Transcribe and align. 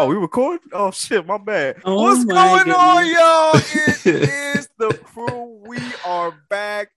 Oh, 0.00 0.06
we 0.06 0.14
recording? 0.14 0.70
Oh 0.72 0.90
shit, 0.90 1.26
my 1.26 1.36
bad. 1.36 1.76
Oh 1.84 2.00
What's 2.00 2.24
my 2.24 2.32
going 2.64 2.72
on, 2.74 3.06
y'all? 3.06 3.60
It 3.62 4.06
is 4.06 4.66
the 4.78 4.94
crew. 4.94 5.60
We 5.66 5.94
are 6.06 6.32
back 6.48 6.88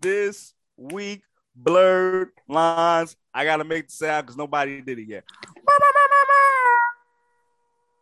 this 0.00 0.54
week. 0.76 1.24
Blurred 1.56 2.28
lines. 2.46 3.16
I 3.34 3.44
gotta 3.44 3.64
make 3.64 3.88
the 3.88 3.92
sound 3.92 4.26
because 4.26 4.36
nobody 4.36 4.80
did 4.80 5.00
it 5.00 5.08
yet. 5.08 5.24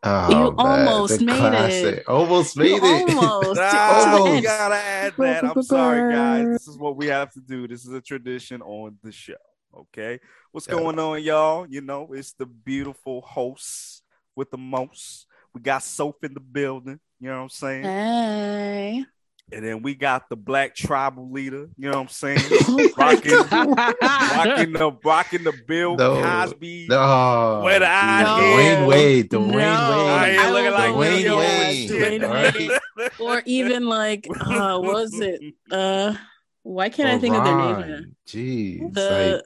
Oh, 0.03 0.29
You 0.29 0.37
man, 0.53 0.55
almost 0.59 1.23
made 1.23 1.39
classic. 1.39 1.95
it. 2.01 2.07
Almost 2.07 2.57
You 2.57 2.63
made 2.63 2.83
it. 2.85 3.17
almost. 3.17 3.59
Nah, 3.59 4.13
Almost. 4.13 4.35
you 4.37 4.43
gotta 4.43 4.75
add 4.75 5.15
that. 5.17 5.45
I'm 5.57 5.63
sorry, 5.63 6.13
guys. 6.13 6.49
This 6.49 6.69
is 6.69 6.77
what 6.77 6.97
we 6.97 7.07
have 7.07 7.33
to 7.33 7.41
do. 7.41 7.67
This 7.67 7.87
is 7.87 7.93
a 7.95 8.01
tradition 8.03 8.61
on 8.61 8.99
the 9.03 9.11
show. 9.11 9.33
Okay. 9.75 10.21
What's 10.53 10.67
Yeah. 10.67 10.75
going 10.75 10.99
on, 10.99 11.23
y'all? 11.23 11.67
You 11.67 11.81
know, 11.81 12.13
it's 12.13 12.33
the 12.33 12.45
beautiful 12.45 13.23
hosts 13.23 14.03
with 14.41 14.51
the 14.51 14.59
most. 14.59 15.27
We 15.55 15.61
got 15.61 15.83
Soph 15.83 16.23
in 16.25 16.33
the 16.35 16.41
building. 16.41 16.99
You 17.21 17.29
know 17.29 17.37
what 17.37 17.43
I'm 17.43 17.49
saying? 17.51 17.83
Hey. 17.85 19.05
And 19.53 19.65
then 19.67 19.83
we 19.83 19.95
got 19.97 20.29
the 20.31 20.37
black 20.37 20.75
tribal 20.77 21.31
leader. 21.33 21.69
You 21.77 21.91
know 21.91 21.99
what 21.99 22.03
I'm 22.03 22.09
saying? 22.09 22.39
Oh 22.69 22.89
rocking, 22.97 23.33
rocking 23.33 24.73
the 24.73 24.97
rocking 25.05 25.45
the 25.45 25.53
Bill 25.67 25.97
No. 25.97 26.23
Cosby. 26.23 26.87
No, 26.89 27.61
Where 27.65 27.81
the 27.81 27.85
dude, 27.87 27.95
eye 27.95 28.25
Dwyane 28.41 28.83
is. 28.83 28.89
Wade, 28.89 29.33
No. 29.33 29.41
Dwyane 29.41 29.63
I 29.67 30.23
Wade. 30.23 30.39
ain't 30.39 30.53
looking 30.53 30.73
like 30.73 30.93
Dwyane 30.93 31.23
Bill 31.25 31.39
Wade. 31.39 31.91
Cosby. 31.91 32.19
Dwyane 32.21 32.55
Wade. 32.99 33.11
or 33.21 33.43
even 33.45 33.87
like 33.87 34.27
uh 34.41 34.79
what 34.79 34.95
was 34.95 35.21
it? 35.21 35.41
Uh 35.71 36.15
why 36.63 36.89
can't 36.91 37.09
I 37.09 37.19
think 37.19 37.35
of 37.35 37.45
their 37.45 37.57
name? 37.57 37.91
now? 37.91 38.01
Jeez, 38.29 38.95
The 38.95 39.45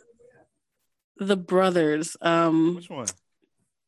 the 1.19 1.37
brothers. 1.37 2.17
Um 2.21 2.75
Which 2.77 2.91
one? 2.91 3.07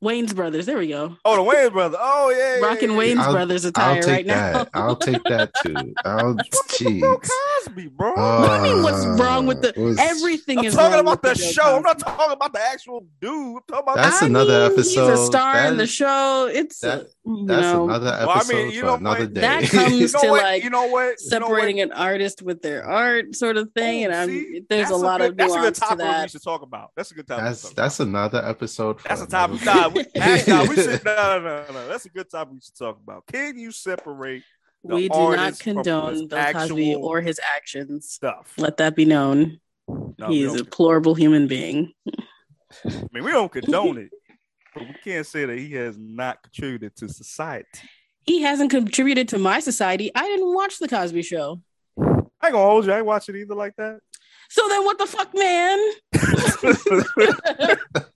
Wayans 0.05 0.35
brothers. 0.35 0.67
There 0.67 0.77
we 0.79 0.89
go. 0.89 1.17
Oh, 1.25 1.37
the 1.37 1.43
Wayne 1.43 1.71
brother. 1.73 1.97
Oh 2.01 2.29
yeah, 2.31 2.57
yeah, 2.61 2.67
Rocking 2.67 2.91
yeah. 2.93 2.97
Wayans 2.99 3.19
I'll- 3.19 3.33
brothers 3.33 3.65
I'll 3.75 3.95
take 4.03 4.07
right 4.07 4.27
now. 4.27 4.53
that. 4.53 4.69
I'll 4.75 4.97
take 4.97 5.23
that 5.25 5.53
too. 5.63 5.75
I'll, 6.05 6.35
What's 6.35 6.51
with 6.51 6.79
the 6.79 7.01
Bill 7.01 7.19
jeez. 7.19 7.29
Cosby, 7.67 7.89
bro? 7.89 8.13
What 8.15 8.63
do 8.63 8.69
you 8.69 8.75
mean 8.75 8.83
what's 8.83 9.05
wrong 9.21 9.47
with 9.47 9.63
the 9.63 9.79
Uh, 9.79 9.83
was- 9.83 9.99
everything 9.99 10.59
I'm 10.59 10.65
is 10.67 10.75
talking 10.75 11.01
about 11.01 11.23
the 11.23 11.29
with 11.31 11.39
Bill 11.39 11.49
show. 11.53 11.77
I'm 11.77 11.83
not 11.83 11.99
talking 11.99 12.33
about 12.33 12.53
the 12.53 12.61
actual 12.61 13.07
dude. 13.21 13.31
I'm 13.57 13.61
talking 13.69 13.83
about 13.83 13.97
That's 13.97 14.23
I 14.23 14.27
another 14.27 14.69
mean, 14.71 14.79
He's 14.79 14.97
a 14.97 15.01
episode. 15.03 15.27
star 15.27 15.67
in 15.67 15.77
the 15.77 15.87
show. 15.87 16.49
It's 16.53 16.81
that- 16.81 17.01
uh, 17.01 17.05
you 17.25 17.47
That's 17.47 17.63
know 17.63 17.85
another 17.85 18.07
Well, 18.07 18.31
I 18.31 18.35
episode 18.37 18.55
mean, 18.57 18.71
you 18.71 18.81
for 18.81 18.87
know 18.87 18.95
another 18.95 19.21
what? 19.21 19.35
day. 19.35 19.41
That 19.41 19.63
comes 19.71 19.93
you 19.93 20.01
know 20.13 20.21
to, 20.21 20.29
what? 20.31 20.43
like, 20.43 20.65
you 20.65 20.71
know 20.71 20.87
what? 20.87 20.87
You 20.87 20.91
know 20.91 21.01
what? 21.09 21.21
separating 21.21 21.81
an 21.81 21.93
artist 21.93 22.43
with 22.43 22.63
their 22.63 22.85
art 22.85 23.35
sort 23.35 23.57
of 23.57 23.71
thing, 23.73 24.05
and 24.05 24.15
Oh, 24.15 24.19
I'm 24.19 24.29
see? 24.29 24.63
there's 24.69 24.91
a 24.91 24.97
lot 24.97 25.21
good, 25.21 25.31
of 25.33 25.37
That's 25.37 25.53
a 25.53 25.57
good 25.57 25.61
nuance 25.61 25.79
to 25.79 25.85
topic 25.85 26.23
we 26.23 26.29
should 26.29 26.43
talk 26.43 26.63
about. 26.63 26.91
That's 26.97 27.11
a 27.11 27.15
good 27.15 27.27
topic. 27.27 27.45
that's 27.45 27.71
that's 27.71 28.01
another 28.01 28.45
episode. 28.45 28.99
That's 29.07 29.23
a 29.23 29.27
topic. 29.27 29.65
Nah, 29.65 29.89
we, 29.89 30.05
nah, 30.15 30.65
we 30.67 30.75
should. 30.77 31.05
No, 31.05 31.39
no, 31.41 31.65
no, 31.69 31.73
no. 31.73 31.89
That's 31.89 32.05
a 32.05 32.11
good 32.11 32.31
topic 32.31 32.55
we 32.55 32.61
should 32.61 32.77
talk 32.77 32.99
about. 33.03 33.27
Can 33.27 33.59
you 33.59 33.73
separate 33.73 34.43
the 34.47 34.56
We 34.95 35.09
do 35.09 35.37
not 35.37 35.59
condone 35.59 36.13
his 36.15 36.23
Bill 36.27 36.53
Cosby 36.53 36.95
or 36.95 37.21
his 37.21 37.41
actions. 37.57 38.09
stuff? 38.09 38.53
Let 38.57 38.77
that 38.79 38.95
be 38.97 39.05
known. 39.05 39.61
No, 39.89 40.29
we 40.29 40.37
He 40.37 40.43
is 40.45 40.53
a 40.53 40.57
don't- 40.59 40.65
deplorable 40.65 41.15
human 41.15 41.47
being. 41.47 41.93
I 42.85 43.05
mean, 43.13 43.25
we 43.25 43.31
don't 43.31 43.51
condone 43.51 43.99
it, 43.99 44.11
but 44.75 44.83
we 44.85 44.95
can't 45.05 45.27
say 45.27 45.45
that 45.47 45.59
he 45.59 45.73
has 45.75 45.97
not 45.99 46.43
contributed 46.43 46.97
to 46.97 47.09
society. 47.09 47.67
He 48.25 48.43
hasn't 48.43 48.71
contributed 48.71 49.29
to 49.29 49.39
my 49.39 49.61
society. 49.61 50.11
I 50.15 50.23
didn't 50.23 50.53
watch 50.53 50.79
the 50.79 50.89
Cosby 50.89 51.23
Show. 51.23 51.61
I 51.99 52.03
ain't 52.49 52.53
gonna 52.53 52.59
hold 52.59 52.85
you. 52.87 52.93
I 52.93 52.97
ain't 52.99 53.07
watch 53.07 53.29
it 53.29 53.37
either 53.37 53.55
like 53.55 53.75
that. 53.77 54.01
So 54.51 54.69
then, 54.69 54.85
what 54.85 54.99
the 54.99 55.07
fuck, 55.07 55.33
man? 55.35 55.79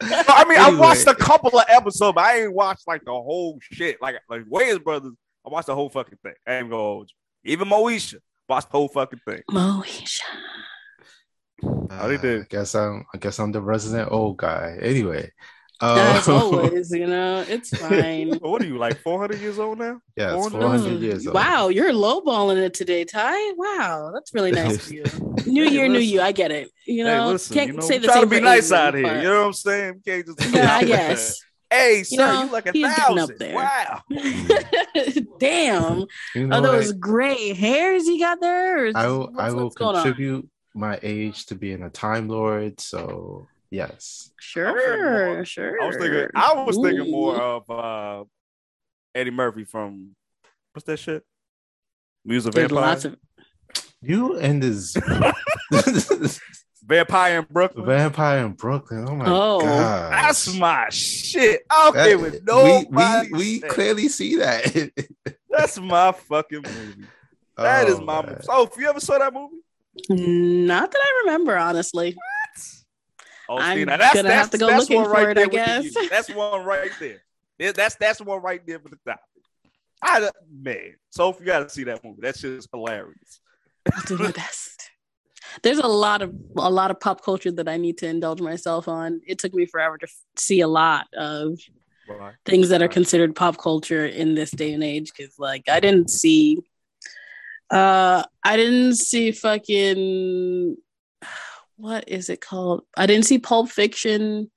I 0.00 0.44
mean, 0.48 0.58
I 0.58 0.70
watched 0.78 1.06
a 1.06 1.14
couple 1.14 1.58
of 1.58 1.64
episodes, 1.68 2.14
but 2.14 2.24
I 2.24 2.42
ain't 2.42 2.52
watched 2.52 2.86
like 2.86 3.04
the 3.04 3.12
whole 3.12 3.58
shit. 3.60 4.00
Like 4.00 4.16
like 4.28 4.42
Wayans 4.44 4.84
Brothers, 4.84 5.12
I 5.46 5.50
watched 5.50 5.66
the 5.68 5.74
whole 5.74 5.88
fucking 5.88 6.18
thing. 6.22 6.34
I 6.46 6.54
ain't 6.54 6.70
gonna 6.70 6.82
hold 6.82 7.10
you. 7.44 7.52
Even 7.52 7.68
Moesha 7.68 8.16
watched 8.48 8.68
the 8.70 8.78
whole 8.78 8.88
fucking 8.88 9.20
thing. 9.26 9.42
Moesha. 9.50 10.20
They 11.62 11.94
Uh, 11.94 12.16
did. 12.16 12.42
I 12.42 12.46
guess 12.50 12.74
I'm. 12.74 13.04
I 13.14 13.18
guess 13.18 13.38
I'm 13.38 13.52
the 13.52 13.62
resident 13.62 14.10
old 14.10 14.36
guy. 14.38 14.76
Anyway, 14.80 15.30
As 15.80 16.28
uh, 16.28 16.34
always, 16.42 16.90
you 16.90 17.06
know, 17.06 17.44
it's 17.48 17.70
fine. 17.76 18.38
What 18.40 18.60
are 18.62 18.66
you 18.66 18.76
like 18.76 18.98
400 18.98 19.38
years 19.40 19.58
old 19.58 19.78
now? 19.78 20.00
yeah, 20.16 20.32
400 20.34 20.60
400 20.60 21.00
years 21.00 21.26
old. 21.26 21.34
Wow, 21.34 21.68
you're 21.68 21.92
lowballing 21.92 22.56
it 22.58 22.74
today, 22.74 23.04
Ty. 23.04 23.52
Wow, 23.56 24.10
that's 24.12 24.34
really 24.34 24.52
nice 24.52 24.86
of 24.86 24.92
you. 24.92 25.04
New 25.46 25.64
Hey, 25.64 25.70
year, 25.70 25.86
new 25.86 25.94
listen. 25.94 26.14
you. 26.14 26.20
I 26.22 26.32
get 26.32 26.50
it. 26.50 26.70
You 26.86 27.06
hey, 27.06 27.16
know, 27.16 27.30
listen, 27.30 27.54
can't 27.54 27.68
you 27.68 27.74
know, 27.74 27.80
say 27.82 27.94
we 27.94 27.98
the 28.00 28.06
try 28.08 28.14
same 28.16 28.22
to 28.30 28.36
be 28.36 28.40
nice 28.40 28.72
out 28.72 28.94
here. 28.94 29.02
but- 29.04 29.16
You 29.22 29.28
know 29.28 29.40
what 29.40 29.46
I'm 29.46 29.52
saying? 29.52 29.94
We 29.94 30.00
can't 30.00 30.26
just 30.26 30.52
Yeah, 30.54 30.74
I 30.76 30.84
guess. 30.84 31.40
Hey, 31.76 32.02
sir, 32.04 32.16
know, 32.16 32.42
you 32.44 32.52
like 32.52 32.66
a 32.66 32.72
he's 32.72 32.96
getting 32.96 33.18
up 33.18 33.28
thousand. 33.30 33.38
there. 33.38 33.54
Wow. 33.54 34.02
Damn. 35.38 36.06
You 36.34 36.46
know 36.46 36.56
Are 36.56 36.60
those 36.62 36.88
what? 36.92 37.00
gray 37.00 37.52
hairs 37.52 38.06
you 38.06 38.18
got 38.20 38.40
there? 38.40 38.90
I 38.94 39.06
will. 39.06 39.18
what's- 39.20 39.38
I 39.38 39.50
will 39.52 39.64
what's 39.64 39.76
on? 39.80 39.94
contribute 39.94 40.48
my 40.74 40.98
age 41.02 41.46
to 41.46 41.54
being 41.54 41.82
a 41.82 41.90
time 41.90 42.28
lord. 42.28 42.80
So 42.80 43.46
yes. 43.70 44.30
Sure, 44.40 45.34
more- 45.34 45.44
sure. 45.44 45.76
I 45.82 45.86
was 45.86 45.96
thinking 45.96 46.26
I 46.34 46.52
was 46.64 46.76
thinking 46.76 47.10
more 47.10 47.40
of 47.40 47.70
uh 47.70 48.24
Eddie 49.14 49.30
Murphy 49.30 49.64
from 49.64 50.14
what's 50.72 50.84
that 50.86 50.98
shit? 50.98 51.24
Music 52.24 52.52
There's 52.52 52.70
Vampire. 52.70 53.12
of 53.12 53.16
You 54.02 54.36
and 54.38 54.62
this 54.62 54.94
Vampire 56.86 57.38
in 57.40 57.46
Brooklyn. 57.50 57.84
vampire 57.86 58.44
in 58.46 58.52
Brooklyn. 58.52 59.06
Oh 59.08 59.16
my 59.16 59.24
Oh. 59.28 59.60
god. 59.60 60.12
That's 60.12 60.54
my 60.54 60.88
shit. 60.90 61.62
I 61.68 61.84
don't 61.90 61.94
care 61.94 62.18
what 62.18 62.44
nobody 62.44 63.32
we, 63.32 63.38
we, 63.38 63.38
we 63.38 63.60
clearly 63.60 64.08
see 64.08 64.36
that. 64.36 64.90
That's 65.50 65.78
my 65.80 66.12
fucking 66.12 66.62
movie. 66.62 67.06
That 67.56 67.88
is 67.88 67.96
Oh, 67.98 68.04
my 68.04 68.22
man. 68.22 68.30
movie. 68.32 68.42
So, 68.44 68.62
if 68.64 68.76
you 68.76 68.88
ever 68.88 69.00
saw 69.00 69.18
that 69.18 69.32
movie? 69.34 69.56
not 70.10 70.90
that 70.92 71.00
I 71.02 71.22
remember, 71.24 71.56
honestly. 71.56 72.14
Oh, 73.48 73.58
I'm 73.58 73.78
see, 73.78 73.84
now 73.84 73.96
that's, 73.96 74.14
gonna 74.14 74.28
that's, 74.28 74.40
have 74.40 74.50
to 74.50 74.58
go 74.58 74.66
that's 74.66 74.80
looking 74.90 75.02
one 75.02 75.10
right 75.10 75.24
for 75.24 75.30
it, 75.30 75.34
there 75.34 75.44
I 75.44 75.48
guess. 75.82 75.94
That's 76.10 76.30
one 76.34 76.64
right 76.64 76.90
there. 77.00 77.22
Yeah, 77.58 77.72
That's 77.72 77.94
that's 77.94 78.20
one 78.20 78.42
right 78.42 78.60
there 78.66 78.78
for 78.80 78.88
the 78.90 78.98
topic. 79.06 79.22
I 80.02 80.28
man, 80.52 80.94
so 81.10 81.30
if 81.30 81.40
you 81.40 81.46
got 81.46 81.60
to 81.60 81.70
see 81.70 81.84
that 81.84 82.04
movie, 82.04 82.18
that 82.22 82.36
shit 82.36 82.50
is 82.52 82.68
hilarious. 82.72 83.40
I'll 83.94 84.02
do 84.02 84.18
my 84.18 84.30
best. 84.32 84.75
There's 85.62 85.78
a 85.78 85.86
lot 85.86 86.22
of 86.22 86.34
a 86.56 86.70
lot 86.70 86.90
of 86.90 87.00
pop 87.00 87.22
culture 87.22 87.50
that 87.52 87.68
I 87.68 87.76
need 87.76 87.98
to 87.98 88.06
indulge 88.06 88.40
myself 88.40 88.88
on. 88.88 89.20
It 89.26 89.38
took 89.38 89.54
me 89.54 89.66
forever 89.66 89.98
to 89.98 90.06
f- 90.06 90.12
see 90.36 90.60
a 90.60 90.68
lot 90.68 91.06
of 91.14 91.58
Right. 92.08 92.34
things 92.44 92.68
that 92.68 92.82
are 92.82 92.88
considered 92.88 93.34
pop 93.34 93.58
culture 93.58 94.06
in 94.06 94.36
this 94.36 94.52
day 94.52 94.72
and 94.72 94.84
age 94.84 95.10
because 95.16 95.34
like 95.40 95.64
i 95.68 95.80
didn't 95.80 96.08
see 96.08 96.60
uh 97.70 98.22
i 98.44 98.56
didn't 98.56 98.94
see 98.94 99.32
fucking 99.32 100.76
what 101.76 102.08
is 102.08 102.30
it 102.30 102.40
called 102.40 102.84
i 102.96 103.06
didn't 103.06 103.26
see 103.26 103.40
pulp 103.40 103.68
fiction 103.70 104.50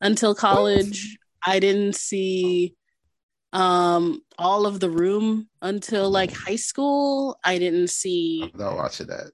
until 0.00 0.34
college 0.34 1.18
i 1.46 1.60
didn't 1.60 1.94
see 1.94 2.74
um 3.52 4.20
all 4.38 4.66
of 4.66 4.78
the 4.78 4.90
room 4.90 5.48
until 5.62 6.10
like 6.10 6.30
high 6.32 6.56
school 6.56 7.38
i 7.42 7.58
didn't 7.58 7.88
see 7.88 8.42
I'm 8.54 8.60
not 8.60 8.76
watching 8.76 9.06
that. 9.06 9.30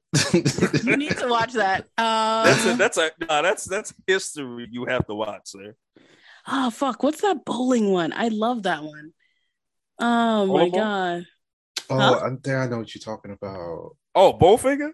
you 0.85 0.97
need 0.97 1.17
to 1.19 1.27
watch 1.29 1.53
that 1.55 1.85
uh 1.99 2.45
That's 2.45 2.65
a 2.67 2.77
that's 2.77 2.99
a 2.99 3.11
no, 3.29 3.43
that's 3.43 3.65
that's 3.65 3.95
history 4.07 4.69
you 4.71 4.85
have 4.87 5.07
to 5.09 5.15
watch, 5.15 5.43
sir. 5.47 5.75
oh 6.47 6.71
fuck 6.71 7.03
what's 7.03 7.23
that 7.23 7.45
bowling 7.45 7.91
one 7.91 8.13
i 8.13 8.29
love 8.29 8.63
that 8.65 8.83
one 8.85 9.13
oh 9.99 10.47
my 10.47 10.69
god 10.69 11.27
oh, 11.91 11.97
Huh? 11.99 12.21
I 12.25 12.29
think 12.31 12.49
I 12.49 12.67
know 12.67 12.79
what 12.79 12.95
you're 12.95 13.03
talking 13.03 13.33
about. 13.33 13.97
Oh, 14.15 14.33
Bowfinger. 14.33 14.93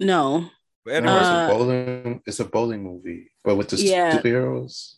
no 0.00 0.48
Eddie 0.88 1.06
No, 1.06 1.18
it's 1.20 1.28
Uh, 1.30 1.44
a 1.44 1.52
bowling. 1.52 2.22
It's 2.26 2.40
a 2.40 2.44
bowling 2.44 2.82
movie, 2.82 3.30
but 3.44 3.56
with 3.56 3.68
the 3.68 3.76
Yeah. 3.76 4.20
superheroes. 4.20 4.94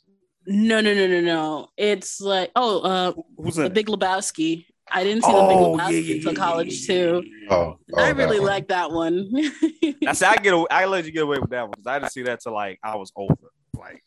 No, 0.53 0.81
no, 0.81 0.93
no, 0.93 1.07
no, 1.07 1.21
no. 1.21 1.69
It's 1.77 2.21
like 2.21 2.51
oh, 2.57 2.81
uh, 2.81 3.13
Who's 3.37 3.57
in 3.57 3.65
the? 3.65 3.71
Big 3.71 3.87
Lebowski. 3.87 4.67
I 4.91 5.05
didn't 5.05 5.23
see 5.23 5.31
the 5.31 5.39
Oh, 5.39 5.77
Big 5.77 5.81
Lebowski 5.81 6.07
yeah, 6.09 6.15
until 6.17 6.33
yeah, 6.33 6.39
college 6.39 6.89
yeah, 6.89 6.95
too. 6.95 7.23
Oh, 7.51 7.77
oh 7.95 8.03
I 8.03 8.09
really 8.11 8.41
like 8.41 8.67
that 8.69 8.91
one. 8.91 9.31
I 10.07 10.13
said 10.13 10.31
I 10.31 10.37
get 10.43 10.53
away, 10.53 10.67
I 10.69 10.87
let 10.87 11.05
you 11.05 11.13
get 11.13 11.23
away 11.23 11.39
with 11.39 11.51
that 11.51 11.63
one 11.63 11.71
because 11.71 11.87
I 11.87 12.01
didn't 12.01 12.11
see 12.11 12.23
that 12.23 12.41
till 12.41 12.53
like 12.53 12.81
I 12.83 12.97
was 12.97 13.13
older, 13.15 13.37
like 13.79 14.03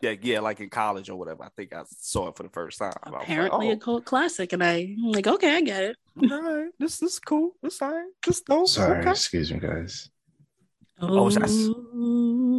yeah, 0.00 0.14
yeah, 0.22 0.40
like 0.40 0.60
in 0.60 0.70
college 0.70 1.10
or 1.10 1.16
whatever. 1.16 1.44
I 1.44 1.48
think 1.56 1.74
I 1.74 1.82
saw 1.90 2.28
it 2.28 2.36
for 2.36 2.42
the 2.42 2.48
first 2.48 2.78
time. 2.78 2.92
I 3.02 3.10
was 3.10 3.14
like, 3.14 3.22
Apparently 3.24 3.70
a 3.70 3.74
oh, 3.74 3.76
cult 3.76 4.04
classic, 4.06 4.54
and 4.54 4.64
I, 4.64 4.94
I'm 4.98 5.12
like, 5.12 5.26
okay, 5.26 5.56
I 5.56 5.60
get 5.60 5.84
it. 5.84 5.96
all 6.32 6.42
right, 6.42 6.70
this 6.78 6.98
this 6.98 7.12
is 7.14 7.18
cool. 7.18 7.52
This 7.62 7.82
all 7.82 7.92
right. 7.92 8.06
This 8.26 8.40
dope. 8.40 8.68
Sorry, 8.68 9.00
Okay. 9.00 9.10
excuse 9.10 9.52
me, 9.52 9.58
guys. 9.58 10.08
Oh, 11.00 11.28
that's- 11.28 11.52
Ooh. 11.52 12.55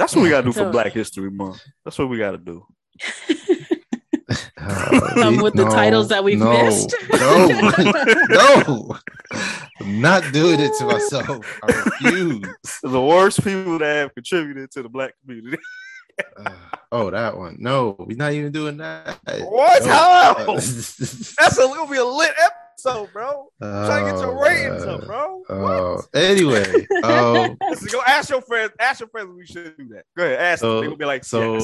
That's 0.00 0.16
what 0.16 0.22
we 0.22 0.30
gotta 0.30 0.44
do 0.44 0.52
for 0.52 0.60
So- 0.60 0.72
Black 0.72 0.92
History 0.92 1.30
Month. 1.30 1.60
That's 1.84 1.98
what 1.98 2.08
we 2.08 2.16
gotta 2.18 2.38
do. 2.38 2.66
Uh, 4.56 5.16
we- 5.30 5.42
with 5.42 5.54
the 5.54 5.64
titles 5.64 6.08
that 6.08 6.22
we've 6.22 6.38
no, 6.38 6.52
missed. 6.52 6.94
No, 7.12 7.48
no, 8.28 8.96
I'm 9.80 10.00
not 10.00 10.32
doing 10.32 10.60
it 10.60 10.72
to 10.78 10.84
myself. 10.84 11.44
I 11.64 11.66
refuse. 11.66 12.46
The 12.82 13.00
worst 13.00 13.42
people 13.42 13.78
that 13.78 13.94
have 13.96 14.14
contributed 14.14 14.70
to 14.72 14.82
the 14.84 14.88
black 14.88 15.14
community. 15.20 15.58
Uh, 16.36 16.50
oh, 16.92 17.10
that 17.10 17.36
one. 17.36 17.56
No, 17.58 17.96
we're 17.98 18.16
not 18.16 18.32
even 18.32 18.52
doing 18.52 18.76
that. 18.76 19.18
What? 19.40 19.82
No. 19.84 19.90
How? 19.90 20.54
That's 20.54 21.58
a 21.58 21.62
it'll 21.62 21.86
be 21.86 21.96
a 21.96 22.04
lit 22.04 22.30
episode, 22.30 22.69
bro. 22.82 23.48
I'm 23.60 23.86
trying 23.86 24.04
to 24.06 24.10
get 24.12 24.20
your 24.20 24.36
Oh, 24.38 24.42
ratings 24.42 24.82
up, 24.84 25.06
bro. 25.06 25.42
Oh, 25.48 26.02
anyway. 26.14 26.86
Um, 27.04 27.56
Listen, 27.68 27.88
go 27.92 28.02
ask 28.06 28.28
your 28.30 28.42
friends. 28.42 28.72
Ask 28.78 29.00
your 29.00 29.08
friends 29.08 29.30
we 29.36 29.46
should 29.46 29.76
do 29.76 29.88
that. 29.88 30.04
Go 30.16 30.24
ahead, 30.24 30.38
ask 30.38 30.60
them. 30.60 30.68
So- 30.70 30.80
They 30.82 30.88
will 30.88 30.96
be 30.96 31.04
like, 31.06 31.24
so 31.24 31.54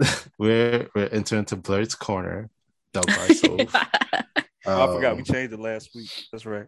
yes. 0.00 0.28
we're 0.38 0.88
we're 0.94 1.08
entering 1.08 1.44
to 1.46 1.56
Blurred's 1.56 1.94
corner, 1.94 2.48
done 2.92 3.04
by 3.06 3.28
Soph. 3.28 3.86
Oh, 4.66 4.82
I 4.90 4.94
forgot 4.94 5.14
we 5.16 5.20
Um, 5.20 5.24
changed 5.24 5.52
it 5.52 5.60
last 5.60 5.90
week. 5.94 6.10
That's 6.30 6.46
right. 6.46 6.66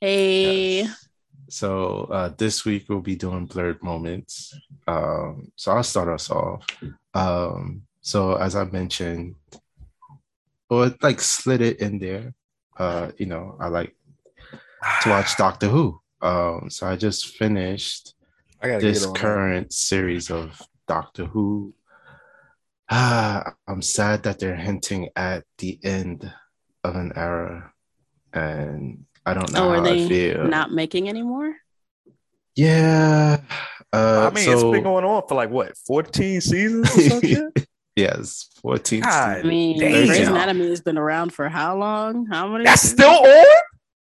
hey, 0.00 0.82
Yes. 0.84 1.08
So 1.50 2.04
uh, 2.10 2.30
this 2.38 2.64
week 2.64 2.86
we'll 2.88 3.00
be 3.00 3.16
doing 3.16 3.44
blurred 3.46 3.82
moments. 3.82 4.54
Um, 4.88 5.52
so 5.56 5.72
I'll 5.72 5.82
start 5.82 6.08
us 6.08 6.30
off. 6.30 6.66
Um, 7.12 7.82
so 8.00 8.34
as 8.36 8.56
I 8.56 8.64
mentioned, 8.64 9.34
or 10.70 10.94
like 11.02 11.20
slid 11.20 11.60
it 11.60 11.80
in 11.80 11.98
there. 11.98 12.32
Uh, 12.76 13.10
you 13.18 13.26
know, 13.26 13.56
I 13.60 13.68
like 13.68 13.94
to 15.02 15.08
watch 15.10 15.36
Doctor 15.36 15.68
Who. 15.68 16.00
Um, 16.20 16.68
so 16.70 16.86
I 16.86 16.96
just 16.96 17.36
finished 17.36 18.14
I 18.60 18.68
gotta 18.68 18.86
this 18.86 19.00
get 19.00 19.08
on. 19.08 19.14
current 19.14 19.72
series 19.72 20.30
of 20.30 20.60
Doctor 20.88 21.26
Who. 21.26 21.74
Ah, 22.90 23.54
I'm 23.66 23.82
sad 23.82 24.22
that 24.24 24.38
they're 24.38 24.56
hinting 24.56 25.08
at 25.16 25.44
the 25.58 25.78
end 25.82 26.30
of 26.82 26.96
an 26.96 27.12
era, 27.16 27.72
and 28.32 29.04
I 29.24 29.34
don't 29.34 29.52
know 29.52 29.66
oh, 29.66 29.68
how 29.70 29.74
are 29.74 29.76
I 29.78 29.80
they 29.80 30.08
feel. 30.08 30.44
not 30.48 30.72
making 30.72 31.08
anymore? 31.08 31.54
Yeah. 32.56 33.40
Uh, 33.92 34.30
I 34.30 34.34
mean, 34.34 34.50
it's 34.50 34.62
been 34.62 34.82
going 34.82 35.04
on 35.04 35.22
for 35.28 35.34
like 35.34 35.50
what, 35.50 35.76
14 35.86 36.40
seasons 36.40 36.96
or 36.96 37.00
some 37.00 37.20
shit? 37.22 37.66
Yes, 37.96 38.48
14. 38.62 39.00
God. 39.02 39.38
I 39.38 39.42
mean, 39.42 39.78
Damn. 39.78 40.06
Grey's 40.06 40.28
Anatomy 40.28 40.68
has 40.68 40.80
been 40.80 40.98
around 40.98 41.32
for 41.32 41.48
how 41.48 41.76
long? 41.76 42.26
How 42.26 42.48
many? 42.48 42.64
That's 42.64 42.82
still 42.82 43.10
on? 43.10 43.44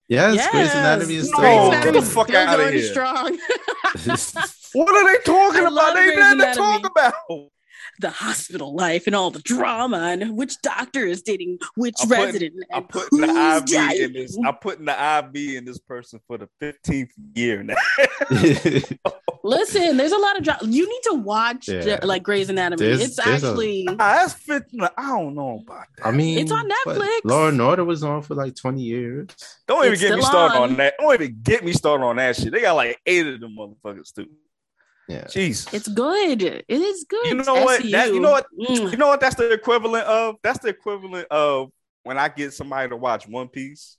Yes, 0.09 0.51
Grey's 0.51 0.73
Anatomy 0.75 1.15
is 1.17 1.31
No, 1.31 1.39
still 1.39 1.43
get 1.43 1.59
on. 1.59 1.71
the 1.71 1.77
Anatomy's 1.89 2.13
fuck 2.13 2.27
still 2.29 2.49
outta 2.49 2.63
going 2.63 2.75
here. 2.75 2.91
Strong. 2.91 3.39
What 4.75 4.89
are 4.89 5.07
they 5.07 5.23
talking 5.23 5.65
I 5.65 5.69
about? 5.69 5.95
They 5.95 6.03
Grey's 6.05 6.19
nothing 6.19 6.39
to 6.41 6.55
talk 6.55 6.87
about. 6.91 7.13
The 8.03 8.11
hospital 8.11 8.75
life 8.75 9.07
and 9.07 9.17
all 9.17 9.31
the 9.31 9.41
drama 9.41 9.99
and 9.99 10.37
which 10.37 10.61
doctor 10.63 11.07
is 11.07 11.23
dating 11.23 11.59
which 11.77 11.95
I'm 12.03 12.09
putting- 12.09 12.25
resident. 12.25 12.55
I'm 12.71 12.77
and 12.83 12.89
putting 12.91 13.21
the 13.21 13.27
who's 13.29 13.63
IV 13.63 13.67
dying. 13.67 14.03
in 14.03 14.13
this. 14.13 14.39
I'm 14.47 14.55
putting 14.57 14.85
the 14.85 14.93
IV 14.93 15.57
in 15.57 15.65
this 15.65 15.79
person 15.79 16.21
for 16.27 16.37
the 16.39 16.49
15th 16.61 17.09
year 17.35 17.63
now. 17.63 17.75
Listen, 19.45 19.97
there's 19.97 20.13
a 20.13 20.19
lot 20.19 20.37
of 20.39 20.45
drama. 20.45 20.61
You 20.65 20.89
need 20.89 21.03
to 21.05 21.15
watch 21.15 21.69
Yeah. 21.69 21.99
like 22.05 22.23
Grey's 22.23 22.49
Anatomy. 22.49 22.85
There's- 22.87 23.01
it's 23.03 23.17
there's 23.17 23.43
a- 23.43 23.49
actually 23.49 23.85
Nah, 23.85 23.97
that's 23.97 24.35
15. 24.35 24.81
I 24.83 24.89
don't 25.09 25.35
know 25.35 25.63
about 25.67 25.87
that. 25.99 26.07
I 26.07 26.11
mean, 26.13 26.39
It's 26.39 26.53
on 26.53 26.69
Netflix. 26.69 27.21
Law 27.25 27.49
and 27.49 27.61
Order 27.61 27.85
was 27.85 28.05
on 28.05 28.23
for 28.23 28.35
like 28.37 28.55
20 28.55 28.81
years. 28.81 29.29
Don't 29.67 29.81
even 29.83 29.95
It's 29.95 30.03
get 30.03 30.15
me 30.15 30.21
still 30.23 30.31
started 30.31 30.57
on. 30.59 30.71
on. 30.71 30.77
that. 30.77 30.95
Don't 31.01 31.15
even 31.15 31.41
get 31.43 31.65
me 31.65 31.73
started 31.73 32.05
on 32.05 32.17
that 32.17 32.37
shit. 32.37 32.53
They 32.53 32.61
got 32.61 32.75
like 32.75 33.01
eight 33.05 33.27
of 33.27 33.41
them 33.41 33.57
motherfuckers 33.59 34.15
too. 34.15 34.27
Yeah. 35.09 35.27
Jesus. 35.27 35.73
it's 35.75 35.89
good. 35.89 36.43
It 36.43 36.65
is 36.69 37.05
good. 37.09 37.27
You 37.27 37.35
know 37.35 37.55
what? 37.65 37.83
That- 37.91 38.09
you 38.15 38.21
know 38.21 38.31
what? 38.31 38.47
Mm. 38.59 38.91
You 38.93 38.97
know 38.97 39.09
what? 39.09 39.21
That's 39.21 39.35
the 39.37 39.53
equivalent 39.53 40.07
of. 40.07 40.37
That's 40.43 40.59
the 40.61 40.69
equivalent 40.69 41.27
of 41.31 41.71
when 42.05 42.19
I 42.19 42.29
get 42.29 42.53
somebody 42.55 42.89
to 42.89 42.97
watch 42.97 43.27
One 43.29 43.49
Piece. 43.49 43.97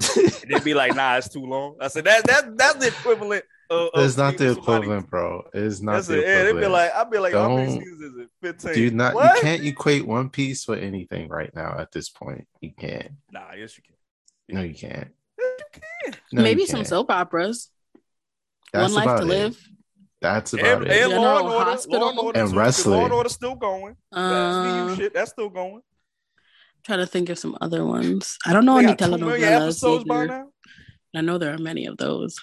and 0.16 0.32
they 0.50 0.60
be 0.60 0.74
like, 0.74 0.94
"Nah, 0.94 1.16
it's 1.16 1.28
too 1.28 1.44
long." 1.44 1.76
I 1.80 1.88
said, 1.88 2.04
"That 2.04 2.24
that 2.26 2.56
that's 2.56 2.76
the 2.76 2.88
equivalent." 2.88 3.44
Of, 3.70 3.90
of 3.92 4.04
It's 4.06 4.16
not 4.16 4.32
the 4.38 4.38
giving 4.38 4.54
somebody- 4.62 4.76
equivalent, 4.86 5.10
bro. 5.10 5.48
It's 5.52 5.80
not 5.82 5.92
That's 5.96 6.06
the 6.06 6.18
it. 6.18 6.20
Yeah, 6.20 6.26
they 6.44 6.48
equivalent. 6.50 6.60
be 6.64 6.72
like, 6.72 6.94
I'd 6.94 7.10
be 7.10 7.18
like, 7.18 7.34
how 7.34 7.48
many 7.54 7.66
Don't- 7.66 7.78
seasons 7.84 8.00
is 8.00 8.16
it? 8.16 8.28
Fifteen. 8.40 8.72
Do 8.74 8.80
you 8.80 8.90
not 8.92 9.14
What? 9.14 9.34
you 9.36 9.42
can't 9.42 9.62
equate 9.64 10.06
One 10.06 10.30
Piece 10.30 10.66
with 10.66 10.78
anything 10.78 11.28
right 11.28 11.54
now 11.54 11.76
at 11.78 11.92
this 11.92 12.08
point. 12.08 12.46
You 12.62 12.72
can't. 12.72 13.10
Nah, 13.30 13.52
yes 13.58 13.76
you 13.76 13.82
can. 13.82 14.56
No, 14.56 14.62
you 14.62 14.72
can't. 14.74 15.10
Yes, 15.38 15.50
you 15.74 15.80
can. 16.04 16.14
No, 16.32 16.42
Maybe 16.42 16.62
you 16.62 16.66
some 16.66 16.76
can't. 16.78 16.88
soap 16.88 17.10
operas. 17.10 17.68
That's 18.72 18.94
One 18.94 18.94
life 18.94 19.04
about 19.04 19.16
to 19.18 19.22
it. 19.24 19.26
live. 19.26 19.68
That's 20.20 20.52
about 20.52 20.82
And, 20.82 20.86
it. 20.90 21.02
and 21.04 21.12
Law 21.12 21.38
and 21.38 21.48
Order, 21.48 21.70
Hospital. 21.70 22.00
Law 22.00 22.10
and 22.10 22.18
Order, 22.18 22.40
And 22.40 22.56
wrestling. 22.56 22.98
Law 22.98 23.04
and 23.04 23.12
Order 23.14 23.28
still 23.28 23.54
going. 23.54 23.96
That 24.12 24.18
SVU 24.18 24.90
Uh, 24.92 24.96
shit, 24.96 25.14
that's 25.14 25.30
still 25.30 25.48
going. 25.48 25.82
try 26.84 26.96
to 26.96 27.06
think 27.06 27.28
of 27.28 27.38
some 27.38 27.56
other 27.60 27.84
ones. 27.84 28.36
I 28.46 28.52
don't 28.52 28.64
know 28.64 28.76
They 28.78 28.84
any 28.84 28.94
got 28.96 29.06
two 29.10 29.18
million 29.18 29.40
telenovelas 29.48 29.62
episodes 29.62 30.04
by 30.04 30.26
now. 30.26 30.48
I 31.14 31.20
know 31.20 31.38
there 31.38 31.54
are 31.54 31.58
many 31.58 31.86
of 31.86 31.96
those. 31.98 32.36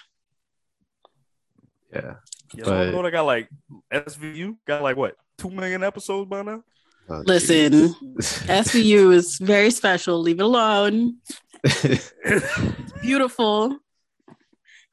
yeah. 1.92 2.14
Yeah, 2.54 2.64
But- 2.64 2.66
Law 2.72 2.80
and 2.82 2.94
Order 2.96 3.10
got 3.10 3.22
like 3.26 3.48
SVU 3.92 4.56
got 4.66 4.82
like 4.82 4.96
what 4.96 5.16
two 5.36 5.50
million 5.50 5.82
episodes 5.82 6.28
by 6.30 6.42
now. 6.42 6.62
Oh, 7.08 7.22
Listen, 7.26 7.72
jeez. 8.18 8.46
SVU 8.48 9.12
is 9.12 9.36
very 9.38 9.70
special. 9.70 10.18
Leave 10.20 10.40
it 10.40 10.44
alone. 10.44 11.16
Beautiful. 13.02 13.78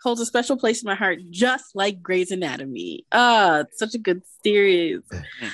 Holds 0.03 0.19
a 0.19 0.25
special 0.25 0.57
place 0.57 0.83
in 0.83 0.87
my 0.87 0.95
heart, 0.95 1.19
just 1.29 1.75
like 1.75 2.01
Grey's 2.01 2.29
Anatomy. 2.29 3.05
Ah, 3.13 3.63
such 3.73 3.95
a 3.95 3.97
good 3.97 4.21
series. 4.43 4.99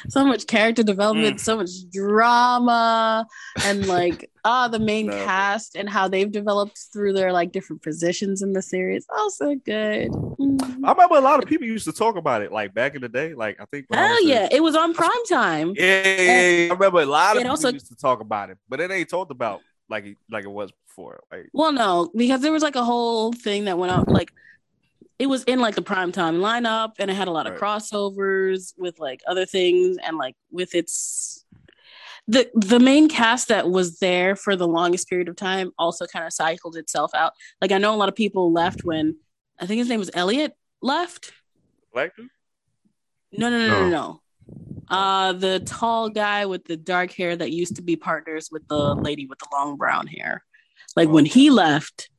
So 0.10 0.26
much 0.26 0.48
character 0.48 0.82
development, 0.82 1.40
so 1.40 1.58
much 1.58 1.70
drama, 1.94 3.28
and 3.64 3.86
like 3.88 4.30
ah, 4.44 4.68
the 4.68 4.80
main 4.80 5.06
No. 5.08 5.24
cast 5.26 5.76
and 5.76 5.88
how 5.88 6.08
they've 6.08 6.32
developed 6.32 6.80
through 6.92 7.14
their 7.14 7.32
like 7.32 7.52
different 7.52 7.84
positions 7.84 8.42
in 8.42 8.54
the 8.54 8.62
series. 8.64 9.06
Also 9.16 9.54
good. 9.54 10.10
Mm. 10.10 10.80
I 10.84 10.92
remember 10.94 11.18
a 11.18 11.22
lot 11.22 11.42
of 11.44 11.48
people 11.48 11.68
used 11.68 11.86
to 11.86 11.94
talk 11.94 12.16
about 12.18 12.42
it 12.42 12.52
like 12.52 12.74
back 12.74 12.96
in 12.96 13.02
the 13.02 13.10
day. 13.10 13.36
Like 13.36 13.58
I 13.62 13.66
think 13.72 13.86
when 13.90 14.00
I 14.00 14.08
Hell 14.08 14.18
in- 14.24 14.28
yeah, 14.30 14.48
it 14.52 14.64
was 14.64 14.76
on 14.76 14.96
prime 14.96 15.26
time. 15.30 15.74
Yeah, 15.76 15.86
yeah, 16.08 16.22
yeah, 16.22 16.48
yeah. 16.50 16.66
I 16.72 16.74
remember 16.74 17.02
a 17.02 17.06
lot 17.06 17.36
of 17.36 17.42
people 17.44 17.52
also- 17.52 17.72
used 17.72 17.88
to 17.90 17.96
talk 17.96 18.20
about 18.20 18.50
it, 18.50 18.58
but 18.68 18.80
it 18.80 18.90
ain't 18.90 19.10
talked 19.10 19.32
about 19.32 19.62
like 19.90 20.06
it, 20.06 20.18
like 20.30 20.46
it 20.46 20.52
was 20.52 20.72
before. 20.88 21.22
Like 21.32 21.50
Well, 21.54 21.72
no, 21.72 22.10
because 22.16 22.42
there 22.42 22.52
was 22.52 22.64
like 22.64 22.76
a 22.76 22.84
whole 22.84 23.34
thing 23.34 23.66
that 23.66 23.78
went 23.78 23.92
out. 23.92 24.10
Like 24.10 24.32
it 25.18 25.28
was 25.28 25.44
in 25.44 25.60
like 25.60 25.76
the 25.76 25.82
prime 25.82 26.12
time 26.12 26.38
lineup, 26.38 26.94
and 27.00 27.10
it 27.12 27.16
had 27.16 27.28
a 27.28 27.32
lot 27.32 27.48
of 27.48 27.54
Right. 27.54 27.62
crossovers 27.62 28.74
with 28.78 29.00
like 29.00 29.22
other 29.28 29.46
things, 29.46 29.98
and 30.06 30.18
like 30.18 30.36
with 30.52 30.76
its 30.76 31.46
the 32.28 32.50
the 32.54 32.80
main 32.80 33.10
cast 33.10 33.48
that 33.48 33.70
was 33.70 34.00
there 34.00 34.36
for 34.36 34.56
the 34.56 34.68
longest 34.68 35.10
period 35.10 35.28
of 35.30 35.36
time 35.36 35.72
also 35.80 36.06
kind 36.06 36.26
of 36.26 36.32
cycled 36.34 36.76
itself 36.76 37.12
out. 37.16 37.34
Like 37.62 37.72
I 37.72 37.78
know 37.80 37.94
a 37.94 37.98
lot 37.98 38.10
of 38.10 38.16
people 38.16 38.52
left 38.52 38.84
when 38.84 39.18
I 39.60 39.66
think 39.66 39.80
his 39.80 39.90
name 39.90 40.00
was 40.00 40.12
Elliot 40.14 40.56
left. 40.82 41.34
like 41.94 42.16
dude? 42.16 42.30
No, 43.32 43.50
no, 43.50 43.58
no, 43.58 43.68
no, 43.68 43.90
No. 43.90 44.22
Uh, 44.90 45.34
the 45.34 45.60
tall 45.62 46.10
guy 46.10 46.46
with 46.46 46.66
the 46.66 46.78
dark 46.78 47.12
hair 47.12 47.36
that 47.36 47.52
used 47.52 47.76
to 47.76 47.82
be 47.82 47.96
partners 47.96 48.50
with 48.52 48.68
the 48.68 48.96
lady 48.96 49.26
with 49.26 49.40
the 49.40 49.48
long 49.54 49.78
brown 49.78 50.08
hair. 50.08 50.44
Like 50.96 51.10
when 51.10 51.26
he 51.26 51.50
left, 51.50 52.10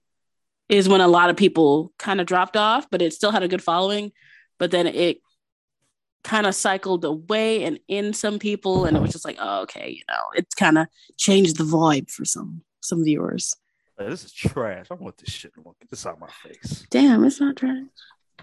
is 0.70 0.88
when 0.88 1.00
a 1.00 1.08
lot 1.08 1.30
of 1.30 1.36
people 1.36 1.92
kind 1.98 2.20
of 2.20 2.26
dropped 2.26 2.56
off, 2.56 2.88
but 2.90 3.02
it 3.02 3.12
still 3.12 3.32
had 3.32 3.42
a 3.42 3.48
good 3.48 3.62
following. 3.62 4.12
But 4.58 4.70
then 4.70 4.86
it 4.86 5.18
kind 6.22 6.46
of 6.46 6.54
cycled 6.54 7.04
away 7.04 7.64
and 7.64 7.80
in 7.88 8.12
some 8.12 8.38
people, 8.38 8.84
and 8.84 8.96
it 8.96 9.00
was 9.00 9.10
just 9.10 9.24
like, 9.24 9.36
oh, 9.40 9.62
okay, 9.62 9.90
you 9.90 10.02
know, 10.08 10.20
it's 10.34 10.54
kind 10.54 10.78
of 10.78 10.86
changed 11.16 11.58
the 11.58 11.64
vibe 11.64 12.10
for 12.10 12.24
some 12.24 12.62
some 12.80 13.04
viewers. 13.04 13.54
This 13.98 14.24
is 14.24 14.32
trash. 14.32 14.86
I 14.90 14.94
want 14.94 15.18
this 15.18 15.28
shit. 15.28 15.52
I 15.58 15.60
want 15.60 15.78
get 15.80 15.90
this 15.90 16.06
out 16.06 16.14
of 16.14 16.20
my 16.20 16.28
face. 16.28 16.86
Damn, 16.88 17.24
it's 17.24 17.40
not 17.40 17.56
trash. 17.56 17.82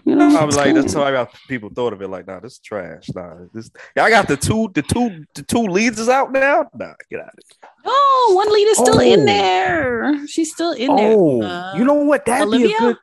You 0.04 0.14
know, 0.16 0.38
I 0.38 0.44
was 0.44 0.56
like, 0.56 0.74
that's 0.74 0.92
how 0.94 1.02
I 1.02 1.12
got 1.12 1.32
people 1.48 1.70
thought 1.74 1.92
of 1.92 2.00
it. 2.02 2.08
Like, 2.08 2.26
nah, 2.26 2.40
this 2.40 2.52
is 2.54 2.58
trash. 2.58 3.08
Nah, 3.14 3.34
this. 3.52 3.70
I 3.96 4.10
got 4.10 4.28
the 4.28 4.36
two, 4.36 4.70
the 4.74 4.82
two, 4.82 5.24
the 5.34 5.42
two 5.42 5.62
leads 5.62 5.98
is 5.98 6.08
out 6.08 6.32
now. 6.32 6.68
Nah, 6.74 6.94
get 7.10 7.20
out 7.20 7.28
of 7.28 7.34
it. 7.38 7.44
Oh, 7.84 8.32
one 8.34 8.52
lead 8.52 8.68
is 8.68 8.78
still 8.78 8.98
Oh. 8.98 9.00
in 9.00 9.24
there. 9.24 10.26
She's 10.26 10.52
still 10.52 10.72
in 10.72 10.88
Oh, 10.90 11.40
there. 11.40 11.48
Uh, 11.50 11.74
you 11.76 11.84
know 11.84 11.94
what? 11.94 12.24
That'd 12.26 12.48
Olivia? 12.48 12.68
be 12.68 12.74
a 12.74 12.78
good. 12.78 12.96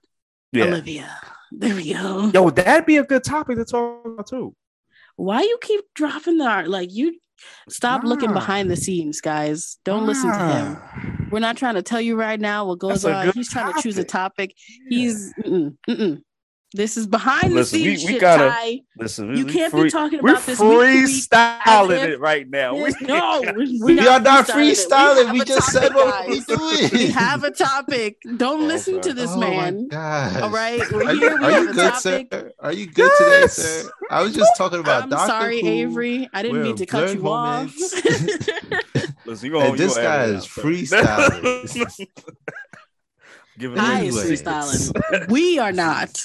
Yeah. 0.51 0.63
Olivia. 0.65 1.17
There 1.51 1.75
we 1.75 1.93
go. 1.93 2.31
Yo, 2.33 2.49
that'd 2.49 2.85
be 2.85 2.97
a 2.97 3.03
good 3.03 3.23
topic 3.23 3.57
to 3.57 3.65
talk 3.65 4.05
about 4.05 4.27
too. 4.27 4.55
Why 5.15 5.41
you 5.41 5.57
keep 5.61 5.81
dropping 5.93 6.37
the 6.37 6.45
art? 6.45 6.67
Like 6.67 6.91
you 6.91 7.19
stop 7.69 8.03
looking 8.03 8.33
behind 8.33 8.69
the 8.69 8.75
scenes, 8.75 9.21
guys. 9.21 9.77
Don't 9.85 10.05
listen 10.05 10.31
to 10.31 10.37
him. 10.37 11.27
We're 11.31 11.39
not 11.39 11.57
trying 11.57 11.75
to 11.75 11.81
tell 11.81 12.01
you 12.01 12.15
right 12.17 12.39
now 12.39 12.65
what 12.67 12.79
goes 12.79 13.05
on. 13.05 13.31
He's 13.31 13.49
trying 13.49 13.73
to 13.73 13.81
choose 13.81 13.97
a 13.97 14.03
topic. 14.03 14.49
topic. 14.51 14.55
He's 14.89 15.33
mm-mm, 15.43 15.77
mm-mm. 15.89 16.21
This 16.75 16.97
is 16.97 17.07
behind 17.07 17.53
Listen, 17.53 17.79
the 17.79 17.85
we- 17.87 17.95
scenes 17.95 18.05
we 18.07 18.11
shit. 18.13 18.21
gotta- 18.21 18.49
Ty. 18.49 18.81
Listen, 18.97 19.35
You 19.35 19.45
can't 19.45 19.71
free, 19.71 19.83
be 19.83 19.89
talking 19.89 20.19
We're 20.21 20.31
about 20.31 20.45
this 20.45 20.59
week 20.59 20.69
to 20.69 20.77
week 20.77 21.05
freestyling 21.09 21.97
as 21.99 22.09
it 22.09 22.19
right 22.19 22.49
now. 22.49 22.73
We- 22.75 22.81
There's- 22.81 23.01
no, 23.01 23.43
we- 23.55 23.79
We 23.81 23.95
we're 23.95 24.09
are 24.09 24.19
not 24.19 24.47
it. 24.49 24.51
freestyling. 24.55 25.25
have 25.25 25.33
We 25.33 25.39
just 25.43 25.71
topic, 25.73 25.81
said 25.83 25.95
what 25.95 26.27
we 26.27 26.35
guys. 26.39 26.45
doing. 26.45 26.89
We 26.93 27.07
have 27.07 27.43
a 27.43 27.51
topic. 27.51 28.17
Don't 28.37 28.63
Oh, 28.63 28.65
listen 28.67 29.01
to 29.01 29.13
this 29.13 29.31
Oh 29.31 29.37
my 29.39 29.49
man. 29.71 29.87
All 30.41 30.49
right, 30.49 30.81
we're 30.91 31.03
Are 31.05 31.13
here. 31.13 31.37
We 31.39 31.45
are 31.45 31.51
have 31.51 31.63
you 31.63 31.69
a 31.69 31.73
good, 31.73 31.93
topic. 31.93 32.27
sir? 32.31 32.51
Are 32.59 32.71
you 32.73 32.85
good 32.87 33.11
today, 33.17 33.39
Yes. 33.41 33.53
sir? 33.55 33.89
I 34.09 34.21
was 34.21 34.33
just 34.35 34.51
talking 34.57 34.79
about 34.79 35.03
I'm 35.03 35.09
Doctor 35.09 35.27
sorry, 35.27 35.61
Who. 35.61 35.67
Avery. 35.67 36.29
I 36.33 36.41
didn't 36.43 36.57
We're 36.57 36.63
mean 36.63 36.75
to 36.77 36.85
cut 36.85 37.13
you 37.13 37.21
moments. 37.21 37.93
off. 37.95 38.03
Listen, 39.25 39.45
you 39.47 39.51
gonna, 39.53 39.69
And 39.69 39.77
this 39.77 39.95
guy 39.97 40.23
edit 40.25 40.35
it 40.35 40.37
is 40.37 40.43
out, 40.43 40.49
sir. 40.49 40.61
freestyling. 40.61 42.07
giving 43.57 43.79
I 43.79 43.99
away 44.01 44.07
is 44.07 44.15
the 44.15 44.21
Anyway. 44.21 44.35
freestyling. 44.35 45.29
We 45.29 45.59
are 45.59 45.71
not. 45.71 46.23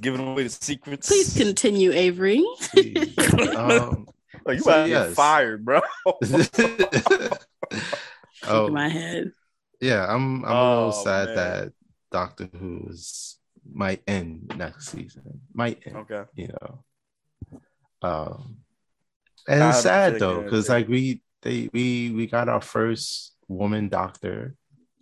Giving 0.00 0.26
away 0.26 0.44
the 0.44 0.48
secrets. 0.50 1.08
Please 1.08 1.36
continue, 1.36 1.92
Avery. 1.92 2.44
Please. 2.72 3.14
um, 3.56 4.06
Like 4.46 4.58
you 4.58 4.62
So, 4.62 4.70
about 4.70 4.84
to 4.84 4.90
yes. 4.90 5.06
get 5.08 5.14
fired, 5.16 5.64
bro. 5.64 5.80
oh, 8.46 8.68
my 8.70 8.88
head. 8.88 9.32
yeah, 9.80 10.06
I'm 10.08 10.44
I'm 10.44 10.50
a 10.50 10.54
Oh, 10.54 10.76
little 10.86 10.92
sad 10.92 11.26
man. 11.28 11.36
that 11.36 11.72
Doctor 12.10 12.48
Who's 12.58 13.38
might 13.72 14.02
end 14.06 14.52
next 14.56 14.88
season. 14.88 15.40
Might 15.54 15.82
end, 15.86 15.96
okay. 15.96 16.24
you 16.34 16.48
know. 16.48 16.84
Um 18.02 18.56
and 19.48 19.62
it's 19.62 19.82
sad 19.82 20.18
though, 20.18 20.42
because 20.42 20.68
it. 20.68 20.72
like 20.72 20.88
we 20.88 21.22
they 21.42 21.68
we 21.72 22.10
we 22.10 22.26
got 22.26 22.48
our 22.48 22.60
first 22.60 23.34
woman 23.48 23.88
doctor 23.88 24.54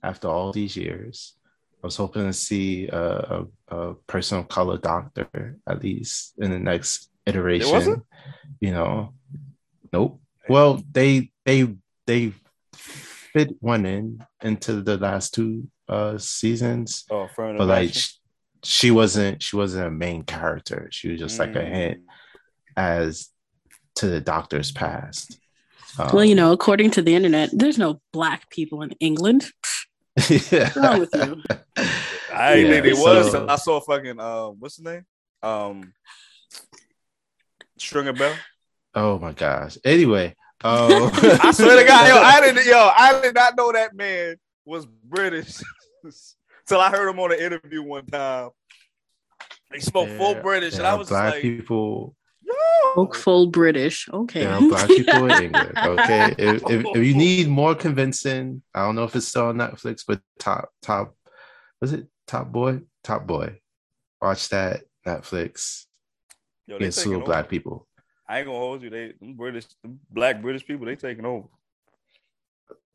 after 0.03 0.29
all 0.29 0.53
these 0.53 0.77
years. 0.77 1.35
I 1.83 1.87
was 1.87 1.97
hoping 1.97 2.25
to 2.27 2.33
see 2.33 2.89
a, 2.89 3.45
a, 3.69 3.77
a 3.77 3.95
person 4.07 4.39
of 4.39 4.49
color 4.49 4.79
doctor 4.79 5.59
at 5.67 5.83
least 5.83 6.35
in 6.39 6.51
the 6.51 6.59
next 6.59 7.09
iteration. 7.27 7.71
wasn't? 7.71 8.03
You 8.61 8.73
know, 8.73 9.15
nope. 9.93 10.21
Well, 10.49 10.83
they 10.91 11.31
they 11.45 11.75
they 12.07 12.33
fit 12.75 13.51
one 13.61 13.87
in 13.87 14.25
into 14.43 14.83
the 14.83 14.97
last 14.97 15.35
two 15.35 15.69
uh 15.89 16.19
seasons, 16.19 17.05
Oh, 17.11 17.21
affirmative 17.31 17.59
but 17.59 17.69
like 17.69 17.89
action. 17.91 18.01
sh- 18.03 18.15
she 18.65 18.91
wasn't 18.91 19.43
she 19.43 19.55
wasn't 19.57 19.87
a 19.87 19.91
main 19.91 20.23
character. 20.25 20.89
She 20.91 21.11
was 21.11 21.21
just 21.21 21.39
like 21.39 21.55
a 21.55 21.61
Mm. 21.61 21.73
hint 21.75 22.01
as 22.77 23.29
to 23.97 24.09
the 24.09 24.21
doctor's 24.21 24.73
past. 24.73 25.39
Um, 25.99 26.11
Well, 26.15 26.25
you 26.25 26.35
know, 26.35 26.53
according 26.53 26.91
to 26.93 27.03
the 27.03 27.15
internet, 27.15 27.51
there's 27.53 27.79
no 27.79 28.01
black 28.13 28.51
people 28.51 28.83
in 28.83 28.93
England. 29.01 29.47
Yeah. 30.29 30.65
What's 30.65 30.77
wrong 30.77 31.01
with 31.01 31.15
you? 31.15 31.43
I 32.35 32.55
didn't 32.57 32.71
Yeah, 32.73 32.81
think 32.83 32.87
it 32.87 32.99
was. 32.99 33.35
I 33.35 33.57
saw 33.57 33.81
fucking 33.81 34.19
um, 34.21 34.57
what's 34.59 34.77
his 34.77 34.85
name? 34.85 35.05
Um, 35.43 35.93
Stringer 37.79 38.13
Bell. 38.13 38.35
Oh 38.95 39.19
my 39.19 39.33
gosh. 39.33 39.79
Anyway, 39.85 40.35
um, 40.65 40.91
I 41.15 41.53
swear 41.53 41.81
to 41.81 41.87
God, 41.87 42.09
yo, 42.09 42.17
I 42.21 42.41
didn't, 42.45 42.67
yo, 42.67 42.91
I 42.97 43.21
did 43.23 43.35
not 43.35 43.57
know 43.57 43.73
that 43.73 43.95
man 43.95 44.37
was 44.65 44.87
British 44.87 45.59
till 46.67 46.81
I 46.81 46.91
heard 46.91 47.09
him 47.09 47.21
on 47.21 47.33
an 47.33 47.39
interview 47.39 47.83
one 47.83 48.07
time. 48.07 48.51
He 49.73 49.81
spoke 49.81 50.09
full 50.11 50.35
There- 50.35 50.43
British, 50.43 50.75
and 50.79 50.87
I 50.87 50.95
was 50.95 51.09
black 51.09 51.35
like, 51.35 51.43
people. 51.43 52.15
Yo, 52.49 52.93
Spoke 52.93 53.15
full 53.15 53.47
British. 53.49 54.09
Okay. 54.09 54.45
There 54.45 54.53
are 54.53 54.69
black 54.69 54.89
people 54.89 55.31
in 55.31 55.43
England. 55.45 55.73
Okay, 55.77 56.35
if, 56.39 56.63
if, 56.71 56.87
if 56.87 57.05
you 57.05 57.15
need 57.15 57.49
more 57.49 57.75
convincing, 57.75 58.63
I 58.75 58.85
don't 58.85 58.95
know 58.95 59.05
if 59.05 59.15
it's 59.15 59.29
still 59.29 59.47
on 59.47 59.57
Netflix, 59.57 60.05
but 60.07 60.21
top 60.39 60.71
top 60.83 61.15
was 61.81 61.93
it 61.93 62.07
Top 62.29 62.53
Boy? 62.53 62.81
Top 63.03 63.27
Boy. 63.27 63.59
Watch 64.21 64.49
that 64.51 64.83
Netflix. 65.07 65.87
yo, 66.67 66.79
they 66.79 66.87
Get 66.87 66.95
taking 66.95 67.13
sued 67.13 67.15
over. 67.17 67.25
black 67.25 67.49
people. 67.49 67.87
I 68.29 68.39
ain't 68.39 68.47
gonna 68.47 68.59
hold 68.59 68.83
you. 68.83 68.91
They 68.91 69.15
them 69.19 69.35
British, 69.35 69.65
them 69.83 70.01
black 70.11 70.43
British 70.43 70.67
people, 70.67 70.87
they 70.87 70.97
taking 70.97 71.25
over. 71.25 71.49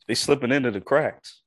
They 0.08 0.14
slipping 0.14 0.52
into 0.52 0.70
the 0.70 0.82
cracks. 0.82 1.42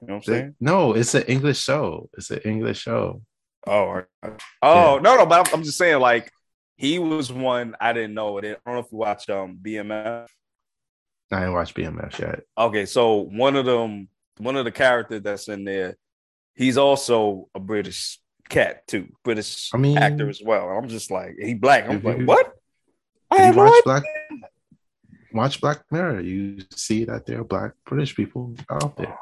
You 0.00 0.08
know 0.08 0.14
what 0.14 0.28
I'm 0.28 0.34
saying? 0.34 0.54
No, 0.60 0.92
it's 0.92 1.14
an 1.14 1.22
English 1.22 1.60
show. 1.60 2.10
It's 2.12 2.30
an 2.30 2.40
English 2.44 2.78
show. 2.80 3.22
Oh, 3.66 3.72
all 3.72 3.94
right. 3.94 4.32
oh 4.62 5.00
no, 5.02 5.16
no, 5.16 5.26
but 5.26 5.46
I'm, 5.46 5.54
I'm 5.54 5.64
just 5.64 5.78
saying, 5.78 5.98
like 6.00 6.30
he 6.78 6.98
was 6.98 7.30
one 7.30 7.76
I 7.80 7.92
didn't 7.92 8.14
know. 8.14 8.38
It. 8.38 8.44
I 8.44 8.48
don't 8.70 8.74
know 8.74 8.80
if 8.80 8.92
you 8.92 8.98
watch 8.98 9.28
um 9.28 9.58
BMF. 9.60 10.26
I 11.30 11.40
didn't 11.40 11.52
watch 11.52 11.74
BMF 11.74 12.18
yet. 12.18 12.40
Okay, 12.56 12.86
so 12.86 13.16
one 13.16 13.56
of 13.56 13.66
them, 13.66 14.08
one 14.38 14.56
of 14.56 14.64
the 14.64 14.70
characters 14.72 15.20
that's 15.22 15.48
in 15.48 15.64
there, 15.64 15.96
he's 16.54 16.78
also 16.78 17.48
a 17.54 17.60
British 17.60 18.18
cat 18.48 18.86
too, 18.86 19.08
British 19.24 19.68
I 19.74 19.76
mean- 19.76 19.98
actor 19.98 20.30
as 20.30 20.40
well. 20.42 20.68
I'm 20.70 20.88
just 20.88 21.10
like 21.10 21.34
he 21.38 21.52
black. 21.52 21.86
I'm 21.88 22.00
like 22.02 22.18
you- 22.18 22.26
what? 22.26 22.54
I 23.30 23.50
you 23.50 23.56
watch. 23.56 23.84
Black 23.84 24.04
watch 25.34 25.60
Black 25.60 25.82
Mirror, 25.90 26.20
you 26.20 26.62
see 26.74 27.04
that 27.04 27.26
there 27.26 27.40
are 27.40 27.44
black 27.44 27.72
British 27.84 28.16
people 28.16 28.54
out 28.70 28.96
there. 28.96 29.18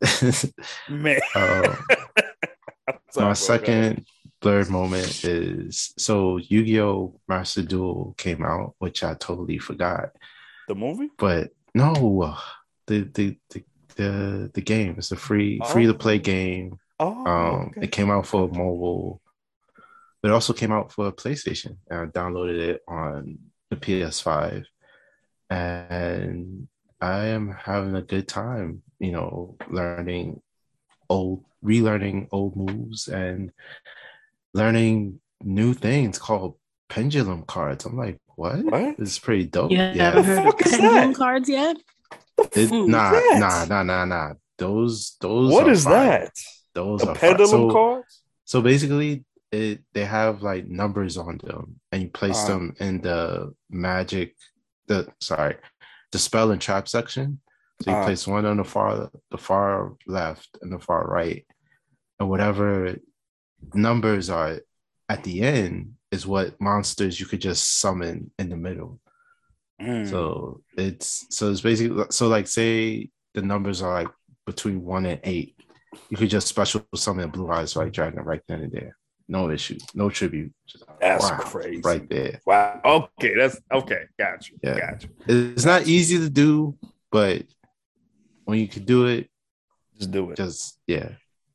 man. 0.88 1.20
uh, 1.34 1.76
Sorry, 3.10 3.26
my 3.26 3.32
second 3.34 4.04
blurred 4.40 4.70
moment 4.70 5.24
is 5.24 5.92
so 5.98 6.36
Yu-Gi-Oh! 6.38 7.20
Master 7.28 7.62
Duel 7.62 8.14
came 8.16 8.44
out, 8.44 8.74
which 8.78 9.02
I 9.02 9.14
totally 9.14 9.58
forgot. 9.58 10.10
the 10.68 10.74
movie. 10.74 11.10
But 11.18 11.50
no, 11.74 12.36
the 12.86 13.00
the 13.14 13.36
the 13.50 13.64
the, 13.96 14.50
the 14.54 14.60
game 14.60 14.94
It's 14.98 15.10
a 15.12 15.16
free 15.16 15.60
free 15.72 15.86
to 15.86 15.94
play 15.94 16.16
Oh. 16.16 16.18
game. 16.20 16.78
Oh, 17.00 17.26
Um, 17.26 17.54
okay. 17.70 17.82
it 17.82 17.92
came 17.92 18.10
out 18.10 18.26
for 18.26 18.48
mobile, 18.48 19.20
but 20.22 20.28
it 20.30 20.34
also 20.34 20.52
came 20.52 20.72
out 20.72 20.92
for 20.92 21.10
PlayStation. 21.12 21.76
And 21.90 22.00
I 22.00 22.06
downloaded 22.06 22.58
it 22.60 22.82
on 22.88 23.38
the 23.70 23.76
PS5, 23.76 24.64
and 25.50 26.68
I 27.00 27.26
am 27.26 27.50
having 27.52 27.94
a 27.96 28.02
good 28.02 28.28
time. 28.28 28.82
You 28.98 29.12
know, 29.12 29.56
learning 29.70 30.40
old, 31.08 31.44
relearning 31.64 32.28
old 32.32 32.56
moves, 32.56 33.08
and 33.08 33.52
learning 34.58 35.20
new 35.42 35.72
things 35.72 36.18
called 36.18 36.56
pendulum 36.88 37.42
cards. 37.54 37.84
I'm 37.86 37.96
like, 37.96 38.18
what? 38.34 38.58
What? 38.64 38.96
This 38.98 39.10
is 39.12 39.18
pretty 39.18 39.46
dope. 39.46 39.70
You 39.70 39.78
yeah, 39.78 39.92
haven't 40.10 40.24
heard 40.24 40.38
of 40.38 40.44
fuck 40.46 40.66
is 40.66 40.72
pendulum 40.72 41.12
that? 41.12 41.16
cards 41.16 41.48
yet? 41.48 41.76
It- 42.52 42.70
nah, 42.70 43.12
What 43.12 43.24
is 43.34 43.40
nah, 43.40 43.64
nah, 43.64 43.82
nah, 43.82 44.04
nah. 44.04 44.32
Those, 44.58 45.16
those. 45.20 45.52
What 45.52 45.68
are 45.68 45.72
is 45.72 45.84
fire. 45.84 46.20
that? 46.20 46.32
Those 46.74 47.02
A 47.04 47.10
are 47.10 47.14
pendulum 47.14 47.48
So- 47.50 47.70
cards? 47.70 48.12
So 48.44 48.62
basically, 48.62 49.24
it 49.52 49.80
they 49.94 50.04
have 50.04 50.42
like 50.50 50.64
numbers 50.82 51.16
on 51.16 51.38
them, 51.44 51.80
and 51.92 52.02
you 52.02 52.08
place 52.20 52.36
Uh-huh. 52.44 52.48
them 52.48 52.74
in 52.80 53.00
the 53.00 53.52
magic, 53.70 54.34
the 54.88 54.98
sorry, 55.20 55.56
the 56.12 56.18
spell 56.18 56.50
and 56.52 56.60
trap 56.60 56.88
section. 56.88 57.40
So 57.82 57.90
you 57.90 57.96
Uh-huh. 57.96 58.06
place 58.06 58.26
one 58.26 58.46
on 58.46 58.56
the 58.56 58.64
far 58.74 59.10
the 59.34 59.38
far 59.48 59.94
left 60.06 60.50
and 60.62 60.70
the 60.72 60.78
far 60.78 61.02
right, 61.18 61.44
and 62.18 62.28
whatever 62.30 62.96
numbers 63.74 64.30
are 64.30 64.60
at 65.08 65.24
the 65.24 65.42
end 65.42 65.94
is 66.10 66.26
what 66.26 66.60
monsters 66.60 67.18
you 67.20 67.26
could 67.26 67.40
just 67.40 67.80
summon 67.80 68.30
in 68.38 68.48
the 68.48 68.56
middle. 68.56 69.00
Mm. 69.80 70.08
So 70.08 70.62
it's 70.76 71.26
so 71.30 71.50
it's 71.50 71.60
basically 71.60 72.04
so 72.10 72.28
like 72.28 72.46
say 72.48 73.10
the 73.34 73.42
numbers 73.42 73.82
are 73.82 73.92
like 73.94 74.08
between 74.46 74.82
one 74.84 75.06
and 75.06 75.20
eight, 75.24 75.54
you 76.08 76.16
could 76.16 76.30
just 76.30 76.48
special 76.48 76.84
summon 76.94 77.24
a 77.24 77.28
blue 77.28 77.50
eyes 77.50 77.76
white 77.76 77.92
dragon 77.92 78.24
right 78.24 78.42
then 78.48 78.62
and 78.62 78.72
there. 78.72 78.96
No 79.30 79.50
issue, 79.50 79.76
no 79.94 80.08
tribute. 80.08 80.52
Just, 80.66 80.84
That's 81.00 81.22
wow, 81.30 81.38
crazy. 81.38 81.82
right 81.84 82.08
there. 82.08 82.40
Wow. 82.46 82.80
Okay, 82.82 83.34
that's 83.36 83.60
okay. 83.70 84.04
Got 84.18 84.48
you. 84.48 84.58
Yeah. 84.62 84.78
Got 84.78 85.02
you. 85.04 85.10
It's 85.26 85.66
not 85.66 85.86
easy 85.86 86.16
to 86.18 86.30
do, 86.30 86.76
but 87.12 87.42
when 88.46 88.58
you 88.58 88.66
can 88.68 88.84
do 88.84 89.06
it, 89.06 89.28
Just 89.98 90.10
do 90.10 90.30
it. 90.30 90.36
just 90.38 90.78
yeah, 90.86 91.10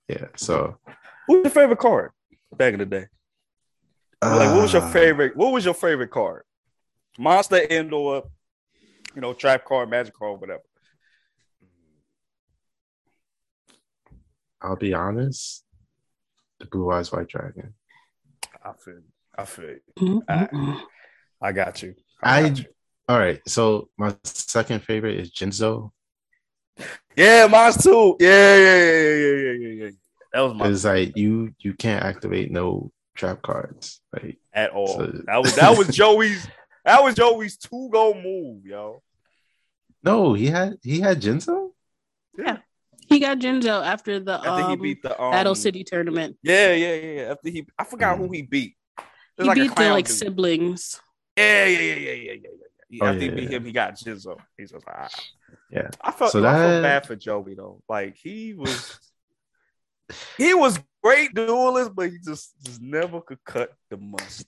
yeah. 0.08 0.28
So 0.38 0.78
Who's 1.28 1.44
your 1.44 1.52
favorite 1.52 1.80
card 1.80 2.12
back 2.56 2.74
in 2.74 2.80
the 2.80 2.86
day? 2.86 3.06
like, 4.22 4.54
what 4.54 4.62
was 4.62 4.74
your 4.74 4.82
uh, 4.82 4.92
favorite? 4.92 5.36
What 5.36 5.52
was 5.52 5.66
your 5.66 5.74
favorite 5.74 6.12
card? 6.12 6.44
Monster, 7.18 7.58
indoor, 7.58 8.24
you 9.16 9.22
know, 9.22 9.34
trap 9.34 9.66
card, 9.66 9.90
magic 9.90 10.14
card, 10.14 10.40
whatever. 10.40 10.64
I'll 14.62 14.78
be 14.78 14.94
honest, 14.94 15.64
the 16.60 16.66
blue 16.68 16.90
eyes 16.92 17.12
white 17.12 17.28
dragon. 17.28 17.74
I 18.64 18.72
feel. 18.74 19.02
I 19.38 19.46
feel. 19.46 19.76
Mm-mm-mm. 20.00 20.82
I 21.42 21.52
got 21.52 21.82
you. 21.84 21.96
I- 22.22 22.50
got 22.50 22.60
you. 22.60 22.66
All 23.10 23.20
right, 23.20 23.42
so 23.46 23.90
my 23.98 24.16
second 24.24 24.82
favorite 24.84 25.20
is 25.20 25.32
Jinzo. 25.32 25.92
Yeah, 27.18 27.48
mine 27.48 27.74
too. 27.74 28.16
Yeah, 28.20 28.56
yeah, 28.56 28.78
yeah, 28.78 29.00
yeah, 29.02 29.34
yeah, 29.34 29.52
yeah, 29.52 29.84
yeah. 29.84 29.90
That 30.34 30.42
was 30.42 30.54
my 30.54 30.66
Because 30.66 30.86
like 30.86 31.16
you 31.16 31.54
you 31.60 31.74
can't 31.74 32.04
activate 32.04 32.52
no 32.52 32.92
trap 33.16 33.42
cards. 33.42 34.02
Like 34.12 34.38
at 34.54 34.72
all. 34.72 34.88
So- 34.98 35.22
that 35.26 35.42
was 35.42 35.56
that 35.56 35.78
was 35.78 35.88
Joey's. 35.96 36.48
That 36.86 37.02
was 37.02 37.16
Joey's 37.16 37.56
two 37.56 37.90
goal 37.94 38.14
move, 38.16 38.66
yo. 38.66 39.02
no, 40.04 40.34
he 40.34 40.48
had 40.48 40.76
he 40.84 41.00
had 41.00 41.22
Jinzo. 41.22 41.72
Yeah, 42.38 42.58
he 43.08 43.20
got 43.20 43.38
Jinzo 43.40 43.86
after 43.86 44.20
the 44.20 44.34
After 44.34 44.68
he 44.68 44.74
um, 44.74 44.82
beat 44.82 45.02
the 45.02 45.22
um, 45.22 45.32
Battle 45.32 45.56
City 45.56 45.84
tournament. 45.86 46.36
Yeah, 46.44 46.74
yeah, 46.74 46.94
yeah. 46.94 47.12
yeah. 47.22 47.32
After 47.32 47.50
he, 47.50 47.66
I 47.80 47.84
forgot 47.86 48.18
who 48.18 48.30
he 48.32 48.42
beat. 48.42 48.76
It 48.98 49.44
He 49.44 49.44
like 49.44 49.56
beat 49.56 49.76
the 49.76 49.90
like 49.92 50.08
dude. 50.08 50.16
siblings. 50.18 51.00
Yeah, 51.38 51.66
yeah, 51.66 51.80
yeah, 51.80 51.94
yeah, 51.96 52.12
yeah, 52.12 52.14
yeah, 52.34 52.34
yeah. 52.90 53.04
Oh, 53.04 53.08
After 53.08 53.22
he 53.22 53.30
beat 53.30 53.50
yeah. 53.52 53.58
him, 53.58 53.66
he 53.66 53.72
got 53.72 53.96
Jinzo. 53.96 54.38
He's 54.58 54.72
just 54.72 54.86
like, 54.86 54.96
ah. 54.98 55.10
Yeah. 55.72 55.90
I 56.02 56.12
felt, 56.12 56.32
So 56.32 56.40
I 56.46 56.54
felt 56.54 56.84
bad 56.84 57.08
for 57.08 57.16
Joey 57.16 57.56
though. 57.56 57.82
Like 57.88 58.16
he 58.18 58.54
was, 58.54 59.00
he 60.38 60.54
was 60.54 60.80
great 61.04 61.34
duelist, 61.34 61.94
but 61.96 62.10
he 62.12 62.18
just 62.24 62.54
just 62.64 62.82
never 62.82 63.22
could 63.22 63.44
cut 63.46 63.74
the 63.90 63.98
mustard. 63.98 64.48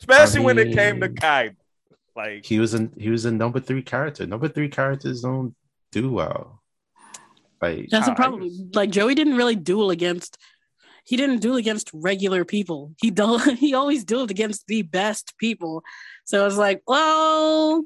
Especially 0.00 0.40
when 0.40 0.58
it 0.58 0.74
came 0.74 1.00
to 1.00 1.08
mean- 1.08 1.16
Kai. 1.16 1.56
Like 2.14 2.46
He 2.46 2.58
was 2.60 2.72
in 2.72 2.92
he 2.98 3.10
was 3.10 3.24
a 3.26 3.30
number 3.30 3.60
three 3.60 3.82
character. 3.82 4.26
Number 4.26 4.48
three 4.48 4.68
characters 4.70 5.20
don't 5.20 5.54
do 5.92 6.10
well. 6.10 6.62
Like 7.60 7.88
That's 7.90 8.08
a 8.08 8.14
problem. 8.14 8.42
just- 8.48 8.74
Like 8.74 8.90
Joey 8.90 9.14
didn't 9.14 9.36
really 9.36 9.56
duel 9.56 9.90
against. 9.90 10.38
he 11.04 11.16
didn't 11.16 11.40
duel 11.40 11.56
against 11.56 11.90
regular 11.92 12.44
people. 12.44 12.94
He 13.00 13.10
duel, 13.10 13.38
he 13.64 13.74
always 13.74 14.04
dueled 14.04 14.30
against 14.30 14.66
the 14.66 14.82
best 14.82 15.34
people. 15.38 15.82
So 16.24 16.40
I 16.42 16.44
was 16.44 16.56
like, 16.58 16.82
well, 16.86 17.84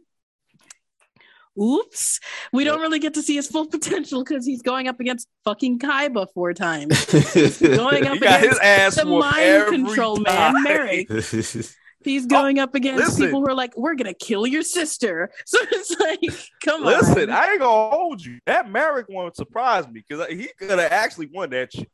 oops. 1.59 2.21
We 2.53 2.65
don't 2.65 2.81
really 2.81 2.99
get 2.99 3.15
to 3.15 3.23
see 3.23 3.37
his 3.37 3.47
full 3.47 3.67
potential 3.71 4.25
because 4.25 4.47
he's 4.47 4.63
going 4.63 4.89
up 4.89 5.01
against 5.01 5.29
fucking 5.45 5.79
Kaiba 5.79 6.27
four 6.35 6.53
times. 6.55 7.05
going 7.61 8.07
up 8.07 8.21
got 8.21 8.41
his 8.41 8.59
against 8.59 8.63
ass 8.63 8.95
the 8.97 9.05
mind 9.05 9.67
control 9.67 10.17
time. 10.19 10.55
man, 10.55 10.63
Marik. 10.63 11.11
He's 12.03 12.25
oh, 12.25 12.29
going 12.29 12.59
up 12.59 12.75
against 12.75 13.03
Oh, 13.03 13.05
listen. 13.05 13.25
people 13.27 13.41
who 13.41 13.49
are 13.49 13.55
like, 13.55 13.77
we're 13.77 13.95
gonna 13.95 14.15
kill 14.15 14.47
your 14.47 14.63
sister. 14.63 15.31
So 15.45 15.59
it's 15.71 15.91
like, 16.01 16.21
come 16.65 16.83
Listen, 16.83 17.09
on. 17.09 17.15
Listen, 17.15 17.31
I 17.31 17.51
ain't 17.51 17.61
gonna 17.61 17.91
hold 17.95 18.25
you. 18.25 18.39
That 18.47 18.71
Marik 18.71 19.07
one 19.11 19.35
surprised 19.35 19.93
me 19.93 20.03
because 20.09 20.27
he 20.29 20.49
could 20.59 20.79
have 20.79 20.91
actually 20.93 21.27
won 21.27 21.51
that 21.51 21.75
shit. 21.75 21.91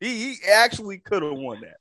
He, 0.00 0.34
he 0.34 0.36
actually 0.50 0.98
could 0.98 1.22
have 1.22 1.36
won 1.36 1.60
that. 1.60 1.76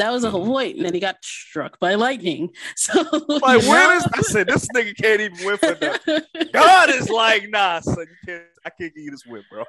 That 0.00 0.10
was 0.10 0.24
a 0.24 0.30
Hawaii, 0.30 0.72
and 0.76 0.84
then 0.84 0.92
he 0.94 1.00
got 1.00 1.16
struck 1.22 1.78
by 1.78 1.94
lightning. 1.94 2.50
So 2.76 3.00
Like, 3.28 3.62
you 3.62 3.68
where 3.70 3.88
know? 3.88 3.96
is 3.96 4.06
I 4.12 4.20
said 4.22 4.46
this 4.48 4.66
nigga 4.74 4.96
can't 4.96 5.20
even 5.20 5.44
win 5.46 5.56
for 5.58 5.74
that. 5.74 6.26
God 6.52 6.90
is 6.90 7.08
like, 7.08 7.48
nah, 7.48 7.80
son, 7.80 8.06
you 8.10 8.16
can't. 8.26 8.44
I 8.64 8.70
can't 8.70 8.94
give 8.94 9.04
you 9.04 9.10
this 9.10 9.24
win, 9.26 9.42
bro. 9.50 9.64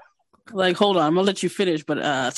like, 0.52 0.76
hold 0.76 0.98
on, 0.98 1.04
I'm 1.04 1.14
gonna 1.16 1.26
let 1.28 1.44
you 1.44 1.50
finish, 1.50 1.84
but 1.84 1.98
uh 2.00 2.32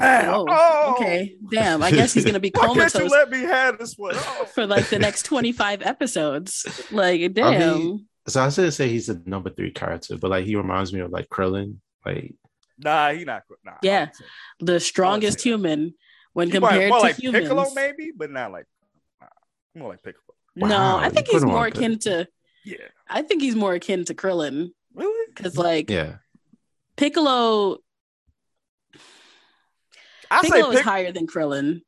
oh, 0.00 0.46
Oh. 0.48 0.94
okay. 0.96 1.36
Damn, 1.50 1.82
I 1.82 1.90
guess 1.90 2.12
he's 2.12 2.24
gonna 2.24 2.40
be 2.40 2.50
Why 2.54 2.74
can't 2.74 2.94
you 2.94 3.08
let 3.08 3.30
me 3.30 3.40
have 3.42 3.78
this 3.78 3.94
one? 3.96 4.14
Oh. 4.16 4.44
for 4.54 4.66
like 4.66 4.88
the 4.88 4.98
next 4.98 5.22
25 5.24 5.82
episodes. 5.82 6.84
Like, 6.90 7.20
I 7.22 7.28
damn. 7.28 7.78
mean, 7.78 8.06
so 8.26 8.42
I 8.42 8.48
should 8.50 8.72
say 8.72 8.88
he's 8.88 9.08
a 9.08 9.20
number 9.26 9.50
three 9.50 9.70
character, 9.70 10.16
but 10.16 10.30
like 10.30 10.44
he 10.44 10.56
reminds 10.56 10.92
me 10.92 11.00
of 11.00 11.10
like 11.10 11.28
Krillin. 11.28 11.76
Like 12.04 12.34
Nah, 12.78 13.12
he 13.12 13.24
not. 13.24 13.42
Nah, 13.64 13.72
Yeah. 13.82 14.00
wouldn't 14.00 14.16
say 14.16 14.24
that. 14.60 14.66
the 14.72 14.80
strongest 14.80 15.40
say 15.40 15.50
that. 15.50 15.56
human 15.56 15.94
when 16.34 16.50
He 16.50 16.58
more- 16.58 16.68
compared 16.70 16.90
more 16.90 16.98
to 17.00 17.04
like 17.06 17.16
humans. 17.16 17.44
Piccolo, 17.48 17.66
maybe, 17.74 18.12
but 18.14 18.30
not 18.30 18.52
like 18.52 18.66
nah, 19.20 19.28
more 19.74 19.88
like 19.90 20.02
Piccolo. 20.02 20.34
No, 20.56 20.68
Wow, 20.68 20.98
I 20.98 21.08
think 21.08 21.26
he's 21.28 21.44
more 21.44 21.66
akin 21.66 21.98
to 22.00 22.28
Yeah, 22.64 22.76
I 23.08 23.22
think 23.22 23.40
he's 23.42 23.56
more 23.56 23.74
akin 23.74 24.04
to 24.04 24.14
Krillin. 24.14 24.70
really? 24.94 25.26
Because 25.34 25.56
like 25.56 25.90
yeah, 25.90 26.16
Piccolo 26.96 27.78
I 30.30 30.42
say 30.42 30.50
Piccolo 30.50 30.70
is 30.72 30.80
higher 30.80 31.12
than 31.12 31.26
Krillin. 31.26 31.82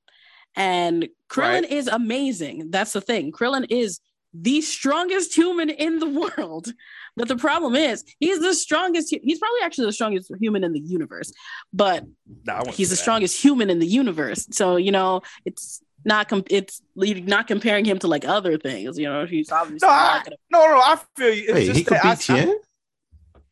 And 0.55 1.09
Krillin 1.29 1.63
Right. 1.63 1.71
is 1.71 1.87
amazing. 1.89 2.71
That's 2.71 2.93
the 2.93 3.01
thing. 3.01 3.31
Krillin 3.33 3.67
is 3.69 4.01
the 4.43 4.61
strongest 4.61 5.35
human 5.35 5.71
in 5.71 5.99
the 5.99 6.09
world. 6.09 6.73
But 7.17 7.29
the 7.29 7.37
problem 7.37 7.75
is, 7.75 8.05
he's 8.21 8.41
the 8.41 8.55
strongest. 8.55 9.15
He's 9.23 9.39
probably 9.39 9.61
actually 9.63 9.87
the 9.87 9.93
strongest 9.93 10.31
human 10.41 10.65
in 10.65 10.73
the 10.73 10.81
universe. 10.81 11.33
But 11.73 12.05
Nah, 12.45 12.65
he's 12.67 12.91
the 12.91 12.97
say 12.97 13.01
that. 13.01 13.03
strongest 13.03 13.41
human 13.43 13.71
in 13.71 13.79
the 13.79 13.87
universe. 13.87 14.47
So 14.51 14.77
you 14.77 14.93
know, 14.93 15.23
it's 15.45 15.83
not. 16.05 16.29
Com- 16.29 16.45
it's 16.51 16.83
not 16.95 17.47
comparing 17.47 17.85
him 17.85 17.99
to 18.01 18.07
like 18.09 18.25
other 18.27 18.59
things. 18.59 18.99
You 18.99 19.07
know, 19.09 19.25
he's 19.27 19.51
obviously 19.51 19.87
No, 19.89 19.93
I- 19.95 20.17
not 20.17 20.25
gonna. 20.25 20.37
No, 20.51 20.59
no, 20.75 20.79
I 20.81 21.01
feel 21.17 21.33
you. 21.35 21.45
It's 21.45 21.53
wait, 21.55 21.67
just 21.67 21.79
he 21.79 21.85
could 21.85 21.97
that 22.03 22.27
be 22.27 22.35
I- 22.35 22.41
I- 22.43 22.57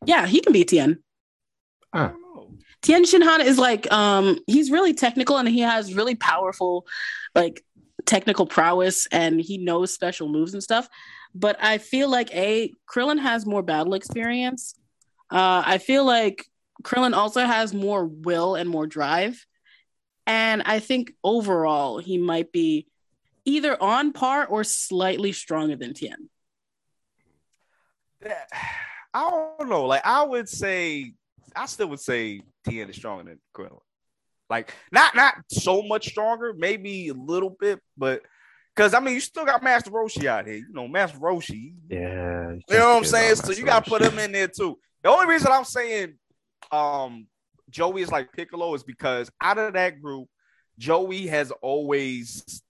Yeah, 0.05 0.27
he 0.27 0.41
can 0.41 0.53
be 0.53 0.65
Tien. 0.65 0.99
I 1.93 2.09
don't. 2.09 2.59
Tien 2.83 3.05
Shinhan 3.05 3.41
is 3.45 3.57
like 3.59 3.91
um 3.91 4.39
he's 4.47 4.71
really 4.71 4.93
technical 4.93 5.39
and 5.39 5.49
he 5.49 5.61
has 5.61 5.95
really 5.95 6.17
powerful 6.17 6.87
like 7.35 7.65
technical 8.07 8.47
prowess 8.47 9.07
and 9.11 9.41
he 9.41 9.59
knows 9.59 9.93
special 9.93 10.29
moves 10.29 10.55
and 10.55 10.63
stuff. 10.63 10.89
But 11.35 11.57
I 11.61 11.79
feel 11.79 12.09
like 12.09 12.35
a 12.35 12.73
Krillin 12.91 13.21
has 13.21 13.47
more 13.47 13.63
battle 13.63 13.95
experience. 13.95 14.75
Uh 15.31 15.63
I 15.65 15.79
feel 15.79 16.05
like 16.05 16.47
Krillin 16.83 17.15
also 17.15 17.45
has 17.45 17.73
more 17.73 18.05
will 18.05 18.55
and 18.55 18.69
more 18.69 18.87
drive. 18.87 19.45
And 20.27 20.63
I 20.65 20.81
think 20.81 21.13
overall 21.23 21.99
he 21.99 22.19
might 22.19 22.53
be 22.53 22.87
either 23.45 23.81
on 23.83 24.13
par 24.13 24.47
or 24.47 24.65
slightly 24.65 25.33
stronger 25.33 25.77
than 25.77 25.95
Tien. 25.95 26.31
I 29.13 29.31
don't 29.59 29.69
know. 29.69 29.85
Like 29.85 30.05
I 30.05 30.25
would 30.25 30.49
say, 30.49 31.13
I 31.55 31.67
still 31.67 31.89
would 31.89 32.01
say 32.01 32.41
Tien 32.67 32.89
is 32.89 32.97
stronger 32.97 33.25
than 33.25 33.41
Krillin. 33.55 33.81
Like 34.51 34.75
not 34.93 35.15
not 35.17 35.35
so 35.49 35.83
much 35.83 36.09
stronger, 36.09 36.55
maybe 36.57 37.09
a 37.09 37.15
little 37.15 37.51
bit, 37.51 37.81
but 37.97 38.23
because 38.75 38.95
I 38.95 39.01
mean 39.01 39.15
you 39.15 39.21
still 39.21 39.45
got 39.45 39.63
Master 39.63 39.91
Roshi 39.91 40.27
out 40.27 40.47
here. 40.47 40.57
You 40.57 40.73
know, 40.73 40.87
Master 40.87 41.19
Roshi. 41.19 41.75
Yeah, 41.89 42.53
You 42.69 42.79
know 42.79 42.91
what 42.91 42.97
I'm 42.99 43.05
saying? 43.05 43.37
So 43.37 43.53
you 43.53 43.65
gotta 43.65 43.89
put 43.89 44.03
him 44.03 44.19
in 44.19 44.33
there 44.33 44.49
too. 44.49 44.79
The 45.03 45.11
only 45.11 45.27
reason 45.27 45.51
I'm 45.51 45.65
saying 45.65 46.15
um 46.71 47.27
Joey 47.71 48.03
is 48.03 48.13
like 48.13 48.33
Piccolo 48.33 48.75
is 48.75 48.83
because 48.83 49.31
out 49.41 49.59
of 49.59 49.73
that 49.73 50.01
group, 50.01 50.29
Joey 50.79 51.27
has 51.27 51.51
always 51.63 52.63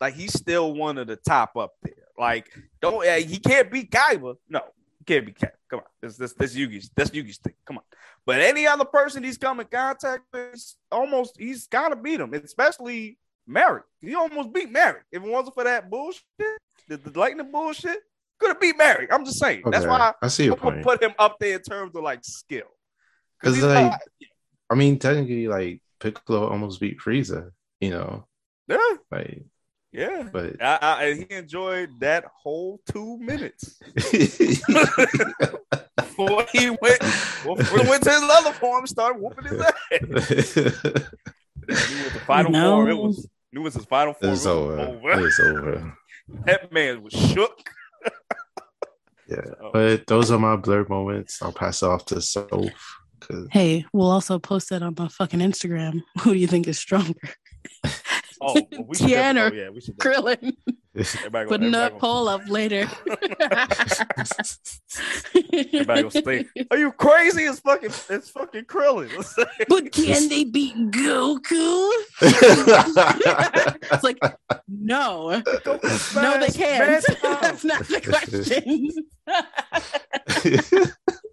like 0.00 0.14
he's 0.14 0.32
still 0.32 0.74
one 0.74 0.98
of 0.98 1.06
the 1.06 1.16
top 1.16 1.56
up 1.56 1.72
there. 1.82 1.94
Like, 2.18 2.50
don't 2.80 3.06
uh, 3.06 3.16
he 3.16 3.38
can't 3.38 3.70
beat 3.70 3.90
Kaiba. 3.90 4.36
No, 4.48 4.60
he 4.98 5.04
can't 5.04 5.24
beat 5.26 5.38
Kaiba. 5.38 5.52
Come 5.70 5.80
on. 5.80 5.86
This 6.02 6.16
this 6.16 6.32
this 6.34 6.54
Yugi's 6.54 6.90
that's 6.94 7.10
Yugi's 7.10 7.38
thing. 7.38 7.54
Come 7.64 7.78
on. 7.78 7.84
But 8.26 8.40
any 8.40 8.66
other 8.66 8.84
person 8.84 9.24
he's 9.24 9.38
come 9.38 9.60
in 9.60 9.66
contact 9.66 10.24
with, 10.32 10.74
almost 10.92 11.36
he's 11.38 11.66
gotta 11.66 11.96
beat 11.96 12.20
him, 12.20 12.32
especially 12.34 13.18
Marik. 13.46 13.84
He 14.00 14.14
almost 14.14 14.52
beat 14.52 14.70
Marik. 14.70 15.02
If 15.10 15.22
it 15.22 15.28
wasn't 15.28 15.54
for 15.54 15.64
that 15.64 15.90
bullshit, 15.90 16.22
the, 16.88 16.96
the 16.96 17.18
lightning 17.18 17.50
bullshit, 17.50 17.98
could 18.38 18.48
have 18.48 18.60
beat 18.60 18.76
Marik. 18.76 19.12
I'm 19.12 19.24
just 19.24 19.38
saying. 19.38 19.62
That's 19.66 19.86
why 19.86 20.12
I 20.22 20.28
see 20.28 20.44
your 20.44 20.56
point. 20.56 20.82
put 20.82 21.02
him 21.02 21.12
up 21.18 21.38
there 21.38 21.56
in 21.56 21.62
terms 21.62 21.94
of 21.94 22.02
like 22.02 22.20
skill. 22.22 22.66
Because 23.40 23.62
like, 23.62 23.90
not- 23.90 24.00
I 24.70 24.74
mean, 24.74 24.98
technically, 24.98 25.48
like 25.48 25.82
Piccolo 25.98 26.48
almost 26.48 26.80
beat 26.80 26.98
Frieza. 27.00 27.50
You 27.80 27.90
know, 27.90 28.26
yeah, 28.68 28.78
like, 29.10 29.42
yeah. 29.92 30.28
but 30.32 30.60
I, 30.62 30.78
I, 30.82 31.12
he 31.14 31.26
enjoyed 31.34 31.98
that 32.00 32.24
whole 32.42 32.80
two 32.90 33.18
minutes 33.18 33.78
before 35.96 36.46
he 36.52 36.70
went 36.70 37.00
before 37.00 37.56
he 37.82 37.88
went 37.88 38.02
to 38.04 38.10
his 38.10 38.22
other 38.22 38.52
form, 38.52 38.86
started 38.86 39.20
whooping 39.20 39.44
his 39.46 39.60
ass. 39.60 39.72
Knew 39.90 40.04
with 42.04 42.12
the 42.14 42.20
final 42.26 42.52
No. 42.52 42.76
form, 42.76 42.88
it 42.90 42.94
was 42.96 43.28
knew 43.52 43.60
it 43.60 43.64
was 43.64 43.74
his 43.74 43.84
final 43.84 44.14
form. 44.14 44.32
it's 44.32 44.44
it 44.44 44.48
was 44.48 44.56
over. 44.56 44.80
over. 44.80 45.26
It's 45.26 45.40
over. 45.40 45.96
That 46.46 46.72
man 46.72 47.02
was 47.02 47.12
shook. 47.12 47.58
Yeah, 49.28 49.40
Oh. 49.60 49.70
but 49.72 50.06
those 50.06 50.30
are 50.30 50.38
my 50.38 50.54
blur 50.54 50.86
moments. 50.88 51.42
I'll 51.42 51.52
pass 51.52 51.82
it 51.82 51.86
off 51.86 52.04
to 52.06 52.20
Soph. 52.20 52.48
Hey, 53.50 53.84
we'll 53.92 54.10
also 54.10 54.38
post 54.38 54.68
that 54.70 54.82
on 54.82 54.94
my 54.96 55.08
fucking 55.08 55.40
Instagram. 55.40 56.00
Who 56.22 56.32
do 56.34 56.38
you 56.38 56.46
think 56.46 56.68
is 56.68 56.78
stronger? 56.78 57.14
Oh, 58.42 58.54
well, 58.54 58.84
we 58.88 58.96
should 58.96 59.06
Tien 59.08 59.34
definitely- 59.34 59.58
or 59.58 59.62
oh, 59.62 59.64
yeah, 59.64 59.70
we 59.70 59.80
should 59.80 59.96
Krillin. 59.98 60.56
everybody 60.96 61.44
go- 61.44 61.48
Putting 61.50 61.66
everybody 61.66 61.70
that 61.70 61.98
poll 61.98 62.26
up 62.28 62.48
later. 62.48 62.88
Everybody 65.44 66.02
gonna 66.02 66.10
stay. 66.10 66.46
Are 66.70 66.78
you 66.78 66.92
crazy? 66.92 67.42
It's 67.44 67.60
fucking 67.60 67.90
it's 68.08 68.30
fucking 68.30 68.64
Krillin. 68.64 69.10
but 69.68 69.92
can 69.92 70.28
they 70.28 70.44
beat 70.44 70.74
Goku? 70.90 71.90
it's 73.92 74.02
like, 74.04 74.18
no, 74.68 75.30
no, 75.30 75.40
they 76.40 76.48
can't. 76.48 77.04
That's 77.22 77.64
not 77.64 77.86
the 77.86 78.00
question. 78.00 78.90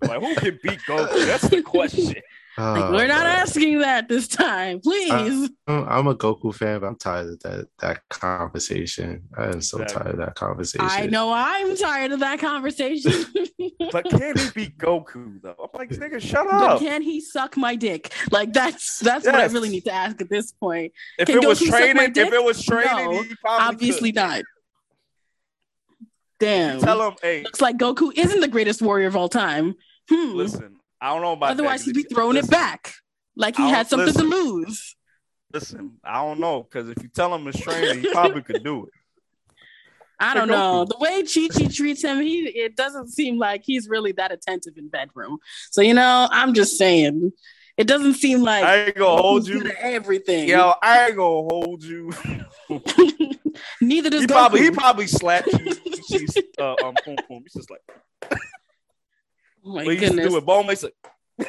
like 0.01 0.21
who 0.21 0.35
can 0.35 0.59
beat 0.61 0.79
Goku? 0.87 1.25
That's 1.25 1.47
the 1.47 1.61
question. 1.61 2.15
Like, 2.59 2.83
Oh, 2.85 2.91
we're 2.91 3.05
not 3.07 3.23
man. 3.25 3.39
asking 3.41 3.79
that 3.81 4.09
this 4.09 4.27
time, 4.27 4.79
please. 4.79 5.49
I'm 5.67 5.87
I'm 5.87 6.07
a 6.07 6.15
Goku 6.15 6.53
fan, 6.55 6.79
but 6.79 6.87
I'm 6.87 6.95
tired 6.95 7.27
of 7.33 7.39
that 7.41 7.67
that 7.79 8.01
conversation. 8.09 9.23
I 9.37 9.45
am 9.45 9.61
so 9.61 9.79
Exactly. 9.79 10.03
tired 10.11 10.19
of 10.19 10.25
that 10.25 10.35
conversation. 10.35 10.87
I 10.89 11.05
know 11.05 11.31
I'm 11.31 11.75
tired 11.77 12.11
of 12.13 12.19
that 12.21 12.39
conversation. 12.39 13.11
But 13.91 14.09
can 14.09 14.37
he 14.37 14.49
be 14.53 14.67
Goku 14.67 15.41
though? 15.41 15.55
I'm 15.59 15.69
like, 15.73 15.89
nigga, 15.91 16.19
shut 16.21 16.45
but 16.49 16.53
up. 16.63 16.79
can 16.79 17.01
he 17.01 17.21
suck 17.21 17.55
my 17.55 17.75
dick? 17.75 18.11
Like 18.31 18.51
that's 18.51 18.99
that's 18.99 19.25
what 19.25 19.35
I 19.35 19.45
really 19.45 19.69
need 19.69 19.85
to 19.85 19.93
ask 19.93 20.19
at 20.19 20.29
this 20.29 20.51
point. 20.51 20.91
If 21.17 21.27
Can 21.27 21.37
it 21.43 21.47
was 21.47 21.59
Goku 21.59 21.65
suck 21.67 21.71
my 21.95 22.07
training, 22.07 22.27
if 22.27 22.33
it 22.33 22.43
was 22.43 22.63
training, 22.65 23.11
No, 23.11 23.21
he 23.21 23.35
probably 23.35 23.67
Obviously 23.67 24.11
could. 24.11 24.15
not. 24.15 24.41
Damn. 26.39 26.79
Tell 26.79 27.01
him, 27.07 27.15
hey, 27.21 27.43
Looks 27.43 27.61
like 27.61 27.77
Goku 27.77 28.11
isn't 28.17 28.41
the 28.41 28.47
greatest 28.47 28.81
warrior 28.81 29.07
of 29.07 29.15
all 29.15 29.29
time. 29.29 29.75
Hmm. 30.09 30.33
listen. 30.35 30.76
I 30.99 31.13
don't 31.13 31.21
know 31.21 31.33
about 31.33 31.51
Otherwise, 31.51 31.85
that. 31.85 31.95
he'd 31.95 31.95
be 31.95 32.03
throwing 32.03 32.37
it 32.37 32.49
back 32.49 32.93
like 33.35 33.55
he 33.55 33.69
had 33.69 33.87
something 33.87 34.07
listen. 34.07 34.29
to 34.29 34.35
lose. 34.35 34.95
Listen, 35.53 35.97
I 36.03 36.15
don't 36.23 36.39
know 36.39 36.63
because 36.63 36.89
if 36.89 37.01
you 37.01 37.09
tell 37.09 37.33
him 37.33 37.47
it's 37.47 37.59
training, 37.59 38.01
he 38.03 38.09
probably 38.11 38.41
could 38.41 38.63
do 38.63 38.85
it. 38.85 38.91
I 40.19 40.33
don't 40.33 40.47
know. 40.47 40.83
The 40.85 40.97
way 40.99 41.21
Chi 41.23 41.47
Chi 41.47 41.67
treats 41.71 42.03
him, 42.03 42.19
he 42.21 42.47
it 42.47 42.75
doesn't 42.75 43.09
seem 43.09 43.37
like 43.37 43.61
he's 43.63 43.87
really 43.87 44.11
that 44.13 44.31
attentive 44.31 44.73
in 44.77 44.89
bedroom. 44.89 45.37
So 45.71 45.81
you 45.81 45.93
know, 45.93 46.27
I'm 46.31 46.53
just 46.55 46.77
saying, 46.77 47.31
it 47.77 47.85
doesn't 47.85 48.15
seem 48.15 48.41
like 48.41 48.63
I 48.63 48.85
ain't 48.85 48.95
gonna 48.95 49.21
hold 49.21 49.47
you. 49.47 49.61
to 49.63 49.81
everything. 49.81 50.49
Yo, 50.49 50.73
I 50.81 51.07
ain't 51.07 51.15
gonna 51.15 51.47
hold 51.47 51.83
you. 51.83 52.11
Neither 53.81 54.09
does 54.09 54.21
He 54.21 54.27
Goku. 54.27 54.31
probably 54.31 54.61
he 54.63 54.71
probably 54.71 55.07
slapped 55.07 55.53
you. 55.53 55.71
She's 56.09 56.35
uh, 56.59 56.73
um, 56.83 56.95
boom, 57.05 57.15
boom. 57.29 57.43
He's 57.43 57.53
just 57.53 57.69
like, 57.69 58.39
oh 59.67 59.73
my 59.75 59.83
what 59.83 59.85
he 59.85 59.91
used 59.91 60.03
to 60.03 60.07
goodness. 60.09 60.27
do 60.29 60.35
with 60.35 60.45
Bulma. 60.45 60.69
He's 60.69 60.83
like, 60.83 60.95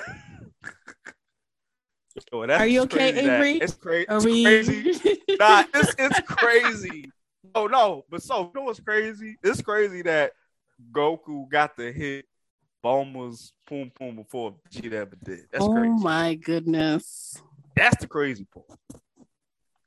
Yo, 2.33 2.47
that's 2.47 2.61
Are 2.61 2.67
you 2.67 2.83
okay, 2.83 3.13
crazy 3.13 3.27
that- 3.27 3.35
Avery? 3.41 3.53
It's, 3.59 3.75
cra- 3.75 4.05
Are 4.09 4.17
it's 4.17 4.25
we? 4.25 4.45
crazy. 4.45 4.91
nah, 5.39 5.65
it's, 5.73 5.95
it's 5.99 6.21
crazy. 6.27 7.11
Oh 7.55 7.67
no, 7.67 8.05
but 8.11 8.23
so 8.23 8.41
you 8.43 8.51
know 8.55 8.63
what's 8.67 8.81
crazy? 8.81 9.37
It's 9.43 9.63
crazy 9.63 10.03
that 10.03 10.33
Goku 10.93 11.49
got 11.49 11.77
to 11.77 11.93
hit 11.93 12.27
Bulma's 12.85 13.53
poom 13.67 13.91
poom 13.99 14.17
before 14.17 14.55
Vegeta 14.71 14.93
ever 14.95 15.17
did. 15.25 15.47
That's 15.53 15.65
oh 15.65 15.73
crazy. 15.73 16.03
my 16.03 16.35
goodness. 16.35 17.41
That's 17.77 17.97
the 18.01 18.09
crazy 18.09 18.47
part. 18.53 18.79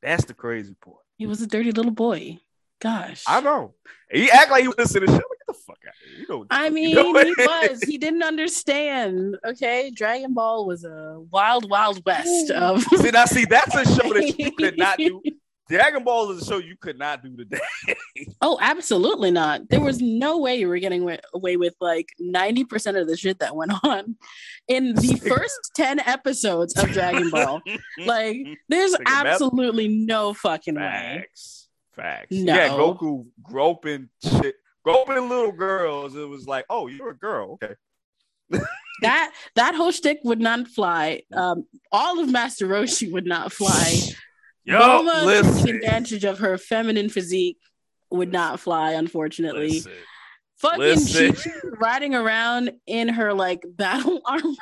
That's 0.01 0.25
the 0.25 0.33
crazy 0.33 0.73
part. 0.83 0.97
He 1.17 1.27
was 1.27 1.41
a 1.41 1.47
dirty 1.47 1.71
little 1.71 1.91
boy. 1.91 2.39
Gosh. 2.81 3.23
I 3.27 3.41
know. 3.41 3.75
He 4.09 4.31
act 4.31 4.49
like 4.49 4.61
he 4.61 4.67
was 4.69 4.77
listening 4.77 5.07
to 5.07 5.13
shit. 5.15 5.23
You 6.17 6.25
know 6.29 6.45
I 6.49 6.69
mean, 6.69 6.89
you 6.89 6.95
doing. 6.95 7.27
he 7.27 7.45
was. 7.45 7.81
He 7.83 7.97
didn't 7.97 8.23
understand. 8.23 9.37
Okay, 9.45 9.91
Dragon 9.91 10.33
Ball 10.33 10.65
was 10.65 10.83
a 10.83 11.19
wild, 11.31 11.69
wild 11.69 12.03
west 12.05 12.51
of. 12.51 12.83
see, 12.83 13.11
now, 13.11 13.25
see, 13.25 13.45
that's 13.45 13.75
a 13.75 13.85
show 13.85 14.13
that 14.13 14.35
you 14.37 14.51
could 14.51 14.77
not 14.77 14.97
do. 14.97 15.21
Dragon 15.71 16.03
Ball 16.03 16.31
is 16.31 16.41
a 16.41 16.45
show 16.45 16.57
you 16.57 16.75
could 16.75 16.99
not 16.99 17.23
do 17.23 17.35
today. 17.35 17.59
Oh, 18.43 18.57
absolutely 18.59 19.31
not. 19.31 19.69
There 19.69 19.79
was 19.79 20.01
no 20.01 20.39
way 20.39 20.55
you 20.55 20.67
were 20.67 20.79
getting 20.79 21.17
away 21.33 21.57
with 21.57 21.75
like 21.79 22.07
90% 22.19 22.99
of 22.99 23.07
the 23.07 23.15
shit 23.15 23.39
that 23.39 23.55
went 23.55 23.71
on 23.83 24.15
in 24.67 24.95
the 24.95 25.15
first 25.15 25.71
10 25.75 25.99
episodes 25.99 26.75
of 26.77 26.89
Dragon 26.91 27.29
Ball. 27.29 27.61
Like, 27.99 28.37
there's 28.67 28.95
absolutely 29.05 29.87
no 29.87 30.33
fucking 30.33 30.75
way. 30.75 30.81
Facts. 31.21 31.69
Facts. 31.95 32.31
No. 32.31 32.53
Yeah, 32.55 32.69
Goku 32.69 33.27
groping 33.43 34.09
shit, 34.23 34.55
groping 34.83 35.29
little 35.29 35.51
girls. 35.51 36.15
It 36.15 36.27
was 36.27 36.47
like, 36.47 36.65
oh, 36.69 36.87
you're 36.87 37.09
a 37.09 37.17
girl. 37.17 37.59
Okay. 37.63 37.75
That 39.01 39.33
that 39.55 39.73
whole 39.73 39.89
shtick 39.89 40.19
would 40.23 40.39
not 40.39 40.67
fly. 40.67 41.23
Um, 41.33 41.65
all 41.91 42.19
of 42.19 42.29
Master 42.29 42.67
Roshi 42.67 43.11
would 43.11 43.25
not 43.25 43.51
fly. 43.51 43.95
Yo, 44.63 44.79
Bulma 44.79 45.25
listen. 45.25 45.57
taking 45.57 45.75
advantage 45.77 46.23
of 46.23 46.37
her 46.37 46.55
feminine 46.59 47.09
physique 47.09 47.57
would 48.11 48.31
not 48.31 48.59
fly, 48.59 48.91
unfortunately. 48.91 49.69
listen. 49.69 49.91
Fucking 50.57 50.79
listen. 50.79 51.35
Riding 51.79 52.13
around 52.13 52.73
in 52.85 53.09
her 53.09 53.33
like 53.33 53.63
battle 53.67 54.21
armor. 54.25 54.53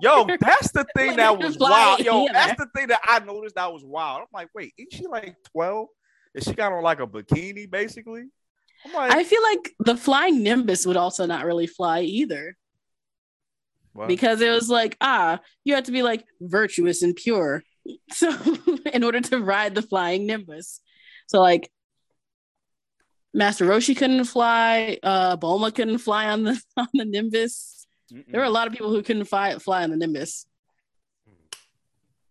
Yo, 0.00 0.26
that's 0.40 0.70
the 0.70 0.86
thing 0.96 1.16
that 1.16 1.36
was 1.40 1.58
wild. 1.58 2.00
Yo, 2.00 2.22
either. 2.24 2.32
that's 2.32 2.58
the 2.58 2.68
thing 2.76 2.86
that 2.88 3.00
I 3.04 3.18
noticed 3.18 3.56
that 3.56 3.72
was 3.72 3.84
wild. 3.84 4.20
I'm 4.20 4.26
like, 4.32 4.48
wait, 4.54 4.74
ain't 4.78 4.92
she 4.92 5.06
like 5.08 5.36
12? 5.52 5.88
Is 6.34 6.44
she 6.44 6.52
got 6.54 6.72
on 6.72 6.82
like 6.82 7.00
a 7.00 7.06
bikini 7.06 7.68
basically? 7.68 8.26
Like, 8.94 9.12
I 9.12 9.24
feel 9.24 9.42
like 9.42 9.72
the 9.80 9.96
flying 9.96 10.42
Nimbus 10.42 10.86
would 10.86 10.96
also 10.96 11.26
not 11.26 11.44
really 11.44 11.66
fly 11.66 12.02
either 12.02 12.56
what? 13.92 14.08
because 14.08 14.40
it 14.40 14.50
was 14.50 14.68
like, 14.68 14.96
ah, 15.00 15.40
you 15.64 15.74
have 15.74 15.84
to 15.84 15.92
be 15.92 16.02
like 16.02 16.24
virtuous 16.40 17.02
and 17.02 17.16
pure. 17.16 17.62
So, 18.12 18.30
in 18.92 19.02
order 19.02 19.20
to 19.20 19.40
ride 19.40 19.74
the 19.74 19.82
flying 19.82 20.24
Nimbus. 20.24 20.80
So, 21.26 21.40
like, 21.40 21.68
Master 23.34 23.66
Roshi 23.66 23.96
couldn't 23.96 24.26
fly, 24.26 24.98
uh, 25.02 25.36
Bulma 25.36 25.74
couldn't 25.74 25.98
fly 25.98 26.28
on 26.28 26.44
the 26.44 26.62
on 26.76 26.86
the 26.94 27.04
Nimbus. 27.04 27.88
Mm-mm. 28.12 28.30
There 28.30 28.40
were 28.40 28.46
a 28.46 28.50
lot 28.50 28.68
of 28.68 28.72
people 28.72 28.90
who 28.90 29.02
couldn't 29.02 29.24
fly 29.24 29.58
fly 29.58 29.82
on 29.82 29.90
the 29.90 29.96
Nimbus. 29.96 30.46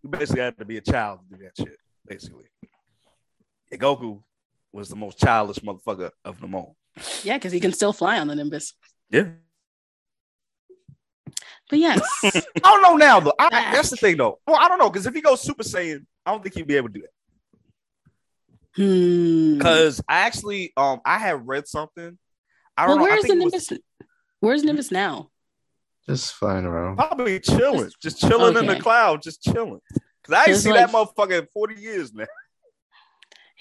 you 0.04 0.10
basically 0.10 0.42
had 0.42 0.58
to 0.58 0.64
be 0.64 0.78
a 0.78 0.82
child 0.82 1.20
to 1.30 1.38
do 1.38 1.44
that 1.44 1.58
shit, 1.58 1.78
basically. 2.08 2.46
Yeah, 3.70 3.78
Goku 3.78 4.24
was 4.74 4.90
the 4.90 4.96
most 4.96 5.18
childish 5.20 5.60
motherfucker 5.60 6.12
of 6.26 6.40
them 6.42 6.56
all. 6.56 6.76
Yeah, 7.24 7.38
because 7.38 7.52
he 7.52 7.60
can 7.60 7.74
still 7.74 7.94
fly 7.94 8.20
on 8.20 8.28
the 8.28 8.36
Nimbus. 8.36 8.74
Yeah. 9.10 9.30
But 11.70 11.80
yes, 11.80 12.02
I 12.24 12.42
don't 12.64 12.82
know 12.82 12.96
now 12.98 13.20
though. 13.22 13.34
I, 13.40 13.46
I- 13.52 13.72
that's 13.76 13.90
the 13.90 13.96
thing 13.98 14.18
though. 14.18 14.40
Well, 14.46 14.58
I 14.60 14.68
don't 14.68 14.78
know 14.78 14.90
because 14.90 15.06
if 15.08 15.14
he 15.14 15.22
goes 15.22 15.42
Super 15.42 15.64
Saiyan, 15.64 16.06
I 16.26 16.32
don't 16.32 16.44
think 16.44 16.56
he'd 16.56 16.68
be 16.68 16.76
able 16.76 16.90
to 16.90 16.94
do 16.94 17.02
that. 17.02 18.82
hmm. 18.84 19.58
Because 19.58 20.02
I 20.08 20.20
actually, 20.22 20.74
um, 20.76 21.00
I 21.06 21.18
had 21.18 21.48
read 21.48 21.68
something. 21.68 22.18
I 22.78 22.88
don't 22.88 22.98
know. 22.98 23.04
Where's 23.04 23.22
the 23.22 23.28
think 23.30 23.44
was 23.46 23.54
Nimbus? 23.72 23.84
Where's 24.42 24.64
Nimbus 24.64 24.92
now? 24.92 25.30
Just 26.08 26.34
flying 26.34 26.66
around. 26.66 26.98
Probably 26.98 27.40
chilling, 27.40 27.92
just 28.02 28.20
chilling 28.20 28.58
in 28.58 28.66
the 28.66 28.80
cloud, 28.80 29.22
just 29.22 29.42
chilling. 29.44 29.80
Because 30.22 30.34
I 30.36 30.40
ain't 30.42 30.50
It's 30.50 30.62
seen 30.64 30.74
like- 30.74 30.88
that 30.92 30.94
motherfucker 30.94 31.40
in 31.42 31.48
forty 31.54 31.76
years 31.80 32.14
now. 32.14 32.26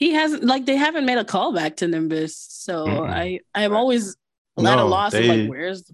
He 0.01 0.13
hasn't 0.13 0.43
like 0.45 0.65
they 0.65 0.77
haven't 0.77 1.05
made 1.05 1.19
a 1.19 1.25
callback 1.25 1.77
to 1.77 1.87
Nimbus, 1.87 2.35
so 2.35 2.87
Mm-mm. 2.87 3.09
I 3.11 3.41
I'm 3.55 3.73
Right. 3.73 3.77
always 3.79 4.17
at 4.59 4.65
a 4.65 4.77
No, 4.77 4.87
loss 4.89 5.13
of 5.13 5.21
they- 5.21 5.29
like 5.43 5.51
where's 5.51 5.93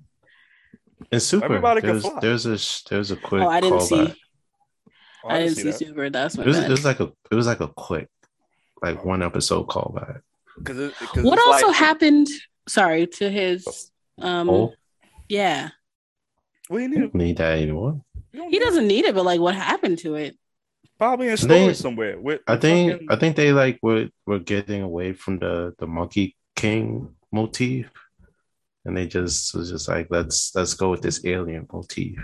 In 1.13 1.21
Super, 1.21 1.45
Everybody 1.47 1.81
there's, 1.83 2.05
there's 2.23 2.47
a 2.47 2.89
there's 2.89 3.11
a 3.11 3.17
quick 3.17 3.43
oh 3.43 3.49
I 3.49 3.61
didn't 3.61 3.81
callback. 3.81 4.09
see 4.13 4.23
Oh, 5.25 5.29
I 5.29 5.39
didn't 5.41 5.57
see, 5.57 5.63
that. 5.65 5.75
Super. 5.75 6.09
That's 6.09 6.37
my 6.39 6.45
It 6.45 6.47
was, 6.47 6.57
bad. 6.59 6.67
it 6.67 6.71
was 6.71 6.85
like 6.85 7.01
a 7.01 7.13
it 7.31 7.35
was 7.35 7.47
like 7.49 7.61
a 7.61 7.67
quick, 7.69 8.09
like 8.81 9.05
one 9.05 9.23
episode 9.25 9.67
callback. 9.67 10.21
'Cause 10.65 10.79
it- 10.79 10.95
'cause 10.95 11.25
what 11.25 11.39
also 11.47 11.67
like- 11.67 11.77
happened? 11.77 12.29
Sorry 12.69 13.09
to 13.19 13.29
his 13.29 13.91
um 14.19 14.49
Oh, 14.49 14.73
yeah 15.29 15.71
What 16.69 16.79
do 16.79 16.85
you 16.85 16.91
you 16.91 16.99
need? 17.07 17.15
need 17.15 17.37
that 17.39 17.59
anymore. 17.59 18.01
he 18.33 18.59
doesn't 18.61 18.87
need 18.87 19.05
it, 19.05 19.15
but 19.17 19.25
like 19.25 19.41
what 19.41 19.55
happened 19.57 19.99
to 19.99 20.15
it? 20.15 20.37
Probably 20.99 21.27
in 21.27 21.33
They- 21.33 21.37
storage 21.37 21.77
somewhere. 21.77 22.19
With, 22.19 22.41
I 22.47 22.57
think 22.57 22.93
fucking- 22.93 23.09
I 23.11 23.17
think 23.17 23.37
they 23.37 23.53
like 23.53 23.79
were 23.83 24.09
were 24.27 24.39
getting 24.39 24.83
away 24.83 25.13
from 25.13 25.39
the 25.39 25.75
the 25.79 25.87
Monkey 25.87 26.37
King 26.55 27.15
motif, 27.33 27.91
and 28.85 28.97
they 28.97 29.07
just 29.07 29.55
was 29.55 29.71
just 29.71 29.89
like 29.89 30.09
let's 30.11 30.55
let's 30.55 30.75
go 30.75 30.91
with 30.91 31.03
this 31.03 31.25
alien 31.25 31.67
motif. 31.73 32.19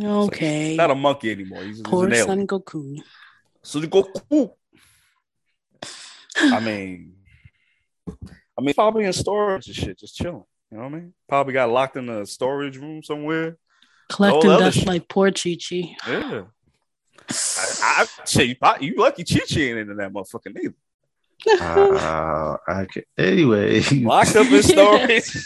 Okay, 0.00 0.68
he's 0.68 0.76
not 0.76 0.92
a 0.92 0.94
monkey 0.94 1.32
anymore. 1.32 1.62
He's, 1.64 1.78
he's 1.78 1.82
poor 1.82 2.06
an 2.06 2.12
alien. 2.12 2.26
Son 2.26 2.46
Goku. 2.46 3.02
So 3.62 3.80
the 3.80 3.88
Goku. 3.88 4.52
I 6.36 6.60
mean, 6.60 7.14
I 8.56 8.60
mean, 8.62 8.74
probably 8.74 9.04
in 9.04 9.12
storage 9.12 9.66
and 9.66 9.74
shit, 9.76 9.98
just 9.98 10.14
chilling. 10.14 10.44
You 10.70 10.76
know 10.76 10.84
what 10.84 10.92
I 10.92 10.94
mean? 10.94 11.14
Probably 11.28 11.52
got 11.52 11.70
locked 11.70 11.96
in 11.96 12.08
a 12.08 12.24
storage 12.24 12.76
room 12.76 13.02
somewhere. 13.02 13.58
Collecting 14.08 14.50
other 14.50 14.64
dust 14.64 14.78
shit. 14.78 14.86
like 14.86 15.08
poor 15.08 15.32
Chi 15.32 15.56
Chi. 15.56 15.96
Yeah. 16.06 16.42
I, 17.30 18.02
I 18.02 18.06
shit, 18.26 18.48
you, 18.48 18.56
you 18.80 18.94
lucky 18.96 19.24
Chi 19.24 19.40
Chi 19.48 19.60
ain't 19.60 19.78
into 19.78 19.94
that 19.94 20.12
motherfucker 20.12 20.54
neither. 20.54 20.74
Uh, 21.48 22.56
I 22.68 22.84
can, 22.84 23.02
anyway, 23.16 23.80
Locked 23.80 24.36
up 24.36 24.46
in 24.46 24.62
storage. 24.62 25.36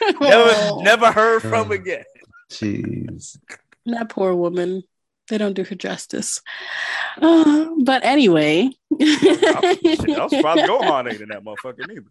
never, 0.20 0.82
never 0.82 1.12
heard 1.12 1.42
from 1.42 1.70
again. 1.70 2.04
jeez. 2.50 3.38
that 3.86 4.08
poor 4.08 4.34
woman. 4.34 4.82
They 5.28 5.38
don't 5.38 5.54
do 5.54 5.64
her 5.64 5.74
justice. 5.74 6.42
Uh, 7.20 7.70
but 7.82 8.04
anyway, 8.04 8.70
Shit, 9.00 9.42
I 9.42 9.78
was 10.22 10.34
probably 10.40 10.62
Gohan 10.68 11.10
ain't 11.10 11.22
in 11.22 11.28
that 11.30 11.42
motherfucker 11.42 11.88
neither. 11.88 12.04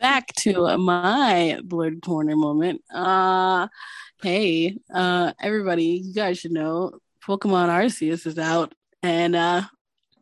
Back 0.00 0.34
to 0.36 0.76
my 0.78 1.60
blurred 1.64 2.02
corner 2.02 2.36
moment. 2.36 2.82
Uh 2.92 3.68
hey, 4.22 4.76
uh 4.92 5.32
everybody, 5.40 6.02
you 6.04 6.14
guys 6.14 6.38
should 6.38 6.52
know 6.52 6.98
Pokemon 7.26 7.68
Arceus 7.68 8.26
is 8.26 8.38
out 8.38 8.74
and 9.02 9.34
uh 9.34 9.62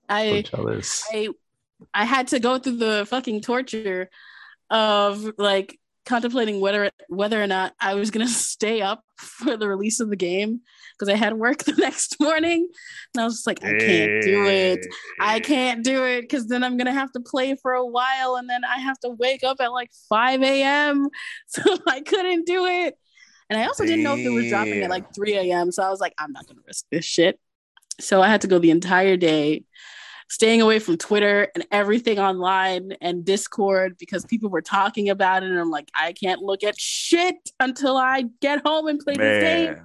I. 0.08 0.44
I 1.12 1.28
I 1.92 2.04
had 2.04 2.28
to 2.28 2.38
go 2.38 2.58
through 2.58 2.76
the 2.76 3.06
fucking 3.08 3.40
torture 3.40 4.08
of 4.70 5.32
like 5.36 5.78
contemplating 6.04 6.60
whether 6.60 6.90
whether 7.08 7.40
or 7.42 7.46
not 7.46 7.74
I 7.80 7.94
was 7.94 8.10
gonna 8.10 8.28
stay 8.28 8.80
up 8.80 9.02
for 9.16 9.56
the 9.56 9.68
release 9.68 10.00
of 10.00 10.10
the 10.10 10.16
game 10.16 10.60
because 10.98 11.12
I 11.12 11.16
had 11.16 11.34
work 11.34 11.58
the 11.64 11.72
next 11.72 12.18
morning 12.20 12.68
and 13.14 13.20
I 13.20 13.24
was 13.24 13.34
just 13.34 13.46
like 13.46 13.64
I 13.64 13.72
can't 13.78 14.22
do 14.22 14.46
it. 14.46 14.86
I 15.20 15.40
can't 15.40 15.84
do 15.84 16.04
it 16.04 16.22
because 16.22 16.48
then 16.48 16.64
I'm 16.64 16.76
gonna 16.76 16.92
have 16.92 17.12
to 17.12 17.20
play 17.20 17.56
for 17.60 17.72
a 17.72 17.86
while 17.86 18.36
and 18.36 18.48
then 18.48 18.64
I 18.64 18.78
have 18.78 18.98
to 19.00 19.10
wake 19.10 19.44
up 19.44 19.60
at 19.60 19.72
like 19.72 19.90
5 20.08 20.42
a.m. 20.42 21.08
So 21.46 21.78
I 21.86 22.00
couldn't 22.00 22.46
do 22.46 22.66
it. 22.66 22.96
And 23.52 23.60
I 23.60 23.66
also 23.66 23.84
didn't 23.84 24.02
know 24.02 24.16
if 24.16 24.24
it 24.24 24.30
was 24.30 24.48
dropping 24.48 24.82
at 24.82 24.88
like 24.88 25.14
3 25.14 25.34
a.m. 25.34 25.70
So 25.72 25.82
I 25.82 25.90
was 25.90 26.00
like, 26.00 26.14
I'm 26.16 26.32
not 26.32 26.46
gonna 26.46 26.62
risk 26.66 26.86
this 26.90 27.04
shit. 27.04 27.38
So 28.00 28.22
I 28.22 28.28
had 28.28 28.40
to 28.40 28.46
go 28.46 28.58
the 28.58 28.70
entire 28.70 29.18
day 29.18 29.64
staying 30.30 30.62
away 30.62 30.78
from 30.78 30.96
Twitter 30.96 31.48
and 31.54 31.66
everything 31.70 32.18
online 32.18 32.92
and 33.02 33.26
Discord 33.26 33.98
because 33.98 34.24
people 34.24 34.48
were 34.48 34.62
talking 34.62 35.10
about 35.10 35.42
it. 35.42 35.50
And 35.50 35.60
I'm 35.60 35.70
like, 35.70 35.90
I 35.94 36.14
can't 36.14 36.40
look 36.40 36.64
at 36.64 36.80
shit 36.80 37.36
until 37.60 37.98
I 37.98 38.24
get 38.40 38.66
home 38.66 38.86
and 38.86 38.98
play 38.98 39.18
this 39.18 39.42
game. 39.42 39.76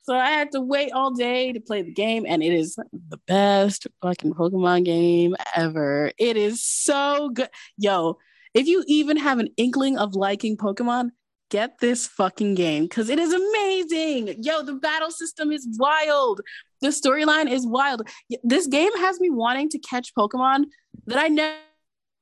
So 0.00 0.16
I 0.16 0.30
had 0.30 0.52
to 0.52 0.62
wait 0.62 0.92
all 0.92 1.10
day 1.10 1.52
to 1.52 1.60
play 1.60 1.82
the 1.82 1.92
game, 1.92 2.24
and 2.26 2.42
it 2.42 2.54
is 2.54 2.76
the 3.10 3.18
best 3.26 3.86
fucking 4.00 4.32
Pokemon 4.32 4.86
game 4.86 5.36
ever. 5.54 6.10
It 6.16 6.38
is 6.38 6.64
so 6.64 7.28
good. 7.28 7.50
Yo, 7.76 8.16
if 8.54 8.66
you 8.66 8.82
even 8.86 9.18
have 9.18 9.40
an 9.40 9.50
inkling 9.58 9.98
of 9.98 10.14
liking 10.14 10.56
Pokemon, 10.56 11.10
get 11.50 11.78
this 11.80 12.06
fucking 12.06 12.54
game 12.54 12.84
because 12.84 13.08
it 13.08 13.18
is 13.18 13.32
amazing. 13.32 14.42
Yo, 14.42 14.62
the 14.62 14.74
battle 14.74 15.10
system 15.10 15.52
is 15.52 15.66
wild. 15.78 16.40
The 16.80 16.88
storyline 16.88 17.50
is 17.50 17.66
wild. 17.66 18.08
This 18.42 18.66
game 18.66 18.94
has 18.98 19.20
me 19.20 19.30
wanting 19.30 19.68
to 19.70 19.78
catch 19.78 20.14
Pokemon 20.14 20.66
that 21.06 21.18
I 21.18 21.28
never 21.28 21.58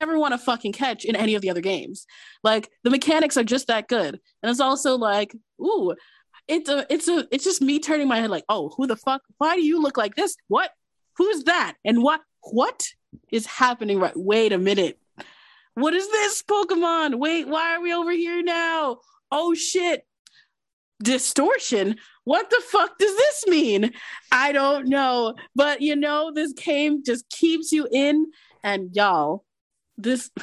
never 0.00 0.18
want 0.18 0.32
to 0.32 0.38
fucking 0.38 0.72
catch 0.72 1.04
in 1.04 1.16
any 1.16 1.34
of 1.34 1.42
the 1.42 1.50
other 1.50 1.60
games. 1.60 2.06
Like 2.42 2.70
the 2.84 2.90
mechanics 2.90 3.36
are 3.36 3.44
just 3.44 3.66
that 3.68 3.88
good. 3.88 4.20
And 4.42 4.50
it's 4.50 4.60
also 4.60 4.96
like, 4.96 5.34
ooh, 5.60 5.94
it's 6.48 6.68
a 6.68 6.86
it's 6.90 7.08
a 7.08 7.26
it's 7.30 7.44
just 7.44 7.62
me 7.62 7.78
turning 7.78 8.08
my 8.08 8.20
head 8.20 8.30
like, 8.30 8.44
oh, 8.48 8.72
who 8.76 8.86
the 8.86 8.96
fuck? 8.96 9.22
Why 9.38 9.56
do 9.56 9.62
you 9.62 9.80
look 9.80 9.96
like 9.96 10.14
this? 10.14 10.36
What? 10.48 10.70
Who's 11.16 11.44
that? 11.44 11.76
And 11.84 12.02
what 12.02 12.20
what 12.42 12.86
is 13.32 13.46
happening 13.46 13.98
right? 13.98 14.12
Wait 14.14 14.52
a 14.52 14.58
minute. 14.58 14.98
What 15.74 15.94
is 15.94 16.08
this 16.10 16.42
Pokemon? 16.42 17.18
Wait, 17.18 17.48
why 17.48 17.76
are 17.76 17.82
we 17.82 17.92
over 17.92 18.10
here 18.10 18.42
now? 18.42 18.98
Oh 19.30 19.54
shit. 19.54 20.06
Distortion. 21.02 21.96
What 22.24 22.50
the 22.50 22.62
fuck 22.66 22.98
does 22.98 23.14
this 23.16 23.46
mean? 23.46 23.92
I 24.32 24.52
don't 24.52 24.88
know. 24.88 25.34
But 25.54 25.80
you 25.80 25.96
know, 25.96 26.32
this 26.34 26.52
game 26.52 27.02
just 27.04 27.28
keeps 27.30 27.72
you 27.72 27.86
in 27.90 28.26
and 28.62 28.90
y'all, 28.94 29.44
this 29.96 30.30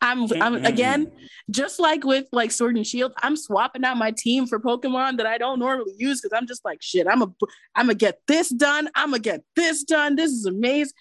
I'm, 0.00 0.26
I'm 0.42 0.64
again, 0.64 1.12
just 1.48 1.78
like 1.78 2.02
with 2.04 2.26
like 2.32 2.50
Sword 2.50 2.76
and 2.76 2.84
Shield, 2.84 3.12
I'm 3.22 3.36
swapping 3.36 3.84
out 3.84 3.96
my 3.96 4.10
team 4.10 4.48
for 4.48 4.58
Pokemon 4.58 5.18
that 5.18 5.26
I 5.26 5.38
don't 5.38 5.60
normally 5.60 5.94
use 5.96 6.20
because 6.20 6.36
I'm 6.36 6.48
just 6.48 6.64
like 6.64 6.82
shit. 6.82 7.06
I'm 7.06 7.22
a, 7.22 7.32
I'm 7.76 7.86
gonna 7.86 7.94
get 7.94 8.18
this 8.26 8.48
done. 8.48 8.88
I'm 8.96 9.10
gonna 9.10 9.20
get 9.20 9.44
this 9.54 9.84
done. 9.84 10.16
This 10.16 10.32
is 10.32 10.44
amazing. 10.44 10.92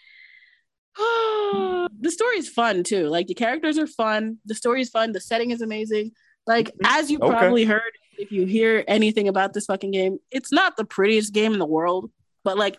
the 1.99 2.11
story 2.11 2.37
is 2.37 2.49
fun 2.49 2.83
too. 2.83 3.07
Like 3.07 3.27
the 3.27 3.33
characters 3.33 3.77
are 3.77 3.87
fun. 3.87 4.37
The 4.45 4.55
story 4.55 4.81
is 4.81 4.89
fun. 4.89 5.11
The 5.11 5.21
setting 5.21 5.51
is 5.51 5.61
amazing. 5.61 6.11
Like 6.47 6.71
as 6.85 7.11
you 7.11 7.19
Okay. 7.19 7.29
probably 7.29 7.65
heard, 7.65 7.91
if 8.17 8.31
you 8.31 8.45
hear 8.45 8.83
anything 8.87 9.27
about 9.27 9.53
this 9.53 9.65
fucking 9.65 9.91
game, 9.91 10.17
it's 10.31 10.51
not 10.51 10.77
the 10.77 10.85
prettiest 10.85 11.33
game 11.33 11.53
in 11.53 11.59
the 11.59 11.65
world, 11.65 12.11
but 12.43 12.57
like, 12.57 12.77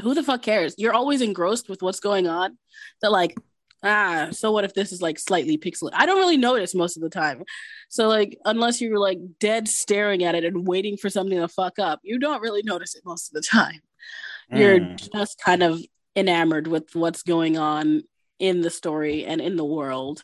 who 0.00 0.14
the 0.14 0.22
fuck 0.22 0.42
cares? 0.42 0.74
You're 0.78 0.94
always 0.94 1.20
engrossed 1.20 1.68
with 1.68 1.82
what's 1.82 2.00
going 2.00 2.26
on. 2.26 2.56
That 3.02 3.12
like, 3.12 3.36
ah, 3.82 4.28
so 4.30 4.50
what 4.50 4.64
if 4.64 4.74
this 4.74 4.90
is 4.92 5.02
like 5.02 5.18
slightly 5.18 5.58
pixelated? 5.58 5.90
I 5.94 6.06
don't 6.06 6.18
really 6.18 6.36
notice 6.38 6.74
most 6.74 6.96
of 6.96 7.02
the 7.02 7.10
time. 7.10 7.42
So 7.88 8.08
like, 8.08 8.38
unless 8.44 8.80
you're 8.80 8.98
like 8.98 9.18
dead 9.38 9.68
staring 9.68 10.24
at 10.24 10.34
it 10.34 10.44
and 10.44 10.66
waiting 10.66 10.96
for 10.96 11.10
something 11.10 11.38
to 11.38 11.48
fuck 11.48 11.78
up, 11.78 12.00
you 12.02 12.18
don't 12.18 12.40
really 12.40 12.62
notice 12.62 12.94
it 12.94 13.02
most 13.04 13.28
of 13.28 13.34
the 13.34 13.46
time 13.46 13.80
you're 14.50 14.80
Mm. 14.80 15.12
just 15.14 15.40
kind 15.40 15.62
of 15.62 15.80
enamored 16.16 16.66
with 16.66 16.94
what's 16.94 17.22
going 17.22 17.58
on 17.58 18.02
in 18.38 18.60
the 18.60 18.70
story 18.70 19.24
and 19.24 19.40
in 19.40 19.56
the 19.56 19.64
world. 19.64 20.22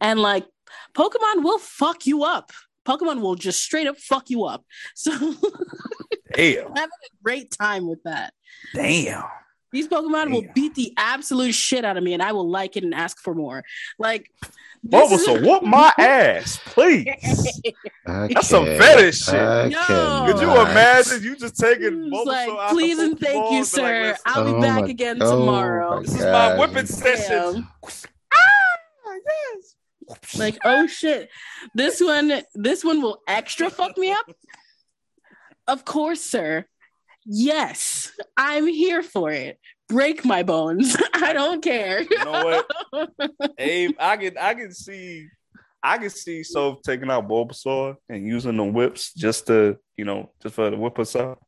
And 0.00 0.20
like 0.20 0.46
Pokemon 0.94 1.42
will 1.42 1.58
fuck 1.58 2.06
you 2.06 2.24
up. 2.24 2.52
Pokemon 2.86 3.20
will 3.20 3.34
just 3.34 3.62
straight 3.62 3.86
up 3.86 3.98
fuck 3.98 4.30
you 4.30 4.44
up. 4.44 4.64
So 4.94 5.12
Damn. 6.32 6.66
Having 6.76 6.76
a 6.76 7.22
great 7.22 7.50
time 7.50 7.86
with 7.86 8.02
that. 8.04 8.32
Damn. 8.74 9.24
These 9.72 9.88
Pokemon 9.88 10.32
will 10.32 10.44
beat 10.54 10.74
the 10.74 10.92
absolute 10.96 11.54
shit 11.54 11.84
out 11.84 11.96
of 11.96 12.02
me 12.02 12.12
and 12.12 12.22
I 12.22 12.32
will 12.32 12.48
like 12.48 12.76
it 12.76 12.82
and 12.82 12.94
ask 12.94 13.18
for 13.18 13.34
more. 13.34 13.62
Like 13.98 14.28
Bulbasaur, 14.86 15.46
whoop 15.46 15.62
my 15.62 15.92
ass, 15.98 16.58
please. 16.64 17.06
I 18.06 18.28
That's 18.28 18.48
some 18.48 18.64
fetish 18.64 19.18
shit. 19.26 19.34
I 19.34 19.66
Yo. 19.66 20.32
Could 20.32 20.40
you 20.40 20.50
imagine 20.52 21.22
you 21.22 21.36
just 21.36 21.56
taking 21.56 22.04
It's 22.04 22.14
Bulbasaur 22.14 22.26
like, 22.26 22.48
out 22.48 22.70
please 22.70 22.96
the 22.96 23.04
and 23.04 23.20
thank 23.20 23.52
you, 23.52 23.60
Pokeball 23.60 23.74
and 23.74 23.74
be 23.74 23.82
like, 23.82 24.16
sir. 24.16 24.22
I'll 24.26 24.44
be 24.44 24.50
Oh 24.52 24.60
back 24.60 24.80
my- 24.82 24.88
again 24.88 25.18
oh 25.20 25.38
tomorrow. 25.38 25.96
my 25.96 26.02
This 26.02 26.14
is 26.14 26.22
my 26.24 26.58
whipping 26.58 26.74
Damn. 26.76 26.86
session. 26.86 27.68
Ah, 28.32 29.16
yes. 30.08 30.38
like 30.38 30.58
oh 30.64 30.86
shit 30.86 31.28
this 31.74 32.00
one 32.00 32.42
this 32.54 32.82
one 32.84 33.00
will 33.02 33.20
extra 33.28 33.70
fuck 33.70 33.96
me 33.98 34.10
up 34.10 34.26
of 35.68 35.84
course 35.84 36.20
sir 36.20 36.64
yes 37.26 38.10
i'm 38.36 38.66
here 38.66 39.02
for 39.04 39.30
it 39.30 39.58
break 39.90 40.24
my 40.24 40.42
bones 40.42 40.96
i 41.14 41.32
don't 41.32 41.62
care 41.62 42.00
You 42.02 42.24
know 42.24 42.64
what, 42.92 43.10
Abe? 43.58 43.94
I 43.98 44.16
can 44.16 44.38
I 44.38 44.54
can 44.54 44.72
see 44.72 45.26
I 45.82 45.98
can 45.98 46.10
see 46.10 46.42
so 46.42 46.78
taking 46.84 47.10
out 47.10 47.28
Bulbasaur 47.28 47.96
and 48.08 48.26
using 48.26 48.56
the 48.56 48.64
whips 48.64 49.12
just 49.14 49.46
to 49.48 49.78
you 49.96 50.04
know 50.04 50.30
just 50.42 50.54
for 50.54 50.70
the 50.70 50.76
whip 50.76 50.98
us 50.98 51.14
up. 51.16 51.38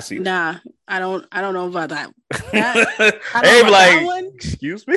See 0.00 0.16
that. 0.16 0.22
nah 0.22 0.56
i 0.88 0.98
don't 0.98 1.26
i 1.30 1.42
don't 1.42 1.52
know 1.52 1.66
about 1.68 1.90
that 1.90 2.10
That- 2.52 3.20
I 3.34 3.42
don't 3.42 3.52
know 3.52 3.58
Abe 3.58 3.64
that 3.66 3.70
like, 3.70 4.06
one. 4.06 4.30
excuse 4.34 4.86
me. 4.88 4.96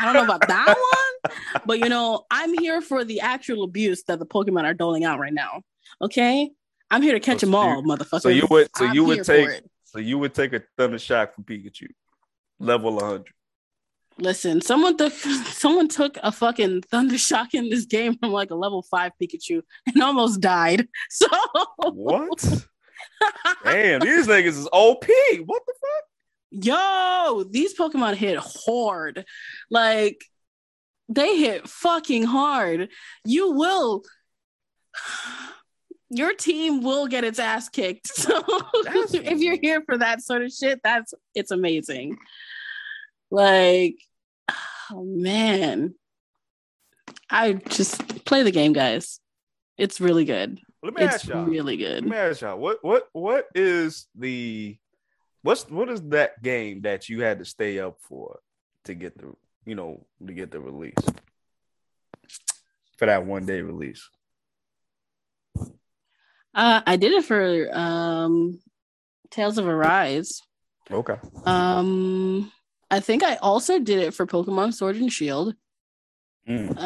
i 0.00 0.04
don't 0.04 0.14
know 0.14 0.22
about 0.22 0.46
that 0.46 0.66
one 0.68 1.32
but 1.66 1.80
you 1.80 1.88
know 1.88 2.24
i'm 2.30 2.56
here 2.56 2.80
for 2.80 3.04
the 3.04 3.18
actual 3.20 3.64
abuse 3.64 4.04
that 4.04 4.20
the 4.20 4.26
pokemon 4.26 4.62
are 4.62 4.74
doling 4.74 5.02
out 5.04 5.18
right 5.18 5.32
now 5.34 5.62
okay 6.00 6.52
i'm 6.88 7.02
here 7.02 7.14
to 7.14 7.18
catch 7.20 7.40
So 7.40 7.46
them 7.46 7.56
all 7.56 7.82
you- 7.82 7.88
motherfucker 7.88 8.20
So 8.20 8.28
you 8.28 8.46
would 8.48 8.68
so 8.76 8.86
I'm 8.86 8.94
you 8.94 9.04
would 9.06 9.24
take. 9.24 9.48
So 9.92 9.98
you 9.98 10.18
would 10.18 10.32
take 10.32 10.54
a 10.54 10.62
thunder 10.78 10.98
shock 10.98 11.34
from 11.34 11.44
Pikachu, 11.44 11.88
level 12.58 12.94
100. 12.94 13.26
Listen, 14.16 14.62
someone 14.62 14.96
took 14.96 15.12
someone 15.12 15.88
took 15.88 16.16
a 16.22 16.32
fucking 16.32 16.82
thunder 16.90 17.18
shock 17.18 17.52
in 17.52 17.68
this 17.68 17.84
game 17.84 18.16
from 18.16 18.30
like 18.30 18.50
a 18.50 18.54
level 18.54 18.82
five 18.90 19.12
Pikachu 19.20 19.60
and 19.86 20.02
almost 20.02 20.40
died. 20.40 20.88
So 21.10 21.28
What? 21.76 22.66
Damn, 23.64 24.00
these 24.00 24.26
niggas 24.26 24.58
is 24.58 24.68
OP. 24.72 25.04
What 25.44 25.62
the 25.66 25.74
fuck? 25.80 26.04
yo, 26.50 27.44
these 27.50 27.74
Pokemon 27.74 28.14
hit 28.14 28.38
hard. 28.38 29.26
Like 29.70 30.24
they 31.10 31.36
hit 31.36 31.68
fucking 31.68 32.24
hard. 32.24 32.88
You 33.24 33.52
will 33.52 34.04
your 36.14 36.34
team 36.34 36.82
will 36.82 37.06
get 37.06 37.24
its 37.24 37.38
ass 37.38 37.68
kicked. 37.68 38.10
So 38.26 38.42
if 39.24 39.40
you're 39.40 39.58
here 39.60 39.82
for 39.86 39.98
that 39.98 40.22
sort 40.22 40.42
of 40.42 40.52
shit, 40.52 40.80
that's 40.84 41.14
it's 41.34 41.50
amazing. 41.50 42.18
Like, 43.30 43.96
oh 44.90 45.04
man. 45.04 45.94
I 47.30 47.54
just 47.54 48.24
play 48.26 48.42
the 48.42 48.50
game, 48.50 48.72
guys. 48.74 49.18
It's 49.78 50.00
really 50.00 50.24
good. 50.26 50.60
Let 50.82 50.94
me 50.94 51.02
It's 51.02 51.14
ask 51.14 51.28
y'all. 51.28 51.44
really 51.46 51.78
Let 51.78 52.02
good. 52.02 52.10
me 52.10 52.16
ask 52.16 52.42
y'all. 52.42 52.58
What 52.58 52.78
what 52.82 53.08
what 53.12 53.46
is 53.54 54.06
the 54.14 54.76
what's 55.42 55.68
what 55.70 55.88
is 55.88 56.02
that 56.10 56.42
game 56.42 56.82
that 56.82 57.08
you 57.08 57.22
had 57.22 57.38
to 57.38 57.44
stay 57.46 57.78
up 57.78 57.96
for 58.00 58.40
to 58.84 58.94
get 58.94 59.16
the 59.16 59.32
you 59.64 59.74
know 59.74 60.04
to 60.26 60.32
get 60.32 60.50
the 60.50 60.60
release 60.60 60.94
for 62.98 63.06
that 63.06 63.24
one 63.24 63.46
day 63.46 63.62
release? 63.62 64.06
Uh, 66.54 66.82
I 66.86 66.96
did 66.96 67.12
it 67.12 67.24
for 67.24 67.68
um, 67.72 68.60
Tales 69.30 69.58
of 69.58 69.66
Arise. 69.66 70.42
Okay. 70.90 71.16
Um, 71.44 72.52
I 72.90 73.00
think 73.00 73.22
I 73.22 73.36
also 73.36 73.78
did 73.78 74.00
it 74.00 74.14
for 74.14 74.26
Pokemon 74.26 74.74
Sword 74.74 74.96
and 74.96 75.12
Shield. 75.12 75.54
Mm, 76.48 76.76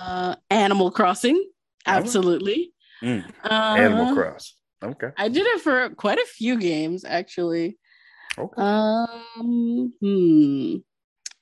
Uh, 0.00 0.36
Animal 0.48 0.90
Crossing, 0.90 1.44
absolutely. 1.84 2.72
mm. 3.02 3.24
Uh, 3.44 3.74
Animal 3.78 4.14
Cross. 4.14 4.54
Okay. 4.82 5.10
I 5.18 5.28
did 5.28 5.46
it 5.46 5.60
for 5.60 5.90
quite 5.90 6.18
a 6.18 6.26
few 6.26 6.58
games, 6.58 7.04
actually. 7.04 7.76
Okay. 8.38 8.62
Um, 8.62 9.92
hmm. 10.00 10.76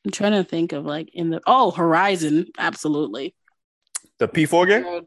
I'm 0.05 0.11
trying 0.11 0.33
to 0.33 0.43
think 0.43 0.73
of 0.73 0.85
like 0.87 1.11
in 1.13 1.31
the 1.31 1.41
oh 1.47 1.71
Horizon, 1.71 2.47
absolutely. 2.59 3.35
the 4.19 4.27
P4 4.27 4.67
game? 4.67 5.07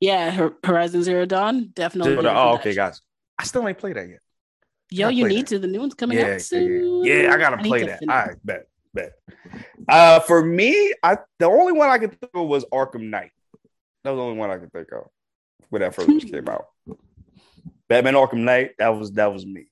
Yeah, 0.00 0.50
Horizon 0.64 1.02
Zero 1.02 1.26
Dawn, 1.26 1.70
definitely. 1.74 2.14
it 2.14 2.24
oh, 2.26 2.54
okay, 2.54 2.74
guys. 2.74 3.00
I 3.38 3.44
still 3.44 3.66
ain't 3.66 3.78
played 3.78 3.96
that 3.96 4.08
yet. 4.08 4.20
Yo, 4.90 5.08
you 5.08 5.28
need 5.28 5.42
that. 5.42 5.48
to. 5.48 5.58
The 5.58 5.66
new 5.66 5.80
one's 5.80 5.94
coming 5.94 6.18
Yeah, 6.18 6.34
out 6.34 6.40
soon. 6.40 7.04
yeah. 7.04 7.22
Yeah, 7.22 7.34
I 7.34 7.36
gotta 7.38 7.56
need 7.56 7.68
play 7.68 7.82
that. 7.84 8.00
All 8.02 8.08
right, 8.08 8.36
bet, 8.44 8.66
bet. 8.94 9.12
Uh, 9.88 10.20
for 10.20 10.44
me, 10.44 10.94
I 11.02 11.18
the 11.38 11.46
only 11.46 11.72
one 11.72 11.90
I 11.90 11.98
could 11.98 12.18
think 12.18 12.30
of 12.34 12.46
was 12.46 12.64
Arkham 12.66 13.10
Knight. 13.10 13.32
That 14.04 14.10
was 14.10 14.18
the 14.18 14.22
only 14.22 14.38
one 14.38 14.50
I 14.50 14.58
could 14.58 14.72
think 14.72 14.88
of 14.92 15.08
when 15.70 15.82
that 15.82 15.94
first 15.94 16.08
came 16.32 16.48
out. 16.48 16.66
Batman 17.88 18.14
Arkham 18.14 18.38
Knight. 18.44 18.72
That 18.78 18.88
was 18.88 19.12
that 19.12 19.32
was 19.32 19.44
me 19.44 19.66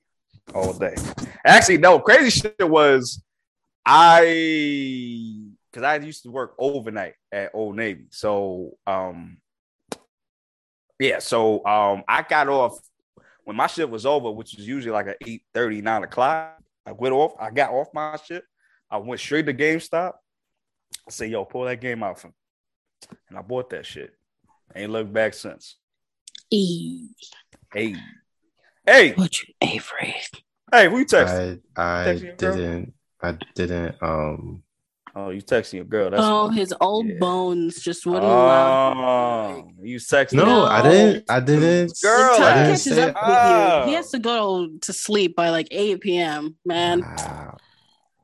all 0.53 0.73
day. 0.73 0.95
Actually, 1.45 1.77
no, 1.77 1.99
crazy 1.99 2.29
shit 2.29 2.55
was 2.69 3.23
I 3.85 5.39
because 5.71 5.83
I 5.83 5.95
used 5.97 6.23
to 6.23 6.31
work 6.31 6.53
overnight 6.59 7.13
at 7.31 7.51
Old 7.53 7.75
Navy. 7.75 8.05
So 8.11 8.77
um 8.85 9.37
yeah, 10.99 11.19
so 11.19 11.65
um 11.65 12.03
I 12.07 12.23
got 12.23 12.47
off 12.49 12.79
when 13.43 13.55
my 13.55 13.67
shift 13.67 13.89
was 13.91 14.05
over, 14.05 14.31
which 14.31 14.55
was 14.57 14.67
usually 14.67 14.91
like 14.91 15.07
at 15.07 15.17
8 15.25 15.41
30, 15.53 15.81
9 15.81 16.03
o'clock. 16.03 16.57
I 16.85 16.91
went 16.91 17.13
off, 17.13 17.33
I 17.39 17.51
got 17.51 17.71
off 17.71 17.87
my 17.93 18.17
shit. 18.25 18.43
I 18.89 18.97
went 18.97 19.19
straight 19.19 19.45
to 19.47 19.53
GameStop. 19.53 20.13
I 20.13 21.09
said, 21.11 21.29
yo, 21.29 21.43
pull 21.45 21.65
that 21.65 21.81
game 21.81 22.01
out 22.03 22.19
for 22.19 22.27
me. 22.27 22.33
And 23.29 23.37
I 23.37 23.41
bought 23.41 23.69
that 23.71 23.85
shit. 23.85 24.11
Ain't 24.75 24.91
looked 24.91 25.11
back 25.11 25.33
since. 25.33 25.75
E. 26.51 27.09
Hey. 27.73 27.95
Hey, 28.85 29.13
What 29.13 29.41
you 29.43 29.53
Avery? 29.61 30.15
hey, 30.71 30.89
who 30.89 30.99
you 30.99 31.05
texting? 31.05 31.61
I 31.75 32.01
I 32.03 32.05
Texting 32.05 32.23
your 32.23 32.35
girl? 32.37 32.55
didn't 32.55 32.93
I 33.21 33.37
didn't 33.55 33.95
um 34.01 34.63
Oh, 35.19 35.31
you 35.31 35.41
texting 35.41 35.73
your 35.73 35.85
girl. 35.85 36.11
That's 36.11 36.21
Oh, 36.23 36.49
his 36.49 36.71
old 36.79 37.07
yeah. 37.07 37.15
bones 37.19 37.81
just 37.81 38.05
wouldn't 38.05 38.23
oh, 38.23 38.27
allow. 38.27 38.93
Oh, 38.93 39.71
you 39.81 39.97
texting 39.97 40.33
no, 40.33 40.45
No. 40.45 40.63
I 40.65 40.83
didn't 40.83 41.23
I 41.27 41.39
didn't 41.39 41.99
Girl, 42.03 42.35
I 42.35 42.53
didn't 42.53 42.69
catches 42.69 42.83
say- 42.83 43.01
up 43.01 43.15
with 43.15 43.23
Oh. 43.25 43.79
you. 43.79 43.85
He 43.89 43.93
oh. 43.93 43.95
has 43.95 44.11
to 44.11 44.19
go 44.19 44.69
to 44.79 44.93
sleep 44.93 45.35
by 45.35 45.49
like 45.49 45.69
8 45.71 46.01
p.m. 46.01 46.55
Man, 46.63 47.01
Wow. 47.01 47.57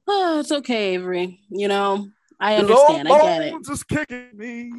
oh, 0.08 0.39
it's 0.41 0.51
okay, 0.51 0.93
Avery. 0.93 1.39
You 1.49 1.67
know, 1.67 2.10
I 2.39 2.58
understand. 2.58 3.08
I 3.08 3.21
get 3.21 3.41
it. 3.41 3.51
bones 3.53 3.69
is 3.69 3.84
kicking 3.84 4.27
me. 4.36 4.71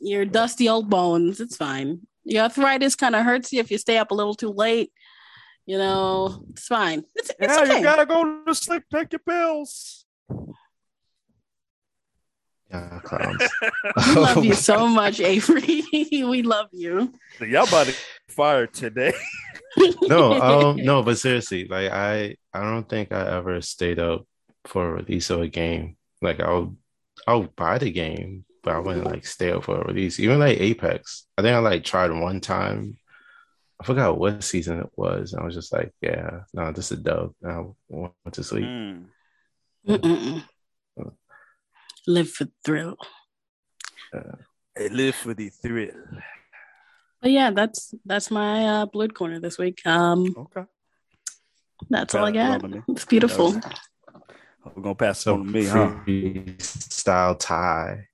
Your 0.00 0.24
dusty 0.24 0.70
old 0.70 0.88
bones. 0.88 1.40
It's 1.40 1.56
fine. 1.58 2.06
Your 2.24 2.44
arthritis 2.44 2.96
kind 2.96 3.14
of 3.14 3.26
hurts 3.26 3.52
you 3.52 3.60
if 3.60 3.70
you 3.70 3.76
stay 3.76 3.98
up 3.98 4.10
a 4.10 4.14
little 4.14 4.34
too 4.34 4.50
late. 4.52 4.90
You 5.66 5.76
know, 5.76 6.44
it's 6.50 6.66
fine. 6.66 7.04
It's, 7.14 7.30
it's 7.38 7.54
yeah, 7.54 7.62
okay. 7.62 7.76
you 7.76 7.82
gotta 7.82 8.06
go 8.06 8.42
to 8.46 8.54
sleep. 8.54 8.84
Take 8.90 9.12
your 9.12 9.18
pills. 9.20 10.06
Yeah, 12.70 13.00
clowns. 13.04 13.42
we 13.96 14.14
love 14.20 14.44
you 14.44 14.54
so 14.54 14.86
much, 14.88 15.20
Avery. 15.20 15.84
we 15.92 16.42
love 16.42 16.68
you. 16.72 17.12
Y'all 17.40 17.68
about 17.68 17.86
to 17.86 17.94
fire 18.28 18.66
today. 18.66 19.12
no, 20.02 20.40
um, 20.40 20.76
no, 20.76 21.02
but 21.02 21.18
seriously, 21.18 21.66
like 21.68 21.90
I, 21.90 22.36
I 22.52 22.60
don't 22.60 22.88
think 22.88 23.12
I 23.12 23.36
ever 23.36 23.60
stayed 23.60 23.98
up 23.98 24.26
for 24.64 24.88
a 24.88 24.92
release 24.94 25.30
of 25.30 25.42
a 25.42 25.48
game. 25.48 25.96
Like 26.22 26.40
I'll, 26.40 26.76
I'll 27.26 27.44
buy 27.44 27.78
the 27.78 27.90
game, 27.90 28.44
but 28.64 28.74
I 28.74 28.78
wouldn't 28.78 29.04
like 29.04 29.26
stay 29.26 29.52
up 29.52 29.64
for 29.64 29.80
a 29.80 29.86
release. 29.86 30.18
Even 30.18 30.40
like 30.40 30.58
Apex, 30.58 31.26
I 31.38 31.42
think 31.42 31.54
I 31.54 31.58
like 31.58 31.84
tried 31.84 32.10
one 32.10 32.40
time. 32.40 32.96
I 33.78 33.84
forgot 33.84 34.18
what 34.18 34.42
season 34.42 34.80
it 34.80 34.90
was. 34.96 35.34
I 35.34 35.44
was 35.44 35.54
just 35.54 35.72
like, 35.72 35.92
yeah, 36.00 36.40
no, 36.54 36.72
this 36.72 36.90
is 36.90 36.98
dope. 37.00 37.36
And 37.42 37.52
I 37.52 37.64
went 37.88 38.14
to 38.32 38.42
sleep. 38.42 38.64
Mm. 38.64 40.42
Live 42.06 42.30
for 42.30 42.46
thrill. 42.64 42.96
I 44.14 44.88
live 44.88 45.14
for 45.14 45.34
the 45.34 45.48
thrill. 45.48 45.90
But 47.20 47.30
yeah, 47.30 47.50
that's 47.50 47.94
that's 48.04 48.30
my 48.30 48.66
uh, 48.66 48.86
blood 48.86 49.14
corner 49.14 49.40
this 49.40 49.58
week. 49.58 49.84
Um, 49.86 50.34
Okay. 50.36 50.64
that's 51.90 52.14
all 52.14 52.24
I 52.24 52.30
got. 52.30 52.62
It's 52.88 53.04
beautiful. 53.04 53.60
We're 54.74 54.82
gonna 54.82 54.94
pass 54.94 55.26
it 55.26 55.30
on 55.30 55.46
to 55.46 55.50
me, 55.50 55.66
huh? 55.66 55.94
freestyle 56.06 57.38
tie. 57.38 58.08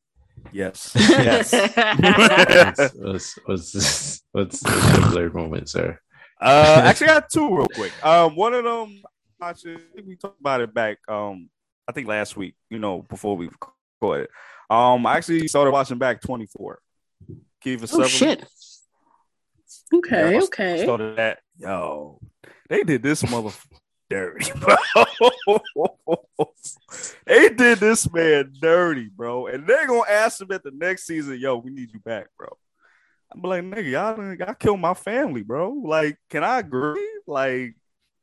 Yes. 0.53 0.93
yes. 0.97 1.53
What's, 2.97 3.39
what's, 3.45 4.23
what's, 4.33 4.61
the 4.61 5.09
blurred 5.13 5.35
moment, 5.35 5.69
sir? 5.69 5.99
Uh, 6.41 6.83
actually, 6.85 7.09
I 7.09 7.21
got 7.21 7.31
two 7.31 7.57
real 7.57 7.69
quick. 7.69 7.93
Um, 8.05 8.35
one 8.35 8.53
of 8.55 8.65
them, 8.65 9.03
I 9.41 9.53
think 9.53 9.81
we 10.07 10.17
talked 10.17 10.41
about 10.41 10.61
it 10.61 10.75
back. 10.75 10.99
Um, 11.09 11.49
I 11.87 11.93
think 11.93 12.09
last 12.09 12.37
week. 12.37 12.55
You 12.71 12.79
know, 12.79 13.03
before 13.03 13.37
we 13.37 13.49
recorded. 14.03 14.29
Um, 14.69 15.07
I 15.07 15.17
actually 15.17 15.47
started 15.49 15.71
watching 15.71 15.99
back 15.99 16.21
Twenty 16.21 16.47
Four. 16.47 16.81
Kiefer 17.65 17.83
oh 17.83 17.87
Sutherland. 17.87 18.11
shit. 18.11 18.45
Okay. 19.95 20.33
Yeah, 20.33 20.43
Okay. 20.43 20.83
Started 20.83 21.17
that. 21.17 21.41
Yo, 21.59 22.19
they 22.69 22.83
did 22.83 23.03
this 23.03 23.29
mother 23.31 23.51
dirty, 24.11 24.51
bro. 24.59 24.77
they 27.27 27.51
did 27.51 27.79
this 27.79 28.11
man 28.13 28.53
dirty, 28.61 29.09
bro. 29.15 29.47
And 29.47 29.67
they're 29.67 29.87
gonna 29.87 30.11
ask 30.11 30.41
him 30.41 30.51
at 30.53 30.65
the 30.65 30.73
next 30.73 31.07
season, 31.07 31.39
yo, 31.39 31.57
we 31.59 31.71
need 31.71 31.93
you 31.93 32.01
back, 32.01 32.29
bro. 32.37 32.49
I'm 33.33 33.43
like, 33.43 33.63
nigga, 33.65 33.91
y'all, 33.91 34.35
y'all 34.35 34.55
killed 34.55 34.81
my 34.81 34.95
family, 34.95 35.43
bro. 35.43 35.71
Like, 35.71 36.19
can 36.29 36.45
I 36.45 36.59
agree? 36.59 37.09
Like, 37.27 37.75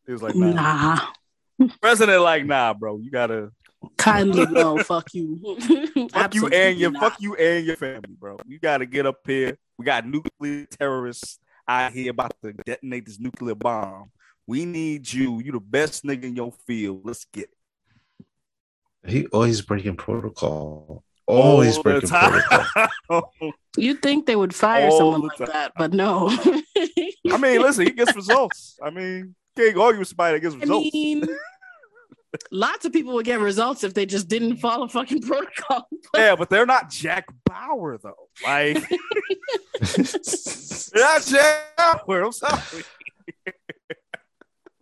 it 0.07 0.11
was 0.11 0.21
like, 0.21 0.35
nah. 0.35 0.53
Nah. 0.53 1.67
President, 1.81 2.21
like, 2.21 2.45
nah, 2.45 2.73
bro. 2.73 2.99
You 2.99 3.09
gotta 3.09 3.51
Kindly 3.97 4.45
no. 4.47 4.77
Fuck 4.83 5.13
you. 5.13 5.39
fuck 6.11 6.33
you 6.35 6.47
and 6.47 6.77
your 6.77 6.89
Absolutely 6.89 6.99
fuck 6.99 7.15
you 7.19 7.35
and 7.35 7.65
your 7.65 7.75
family, 7.75 8.15
bro. 8.19 8.37
You 8.45 8.59
gotta 8.59 8.85
get 8.85 9.05
up 9.05 9.19
here. 9.25 9.57
We 9.77 9.85
got 9.85 10.05
nuclear 10.05 10.65
terrorists 10.65 11.39
out 11.67 11.93
here 11.93 12.11
about 12.11 12.33
to 12.43 12.53
detonate 12.53 13.05
this 13.05 13.19
nuclear 13.19 13.55
bomb. 13.55 14.11
We 14.47 14.65
need 14.65 15.11
you. 15.11 15.39
You 15.39 15.51
the 15.53 15.59
best 15.59 16.03
nigga 16.03 16.23
in 16.23 16.35
your 16.35 16.51
field. 16.65 17.01
Let's 17.03 17.25
get 17.25 17.49
it. 17.49 19.09
He 19.09 19.27
always 19.27 19.61
breaking 19.61 19.95
protocol. 19.95 21.03
Always 21.25 21.77
All 21.77 21.83
breaking 21.83 22.09
protocol. 22.09 23.33
You'd 23.77 24.01
think 24.01 24.25
they 24.25 24.35
would 24.35 24.53
fire 24.53 24.89
All 24.89 24.97
someone 24.97 25.21
like 25.21 25.49
that, 25.49 25.73
but 25.77 25.93
no. 25.93 26.27
I 26.31 27.37
mean, 27.37 27.61
listen, 27.61 27.85
he 27.85 27.91
gets 27.91 28.15
results. 28.15 28.77
I 28.83 28.89
mean, 28.89 29.35
can't 29.55 29.77
argue 29.77 29.99
with 29.99 30.07
somebody 30.07 30.39
that 30.39 30.41
gets 30.41 30.55
I 30.55 30.59
results. 30.59 30.89
mean, 30.93 31.27
lots 32.51 32.85
of 32.85 32.93
people 32.93 33.13
would 33.13 33.25
get 33.25 33.39
results 33.39 33.83
if 33.83 33.93
they 33.93 34.05
just 34.05 34.27
didn't 34.27 34.57
follow 34.57 34.87
fucking 34.87 35.21
protocol. 35.27 35.87
yeah, 36.15 36.35
but 36.35 36.49
they're 36.49 36.65
not 36.65 36.89
Jack 36.89 37.25
Bauer 37.45 37.97
though. 37.97 38.27
Like 38.43 38.75
they're 39.79 41.03
not 41.03 41.23
Jack 41.25 42.05
Bauer. 42.05 42.23
I'm 42.23 42.31
sorry. 42.31 42.83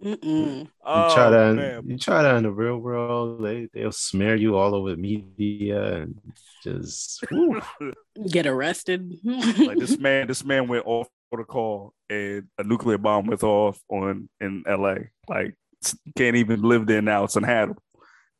Mm-mm. 0.03 0.67
Oh, 0.85 0.97
you 0.99 1.11
Oh, 1.11 1.15
try 1.15 1.29
that. 1.31 1.55
man. 1.55 1.83
You 1.89 1.97
try 1.97 2.21
that 2.21 2.35
in 2.35 2.43
the 2.43 2.51
real 2.51 2.77
world. 2.77 3.43
They 3.43 3.67
they'll 3.73 3.91
smear 3.91 4.35
you 4.35 4.55
all 4.55 4.75
over 4.75 4.91
the 4.91 4.97
media 4.97 6.01
and 6.03 6.21
just. 6.63 7.23
whew. 7.31 7.61
Get 8.29 8.45
arrested. 8.45 9.11
like 9.23 9.77
this 9.79 9.97
man, 9.97 10.27
this 10.27 10.43
man 10.45 10.67
went 10.67 10.85
off 10.85 11.07
protocol 11.31 11.93
and 12.09 12.47
a 12.57 12.63
nuclear 12.63 12.97
bomb 12.97 13.25
went 13.25 13.43
off 13.43 13.79
on 13.89 14.29
in 14.39 14.63
LA. 14.67 14.95
Like 15.27 15.47
you 15.47 15.66
can't 16.15 16.35
even 16.35 16.61
live 16.61 16.87
there 16.87 17.01
now. 17.01 17.23
It's 17.23 17.35
unhabitable. 17.35 17.81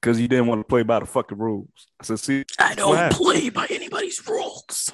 Because 0.01 0.19
you 0.19 0.27
didn't 0.27 0.45
want 0.45 0.61
to 0.61 0.63
play 0.63 0.83
by 0.83 0.99
the 0.99 1.07
fucking 1.07 1.39
rules. 1.39 1.87
I 1.99 2.03
said, 2.03 2.19
see, 2.19 2.45
I 2.59 2.75
don't 2.75 2.95
happened? 2.95 3.17
play 3.17 3.49
by 3.49 3.65
anybody's 3.69 4.25
rules. 4.27 4.93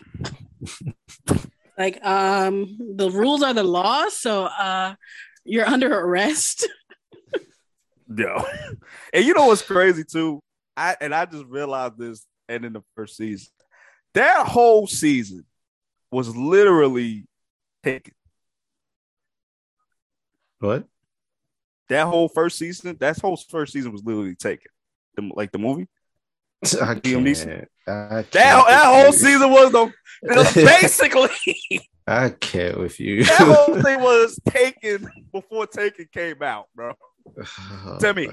like, 1.78 2.04
um, 2.06 2.78
the 2.96 3.12
rules 3.12 3.44
are 3.44 3.54
the 3.54 3.66
law, 3.66 4.08
so 4.08 4.46
uh, 4.46 4.96
you're 5.44 5.68
under 5.68 5.94
arrest. 5.94 6.68
Yo. 8.18 8.46
and 9.14 9.26
you 9.26 9.34
know 9.34 9.48
what's 9.48 9.62
crazy 9.62 10.04
too? 10.04 10.40
I 10.76 10.96
and 11.00 11.14
I 11.14 11.26
just 11.26 11.46
realized 11.46 11.98
this 11.98 12.26
and 12.48 12.66
in 12.66 12.74
the 12.74 12.82
first 12.96 13.18
season. 13.18 13.48
That 14.14 14.48
whole 14.48 14.88
season 14.88 15.46
was 16.12 16.36
literally 16.36 17.26
taken. 17.84 18.14
What? 20.60 20.86
That 21.90 22.06
whole 22.08 22.28
first 22.30 22.58
season, 22.58 22.96
that 23.00 23.20
whole 23.20 23.38
first 23.38 23.74
season 23.74 23.92
was 23.92 24.04
literally 24.04 24.36
taken. 24.36 24.72
The, 25.16 25.30
like 25.36 25.52
the 25.52 25.60
movie. 25.60 25.88
I 26.64 26.96
Liam 26.96 27.24
Neeson? 27.24 27.46
can't. 27.46 27.68
I 27.88 28.22
That, 28.22 28.32
that 28.32 28.86
whole 28.86 29.06
you. 29.08 29.12
season 29.14 29.50
was 29.52 29.72
the 29.72 29.94
it 30.24 30.36
was 30.38 30.54
basically 30.54 31.30
I 32.08 32.30
can't 32.30 32.80
with 32.80 33.00
you. 33.00 33.24
that 33.26 33.40
whole 33.42 33.82
thing 33.82 34.00
was 34.02 34.40
taken 34.48 35.10
before 35.32 35.68
Taken 35.68 36.08
came 36.14 36.42
out, 36.42 36.68
bro. 36.76 36.94
Oh, 37.86 37.98
Tell 38.00 38.14
me. 38.14 38.28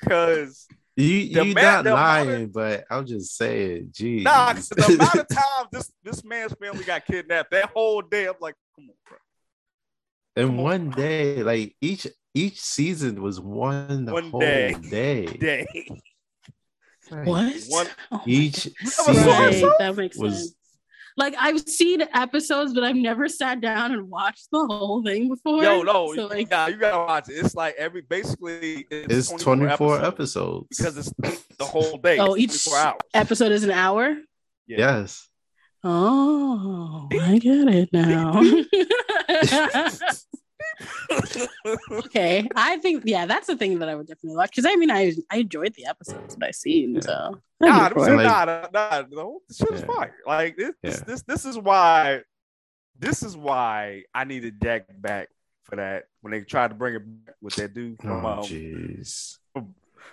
Because 0.00 0.66
You 0.96 1.04
you 1.06 1.54
man- 1.54 1.84
not 1.84 1.86
lying, 1.86 2.48
but 2.48 2.84
I'm 2.90 3.06
just 3.06 3.36
saying, 3.36 3.90
geez. 3.92 4.22
nah, 4.24 4.52
the 4.52 4.94
amount 4.94 5.14
of 5.14 5.28
time 5.28 5.66
this 5.72 5.92
this 6.02 6.24
man's 6.24 6.52
family 6.54 6.84
got 6.84 7.04
kidnapped, 7.06 7.50
that 7.52 7.70
whole 7.70 8.02
day, 8.02 8.26
I'm 8.26 8.34
like, 8.40 8.54
come 8.76 8.88
on, 8.90 8.96
bro. 9.08 9.18
In 10.44 10.56
one 10.56 10.90
day, 10.90 11.42
like 11.42 11.74
each 11.80 12.06
each 12.34 12.60
season 12.60 13.22
was 13.22 13.40
one, 13.40 14.06
One 14.06 14.30
whole 14.30 14.40
day. 14.40 14.74
day. 14.90 15.26
Day. 15.40 15.66
Like, 17.10 17.26
What? 17.26 17.56
One- 17.68 17.86
Oh, 18.12 18.22
Each 18.26 18.68
was 18.82 18.94
season 18.94 19.14
so 19.14 19.30
right, 19.30 19.54
awesome. 19.54 19.72
that 19.78 19.96
makes 19.96 20.18
was- 20.18 20.38
sense. 20.38 20.54
Like 21.16 21.34
I've 21.36 21.58
seen 21.68 22.02
episodes, 22.14 22.72
but 22.74 22.84
I've 22.84 22.94
never 22.94 23.28
sat 23.28 23.60
down 23.60 23.90
and 23.90 24.08
watched 24.08 24.46
the 24.52 24.64
whole 24.66 25.02
thing 25.02 25.28
before. 25.28 25.64
Yo, 25.64 25.82
no, 25.82 26.14
So, 26.14 26.22
you, 26.22 26.28
like, 26.28 26.48
got, 26.48 26.70
you 26.70 26.76
gotta 26.76 26.98
watch 26.98 27.28
it. 27.28 27.32
It's 27.44 27.56
like 27.56 27.74
every 27.76 28.02
basically 28.02 28.86
it's 28.88 29.28
24 29.32 30.04
episodes. 30.04 30.68
because 30.78 30.96
it's 30.96 31.10
the 31.58 31.64
whole 31.64 31.96
day. 31.98 32.18
Oh, 32.18 32.36
each 32.36 32.68
hours. 32.72 33.00
episode 33.14 33.50
is 33.50 33.64
an 33.64 33.72
hour. 33.72 34.14
yes. 34.68 35.26
Oh, 35.82 37.08
I 37.10 37.38
get 37.38 37.66
it 37.66 37.88
now. 37.92 38.40
okay, 41.90 42.48
I 42.54 42.76
think 42.78 43.02
yeah, 43.06 43.26
that's 43.26 43.46
the 43.46 43.56
thing 43.56 43.78
that 43.80 43.88
I 43.88 43.94
would 43.94 44.06
definitely 44.06 44.36
watch 44.36 44.50
because 44.50 44.66
I 44.66 44.76
mean 44.76 44.90
I 44.90 45.12
I 45.30 45.38
enjoyed 45.38 45.74
the 45.74 45.86
episodes 45.86 46.36
that 46.36 46.46
I 46.46 46.50
seen. 46.52 46.94
Yeah. 46.96 47.00
So 47.00 47.40
Nah, 47.60 47.68
I'm 47.68 47.82
this 47.84 47.92
for 47.94 48.00
is 48.00 48.08
it. 48.08 48.16
Like- 48.24 48.26
nah, 48.26 48.44
nah, 48.44 48.68
nah, 48.72 49.02
no, 49.10 49.40
this 49.48 49.56
shit 49.58 49.70
is 49.72 49.80
Yeah. 49.80 49.86
fire. 49.86 50.14
Like 50.26 50.56
this, 50.56 50.74
this, 50.82 50.98
Yeah. 50.98 51.04
this, 51.06 51.22
this 51.22 51.44
is 51.44 51.58
why, 51.58 52.20
this 52.98 53.22
is 53.24 53.36
why 53.36 54.04
I 54.14 54.24
needed 54.24 54.62
Jack 54.62 54.86
back 55.00 55.28
for 55.64 55.74
that 55.76 56.04
when 56.20 56.30
they 56.30 56.42
tried 56.42 56.68
to 56.68 56.74
bring 56.76 56.94
it 56.94 57.24
back 57.26 57.34
with 57.40 57.56
that 57.56 57.74
dude 57.74 58.00
from 58.00 58.24
Oh, 58.24 58.28
um, 58.28 58.38
jeez. 58.44 59.38
what 59.54 59.64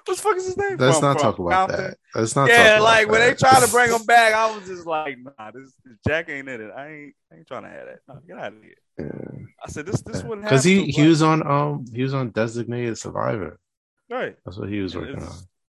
the 0.08 0.16
fuck 0.16 0.38
is 0.38 0.46
his 0.48 0.58
name? 0.58 0.78
Let's 0.78 0.98
From- 0.98 1.10
not 1.10 1.20
from 1.20 1.22
talk 1.34 1.40
about 1.40 1.70
Compton? 1.70 1.86
that. 1.92 1.98
Let's 2.16 2.36
not. 2.36 2.50
Yeah, 2.50 2.56
talk 2.58 2.66
about 2.78 2.84
like 2.84 3.10
when 3.10 3.20
they 3.22 3.30
that. 3.30 3.40
tried 3.40 3.64
to 3.64 3.72
bring 3.72 3.92
him 3.96 4.06
back, 4.06 4.34
I 4.34 4.56
was 4.58 4.68
just 4.68 4.88
like, 4.88 5.18
nah, 5.20 5.52
this, 5.52 5.72
this 5.86 5.98
Jack 6.08 6.30
ain't 6.30 6.50
in 6.50 6.62
it. 6.62 6.72
I 6.76 6.88
ain't, 6.88 7.16
I 7.32 7.36
ain't 7.36 7.48
trying 7.48 7.64
to 7.64 7.70
have 7.70 7.86
that. 7.86 8.00
No, 8.08 8.16
get 8.28 8.38
out 8.40 8.54
of 8.54 8.64
here. 8.64 8.74
I 9.00 9.68
said 9.70 9.86
this, 9.86 10.02
this 10.02 10.24
wouldn't 10.24 10.44
because 10.48 10.64
he 10.64 10.86
he 10.86 11.08
was 11.08 11.22
on 11.22 11.46
um 11.46 11.86
he 11.94 12.02
was 12.04 12.14
on 12.14 12.30
Designated 12.30 12.98
Survivor. 12.98 13.60
right, 14.10 14.36
That's 14.46 14.58
what 14.58 14.70
he 14.70 14.80
was 14.80 14.96
working 14.96 15.22
on. 15.22 15.34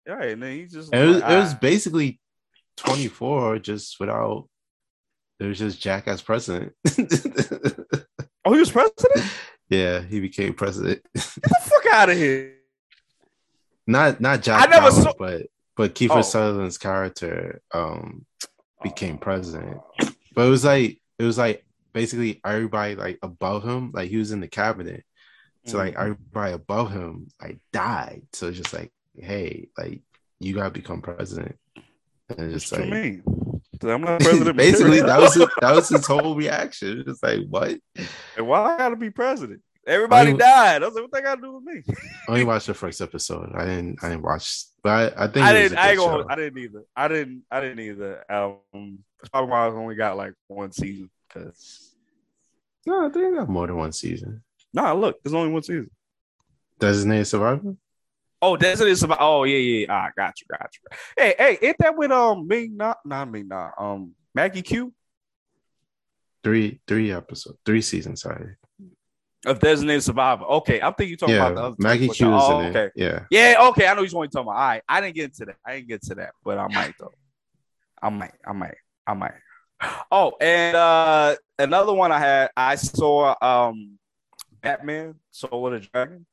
right, 0.08 0.30
and 0.32 0.44
then 0.44 0.52
he 0.58 0.66
just 0.66 0.94
And 0.94 1.02
it 1.04 1.08
was, 1.08 1.22
like, 1.22 1.32
it 1.32 1.36
was 1.38 1.54
basically 1.54 2.20
24 2.78 3.60
just 3.60 4.00
without 4.00 4.48
it 5.40 5.46
was 5.46 5.60
just 5.60 5.82
Jack 5.82 6.08
as 6.08 6.22
president. 6.22 6.74
oh, 8.46 8.54
he 8.54 8.60
was 8.60 8.72
president. 8.72 9.26
yeah, 9.70 10.02
he 10.02 10.20
became 10.20 10.54
president. 10.54 11.02
Get 11.14 11.24
the 11.44 11.56
fuck 11.62 11.94
out 11.94 12.10
of 12.10 12.18
here. 12.18 12.54
Not 13.88 14.20
not 14.20 14.42
Jack 14.42 14.62
I 14.68 14.70
never 14.70 14.92
saw- 14.92 15.14
but 15.18 15.44
but 15.78 15.94
Kiefer 15.96 16.18
Oh. 16.18 16.22
Sutherland's 16.22 16.78
character 16.78 17.62
um 17.74 18.26
became 18.84 19.18
president. 19.18 19.78
But 20.34 20.48
it 20.48 20.50
was 20.50 20.66
like 20.66 21.02
it 21.20 21.24
was 21.24 21.38
like 21.38 21.64
basically 21.96 22.42
everybody 22.46 22.94
like 22.96 23.18
above 23.24 23.64
him, 23.64 23.92
like 23.94 24.10
he 24.10 24.18
was 24.18 24.32
in 24.34 24.42
the 24.42 24.48
cabinet. 24.50 25.04
So 25.66 25.78
like 25.78 25.96
Mhm. 25.96 26.00
everybody 26.02 26.54
above 26.54 26.92
him 26.92 27.28
like 27.42 27.58
died. 27.72 28.24
So 28.34 28.50
it's 28.50 28.58
just 28.58 28.74
like, 28.74 28.92
hey, 29.18 29.70
like 29.78 30.02
you 30.40 30.54
gotta 30.54 30.70
become 30.70 31.02
president. 31.02 31.58
And 32.30 32.52
it's 32.52 32.70
just 32.70 32.72
like 32.74 32.90
mean? 32.90 33.24
I'm 33.82 34.02
not 34.02 34.20
president. 34.20 34.58
basically 34.66 35.02
that 35.02 35.20
was 35.20 35.34
his, 35.34 35.48
that 35.62 35.74
was 35.74 35.90
his 35.90 36.06
whole 36.06 36.36
reaction. 36.36 37.06
It's 37.08 37.24
like 37.24 37.48
what? 37.50 37.80
And 38.38 38.46
why 38.48 38.76
I 38.76 38.78
gotta 38.78 38.98
be 38.98 39.10
president? 39.10 39.62
Everybody 39.88 40.34
died. 40.34 40.84
I 40.84 40.88
was 40.88 40.96
like, 40.96 41.04
what 41.04 41.12
they 41.14 41.22
gotta 41.22 41.42
do 41.42 41.54
with 41.54 41.64
me? 41.64 41.82
I 42.28 42.32
only 42.32 42.44
watched 42.44 42.68
the 42.68 42.74
first 42.74 43.00
episode. 43.02 43.54
I 43.56 43.66
didn't 43.66 44.04
I 44.04 44.10
didn't 44.10 44.24
watch 44.24 44.66
but 44.84 45.18
I, 45.18 45.24
I 45.24 45.28
think 45.28 45.46
I 45.46 45.54
didn't. 45.54 45.78
I 45.80 45.90
ain't 45.92 45.98
good 46.00 46.06
gonna. 46.06 46.24
show. 46.24 46.30
I 46.30 46.36
didn't 46.36 46.60
either. 46.60 46.84
I 46.96 47.08
didn't. 47.08 47.44
I 47.50 47.62
didn't 47.62 47.80
either. 47.80 48.24
Um, 48.30 49.00
probably 49.32 49.50
why 49.50 49.66
I 49.66 49.70
only 49.70 49.96
got 49.96 50.18
like 50.18 50.34
one 50.48 50.72
season. 50.72 51.10
Cause 51.36 51.96
No, 52.88 53.06
I 53.06 53.10
think 53.10 53.36
got 53.36 53.50
more 53.50 53.68
than 53.68 53.76
one 53.76 53.92
season. 53.92 54.42
nah, 54.74 54.94
look, 54.94 55.22
there's 55.24 55.34
only 55.34 55.52
one 55.52 55.62
season. 55.64 55.92
Designated 56.80 57.28
Survivor? 57.28 57.76
Oh, 58.42 58.58
that's 58.58 58.80
it. 58.82 58.88
It's 58.88 59.02
about. 59.04 59.18
Oh 59.22 59.44
yeah, 59.44 59.58
yeah. 59.58 59.86
Ah, 59.90 60.10
got 60.16 60.34
you, 60.42 60.48
got 60.50 60.70
you. 60.74 60.98
Hey, 61.18 61.36
hey, 61.38 61.58
ain't 61.62 61.78
that 61.80 61.98
with 61.98 62.12
um 62.12 62.48
Ming? 62.48 62.76
Not, 62.78 62.98
not 63.06 63.30
Ming. 63.32 63.48
Not 63.48 63.72
um 63.78 64.14
Maggie 64.34 64.62
Q 64.62 64.94
Three 66.44 66.80
three 66.86 67.12
episodes, 67.12 67.58
three 67.66 67.82
seasons, 67.82 68.22
sorry. 68.22 68.56
of 69.48 69.60
Designated 69.60 70.04
Survivor. 70.04 70.44
Okay, 70.46 70.80
I'm 70.80 70.94
thinking 70.94 71.12
you 71.12 71.18
talking 71.18 71.36
about 71.38 71.56
the 71.56 71.62
other 71.64 71.76
Maggie. 71.80 72.08
Q 72.10 72.28
Oh, 72.32 72.60
in 72.60 72.66
okay. 72.68 72.84
it. 72.86 72.92
Yeah. 72.96 73.24
Yeah, 73.32 73.68
okay. 73.70 73.88
I 73.88 73.94
know 73.96 74.04
you 74.04 74.16
want 74.16 74.32
talking 74.32 74.48
about. 74.48 74.58
All 74.60 74.68
right, 74.68 74.84
I 74.88 75.02
didn't 75.02 75.16
get 75.16 75.26
into 75.26 75.46
that. 75.46 75.56
I 75.66 75.76
didn't 75.78 75.88
get 75.88 76.04
to 76.04 76.16
that, 76.16 76.34
but 76.44 76.58
I 76.60 76.68
might 76.68 76.94
though. 77.00 77.14
I 78.02 78.10
might. 78.10 78.34
I 78.46 78.52
might. 78.54 78.76
I 79.08 79.14
might. 79.16 79.32
Oh, 80.12 80.34
and 80.40 80.76
uh 80.76 81.36
another 81.60 81.94
one 81.94 82.12
I 82.12 82.20
had. 82.20 82.50
I 82.56 82.76
saw 82.76 83.36
um 83.42 83.98
Batman 84.62 85.16
Soul 85.32 85.68
of 85.68 85.74
the 85.82 85.88
Dragon. 85.88 86.26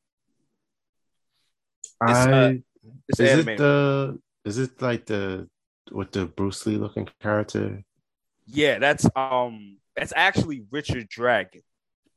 It's, 2.07 2.27
I 2.27 2.31
uh, 2.31 2.53
It's 3.09 3.21
is 3.21 3.31
animated. 3.31 3.55
it 3.55 3.59
the 3.59 4.19
is 4.45 4.59
it 4.59 4.81
like 4.83 5.07
the 5.07 5.49
with 5.91 6.13
the 6.13 6.27
Bruce 6.27 6.65
Lee 6.67 6.77
looking 6.77 7.09
character? 7.21 7.83
yeah, 8.47 8.79
that's 8.79 9.07
um 9.17 9.79
that's 9.97 10.13
actually 10.17 10.65
Richard 10.71 11.09
Dragon. 11.09 11.63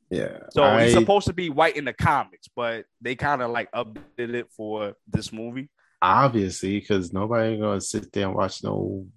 Yeah. 0.09 0.39
So 0.51 0.63
I, 0.63 0.83
he's 0.83 0.93
supposed 0.93 1.27
to 1.27 1.33
be 1.33 1.49
white 1.49 1.75
in 1.75 1.85
the 1.85 1.93
comics, 1.93 2.47
but 2.55 2.85
they 3.01 3.15
kind 3.15 3.41
of 3.41 3.51
like 3.51 3.71
updated 3.71 4.33
it 4.35 4.47
for 4.55 4.93
this 5.07 5.33
movie. 5.33 5.69
obviously 6.01 6.79
because 6.79 7.11
nobody 7.11 7.57
gonna 7.57 7.81
sit 7.81 8.11
there 8.11 8.27
and 8.27 8.35
watch 8.35 8.63
no 8.63 9.07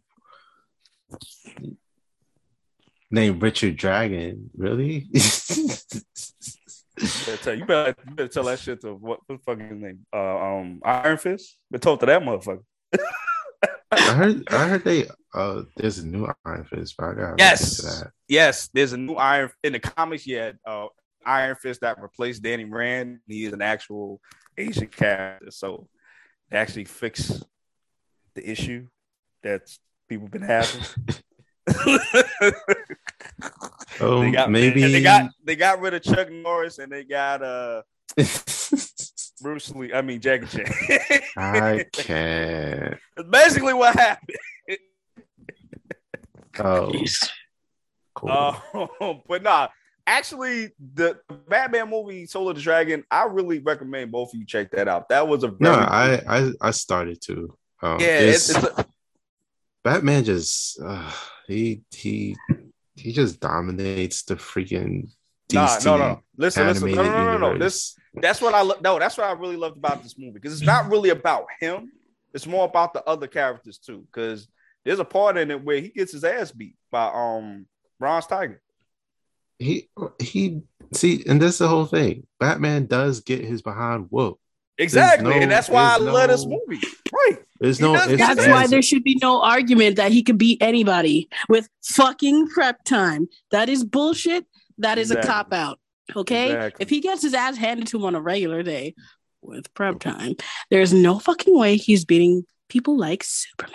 name 3.11 3.38
Richard 3.40 3.76
Dragon, 3.76 4.50
really? 4.56 5.06
You 7.00 7.06
better 7.26 7.36
tell, 7.42 7.54
you 7.54 7.64
better, 7.64 7.94
you 8.09 8.14
better 8.14 8.28
tell 8.28 8.44
that 8.44 8.59
shit 8.59 8.80
to 8.80 8.94
what, 8.94 9.20
what 9.26 9.38
the 9.38 9.38
fuck 9.44 9.61
is 9.61 9.70
his 9.70 9.80
name? 9.80 10.04
Uh, 10.12 10.38
um, 10.38 10.80
Iron 10.84 11.16
Fist. 11.16 11.56
Been 11.70 11.80
told 11.80 12.00
to 12.00 12.06
that 12.06 12.22
motherfucker. 12.22 12.64
I 13.90 14.12
heard 14.12 14.52
I 14.52 14.68
heard 14.68 14.84
they 14.84 15.06
uh 15.32 15.62
there's 15.76 15.98
a 15.98 16.06
new 16.06 16.28
Iron 16.44 16.64
Fist, 16.64 16.94
but 16.98 17.04
I 17.06 17.14
gotta 17.14 17.34
Yes. 17.38 17.78
that. 17.78 18.11
Yes, 18.28 18.68
there's 18.74 18.92
a 18.92 18.98
new 18.98 19.14
Iron 19.14 19.50
in 19.62 19.72
the 19.72 19.80
comics. 19.80 20.26
Yeah, 20.26 20.52
uh, 20.66 20.88
Iron 21.24 21.56
Fist 21.56 21.80
that 21.80 22.00
replaced 22.00 22.42
Danny 22.42 22.64
Rand. 22.64 23.20
He 23.26 23.44
is 23.44 23.52
an 23.52 23.62
actual 23.62 24.20
Asian 24.59 24.88
character, 24.88 25.50
so 25.50 25.88
they 26.50 26.59
actually 26.59 26.84
fix 26.84 27.42
the 28.34 28.50
issue 28.50 28.88
that 29.42 29.62
people 30.09 30.28
been 30.28 30.42
having. 30.42 30.82
Oh, 34.01 34.20
they 34.22 34.30
got 34.30 34.51
maybe 34.51 34.82
they 34.91 35.03
got 35.03 35.30
they 35.45 35.57
got 35.57 35.80
rid 35.80 35.95
of 35.95 36.03
Chuck 36.03 36.30
Norris 36.30 36.78
and 36.78 36.91
they 36.93 37.05
got 37.05 37.43
uh 37.43 37.82
Bruce 39.41 39.70
Lee. 39.74 39.93
I 39.93 40.03
mean 40.03 40.20
Jackie 40.20 40.47
Chan. 40.47 40.66
I 41.36 41.86
can't. 41.93 42.97
That's 43.16 43.28
basically 43.28 43.74
what 43.74 43.95
happened. 43.97 44.36
Oh, 46.61 46.91
Jeez. 46.93 47.28
cool. 48.14 48.30
Uh, 48.32 49.14
but 49.28 49.45
nah, 49.45 49.68
actually, 50.07 50.70
the 50.95 51.20
Batman 51.49 51.89
movie 51.89 52.26
Soul 52.26 52.49
of 52.49 52.57
the 52.57 52.62
Dragon, 52.62 53.05
I 53.12 53.24
really 53.26 53.61
recommend 53.61 54.11
both 54.11 54.34
of 54.34 54.41
you 54.41 54.45
check 54.47 54.72
that 54.72 54.89
out. 54.89 55.09
That 55.11 55.28
was 55.28 55.45
a 55.45 55.49
very 55.49 55.59
no, 55.61 55.78
I, 55.78 56.20
I 56.26 56.51
I 56.61 56.70
started 56.72 57.20
to. 57.22 57.57
Um, 57.80 58.01
yeah, 58.01 58.07
it's- 58.20 58.51
it's, 58.51 58.59
it's 58.59 58.78
a, 58.78 58.86
Batman 59.84 60.24
just 60.24 60.80
uh, 60.84 61.12
he 61.49 61.82
he 61.90 62.36
he 62.94 63.12
just 63.12 63.40
dominates 63.40 64.22
the 64.22 64.36
freaking 64.36 65.09
nah, 65.53 65.78
no, 65.84 65.96
no. 65.96 66.22
Listen, 66.36 66.66
listen, 66.66 66.90
no, 66.94 67.03
no, 67.03 67.11
no, 67.11 67.38
no, 67.38 67.53
no. 67.53 67.59
This 67.59 67.96
that's 68.14 68.40
what 68.40 68.55
I 68.55 68.62
lo- 68.62 68.78
no, 68.82 68.99
that's 68.99 69.16
what 69.16 69.26
I 69.26 69.32
really 69.32 69.57
loved 69.57 69.76
about 69.76 70.03
this 70.03 70.16
movie 70.18 70.32
because 70.32 70.53
it's 70.53 70.62
not 70.62 70.90
really 70.90 71.11
about 71.11 71.46
him. 71.61 71.90
It's 72.34 72.46
more 72.46 72.66
about 72.66 72.92
the 72.92 73.03
other 73.05 73.26
characters 73.26 73.78
too. 73.78 74.07
Because 74.12 74.49
there's 74.84 74.99
a 74.99 75.05
part 75.05 75.36
in 75.38 75.51
it 75.51 75.64
where 75.64 75.80
he 75.80 75.88
gets 75.88 76.12
his 76.12 76.24
ass 76.24 76.53
beat 76.53 76.76
by 76.90 77.07
um 77.07 77.66
Bronze 77.99 78.26
Tiger. 78.26 78.61
he 79.59 79.88
he 80.20 80.61
see, 80.92 81.24
and 81.26 81.40
that's 81.40 81.59
the 81.59 81.68
whole 81.68 81.86
thing. 81.86 82.26
Batman 82.38 82.86
does 82.86 83.20
get 83.20 83.44
his 83.44 83.62
behind 83.62 84.07
whooped. 84.11 84.40
Exactly, 84.76 85.30
no- 85.30 85.40
and 85.40 85.51
that's 85.51 85.68
why 85.68 85.94
I 85.94 85.99
there's 85.99 86.12
love 86.12 86.28
this 86.28 86.46
movie. 86.46 86.80
Right. 87.12 87.38
There's 87.61 87.80
no. 87.80 87.94
does 87.94 88.06
ifs, 88.09 88.16
get 88.18 88.28
his 88.28 88.36
That's 88.36 88.48
why 88.48 88.66
there 88.66 88.82
should 88.82 89.02
be 89.04 89.18
no 89.20 89.42
argument 89.42 89.96
that 89.96 90.12
he 90.12 90.22
could 90.22 90.38
beat 90.38 90.62
anybody 90.62 91.28
with 91.48 91.68
fucking 91.84 92.48
prep 92.48 92.84
time. 92.84 93.28
That 93.50 93.68
is 93.68 93.84
bullshit. 93.84 94.46
That 94.78 94.98
is 94.98 95.11
Exactly. 95.11 95.28
a 95.28 95.32
cop 95.32 95.52
out. 95.52 95.80
Okay? 96.14 96.52
Exactly. 96.52 96.82
If 96.82 96.90
he 96.90 97.00
gets 97.00 97.22
his 97.22 97.34
ass 97.34 97.56
handed 97.56 97.88
to 97.88 97.98
him 97.98 98.04
on 98.04 98.14
a 98.14 98.20
regular 98.20 98.62
day 98.62 98.94
with 99.42 99.72
prep 99.74 99.98
time, 100.00 100.36
there's 100.70 100.92
no 100.92 101.18
fucking 101.18 101.59
way 101.59 101.76
he's 101.76 102.04
beating 102.04 102.44
people 102.68 102.96
like 102.96 103.24
Superman. 103.24 103.74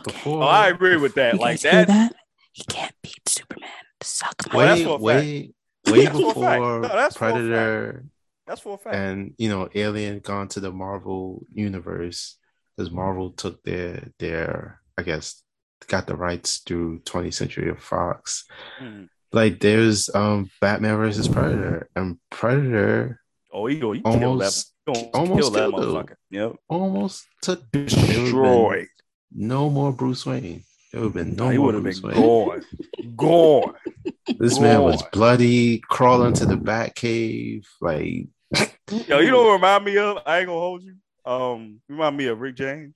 Okay. 0.00 0.12
before. 0.12 0.42
Oh, 0.42 0.46
I 0.46 0.68
agree 0.68 0.96
with 0.96 1.14
that. 1.14 1.34
You 1.34 1.40
Like 1.40 1.62
guys 1.62 1.72
that. 1.72 1.86
that? 1.88 2.14
He 2.52 2.64
can't 2.64 2.94
beat 3.02 3.26
Superman. 3.28 3.70
Suck 4.02 4.34
my 4.52 4.56
Well, 4.56 4.66
that's 4.66 4.80
way, 4.80 4.84
for 4.84 4.90
a 4.90 4.92
fact. 4.92 5.02
way, 5.02 5.52
way 5.92 6.04
That's 6.04 6.18
for 6.20 6.30
a 6.30 6.34
fact. 6.34 6.34
before 6.34 6.80
No, 6.80 6.88
that's 6.88 7.16
for 7.16 7.24
a 7.24 7.28
fact. 7.30 7.34
Predator 7.34 8.04
That's 8.46 8.60
for 8.60 8.74
a 8.74 8.78
fact. 8.78 8.94
and 8.96 9.34
you 9.38 9.48
know 9.48 9.68
Alien 9.74 10.18
gone 10.20 10.48
to 10.48 10.60
the 10.60 10.70
Marvel 10.70 11.46
universe 11.54 12.36
because 12.76 12.90
Marvel 12.92 13.30
took 13.30 13.62
their 13.62 14.10
their 14.18 14.80
I 14.98 15.02
guess 15.02 15.42
got 15.88 16.06
the 16.06 16.16
rights 16.16 16.58
through 16.58 17.00
20th 17.00 17.34
Century 17.34 17.74
Fox. 17.78 18.44
Mhm. 18.80 19.08
Like 19.32 19.60
there's 19.60 20.08
um 20.14 20.50
Batman 20.60 20.96
versus 20.96 21.28
Predator 21.28 21.88
and 21.96 22.18
Predator 22.30 23.20
Oh, 23.52 23.66
he 23.66 23.78
go. 23.78 23.92
He 23.92 24.00
killed 24.02 24.14
that. 24.42 24.52
almost 24.52 24.72
He 24.86 24.92
gonna 24.92 25.08
almost 25.14 25.40
kill 25.40 25.50
that 25.52 25.70
motherfucker. 25.70 26.14
Yep. 26.30 26.52
almost 26.68 27.26
took 27.42 27.62
there 27.72 27.84
Destroyed. 27.84 28.88
No 29.32 29.70
more 29.70 29.92
Bruce 29.92 30.24
Wayne. 30.26 30.62
It 30.92 30.98
would 30.98 31.04
have 31.04 31.12
been 31.14 31.36
no 31.36 31.48
he 31.50 31.56
more 31.58 31.66
would 31.66 31.74
have 31.74 31.82
Bruce 31.82 32.00
been 32.00 32.10
Wayne. 32.12 32.20
gone. 32.22 32.62
gone. 33.16 33.74
This 34.38 34.58
man 34.60 34.82
was 34.82 35.02
bloody, 35.12 35.78
crawling 35.78 36.32
to 36.34 36.46
the 36.46 36.56
Batcave, 36.56 37.64
like 37.80 38.26
Yo, 39.08 39.18
you 39.20 39.30
know 39.30 39.44
what 39.44 39.52
remind 39.54 39.84
me 39.84 39.96
of? 39.98 40.18
I 40.26 40.38
ain't 40.38 40.46
gonna 40.46 40.58
hold 40.58 40.82
you. 40.82 40.96
Um, 41.26 41.80
you 41.88 41.94
remind 41.96 42.16
me 42.16 42.26
of 42.26 42.40
Rick 42.40 42.54
James 42.56 42.94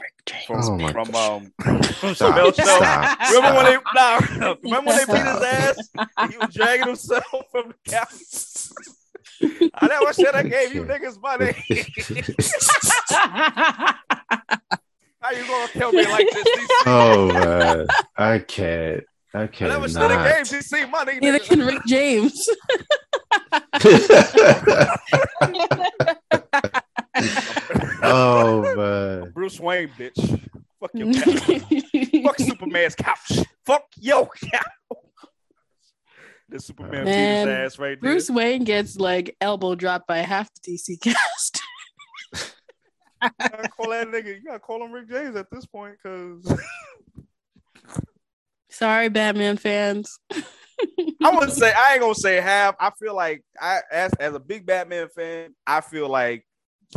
Rick 0.00 0.12
James. 0.24 0.44
from 0.46 0.60
Oh 0.62 0.78
my 0.78 0.92
from 0.92 1.10
gosh. 1.10 1.28
um 1.30 1.52
from 1.82 2.14
Stop, 2.14 2.34
Chappelle 2.36 2.54
Show. 2.54 2.62
stop. 2.64 3.18
Remember 3.32 3.56
when 3.56 3.64
they 3.66 3.76
nah, 3.94 4.54
remember 4.62 4.90
when 4.90 4.96
they 4.98 5.04
beat 5.06 5.26
his 5.26 5.42
ass? 5.42 5.88
and 6.16 6.30
He 6.32 6.38
was 6.38 6.54
dragging 6.54 6.86
himself 6.86 7.24
from 7.50 7.68
the 7.84 7.90
couch. 7.90 8.68
I 9.74 9.86
never 9.88 10.12
said 10.12 10.34
I 10.34 10.42
gave 10.44 10.72
you 10.74 10.84
niggas 10.84 11.20
money. 11.20 11.54
How 15.22 15.32
you 15.32 15.46
gonna 15.46 15.68
kill 15.68 15.92
me 15.92 16.06
like 16.06 16.26
this? 16.32 16.44
DC? 16.44 16.68
oh 16.86 17.26
man, 17.32 17.86
I 18.16 18.38
can't. 18.38 19.04
I 19.34 19.42
I 19.42 19.46
can't. 19.48 19.70
never 19.72 19.88
said 19.88 20.10
I 20.10 20.28
gave 20.36 20.46
DC 20.46 20.90
money. 20.90 21.18
Neither 21.20 21.38
nigga. 21.38 21.44
can 21.48 21.60
Rick 21.60 21.82
James. 21.86 22.48
oh 28.02 28.74
man. 28.76 29.30
Bruce 29.32 29.60
Wayne, 29.60 29.90
bitch. 29.98 30.48
Fuck 30.80 30.90
your 30.94 31.12
couch. 31.12 32.22
Fuck 32.24 32.38
Superman's 32.48 32.94
couch. 32.94 33.32
Fuck 33.64 33.84
yo 33.98 34.26
couch. 34.26 34.64
The 36.48 36.58
Superman 36.58 37.04
beat 37.04 37.10
Man, 37.10 37.48
his 37.48 37.74
ass 37.74 37.78
right 37.78 38.00
Bruce 38.00 38.28
Wayne 38.28 38.64
gets 38.64 38.96
like 38.96 39.36
elbow 39.40 39.76
dropped 39.76 40.08
by 40.08 40.18
half 40.18 40.50
the 40.54 40.72
DC 40.72 41.00
cast. 41.00 41.60
there. 42.32 42.42
You 43.22 43.30
gotta 43.38 43.68
call 43.68 43.90
that 43.90 44.08
nigga. 44.08 44.26
You 44.26 44.42
gotta 44.44 44.58
call 44.58 44.84
him 44.84 44.92
Rick 44.92 45.10
James 45.10 45.36
at 45.36 45.46
this 45.50 45.66
point, 45.66 45.96
cause 46.02 46.58
Sorry, 48.70 49.08
Batman 49.08 49.58
fans. 49.58 50.18
I 51.24 51.30
wouldn't 51.34 51.52
say 51.52 51.72
I 51.76 51.92
ain't 51.92 52.00
gonna 52.00 52.14
say 52.14 52.40
half. 52.40 52.74
I 52.80 52.90
feel 52.98 53.14
like 53.14 53.42
I 53.60 53.80
as 53.92 54.12
as 54.14 54.34
a 54.34 54.40
big 54.40 54.66
Batman 54.66 55.08
fan, 55.08 55.54
I 55.66 55.80
feel 55.80 56.08
like 56.08 56.46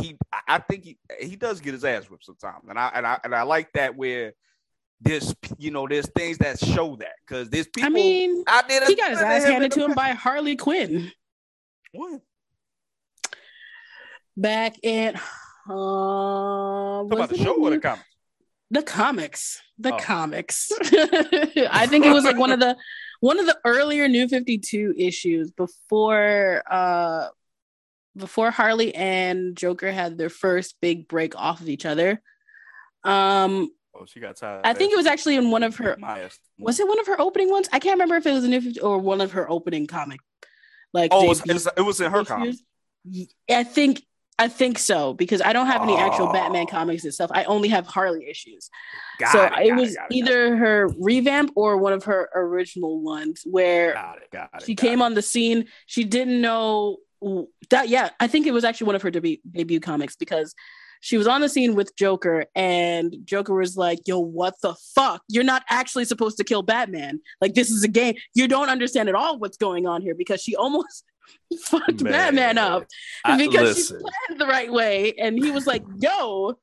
he 0.00 0.16
I- 0.32 0.40
I 0.48 0.58
think 0.58 0.84
he 0.84 0.98
he 1.20 1.36
does 1.36 1.60
get 1.60 1.72
his 1.74 1.84
ass 1.84 2.04
whipped 2.10 2.24
sometimes. 2.24 2.64
And 2.68 2.78
I 2.78 2.90
and 2.94 3.06
I 3.06 3.18
and 3.24 3.34
I 3.34 3.42
like 3.42 3.72
that 3.74 3.96
where 3.96 4.32
there's 5.00 5.34
you 5.58 5.70
know 5.70 5.86
there's 5.88 6.08
things 6.10 6.38
that 6.38 6.58
show 6.58 6.96
that 6.96 7.12
because 7.26 7.50
there's 7.50 7.66
people 7.66 7.86
I 7.86 7.90
mean, 7.90 8.42
out 8.46 8.68
there. 8.68 8.84
he 8.86 8.94
got 8.96 9.10
his 9.10 9.20
ass 9.20 9.44
handed 9.44 9.72
to 9.72 9.84
him 9.84 9.94
by 9.94 10.10
by 10.10 10.14
Harley 10.14 10.56
Quinn 10.56 11.10
what? 11.92 12.20
back 14.36 14.74
in. 14.82 15.16
Uh, 15.68 17.00
about 17.04 17.30
the 17.30 17.38
show 17.38 17.54
or 17.54 17.70
the 17.70 17.76
in- 17.76 17.80
comic? 17.80 18.04
the 18.70 18.82
comics 18.82 19.60
the 19.78 19.94
Oh. 19.94 19.98
comics 19.98 20.70
i 21.70 21.86
think 21.88 22.04
it 22.04 22.12
was 22.12 22.24
like 22.24 22.36
one 22.36 22.50
of 22.50 22.58
the 22.60 22.76
one 23.24 23.40
of 23.40 23.46
the 23.46 23.58
earlier 23.64 24.06
new 24.06 24.28
52 24.28 24.94
issues 24.98 25.50
before 25.50 26.62
uh 26.70 27.28
before 28.16 28.50
harley 28.50 28.94
and 28.94 29.56
joker 29.56 29.90
had 29.90 30.18
their 30.18 30.28
first 30.28 30.76
big 30.82 31.08
break 31.08 31.34
off 31.34 31.60
of 31.62 31.68
each 31.68 31.86
other 31.86 32.20
um 33.04 33.70
Oh, 33.96 34.04
she 34.06 34.18
got 34.20 34.36
tired. 34.36 34.62
i 34.64 34.74
think 34.74 34.92
it 34.92 34.96
was 34.96 35.06
actually 35.06 35.36
in 35.36 35.50
one 35.50 35.62
of 35.62 35.76
her 35.76 35.96
was 36.58 36.80
it 36.80 36.88
one 36.88 36.98
of 37.00 37.06
her 37.06 37.18
opening 37.20 37.48
ones 37.50 37.68
i 37.72 37.78
can't 37.78 37.94
remember 37.94 38.16
if 38.16 38.26
it 38.26 38.32
was 38.32 38.44
a 38.44 38.48
new 38.48 38.60
50 38.60 38.80
or 38.80 38.98
one 38.98 39.20
of 39.20 39.32
her 39.32 39.48
opening 39.48 39.86
comic 39.86 40.20
like 40.92 41.10
Oh, 41.12 41.24
it 41.24 41.28
was, 41.28 41.66
it 41.76 41.82
was 41.82 42.00
in 42.00 42.10
her 42.10 42.24
comic. 42.24 42.56
I 43.50 43.64
think 43.64 44.02
I 44.38 44.48
think 44.48 44.78
so 44.80 45.14
because 45.14 45.40
I 45.40 45.52
don't 45.52 45.68
have 45.68 45.82
any 45.82 45.96
actual 45.96 46.28
Oh. 46.28 46.32
Batman 46.32 46.66
comics 46.66 47.04
itself. 47.04 47.30
I 47.32 47.44
only 47.44 47.68
have 47.68 47.86
Harley 47.86 48.28
issues. 48.28 48.68
Got 49.18 49.32
so 49.32 49.44
it, 49.44 49.52
it, 49.66 49.68
got 49.70 49.78
was 49.80 49.94
got 49.96 50.12
either 50.12 50.56
her 50.56 50.88
revamp 50.98 51.52
or 51.54 51.76
one 51.76 51.92
of 51.92 52.04
her 52.04 52.28
original 52.34 53.00
ones 53.00 53.42
where 53.44 53.92
Got 53.94 54.16
it, 54.22 54.30
got 54.32 54.50
it, 54.56 54.62
she 54.64 54.74
came 54.74 55.00
it. 55.00 55.04
on 55.04 55.14
the 55.14 55.22
scene. 55.22 55.66
She 55.86 56.02
didn't 56.04 56.40
know 56.40 56.96
that. 57.70 57.88
Yeah, 57.88 58.10
I 58.18 58.26
think 58.26 58.46
it 58.46 58.52
was 58.52 58.64
actually 58.64 58.86
one 58.86 58.96
of 58.96 59.02
her 59.02 59.10
debut 59.10 59.38
debut 59.48 59.78
comics 59.80 60.16
because 60.16 60.52
she 61.00 61.16
was 61.18 61.26
on 61.26 61.42
the 61.42 61.48
scene 61.50 61.74
with 61.74 61.94
Joker, 61.96 62.46
and 62.56 63.14
Joker 63.24 63.54
was 63.54 63.76
like, 63.76 64.00
"Yo, 64.06 64.18
what 64.18 64.54
the 64.62 64.74
fuck? 64.94 65.22
You're 65.28 65.44
not 65.44 65.62
actually 65.68 66.06
supposed 66.06 66.38
to 66.38 66.44
kill 66.44 66.62
Batman. 66.62 67.20
Like 67.40 67.54
this 67.54 67.70
is 67.70 67.84
a 67.84 67.88
game. 67.88 68.16
You 68.34 68.48
don't 68.48 68.68
understand 68.68 69.08
at 69.08 69.14
all 69.14 69.38
what's 69.38 69.58
going 69.58 69.86
on 69.86 70.02
here 70.02 70.14
because 70.14 70.42
she 70.42 70.56
almost 70.64 71.04
fucked 71.64 72.02
Man. 72.02 72.12
Batman 72.12 72.58
up 72.58 72.86
because 73.36 73.76
listen. 73.76 73.98
she 73.98 74.02
planned 74.02 74.40
the 74.40 74.46
right 74.46 74.72
way, 74.72 75.14
and 75.18 75.42
he 75.42 75.50
was 75.50 75.66
like, 75.66 75.84
"Yo." 75.98 76.58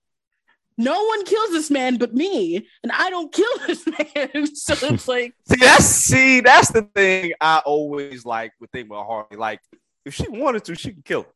No 0.77 1.03
one 1.03 1.25
kills 1.25 1.51
this 1.51 1.69
man 1.69 1.97
but 1.97 2.13
me, 2.15 2.55
and 2.81 2.91
I 2.91 3.11
don't 3.11 3.31
kill 3.31 3.45
this 3.67 3.85
man. 3.85 4.47
so 4.55 4.73
it's 4.87 5.07
like, 5.07 5.33
See, 5.47 5.57
that's 5.59 5.85
see, 5.85 6.39
that's 6.39 6.71
the 6.71 6.83
thing 6.95 7.33
I 7.39 7.61
always 7.65 8.25
like 8.25 8.53
with 8.59 8.71
thing 8.71 8.87
with 8.89 8.97
Harley. 8.99 9.37
Like, 9.37 9.59
if 10.05 10.15
she 10.15 10.27
wanted 10.27 10.63
to, 10.65 10.75
she 10.75 10.93
could 10.93 11.05
kill 11.05 11.19
him. 11.21 11.27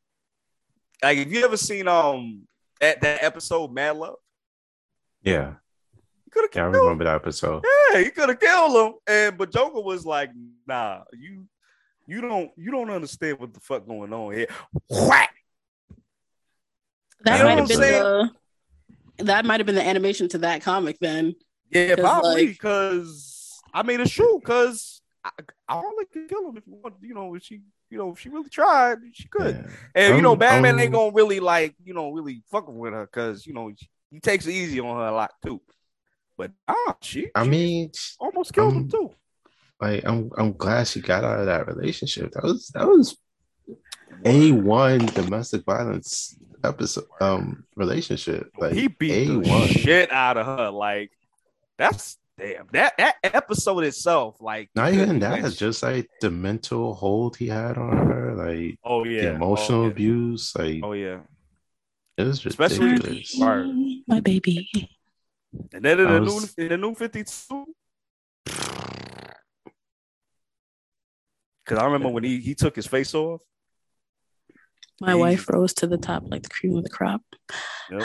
Like, 1.03 1.17
if 1.19 1.32
you 1.32 1.43
ever 1.45 1.57
seen 1.57 1.88
um 1.88 2.47
that, 2.80 3.01
that 3.01 3.23
episode 3.23 3.71
Mad 3.71 3.97
Love, 3.97 4.15
Yeah, 5.21 5.55
you 6.26 6.32
could 6.32 6.45
have 6.45 6.51
yeah, 6.55 6.61
I 6.61 6.71
killed 6.71 6.76
him. 6.76 6.82
remember 6.82 7.03
that 7.03 7.15
episode. 7.15 7.63
Yeah, 7.91 7.99
you 7.99 8.11
could 8.11 8.30
have 8.30 8.39
killed 8.39 8.88
him. 8.88 8.93
And 9.05 9.38
but 9.38 9.51
Joker 9.51 9.82
was 9.82 10.05
like, 10.07 10.32
nah, 10.65 11.01
you 11.13 11.45
you 12.08 12.22
don't 12.22 12.51
you 12.58 12.72
don't 12.72 12.89
understand 12.89 13.39
what 13.39 13.53
the 13.53 13.60
fuck 13.60 13.86
going 13.88 14.14
on 14.14 14.34
here. 14.34 14.47
Whack. 14.89 15.34
that 17.24 17.38
You 17.38 17.43
know 17.43 17.49
might 17.49 17.58
have 17.60 17.68
been 17.68 17.78
I'm 17.84 18.30
the 19.18 19.24
that 19.26 19.45
might 19.45 19.60
have 19.60 19.66
been 19.66 19.76
the 19.76 19.86
animation 19.88 20.28
to 20.30 20.38
that 20.39 20.62
comic 20.62 20.97
then. 20.99 21.36
Yeah, 21.72 21.95
'Cause, 21.95 21.99
probably 21.99 22.36
like- 22.36 22.47
because 22.49 23.60
I 23.74 23.84
mean 23.84 23.99
it's 24.01 24.12
true 24.12 24.39
because 24.39 25.01
I, 25.24 25.32
I 25.68 25.76
only 25.78 26.06
could 26.06 26.30
kill 26.30 26.47
him 26.49 26.58
if 26.58 26.68
you 26.68 26.74
want, 26.82 26.95
you 27.01 27.14
know, 27.16 27.34
if 27.36 27.43
she 27.43 27.62
you 27.89 27.99
know, 27.99 28.12
if 28.12 28.20
she 28.20 28.30
really 28.30 28.49
tried, 28.49 28.97
she 29.14 29.28
could. 29.28 29.56
Yeah. 29.56 29.72
And 29.93 30.16
you 30.18 30.22
know, 30.22 30.34
Um, 30.34 30.39
Batman 30.39 30.80
ain't 30.80 30.88
um, 30.88 30.99
gonna 31.01 31.12
really 31.14 31.39
like, 31.39 31.76
you 31.84 31.93
know, 31.93 32.12
really 32.12 32.43
fucking 32.51 32.78
with 32.78 32.93
her 32.93 33.06
because 33.06 33.45
you 33.45 33.53
know 33.53 33.72
he 34.12 34.20
takes 34.20 34.45
it 34.47 34.51
easy 34.53 34.80
on 34.80 34.95
her 34.97 35.08
a 35.08 35.12
lot 35.12 35.32
too. 35.43 35.62
But 36.38 36.51
ah, 36.68 36.95
she, 37.01 37.30
I 37.34 37.43
she 37.43 37.49
mean, 37.49 37.91
almost 38.20 38.53
killed 38.53 38.74
him 38.74 38.80
um, 38.84 38.89
too. 38.89 39.12
Like 39.82 40.03
I'm 40.05 40.30
I'm 40.38 40.53
glad 40.53 40.88
she 40.88 41.01
got 41.01 41.23
out 41.23 41.39
of 41.39 41.45
that 41.47 41.67
relationship. 41.67 42.32
That 42.32 42.43
was 42.43 42.67
that 42.73 42.88
was 42.88 43.17
a 44.23 44.51
one 44.51 45.05
domestic 45.07 45.65
violence 45.65 46.38
episode 46.63 47.05
um 47.21 47.65
relationship. 47.76 48.49
Like 48.57 48.73
he 48.73 48.88
beat 48.88 49.30
a 49.30 49.39
the 49.39 49.67
shit 49.67 50.11
out 50.11 50.38
of 50.38 50.45
her. 50.45 50.69
Like 50.71 51.11
that's 51.78 52.17
damn 52.38 52.67
that 52.71 52.93
that 52.97 53.15
episode 53.23 53.84
itself. 53.84 54.38
Like 54.41 54.69
Not 54.76 54.93
even 54.93 55.19
that, 55.19 55.51
just 55.53 55.84
like 55.84 56.09
the 56.21 56.32
mental 56.32 56.93
hold 56.93 57.36
he 57.38 57.47
had 57.47 57.78
on 57.78 57.97
her, 57.97 58.34
like 58.36 58.80
oh 58.84 59.03
yeah, 59.03 59.21
the 59.21 59.34
emotional 59.36 59.80
oh, 59.82 59.84
yeah. 59.86 59.91
abuse. 59.91 60.55
Like 60.55 60.80
Oh 60.84 60.93
yeah, 60.93 61.19
it 62.17 62.23
was 62.23 62.45
Especially- 62.45 62.91
ridiculous. 62.91 63.36
Word. 63.38 63.67
My 64.07 64.19
baby. 64.21 64.69
and 65.73 65.84
then 65.84 65.99
in 65.99 66.13
the 66.13 66.21
was- 66.21 66.57
new 66.57 66.63
in 66.63 66.69
the 66.69 66.78
new 66.78 66.95
fifty 66.95 67.23
two. 67.26 67.65
Cause 71.66 71.78
I 71.80 71.86
remember 71.86 72.09
when 72.09 72.24
he, 72.24 72.39
he 72.39 72.53
took 72.55 72.76
his 72.76 72.86
face 72.88 73.13
off. 73.16 73.41
My 75.01 75.13
He- 75.13 75.20
wife 75.20 75.49
rose 75.49 75.74
to 75.76 75.88
the 75.88 75.97
top 75.97 76.24
like 76.28 76.43
the 76.43 76.49
cream 76.49 76.76
of 76.78 76.84
the 76.84 76.89
crop. 76.89 77.22
Yep. 77.91 78.03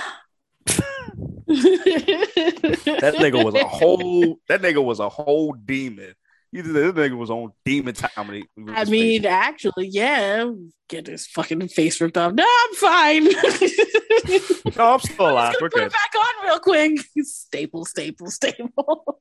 that 0.67 1.41
That 3.01 3.15
nigga 3.15 3.45
was 3.45 3.55
a 3.55 3.65
whole. 3.65 4.39
That 4.49 4.63
nigga 4.63 4.83
was 4.83 5.01
a 5.01 5.09
whole 5.09 5.53
demon. 5.53 6.15
He, 6.53 6.63
this 6.63 6.73
nigga 6.73 7.17
was 7.17 7.31
on 7.31 7.53
demon 7.65 7.95
time. 7.95 8.11
When 8.27 8.37
he, 8.37 8.45
with 8.57 8.75
I 8.77 8.85
mean, 8.85 9.23
face. 9.23 9.31
actually, 9.31 9.89
yeah. 9.89 10.51
Get 10.89 11.07
his 11.07 11.27
fucking 11.29 11.69
face 11.69 12.01
ripped 12.01 12.17
off. 12.19 12.33
No, 12.33 12.45
I'm 12.45 12.75
fine. 12.75 13.25
no, 14.77 14.95
I'm 14.95 15.01
still 15.01 15.31
alive. 15.31 15.53
Just 15.53 15.63
We're 15.63 15.69
gonna 15.69 15.71
put 15.71 15.73
good. 15.75 15.87
it 15.87 15.93
back 15.93 16.13
on 16.19 16.47
real 16.47 16.59
quick. 16.59 17.01
Staple, 17.25 17.85
staple, 17.85 18.31
staple. 18.31 19.21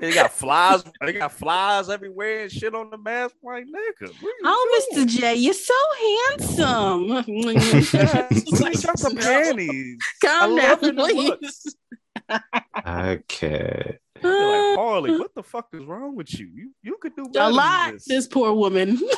They 0.00 0.12
got 0.14 0.32
flies. 0.32 0.82
They 1.04 1.12
got 1.12 1.32
flies 1.32 1.88
everywhere 1.90 2.42
and 2.42 2.50
shit 2.52 2.74
on 2.74 2.90
the 2.90 2.98
mask. 2.98 3.34
Like 3.42 3.64
nigga, 3.66 4.08
what 4.08 4.22
you 4.22 4.32
Oh, 4.44 4.82
doing? 4.94 5.06
Mr. 5.06 5.08
J, 5.20 5.34
you're 5.36 5.54
so 5.54 5.74
handsome. 6.28 7.08
Yeah, 7.92 8.28
Like, 8.60 8.80
Drop 8.80 8.98
some 8.98 9.16
panties. 9.16 9.98
Calm 10.24 10.54
I 10.58 10.60
down, 10.60 10.70
love 10.70 10.82
it 10.82 10.88
in 10.88 10.96
the 10.96 11.38
please. 11.38 11.76
Okay. 12.86 13.98
You're 14.22 14.32
like 14.70 14.78
uh, 14.78 14.82
Harley, 14.82 15.18
what 15.18 15.34
the 15.34 15.42
fuck 15.42 15.68
is 15.72 15.84
wrong 15.84 16.14
with 16.14 16.38
you? 16.38 16.46
You 16.54 16.70
you 16.82 16.96
could 17.00 17.16
do 17.16 17.24
better 17.24 17.44
a 17.44 17.48
than 17.48 17.54
lot. 17.54 17.92
this. 17.92 18.04
This 18.06 18.26
poor 18.26 18.52
woman. 18.54 18.98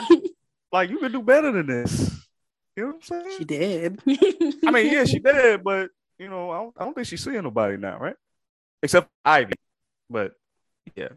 Like 0.72 0.88
you 0.88 0.98
could 1.00 1.12
do 1.12 1.20
better 1.20 1.52
than 1.52 1.66
this. 1.66 2.10
You 2.78 2.84
know 2.84 2.86
what 2.92 2.94
I'm 2.94 3.02
saying? 3.02 3.34
she 3.36 3.44
did. 3.44 4.00
I 4.66 4.70
mean, 4.70 4.90
yeah, 4.90 5.04
she 5.04 5.18
did, 5.18 5.62
but 5.62 5.90
you 6.18 6.30
know, 6.30 6.50
I 6.50 6.56
don't, 6.60 6.74
I 6.78 6.84
don't 6.84 6.94
think 6.94 7.06
she's 7.08 7.22
seeing 7.22 7.42
nobody 7.42 7.76
now, 7.76 7.98
right? 7.98 8.16
Except 8.82 9.10
Ivy. 9.22 9.52
But 10.08 10.32
yeah, 10.94 11.08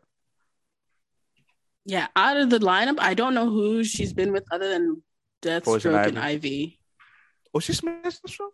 Yeah, 1.86 2.08
out 2.16 2.38
of 2.38 2.50
the 2.50 2.60
lineup, 2.60 2.98
I 3.00 3.14
don't 3.14 3.34
know 3.34 3.50
who 3.50 3.84
she's 3.84 4.14
been 4.14 4.32
with 4.32 4.46
other 4.52 4.70
than 4.70 5.04
Deathstroke 5.42 6.08
and 6.08 6.20
Ivy. 6.20 6.80
Oh, 7.54 7.60
she 7.60 7.74
smashed 7.74 8.22
the 8.22 8.30
show. 8.30 8.50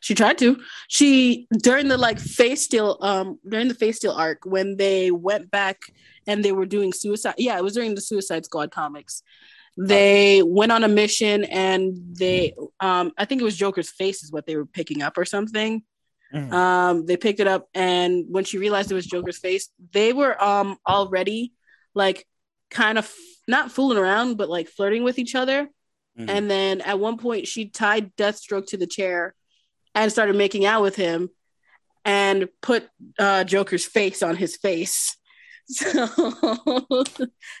She 0.00 0.14
tried 0.14 0.38
to. 0.38 0.60
She 0.88 1.46
during 1.62 1.88
the 1.88 1.96
like 1.96 2.18
face 2.18 2.62
steal, 2.62 2.98
um, 3.00 3.38
during 3.48 3.68
the 3.68 3.74
face 3.74 3.96
steal 3.96 4.12
arc 4.12 4.44
when 4.44 4.76
they 4.76 5.10
went 5.10 5.50
back 5.50 5.80
and 6.26 6.44
they 6.44 6.52
were 6.52 6.66
doing 6.66 6.92
suicide. 6.92 7.34
Yeah, 7.38 7.56
it 7.56 7.64
was 7.64 7.74
during 7.74 7.94
the 7.94 8.00
Suicide 8.00 8.44
Squad 8.44 8.70
comics. 8.70 9.22
They 9.78 10.42
went 10.42 10.72
on 10.72 10.84
a 10.84 10.88
mission 10.88 11.44
and 11.44 11.96
they, 12.18 12.54
um, 12.80 13.12
I 13.18 13.26
think 13.26 13.40
it 13.40 13.44
was 13.44 13.56
Joker's 13.56 13.90
face 13.90 14.22
is 14.22 14.32
what 14.32 14.46
they 14.46 14.56
were 14.56 14.66
picking 14.66 15.02
up 15.02 15.18
or 15.18 15.24
something. 15.24 15.82
Mhm. 16.34 16.52
Um, 16.52 17.06
they 17.06 17.16
picked 17.16 17.40
it 17.40 17.46
up, 17.46 17.68
and 17.74 18.24
when 18.28 18.44
she 18.44 18.58
realized 18.58 18.90
it 18.90 18.94
was 18.94 19.06
Joker's 19.06 19.38
face, 19.38 19.68
they 19.92 20.12
were 20.12 20.40
um 20.42 20.76
already 20.86 21.52
like 21.94 22.26
kind 22.70 22.98
of 22.98 23.10
not 23.46 23.70
fooling 23.70 23.96
around, 23.98 24.36
but 24.36 24.48
like 24.48 24.68
flirting 24.68 25.04
with 25.04 25.18
each 25.18 25.34
other. 25.34 25.68
Mhm. 26.18 26.28
And 26.28 26.50
then 26.50 26.80
at 26.80 26.98
one 26.98 27.16
point, 27.16 27.46
she 27.46 27.68
tied 27.68 28.14
Deathstroke 28.16 28.66
to 28.68 28.76
the 28.76 28.86
chair 28.86 29.34
and 29.94 30.10
started 30.10 30.34
making 30.36 30.64
out 30.66 30.82
with 30.82 30.96
him, 30.96 31.30
and 32.04 32.48
put 32.60 32.88
uh, 33.18 33.44
Joker's 33.44 33.86
face 33.86 34.22
on 34.22 34.36
his 34.36 34.56
face. 34.56 35.16
So 35.68 36.06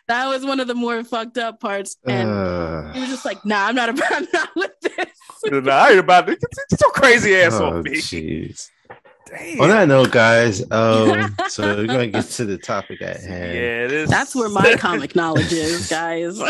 that 0.06 0.26
was 0.28 0.44
one 0.44 0.60
of 0.60 0.68
the 0.68 0.74
more 0.76 1.02
fucked 1.02 1.38
up 1.38 1.58
parts, 1.60 1.96
and 2.06 2.28
Uh, 2.30 2.92
he 2.92 3.00
was 3.00 3.08
just 3.08 3.24
like, 3.24 3.44
"Nah, 3.44 3.66
I'm 3.66 3.74
not. 3.74 3.88
About, 3.88 4.12
I'm 4.18 4.28
not 4.32 4.50
with 4.54 4.70
this." 4.80 5.15
Nah, 5.50 5.72
I 5.72 5.90
ain't 5.90 5.98
about 6.00 6.28
it. 6.28 6.40
Get 6.40 6.80
your 6.80 6.90
crazy 6.90 7.36
ass 7.36 7.54
oh, 7.54 7.78
off 7.78 7.84
me. 7.84 7.92
jeez. 7.92 8.68
Damn. 9.28 9.60
On 9.60 9.68
that 9.68 9.88
note, 9.88 10.12
guys, 10.12 10.62
um, 10.70 11.34
so 11.48 11.76
we're 11.76 11.86
gonna 11.86 12.06
get 12.06 12.26
to 12.26 12.44
the 12.44 12.56
topic 12.58 13.02
at 13.02 13.20
hand. 13.20 13.54
yeah, 13.54 13.86
this, 13.88 14.08
That's 14.08 14.36
where 14.36 14.48
my 14.48 14.76
comic 14.76 15.16
knowledge 15.16 15.52
is, 15.52 15.88
guys. 15.88 16.38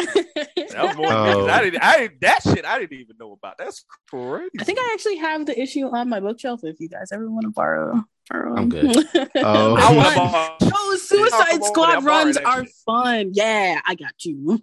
That 0.77 0.89
was 0.89 0.97
more 0.97 1.07
Oh. 1.11 1.49
I 1.49 1.63
didn't. 1.63 1.83
I 1.83 1.99
didn't. 1.99 2.21
That 2.21 2.43
shit. 2.43 2.67
I 2.67 2.79
didn't 2.79 2.99
even 2.99 3.17
know 3.19 3.33
about. 3.33 3.57
That's 3.57 3.83
crazy. 4.11 4.51
I 4.61 4.65
think 4.65 4.79
I 4.79 4.91
actually 4.93 5.17
have 5.17 5.47
the 5.47 5.59
issue 5.59 5.87
on 5.87 6.11
my 6.11 6.21
bookshelf. 6.21 6.61
If 6.65 6.81
you 6.81 6.91
guys 6.91 7.13
ever 7.13 7.31
want 7.31 7.45
to 7.45 7.51
borrow, 7.51 8.05
borrow. 8.29 8.57
I'm 8.57 8.69
good. 8.69 8.95
Oh. 9.37 9.77
I 9.77 9.95
want 9.95 10.59
to. 10.61 10.67
Those 10.67 11.09
Suicide 11.09 11.65
Squad 11.65 12.05
runs 12.05 12.37
are 12.37 12.65
shit. 12.65 12.75
fun. 12.85 13.31
Yeah, 13.33 13.81
I 13.87 13.95
got 13.95 14.23
you. 14.25 14.59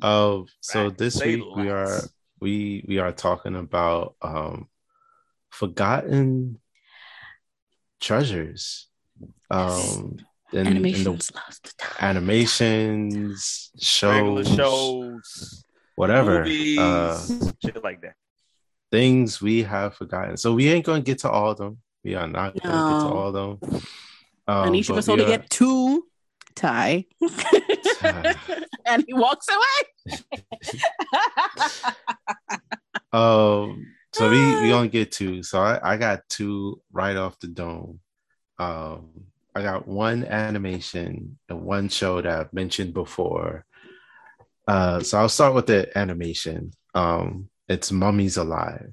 Oh, 0.00 0.46
so 0.60 0.84
Right, 0.84 0.98
this 0.98 1.14
say 1.14 1.36
week 1.36 1.56
we 1.56 1.68
are 1.68 1.86
less. 1.86 2.08
We 2.40 2.84
we 2.88 2.98
are 2.98 3.12
talking 3.12 3.56
about 3.56 4.14
um 4.22 4.68
forgotten 5.50 6.58
treasures. 8.00 8.86
Um, 9.50 10.18
in, 10.52 10.58
in 10.58 10.64
the 10.64 10.70
Animations 10.70 11.32
lost 11.34 11.62
the 11.64 11.72
time. 11.78 11.96
animations, 12.00 13.70
Regular 14.02 14.44
shows, 14.44 14.56
shows, 14.56 15.64
whatever 15.96 16.40
movies, 16.44 16.78
uh, 16.78 17.50
shit 17.64 17.82
like 17.82 18.00
that. 18.02 18.14
things 18.90 19.42
we 19.42 19.62
have 19.64 19.94
forgotten. 19.94 20.36
So 20.36 20.54
we 20.54 20.68
ain't 20.68 20.84
gonna 20.86 21.02
get 21.02 21.18
to 21.20 21.30
all 21.30 21.50
of 21.50 21.58
them. 21.58 21.78
We 22.04 22.14
are 22.14 22.28
not 22.28 22.54
gonna 22.62 22.92
get 22.92 23.08
to 23.08 23.14
all 23.14 23.34
of 23.36 23.60
them. 23.60 23.82
Um, 24.46 24.66
and 24.68 24.76
each 24.76 24.88
of 24.88 24.94
but 24.94 25.00
us 25.00 25.08
only 25.08 25.24
are- 25.24 25.28
get 25.28 25.50
two. 25.50 26.04
Ty. 26.58 27.06
and 28.84 29.04
he 29.06 29.14
walks 29.14 29.46
away. 29.48 30.18
Um, 33.10 33.86
so 34.12 34.28
we 34.28 34.36
we 34.60 34.72
only 34.72 34.88
get 34.88 35.12
two. 35.12 35.42
So 35.42 35.62
I, 35.62 35.94
I 35.94 35.96
got 35.96 36.28
two 36.28 36.80
right 36.92 37.16
off 37.16 37.38
the 37.40 37.46
dome. 37.46 38.00
Um, 38.58 39.08
I 39.54 39.62
got 39.62 39.88
one 39.88 40.24
animation 40.24 41.38
and 41.48 41.62
one 41.62 41.88
show 41.88 42.20
that 42.20 42.40
I've 42.40 42.52
mentioned 42.52 42.92
before. 42.92 43.64
Uh, 44.66 45.00
so 45.00 45.18
I'll 45.18 45.28
start 45.28 45.54
with 45.54 45.66
the 45.66 45.96
animation. 45.96 46.72
Um, 46.94 47.48
it's 47.68 47.90
Mummies 47.90 48.36
Alive. 48.36 48.92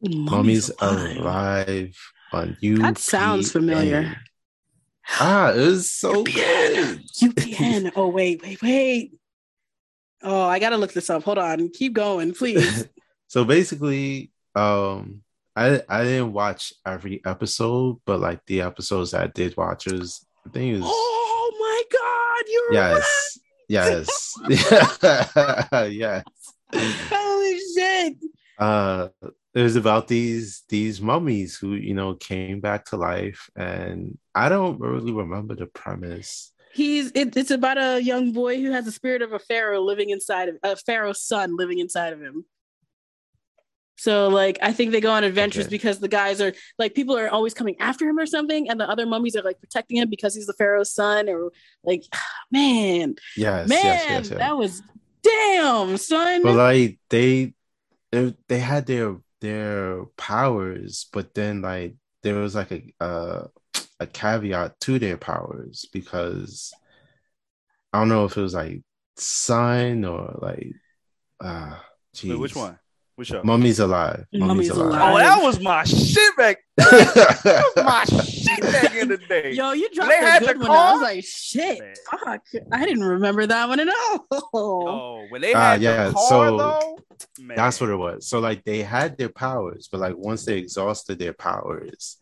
Mummies, 0.00 0.70
Alive. 0.80 1.96
on 2.32 2.56
you. 2.60 2.78
That 2.78 2.98
sounds 2.98 3.50
familiar. 3.50 4.16
Ah, 5.10 5.52
it 5.52 5.56
was 5.56 5.90
so 5.90 6.22
good. 6.22 7.00
UPN. 7.22 7.92
Oh 7.96 8.08
wait, 8.08 8.42
wait, 8.42 8.62
wait. 8.62 9.12
Oh, 10.22 10.42
I 10.44 10.58
gotta 10.58 10.76
look 10.76 10.92
this 10.92 11.10
up. 11.10 11.22
Hold 11.24 11.38
on. 11.38 11.70
Keep 11.70 11.94
going, 11.94 12.34
please. 12.34 12.88
so 13.28 13.44
basically, 13.44 14.30
um, 14.54 15.22
I 15.56 15.82
I 15.88 16.04
didn't 16.04 16.32
watch 16.32 16.72
every 16.86 17.20
episode, 17.24 17.96
but 18.04 18.20
like 18.20 18.44
the 18.46 18.62
episodes 18.62 19.12
that 19.12 19.22
I 19.22 19.26
did 19.28 19.56
watch 19.56 19.86
was 19.86 20.24
I 20.46 20.50
think 20.50 20.74
it 20.74 20.80
was 20.80 20.84
oh 20.84 21.52
my 21.58 21.82
god, 21.98 22.44
you're 22.48 22.72
yes, 22.74 23.38
yes, 23.68 24.34
yes. 24.48 25.72
right. 25.72 26.24
Holy 27.10 27.58
shit. 27.74 28.16
Uh, 28.58 29.08
it 29.54 29.62
was 29.62 29.76
about 29.76 30.08
these 30.08 30.62
these 30.68 31.00
mummies 31.00 31.56
who 31.56 31.74
you 31.74 31.94
know 31.94 32.14
came 32.14 32.60
back 32.60 32.84
to 32.86 32.96
life, 32.96 33.48
and 33.56 34.18
I 34.34 34.48
don't 34.48 34.78
really 34.80 35.12
remember 35.12 35.54
the 35.54 35.66
premise. 35.66 36.52
He's 36.74 37.10
it, 37.14 37.36
it's 37.36 37.50
about 37.50 37.78
a 37.78 38.00
young 38.02 38.32
boy 38.32 38.60
who 38.60 38.70
has 38.72 38.84
the 38.84 38.92
spirit 38.92 39.22
of 39.22 39.32
a 39.32 39.38
pharaoh 39.38 39.80
living 39.80 40.10
inside 40.10 40.48
of 40.50 40.56
a 40.62 40.76
pharaoh's 40.76 41.22
son 41.22 41.56
living 41.56 41.78
inside 41.78 42.12
of 42.12 42.20
him. 42.20 42.44
So 43.96 44.28
like 44.28 44.58
I 44.62 44.72
think 44.72 44.92
they 44.92 45.00
go 45.00 45.10
on 45.10 45.24
adventures 45.24 45.64
Okay. 45.66 45.70
because 45.70 45.98
the 45.98 46.06
guys 46.08 46.40
are 46.40 46.52
like 46.78 46.94
people 46.94 47.16
are 47.18 47.28
always 47.28 47.52
coming 47.52 47.74
after 47.80 48.08
him 48.08 48.18
or 48.18 48.26
something, 48.26 48.68
and 48.70 48.78
the 48.78 48.88
other 48.88 49.06
mummies 49.06 49.34
are 49.34 49.42
like 49.42 49.58
protecting 49.58 49.96
him 49.96 50.08
because 50.08 50.36
he's 50.36 50.46
the 50.46 50.52
pharaoh's 50.52 50.92
son, 50.92 51.28
or 51.28 51.50
like 51.82 52.04
man, 52.52 53.16
Yes, 53.36 53.68
man, 53.68 53.84
yes, 53.84 54.04
yes, 54.08 54.30
yes. 54.30 54.38
that 54.38 54.56
was 54.56 54.82
damn 55.22 55.96
son. 55.96 56.42
but 56.44 56.54
like 56.54 56.98
they 57.10 57.54
they, 58.12 58.34
they 58.48 58.58
had 58.60 58.86
their 58.86 59.16
their 59.40 60.04
powers 60.16 61.06
but 61.12 61.34
then 61.34 61.62
like 61.62 61.94
there 62.22 62.34
was 62.34 62.54
like 62.54 62.72
a 62.72 63.04
uh, 63.04 63.46
a 64.00 64.06
caveat 64.06 64.78
to 64.80 64.98
their 64.98 65.16
powers 65.16 65.86
because 65.92 66.72
i 67.92 67.98
don't 67.98 68.08
know 68.08 68.24
if 68.24 68.36
it 68.36 68.42
was 68.42 68.54
like 68.54 68.82
sun 69.16 70.04
or 70.04 70.38
like 70.40 70.72
uh 71.40 71.76
Wait, 72.24 72.34
which 72.36 72.56
one? 72.56 72.78
Which 73.18 73.28
show? 73.28 73.42
mummy's 73.42 73.80
alive 73.80 74.24
Mummy's 74.32 74.70
Oh, 74.70 74.82
Alive. 74.82 75.18
that 75.18 75.42
was 75.42 75.58
my 75.60 75.82
shit 75.82 76.36
back. 76.36 76.58
That 76.76 77.72
was 77.74 77.84
my 77.84 78.04
shit 78.04 78.60
back 78.62 78.94
in 78.94 79.08
the 79.08 79.16
day. 79.16 79.50
Yo, 79.52 79.72
you 79.72 79.90
dropped 79.92 80.10
they 80.10 80.18
a 80.18 80.22
had 80.30 80.42
good 80.44 80.56
the 80.60 80.60
one. 80.60 80.70
I 80.70 80.92
was 80.92 81.02
like, 81.02 81.24
shit, 81.24 81.80
Man. 81.80 81.94
fuck. 82.08 82.42
I 82.72 82.84
didn't 82.86 83.02
remember 83.02 83.44
that 83.46 83.68
one 83.68 83.80
at 83.80 83.88
all. 83.88 84.26
Oh, 84.54 85.26
when 85.30 85.40
they 85.42 85.52
Ah, 85.52 85.72
had 85.72 85.82
yeah, 85.82 86.04
the 86.08 86.12
car 86.12 86.28
so 86.28 86.56
though, 86.56 86.98
man. 87.40 87.56
That's 87.56 87.80
what 87.80 87.90
it 87.90 87.96
was. 87.96 88.28
So 88.28 88.38
like 88.38 88.62
they 88.64 88.82
had 88.82 89.18
their 89.18 89.30
powers, 89.30 89.88
but 89.90 89.98
like 90.00 90.14
once 90.16 90.44
they 90.44 90.58
exhausted 90.58 91.18
their 91.18 91.32
powers, 91.32 92.18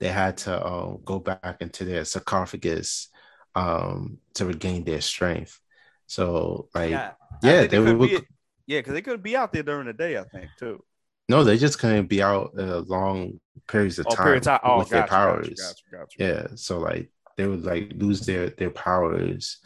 they 0.00 0.08
had 0.08 0.36
to 0.44 0.52
um, 0.66 0.98
go 1.02 1.18
back 1.18 1.56
into 1.60 1.86
their 1.86 2.04
sarcophagus 2.04 3.08
um, 3.54 4.18
to 4.34 4.44
regain 4.44 4.84
their 4.84 5.00
strength. 5.00 5.58
So 6.06 6.68
like 6.74 6.90
Yeah, 6.90 7.12
yeah, 7.42 7.60
I 7.60 7.66
they 7.68 7.78
could 7.78 7.96
would. 7.96 8.10
be- 8.10 8.26
yeah, 8.66 8.80
because 8.80 8.94
they 8.94 9.02
could 9.02 9.22
be 9.22 9.36
out 9.36 9.52
there 9.52 9.62
during 9.62 9.86
the 9.86 9.92
day. 9.92 10.16
I 10.18 10.24
think 10.24 10.50
too. 10.56 10.82
No, 11.28 11.42
they 11.42 11.58
just 11.58 11.78
couldn't 11.78 12.06
be 12.06 12.22
out 12.22 12.52
uh, 12.58 12.80
long 12.86 13.40
periods 13.66 13.98
of 13.98 14.06
Oh, 14.06 14.14
time, 14.14 14.22
period 14.22 14.42
time. 14.44 14.60
Oh, 14.62 14.78
with 14.78 14.88
gotcha, 14.88 14.92
their 14.92 15.02
powers. 15.02 15.58
Gotcha, 15.58 15.82
gotcha. 15.90 16.18
Yeah, 16.18 16.46
so 16.54 16.78
like 16.78 17.10
they 17.36 17.46
would 17.46 17.64
like 17.64 17.92
lose 17.96 18.24
their 18.24 18.50
their 18.50 18.70
powers, 18.70 19.58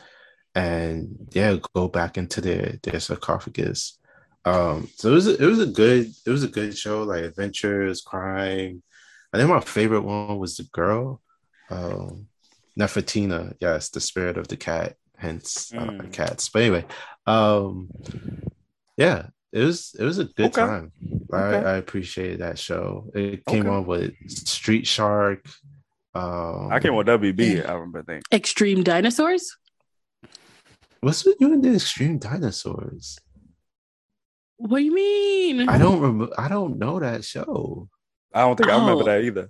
and 0.54 1.28
yeah, 1.32 1.56
go 1.74 1.88
back 1.88 2.16
into 2.18 2.40
their 2.40 2.78
their 2.82 3.00
sarcophagus. 3.00 3.98
Um, 4.44 4.88
so 4.96 5.10
it 5.10 5.14
was 5.14 5.26
a, 5.28 5.42
it 5.42 5.46
was 5.46 5.60
a 5.60 5.66
good 5.66 6.06
it 6.26 6.30
was 6.30 6.44
a 6.44 6.48
good 6.48 6.76
show, 6.76 7.02
like 7.02 7.24
adventures, 7.24 8.00
crime. 8.00 8.82
I 9.32 9.38
think 9.38 9.50
my 9.50 9.60
favorite 9.60 10.02
one 10.02 10.38
was 10.38 10.56
the 10.56 10.64
girl, 10.72 11.20
um, 11.70 12.26
Nefertina. 12.78 13.54
Yes, 13.60 13.90
the 13.90 14.00
spirit 14.00 14.38
of 14.38 14.48
the 14.48 14.56
cat, 14.56 14.96
hence 15.18 15.72
uh, 15.76 15.92
Mm. 16.02 16.12
cats. 16.12 16.48
But 16.48 16.62
anyway, 16.62 16.86
um, 17.26 17.90
yeah, 19.00 19.28
it 19.52 19.64
was 19.64 19.96
it 19.98 20.04
was 20.04 20.18
a 20.18 20.24
good 20.24 20.46
Okay. 20.52 20.60
time. 20.60 20.92
I, 21.32 21.36
Okay. 21.36 21.66
I 21.66 21.74
appreciated 21.76 22.40
that 22.40 22.58
show. 22.58 23.10
It 23.14 23.44
came 23.46 23.60
Okay. 23.66 23.68
on 23.76 23.86
with 23.86 24.12
Street 24.28 24.86
Shark. 24.86 25.40
Um, 26.14 26.68
I 26.70 26.80
came 26.80 26.94
with 26.94 27.06
WB. 27.06 27.64
I 27.66 27.72
remember. 27.72 28.00
I 28.00 28.02
think. 28.02 28.22
Extreme 28.30 28.82
dinosaurs? 28.84 29.56
What's 31.00 31.24
with 31.24 31.36
you 31.40 31.52
and 31.54 31.62
the 31.64 31.74
extreme 31.74 32.18
dinosaurs? 32.18 33.18
What 34.58 34.78
do 34.80 34.84
you 34.84 34.92
mean? 34.94 35.66
I 35.68 35.78
don't 35.78 36.00
remember. 36.00 36.34
I 36.36 36.48
don't 36.48 36.76
know 36.78 37.00
that 37.00 37.24
show. 37.24 37.88
I 38.34 38.40
don't 38.40 38.56
think 38.56 38.68
I 38.68 38.74
remember 38.78 39.02
Oh. 39.04 39.06
that 39.06 39.22
either. 39.24 39.48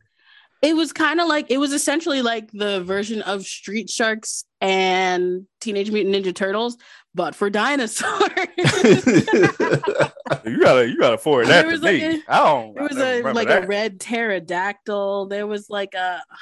It 0.62 0.76
was 0.76 0.92
kind 0.92 1.20
of 1.20 1.28
like 1.28 1.46
it 1.50 1.58
was 1.58 1.72
essentially 1.72 2.20
like 2.22 2.50
the 2.52 2.82
version 2.84 3.22
of 3.22 3.44
Street 3.46 3.88
Sharks 3.88 4.44
and 4.60 5.46
Teenage 5.60 5.90
Mutant 5.90 6.14
Ninja 6.14 6.34
Turtles, 6.34 6.76
but 7.14 7.34
for 7.34 7.48
dinosaurs. 7.50 8.30
You 10.44 10.60
gotta, 10.60 10.88
you 10.88 10.96
gotta 10.98 11.18
forward 11.18 11.48
There 11.48 11.64
that 11.64 11.76
to 11.76 11.82
like 11.82 11.94
me. 12.00 12.22
a- 12.28 12.32
I 12.32 12.38
don't. 12.38 12.74
there 12.74 12.84
was 12.88 12.96
a 12.98 13.22
like 13.32 13.48
that. 13.48 13.64
a 13.64 13.66
red 13.66 13.98
pterodactyl. 14.00 15.26
There 15.26 15.46
was 15.46 15.68
like 15.68 15.94
a 15.94 16.22
ah, 16.30 16.38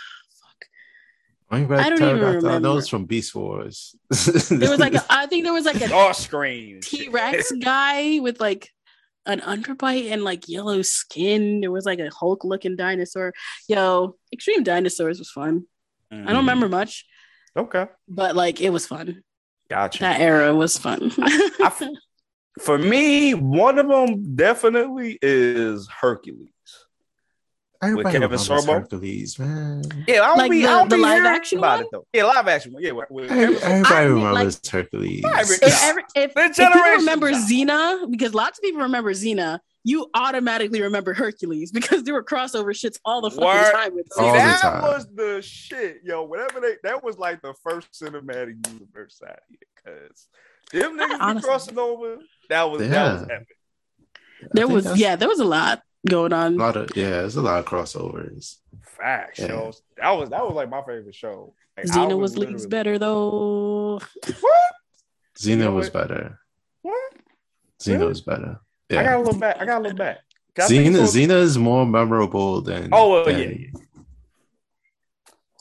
I, 1.51 1.63
read 1.63 1.81
I 1.81 1.89
don't 1.89 2.03
even 2.03 2.17
Pterodactyl. 2.19 2.49
I 2.49 2.51
know 2.53 2.57
remember. 2.59 2.79
it's 2.81 2.89
from 2.89 3.07
Beast 3.07 3.35
Wars. 3.35 3.97
there 4.11 4.71
was 4.71 4.79
like 4.79 4.95
a, 4.95 5.03
I 5.11 5.27
think 5.27 5.45
there 5.45 5.55
was 5.55 5.65
like 5.65 5.77
a 5.77 5.89
Starscream. 5.89 6.83
T 6.83 7.09
Rex 7.09 7.51
guy 7.53 8.19
with 8.21 8.41
like 8.41 8.71
an 9.29 9.41
underbite 9.41 10.11
and 10.11 10.25
like 10.25 10.49
yellow 10.49 10.83
skin. 10.83 11.61
There 11.61 11.71
was 11.71 11.85
like 11.87 12.01
a 12.01 12.11
Hulk 12.11 12.45
looking 12.45 12.75
dinosaur. 12.77 13.33
Yo, 13.69 14.17
Extreme 14.33 14.65
Dinosaurs 14.65 15.19
was 15.21 15.31
fun. 15.31 15.65
I 16.11 16.15
Mm-hmm. 16.15 16.27
don't 16.27 16.37
remember 16.37 16.69
much, 16.71 17.05
Okay, 17.55 17.85
but 18.09 18.35
like 18.35 18.61
it 18.63 18.71
was 18.71 18.87
fun. 18.87 19.23
gotcha. 19.69 20.01
That 20.01 20.21
era 20.21 20.55
was 20.55 20.79
fun. 20.79 21.13
f- 21.61 21.83
For 22.63 22.77
me, 22.79 23.35
one 23.35 23.79
of 23.79 23.87
them 23.89 24.35
definitely 24.35 25.19
is 25.23 25.87
Hercules. 25.89 26.49
Everybody 27.81 28.05
Kevin 28.19 28.23
remembers 28.23 28.49
Sorbo? 28.49 28.67
Hercules, 28.81 29.39
man. 29.39 29.83
Yeah, 30.09 30.23
I 30.23 30.27
don't 30.27 30.39
Like 30.39 30.51
be, 30.51 30.63
the- 30.63 30.69
I 30.69 30.71
don't 30.79 30.89
the 30.91 30.97
be 30.97 31.03
live 31.03 31.13
hearing 31.23 31.27
action 31.29 31.59
about 31.59 31.77
one? 31.77 31.85
it 31.85 31.89
though. 31.93 32.07
Yeah, 32.13 32.25
live 32.25 32.49
action. 32.49 32.75
Yeah, 32.79 32.91
with, 32.93 33.07
with 33.11 33.31
Every- 33.31 33.55
Kevin 33.57 33.61
Sorbo. 33.61 33.71
Everybody 33.71 33.95
I 33.95 34.09
mean, 34.09 34.15
remembers 34.25 34.61
Hercules. 34.69 35.25
Every- 35.25 35.57
if, 35.63 35.83
every, 35.85 36.03
if, 36.17 36.33
if 36.37 36.57
people 36.57 36.83
remember 36.83 37.31
guy. 37.31 37.39
Xena, 37.39 38.11
because 38.11 38.35
lots 38.35 38.59
of 38.59 38.63
people 38.65 38.81
remember 38.83 39.13
Xena, 39.13 39.61
you 39.85 40.11
automatically 40.15 40.83
remember 40.83 41.15
Hercules 41.15 41.71
because 41.73 42.03
there 42.03 42.15
were 42.15 42.25
crossover 42.25 42.71
shits 42.75 42.99
all 43.05 43.21
the 43.21 43.31
fucking 43.31 43.47
Word. 43.47 43.73
time 43.73 43.95
with 43.95 44.07
See, 44.13 44.23
All 44.25 44.33
the 44.33 44.39
that 44.39 44.61
time. 44.61 44.83
was 44.83 45.07
the 45.15 45.41
shit, 45.41 45.99
yo. 46.05 46.25
Whatever 46.25 46.61
they, 46.61 46.75
that 46.83 47.05
was 47.05 47.17
like 47.17 47.41
the 47.43 47.55
first 47.63 47.93
cinematic 47.93 48.67
universe 48.73 49.23
out 49.27 49.39
here, 49.49 49.97
cause 50.09 50.27
them 50.73 50.99
niggas 50.99 51.37
be 51.37 51.41
crossing 51.43 51.79
over. 51.79 52.19
That 52.49 52.65
was 52.71 52.81
that 52.89 53.13
was 53.13 53.23
epic. 53.31 53.47
There 54.53 54.67
was 54.69 54.99
yeah, 54.99 55.17
there 55.17 55.29
was 55.29 55.39
a 55.41 55.45
lot 55.45 55.81
going 56.09 56.33
on. 56.33 56.55
a 56.55 56.57
lot 56.59 56.77
of 56.77 56.91
yeah. 56.97 57.11
There's 57.11 57.37
a 57.37 57.43
lot 57.43 57.59
of 57.61 57.65
crossovers. 57.67 58.57
Facts, 58.83 59.39
Yeah. 59.39 59.47
yo. 59.49 59.73
That 59.97 60.11
was 60.13 60.31
that 60.31 60.45
was 60.45 60.55
like 60.55 60.69
my 60.71 60.81
favorite 60.83 61.15
show. 61.15 61.55
Like, 61.77 61.87
I 61.87 61.89
Xena 61.91 62.19
was 62.19 62.37
leagues 62.37 62.65
literally- 62.65 62.69
better 62.69 62.99
though. 62.99 64.01
What? 64.41 64.73
Xena 65.39 65.59
know 65.59 65.73
was 65.73 65.87
what? 65.87 66.09
better. 66.09 66.41
What? 66.83 67.13
Xena 67.81 67.93
Really? 67.95 68.07
was 68.09 68.21
better. 68.23 68.61
I 68.91 68.95
gotta 69.03 69.23
look 69.23 69.39
back. 69.39 69.57
I 69.61 69.67
gotta 69.67 69.85
look 69.85 69.97
back. 69.97 70.19
I 70.59 70.67
think 70.67 70.97
Xena, 70.97 71.03
Xena 71.03 71.41
is 71.41 71.57
more 71.57 71.87
memorable 71.87 72.61
than. 72.63 72.89
Oh 72.91 73.11
well, 73.11 73.25
than- 73.25 73.39
yeah, 73.39 73.47
yeah. 73.49 73.69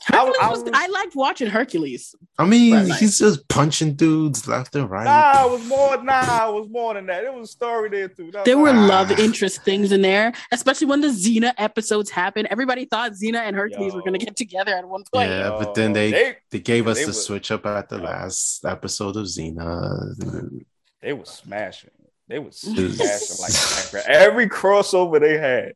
Hercules 0.08 0.36
I 0.40 0.48
was, 0.50 0.62
was- 0.62 0.70
I 0.74 0.86
liked 0.88 1.14
watching 1.14 1.48
Hercules. 1.48 2.14
I 2.38 2.44
mean, 2.46 2.72
Right. 2.74 2.92
he's 2.98 3.18
just 3.18 3.46
punching 3.48 3.94
dudes 3.94 4.46
left 4.48 4.74
and 4.74 4.88
right. 4.90 5.04
Nah, 5.04 5.46
it 5.46 5.50
was 5.50 5.64
more. 5.66 6.02
Nah, 6.02 6.48
it 6.48 6.54
was 6.60 6.68
more 6.70 6.94
than 6.94 7.06
that. 7.06 7.24
It 7.24 7.32
was 7.34 7.48
a 7.50 7.52
story 7.52 7.88
there 7.90 8.08
too. 8.08 8.30
That- 8.32 8.44
There 8.44 8.58
were 8.58 8.70
Ah. 8.70 8.86
love 8.86 9.10
interest 9.18 9.62
things 9.64 9.92
in 9.92 10.02
there, 10.02 10.32
especially 10.52 10.86
when 10.86 11.00
the 11.00 11.08
Xena 11.08 11.52
episodes 11.58 12.10
happened. 12.10 12.48
Everybody 12.50 12.84
thought 12.86 13.12
Xena 13.12 13.38
and 13.40 13.54
Hercules 13.56 13.94
were 13.94 14.00
going 14.00 14.18
to 14.18 14.24
get 14.24 14.36
together 14.36 14.74
at 14.74 14.88
one 14.88 15.04
point. 15.12 15.30
Yeah, 15.30 15.48
Yo, 15.48 15.58
but 15.58 15.74
then 15.74 15.92
they 15.92 16.10
they 16.10 16.36
they 16.50 16.60
gave 16.60 16.86
us 16.88 16.96
they 16.98 17.02
the 17.04 17.08
was- 17.08 17.24
switch 17.24 17.50
up 17.50 17.66
at 17.66 17.88
the 17.88 17.96
Yeah. 17.98 18.04
last 18.04 18.64
episode 18.64 19.16
of 19.16 19.24
Xena. 19.26 20.62
they 21.02 21.12
was 21.12 21.28
smashing. 21.28 21.90
They 22.28 22.38
was 22.38 22.56
smashing 22.60 23.94
like 23.94 24.06
every 24.06 24.48
crossover 24.48 25.18
they 25.20 25.38
had. 25.38 25.72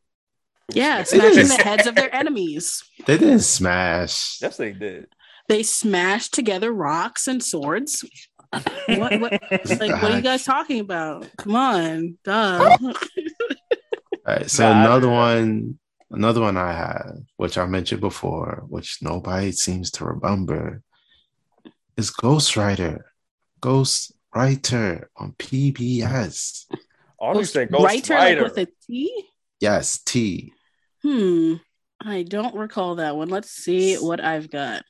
It 0.69 0.75
was 0.75 0.75
Yeah, 0.75 1.03
smashing. 1.03 1.31
smashing 1.45 1.57
the 1.57 1.63
heads 1.63 1.87
of 1.87 1.95
their 1.95 2.13
enemies. 2.15 2.83
They 3.05 3.17
didn't 3.17 3.39
smash. 3.41 4.41
Yes, 4.41 4.57
they 4.57 4.71
did. 4.73 5.07
They 5.49 5.63
smashed 5.63 6.33
together 6.33 6.71
rocks 6.71 7.27
and 7.27 7.43
swords. 7.43 8.03
What, 8.87 9.19
what, 9.19 9.31
like, 9.51 9.51
what 10.01 10.03
are 10.03 10.15
you 10.15 10.21
guys 10.21 10.43
talking 10.45 10.79
about? 10.79 11.27
Come 11.37 11.55
on, 11.55 12.17
duh. 12.23 12.77
All 12.81 12.93
right, 14.25 14.49
so 14.49 14.71
Nah, 14.71 14.85
another 14.85 15.09
one, 15.09 15.79
another 16.11 16.39
one 16.41 16.55
I 16.55 16.71
have, 16.71 17.17
which 17.37 17.57
I 17.57 17.65
mentioned 17.65 17.99
before, 18.01 18.63
which 18.69 18.99
nobody 19.01 19.51
seems 19.51 19.91
to 19.91 20.05
remember, 20.05 20.81
is 21.97 22.09
Ghost 22.09 22.55
Rider. 22.55 23.05
Ghost 23.59 24.13
Writer 24.33 25.09
on 25.17 25.33
PBS. 25.33 26.65
All 27.19 27.35
you 27.35 27.45
say, 27.45 27.65
Ghost 27.65 27.83
Writer, 27.85 28.13
Rider. 28.13 28.41
like 28.43 28.55
with 28.55 28.67
a 28.69 28.71
T. 28.87 29.25
Yes, 29.63 29.99
T. 29.99 30.51
Hmm. 31.03 31.53
I 32.01 32.23
don't 32.23 32.53
recall 32.53 32.95
that 32.95 33.15
one. 33.15 33.29
Let's 33.29 33.49
see 33.49 33.95
what 33.95 34.21
I've 34.21 34.49
got. 34.49 34.83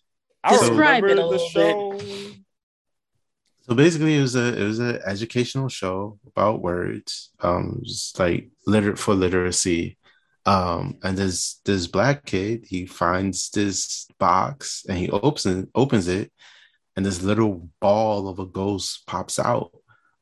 I 0.44 0.58
Describe 0.58 1.04
it 1.04 1.12
a 1.12 1.16
the 1.18 1.26
little 1.28 2.00
bit. 2.00 2.38
So 3.62 3.76
basically, 3.76 4.18
it 4.18 4.22
was 4.22 4.36
a 4.36 4.60
it 4.60 4.64
was 4.64 4.80
an 4.80 5.00
educational 5.06 5.70
show 5.70 6.18
about 6.26 6.64
words, 6.64 7.30
um, 7.42 7.82
just 7.84 8.18
like 8.18 8.50
liter 8.66 8.96
for 8.96 9.14
literacy. 9.14 10.00
Um, 10.48 10.98
and 11.04 11.16
this 11.16 11.62
this 11.66 11.86
black 11.86 12.26
kid, 12.26 12.66
he 12.68 12.88
finds 12.88 13.52
this 13.52 14.08
box 14.18 14.86
and 14.90 14.98
he 14.98 15.08
opens 15.12 15.46
it, 15.46 15.70
opens 15.76 16.08
it, 16.08 16.32
and 16.96 17.06
this 17.06 17.22
little 17.22 17.70
ball 17.80 18.28
of 18.28 18.40
a 18.40 18.48
ghost 18.48 19.06
pops 19.06 19.38
out. 19.38 19.70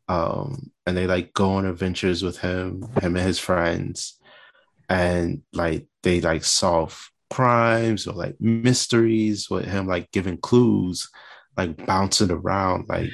Um, 0.09 0.71
and 0.85 0.97
they 0.97 1.07
like 1.07 1.33
go 1.33 1.51
on 1.51 1.65
adventures 1.65 2.21
with 2.21 2.39
him, 2.39 2.83
him 3.01 3.15
and 3.15 3.25
his 3.25 3.39
friends, 3.39 4.19
and 4.91 5.41
like 5.53 5.87
they 6.03 6.21
like 6.21 6.43
solve 6.43 7.09
crimes 7.29 8.07
or 8.07 8.13
like 8.13 8.35
mysteries 8.41 9.49
with 9.49 9.65
him 9.65 9.87
like 9.87 10.11
giving 10.11 10.37
clues 10.37 11.09
like 11.57 11.85
bouncing 11.85 12.31
around, 12.31 12.87
like 12.89 13.09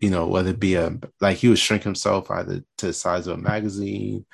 you 0.00 0.10
know, 0.10 0.26
whether 0.26 0.50
it 0.50 0.60
be 0.60 0.74
a 0.74 0.98
like 1.20 1.38
he 1.38 1.48
would 1.48 1.58
shrink 1.58 1.82
himself 1.82 2.30
either 2.30 2.62
to 2.78 2.86
the 2.86 2.92
size 2.92 3.26
of 3.26 3.38
a 3.38 3.42
magazine, 3.42 4.26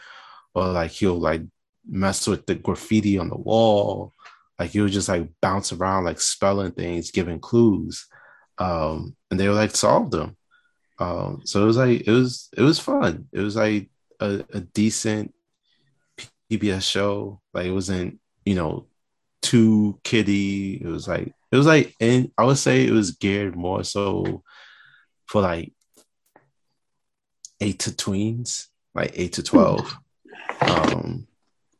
or 0.54 0.68
like 0.68 0.90
he'll 0.90 1.18
like 1.18 1.42
mess 1.88 2.26
with 2.26 2.46
the 2.46 2.54
graffiti 2.54 3.18
on 3.18 3.28
the 3.28 3.36
wall, 3.36 4.12
like 4.58 4.70
he 4.70 4.80
would 4.80 4.92
just 4.92 5.08
like 5.08 5.28
bounce 5.40 5.72
around, 5.72 6.04
like 6.04 6.20
spelling 6.20 6.72
things, 6.72 7.10
giving 7.10 7.40
clues, 7.40 8.06
um, 8.58 9.16
and 9.30 9.38
they 9.38 9.48
would 9.48 9.56
like 9.56 9.76
solve 9.76 10.10
them. 10.10 10.36
Um, 10.98 11.42
so 11.44 11.62
it 11.62 11.66
was 11.66 11.76
like 11.76 12.06
it 12.06 12.10
was 12.10 12.48
it 12.56 12.62
was 12.62 12.78
fun. 12.78 13.28
It 13.32 13.40
was 13.40 13.56
like 13.56 13.90
a, 14.20 14.44
a 14.52 14.60
decent 14.60 15.34
PBS 16.58 16.82
show. 16.82 17.40
Like 17.54 17.66
it 17.66 17.72
wasn't 17.72 18.20
you 18.44 18.54
know 18.54 18.86
too 19.40 19.98
kiddie. 20.04 20.74
It 20.74 20.86
was 20.86 21.08
like 21.08 21.32
it 21.50 21.56
was 21.56 21.66
like 21.66 21.94
and 22.00 22.30
I 22.38 22.44
would 22.44 22.58
say 22.58 22.86
it 22.86 22.92
was 22.92 23.12
geared 23.12 23.56
more 23.56 23.84
so 23.84 24.42
for 25.26 25.42
like 25.42 25.72
eight 27.60 27.80
to 27.80 27.90
tweens, 27.90 28.66
like 28.94 29.12
eight 29.14 29.34
to 29.34 29.42
twelve. 29.42 29.96
Um 30.60 31.26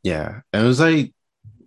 yeah. 0.02 0.40
And 0.52 0.64
it 0.64 0.66
was 0.66 0.80
like 0.80 1.12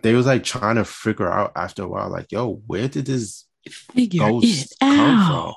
they 0.01 0.13
was 0.13 0.25
like 0.25 0.43
trying 0.43 0.75
to 0.75 0.85
figure 0.85 1.31
out 1.31 1.53
after 1.55 1.83
a 1.83 1.87
while, 1.87 2.09
like, 2.09 2.31
yo, 2.31 2.61
where 2.67 2.87
did 2.87 3.05
this 3.07 3.45
Figure 3.67 4.19
ghost 4.19 4.73
it 4.73 4.77
come 4.79 4.99
out. 4.99 5.55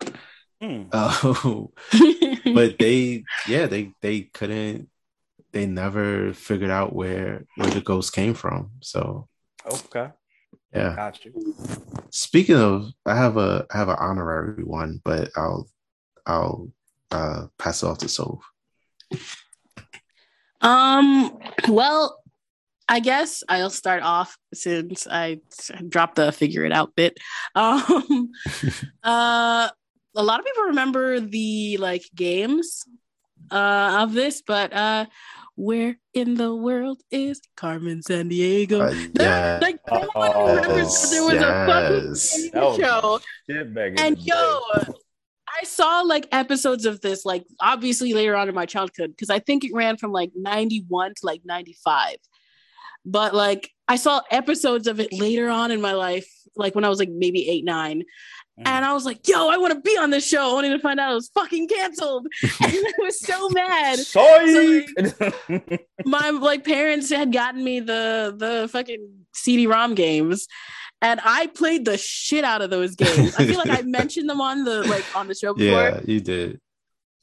from? 0.00 0.14
Hmm. 0.62 0.82
Oh, 0.92 1.72
but 2.54 2.78
they 2.78 3.24
yeah, 3.48 3.66
they 3.66 3.92
they 4.02 4.22
couldn't 4.22 4.88
they 5.52 5.66
never 5.66 6.32
figured 6.32 6.70
out 6.70 6.94
where 6.94 7.44
where 7.56 7.70
the 7.70 7.80
ghost 7.80 8.12
came 8.12 8.34
from. 8.34 8.70
So 8.80 9.28
Okay, 9.66 10.08
yeah. 10.74 10.96
got 10.96 11.24
you. 11.24 11.54
Speaking 12.10 12.56
of, 12.56 12.90
I 13.06 13.16
have 13.16 13.36
a 13.36 13.66
I 13.72 13.78
have 13.78 13.88
an 13.88 13.96
honorary 13.98 14.64
one, 14.64 15.00
but 15.04 15.30
I'll 15.36 15.68
I'll 16.26 16.72
uh 17.10 17.46
pass 17.58 17.82
it 17.82 17.86
off 17.86 17.98
to 17.98 18.08
Soph. 18.08 18.44
Um, 20.62 21.38
well, 21.68 22.20
I 22.88 23.00
guess 23.00 23.42
I'll 23.48 23.70
start 23.70 24.02
off 24.02 24.36
since 24.52 25.06
I 25.10 25.38
dropped 25.88 26.16
the 26.16 26.32
figure 26.32 26.64
it 26.64 26.72
out 26.72 26.94
bit. 26.96 27.16
Um, 27.54 28.30
uh, 29.02 29.70
a 30.16 30.22
lot 30.22 30.40
of 30.40 30.46
people 30.46 30.64
remember 30.64 31.20
the 31.20 31.76
like 31.78 32.04
games 32.14 32.84
uh 33.50 33.98
of 34.02 34.12
this, 34.12 34.42
but 34.46 34.72
uh, 34.72 35.06
where 35.60 35.98
in 36.14 36.36
the 36.36 36.54
world 36.54 37.02
is 37.10 37.40
Carmen 37.56 38.00
Sandiego? 38.00 38.90
Uh, 38.90 39.08
yeah, 39.20 39.58
Like, 39.60 39.78
no 39.90 40.08
one 40.14 40.56
remembers 40.56 41.02
that 41.02 41.10
there 41.10 41.24
was 41.24 41.34
a 41.34 41.66
fucking 41.66 42.08
yes. 42.08 42.76
Show. 42.76 43.20
Shit 43.48 43.66
And 43.98 44.16
the 44.16 44.22
yo. 44.22 44.60
I 45.60 45.64
saw 45.64 46.00
like 46.00 46.26
episodes 46.32 46.86
of 46.86 47.00
this, 47.00 47.26
like 47.26 47.44
obviously 47.60 48.14
later 48.14 48.36
on 48.36 48.48
in 48.48 48.54
my 48.54 48.64
childhood, 48.66 49.10
because 49.10 49.28
I 49.28 49.40
think 49.40 49.64
it 49.64 49.72
ran 49.74 49.98
from 49.98 50.12
like 50.12 50.30
91 50.34 51.10
to 51.16 51.26
like 51.26 51.42
95. 51.44 52.16
But 53.04 53.34
like 53.34 53.70
I 53.88 53.96
saw 53.96 54.22
episodes 54.30 54.86
of 54.86 55.00
it 55.00 55.12
later 55.12 55.50
on 55.50 55.70
in 55.70 55.80
my 55.80 55.92
life, 55.92 56.30
like 56.56 56.74
when 56.74 56.84
I 56.84 56.88
was 56.88 56.98
like 56.98 57.10
maybe 57.10 57.48
eight, 57.48 57.64
nine. 57.64 58.04
Mm. 58.60 58.66
And 58.66 58.84
I 58.84 58.92
was 58.92 59.04
like, 59.04 59.26
yo, 59.26 59.48
I 59.48 59.56
want 59.56 59.72
to 59.72 59.80
be 59.80 59.96
on 59.96 60.10
this 60.10 60.26
show, 60.26 60.56
only 60.56 60.68
to 60.68 60.78
find 60.78 61.00
out 61.00 61.12
it 61.12 61.14
was 61.14 61.30
fucking 61.34 61.68
canceled. 61.68 62.26
and 62.42 62.72
I 62.72 62.92
was 62.98 63.20
so 63.20 63.48
mad. 63.50 63.98
Sorry. 63.98 64.86
My 66.04 66.30
like 66.30 66.64
parents 66.64 67.10
had 67.10 67.32
gotten 67.32 67.64
me 67.64 67.80
the 67.80 68.34
the 68.36 68.68
fucking 68.70 69.08
CD-ROM 69.34 69.94
games. 69.94 70.46
And 71.02 71.18
I 71.24 71.46
played 71.46 71.86
the 71.86 71.96
shit 71.96 72.44
out 72.44 72.60
of 72.60 72.68
those 72.68 72.94
games. 72.94 73.34
I 73.36 73.46
feel 73.46 73.56
like 73.56 73.70
I 73.70 73.80
mentioned 73.86 74.28
them 74.28 74.40
on 74.40 74.64
the 74.64 74.82
like 74.82 75.04
on 75.16 75.28
the 75.28 75.34
show 75.34 75.54
before. 75.54 75.82
yeah, 75.82 76.00
you 76.04 76.20
did. 76.20 76.60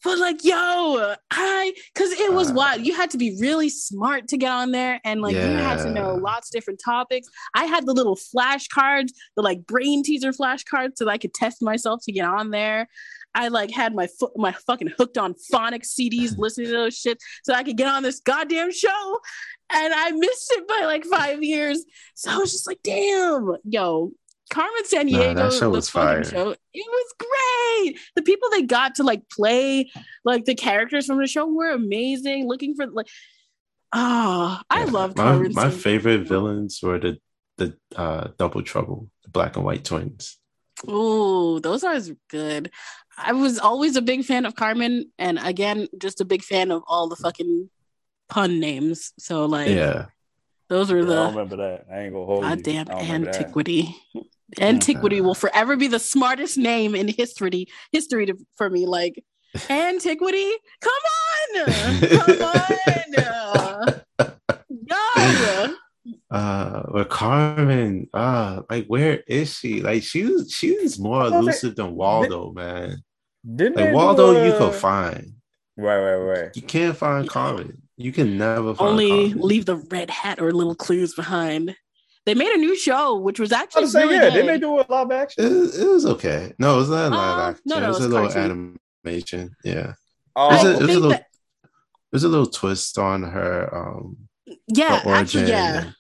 But 0.03 0.19
like, 0.19 0.43
yo, 0.43 1.15
I 1.31 1.73
because 1.93 2.11
it 2.11 2.31
was 2.31 2.51
Uh, 2.51 2.55
wild. 2.55 2.85
You 2.85 2.95
had 2.95 3.09
to 3.11 3.17
be 3.17 3.35
really 3.39 3.69
smart 3.69 4.27
to 4.29 4.37
get 4.37 4.51
on 4.51 4.71
there, 4.71 5.01
and 5.03 5.21
like 5.21 5.35
you 5.35 5.41
had 5.41 5.79
to 5.79 5.91
know 5.91 6.15
lots 6.15 6.49
of 6.49 6.51
different 6.51 6.79
topics. 6.83 7.27
I 7.55 7.65
had 7.65 7.85
the 7.85 7.93
little 7.93 8.15
flashcards, 8.15 9.09
the 9.35 9.41
like 9.41 9.65
brain 9.65 10.03
teaser 10.03 10.31
flashcards, 10.31 10.97
so 10.97 11.05
that 11.05 11.11
I 11.11 11.17
could 11.17 11.33
test 11.33 11.61
myself 11.61 12.01
to 12.05 12.11
get 12.11 12.25
on 12.25 12.51
there. 12.51 12.87
I 13.35 13.49
like 13.49 13.71
had 13.71 13.93
my 13.93 14.07
foot, 14.07 14.31
my 14.35 14.51
fucking 14.51 14.93
hooked 14.97 15.17
on 15.17 15.35
phonics 15.51 15.93
CDs, 15.99 16.35
listening 16.37 16.67
to 16.67 16.73
those 16.73 16.97
shit, 16.97 17.17
so 17.43 17.53
I 17.53 17.63
could 17.63 17.77
get 17.77 17.87
on 17.87 18.03
this 18.03 18.19
goddamn 18.19 18.71
show. 18.71 19.19
And 19.69 19.93
I 19.93 20.11
missed 20.11 20.53
it 20.55 20.67
by 20.67 20.85
like 20.85 21.05
five 21.05 21.43
years, 21.43 21.83
so 22.13 22.31
I 22.31 22.37
was 22.37 22.51
just 22.51 22.67
like, 22.67 22.79
damn, 22.83 23.51
yo. 23.65 24.11
Carmen 24.49 24.83
Sandiego, 24.83 25.35
that 25.35 25.59
the 25.59 25.69
was 25.69 25.89
fucking 25.89 26.07
fire. 26.07 26.23
show, 26.23 26.49
it 26.51 26.57
was 26.73 27.13
great. 27.19 27.99
The 28.15 28.21
people 28.21 28.49
they 28.49 28.61
got 28.63 28.95
to 28.95 29.03
like 29.03 29.23
play 29.29 29.89
like 30.23 30.45
the 30.45 30.55
characters 30.55 31.05
from 31.05 31.17
the 31.19 31.27
show 31.27 31.45
were 31.47 31.71
amazing. 31.71 32.47
Looking 32.47 32.75
for 32.75 32.87
like, 32.87 33.07
oh, 33.93 34.59
I 34.69 34.79
Yeah. 34.85 34.91
love 34.91 35.15
my 35.17 35.23
Carmen. 35.23 35.51
my 35.53 35.69
San 35.69 35.79
favorite 35.79 36.17
Diego. 36.19 36.29
villains 36.29 36.79
were 36.81 36.99
the 36.99 37.17
the 37.57 37.77
uh 37.95 38.29
double 38.37 38.61
trouble, 38.61 39.09
the 39.23 39.29
black 39.29 39.55
and 39.55 39.65
white 39.65 39.83
twins. 39.83 40.37
Oh, 40.87 41.59
those 41.59 41.83
are 41.83 41.99
good. 42.29 42.71
I 43.17 43.33
was 43.33 43.57
always 43.57 43.95
a 43.95 44.01
big 44.01 44.23
fan 44.25 44.45
of 44.45 44.55
Carmen, 44.55 45.11
and 45.17 45.39
again, 45.39 45.87
just 45.99 46.21
a 46.21 46.25
big 46.25 46.43
fan 46.43 46.69
of 46.71 46.83
all 46.87 47.09
the 47.09 47.15
fucking 47.15 47.69
pun 48.29 48.59
names. 48.59 49.11
So 49.17 49.45
like, 49.45 49.69
Yeah. 49.69 50.05
those 50.69 50.91
are 50.91 50.99
I 50.99 51.01
don't 51.01 51.07
the 51.09 51.39
remember 51.39 51.55
that. 51.57 51.85
I 51.91 52.01
ain't 52.01 52.13
gonna 52.13 52.25
hold 52.25 52.43
you. 52.43 52.49
goddamn 52.49 52.87
I 52.89 52.91
don't 53.05 53.23
that. 53.23 53.35
antiquity. 53.35 53.95
Antiquity 54.59 55.21
will 55.21 55.35
forever 55.35 55.75
be 55.75 55.87
the 55.87 55.99
smartest 55.99 56.57
name 56.57 56.95
in 56.95 57.07
history. 57.09 57.67
History 57.91 58.25
to, 58.27 58.35
for 58.55 58.69
me, 58.69 58.85
like 58.85 59.23
antiquity. 59.69 60.51
Come 60.81 61.65
on, 61.65 62.01
come 62.01 62.41
on, 62.41 64.01
no. 64.69 65.75
Uh 66.29 66.83
with 66.93 67.09
Carmen, 67.09 68.07
uh, 68.13 68.61
like 68.69 68.85
where 68.87 69.21
is 69.27 69.53
she? 69.53 69.81
Like 69.81 70.03
she 70.03 70.23
was 70.23 70.51
she 70.51 70.77
was 70.77 70.99
more 70.99 71.21
I 71.23 71.23
thought 71.25 71.31
they- 71.31 71.37
elusive 71.39 71.75
than 71.75 71.95
Waldo, 71.95 72.51
man. 72.53 73.03
Didn't 73.55 73.77
Like 73.77 73.93
Waldo, 73.93 74.33
do 74.33 74.45
you 74.45 74.53
a- 74.53 74.57
could 74.57 74.73
find. 74.73 75.33
Right, 75.77 75.99
right, 75.99 76.15
right. 76.15 76.55
You 76.55 76.63
can't 76.63 76.97
find 76.97 77.29
Carmen. 77.29 77.81
You 77.97 78.11
can 78.11 78.37
never 78.37 78.73
find 78.75 78.89
Only 78.89 79.09
Carmen. 79.09 79.41
leave 79.41 79.65
the 79.65 79.75
red 79.77 80.09
hat 80.09 80.39
or 80.41 80.51
little 80.51 80.75
clues 80.75 81.13
behind. 81.13 81.75
They 82.28 82.36
made 82.36 82.51
a 82.53 82.57
new 82.57 82.75
show, 82.78 83.15
which 83.17 83.39
was 83.39 83.51
I 83.53 83.61
actually 83.61 83.84
was 83.84 83.93
saying, 83.93 84.07
really 84.09 84.17
yeah, 84.19 84.30
good. 84.30 84.34
didn't 84.36 84.47
they 84.47 84.59
do 84.59 84.80
a 84.80 84.86
live 84.89 85.11
action? 85.11 85.45
It, 85.45 85.75
it 85.82 85.88
was 85.88 86.05
okay. 86.05 86.53
No, 86.59 86.75
it 86.75 86.78
was 86.80 86.89
not 86.89 87.11
live 87.11 87.39
Uh, 87.39 87.49
action. 87.49 87.63
no, 87.65 87.80
no, 87.80 87.86
it 87.86 87.88
was 87.88 87.99
it 88.01 88.05
a 88.05 88.07
little 88.09 88.30
cartoon. 88.30 88.78
animation. 89.05 89.55
Yeah, 89.63 89.93
Oh, 90.36 90.49
it 90.49 90.51
was 90.53 90.63
a, 90.63 90.67
I 90.67 90.71
it 90.71 90.73
was 90.73 90.82
a 90.82 90.86
little. 90.93 91.09
that- 91.11 91.25
There's 92.11 92.23
a 92.25 92.30
little 92.30 92.45
twist 92.61 92.97
on 92.97 93.23
her. 93.23 93.75
Um, 93.75 94.17
yeah, 94.67 94.99
her 94.99 95.11
actually, 95.15 95.43
origin. 95.43 95.57
yeah, 95.57 95.91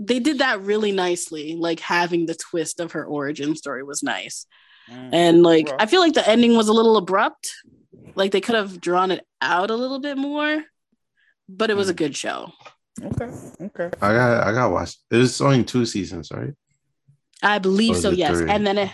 they 0.00 0.18
did 0.20 0.38
that 0.38 0.62
really 0.62 0.92
nicely. 0.92 1.54
Like 1.54 1.80
having 1.80 2.26
the 2.26 2.34
twist 2.34 2.80
of 2.80 2.92
her 2.92 3.04
origin 3.04 3.54
story 3.54 3.82
was 3.82 4.02
nice, 4.02 4.46
Mm. 4.90 5.10
and 5.12 5.42
like 5.42 5.66
Right. 5.68 5.82
I 5.82 5.86
feel 5.86 6.00
like 6.00 6.14
the 6.14 6.26
ending 6.26 6.56
was 6.56 6.68
a 6.68 6.72
little 6.72 6.96
abrupt. 6.96 7.52
Like 8.14 8.30
they 8.32 8.40
could 8.40 8.54
have 8.54 8.80
drawn 8.80 9.10
it 9.10 9.22
out 9.42 9.70
a 9.70 9.76
little 9.76 10.00
bit 10.00 10.16
more, 10.16 10.64
but 11.46 11.68
it 11.70 11.76
was 11.76 11.88
a 11.90 11.94
good 12.02 12.16
show. 12.16 12.52
Okay, 13.02 13.30
okay. 13.62 13.90
I 14.02 14.12
got 14.12 14.46
I 14.46 14.52
got 14.52 14.72
watched. 14.72 14.98
It 15.10 15.16
was 15.16 15.40
only 15.40 15.64
two 15.64 15.86
seasons, 15.86 16.30
right? 16.32 16.52
I 17.42 17.58
believe 17.58 17.96
so. 17.96 18.10
Yes, 18.10 18.38
three? 18.38 18.50
and 18.50 18.66
then 18.66 18.78
it, 18.78 18.90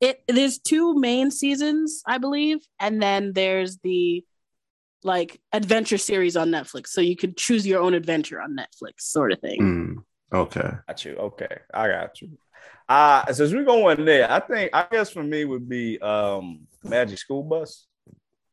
it 0.00 0.22
there's 0.28 0.58
two 0.58 0.98
main 0.98 1.30
seasons, 1.30 2.02
I 2.06 2.18
believe, 2.18 2.58
and 2.78 3.02
then 3.02 3.32
there's 3.32 3.78
the 3.78 4.24
like 5.02 5.40
adventure 5.52 5.98
series 5.98 6.36
on 6.36 6.50
Netflix, 6.50 6.88
so 6.88 7.00
you 7.00 7.16
could 7.16 7.36
choose 7.36 7.66
your 7.66 7.80
own 7.80 7.94
adventure 7.94 8.40
on 8.40 8.56
Netflix, 8.56 9.00
sort 9.00 9.32
of 9.32 9.40
thing. 9.40 9.60
Mm, 10.32 10.36
okay. 10.36 10.70
Got 10.86 11.04
you. 11.04 11.16
Okay, 11.16 11.58
I 11.74 11.88
got 11.88 12.20
you. 12.20 12.38
Uh 12.88 13.26
since 13.32 13.52
we're 13.52 13.64
going 13.64 14.04
there, 14.04 14.30
I 14.30 14.40
think 14.40 14.70
I 14.72 14.86
guess 14.90 15.10
for 15.10 15.22
me 15.22 15.44
would 15.44 15.68
be 15.68 15.98
um 16.00 16.60
Magic 16.84 17.18
School 17.18 17.42
Bus. 17.42 17.87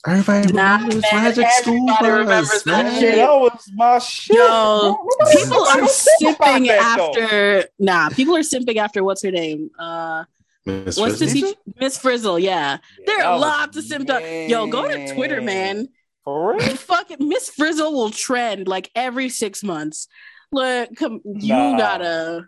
Everybody 0.07 0.53
Nah, 0.53 0.75
remembers 0.75 1.03
man, 1.11 1.23
Magic 1.23 1.47
School 1.51 1.87
Bus, 1.87 2.01
remembers 2.01 2.63
that 2.63 2.85
man. 2.85 2.99
shit. 3.01 3.15
That 3.15 3.29
was 3.39 3.71
my 3.73 3.97
shit. 3.99 4.35
Yo. 4.37 4.97
People 5.33 5.65
are 5.65 5.77
Nobody 5.77 5.91
simping 5.91 6.67
that, 6.67 6.95
though. 6.97 7.07
after 7.07 7.69
nah. 7.79 8.09
People 8.09 8.35
are 8.35 8.41
simping 8.41 8.77
after 8.77 9.03
what's 9.03 9.23
her 9.23 9.31
name? 9.31 9.71
Uh, 9.79 10.25
Miss 10.65 10.97
what's 10.97 11.19
the 11.19 11.25
Frizzle? 11.27 11.47
teacher? 11.49 11.59
Miss 11.79 11.97
Frizzle. 11.97 12.39
Yeah, 12.39 12.77
there 13.05 13.17
that 13.17 13.25
are 13.25 13.33
was- 13.33 13.41
lots 13.41 13.77
of 13.77 13.83
simp. 13.83 14.07
Yo, 14.09 14.67
go 14.67 14.87
to 14.87 15.13
Twitter, 15.15 15.41
man. 15.41 15.89
For 16.23 16.53
real? 16.55 16.59
Fucking 16.75 17.27
Miss 17.27 17.49
Frizzle 17.49 17.91
will 17.93 18.09
trend 18.11 18.67
like 18.67 18.89
every 18.95 19.29
six 19.29 19.63
months. 19.63 20.07
Look, 20.51 20.95
come, 20.95 21.21
you 21.23 21.53
Nah. 21.53 21.77
gotta, 21.77 22.47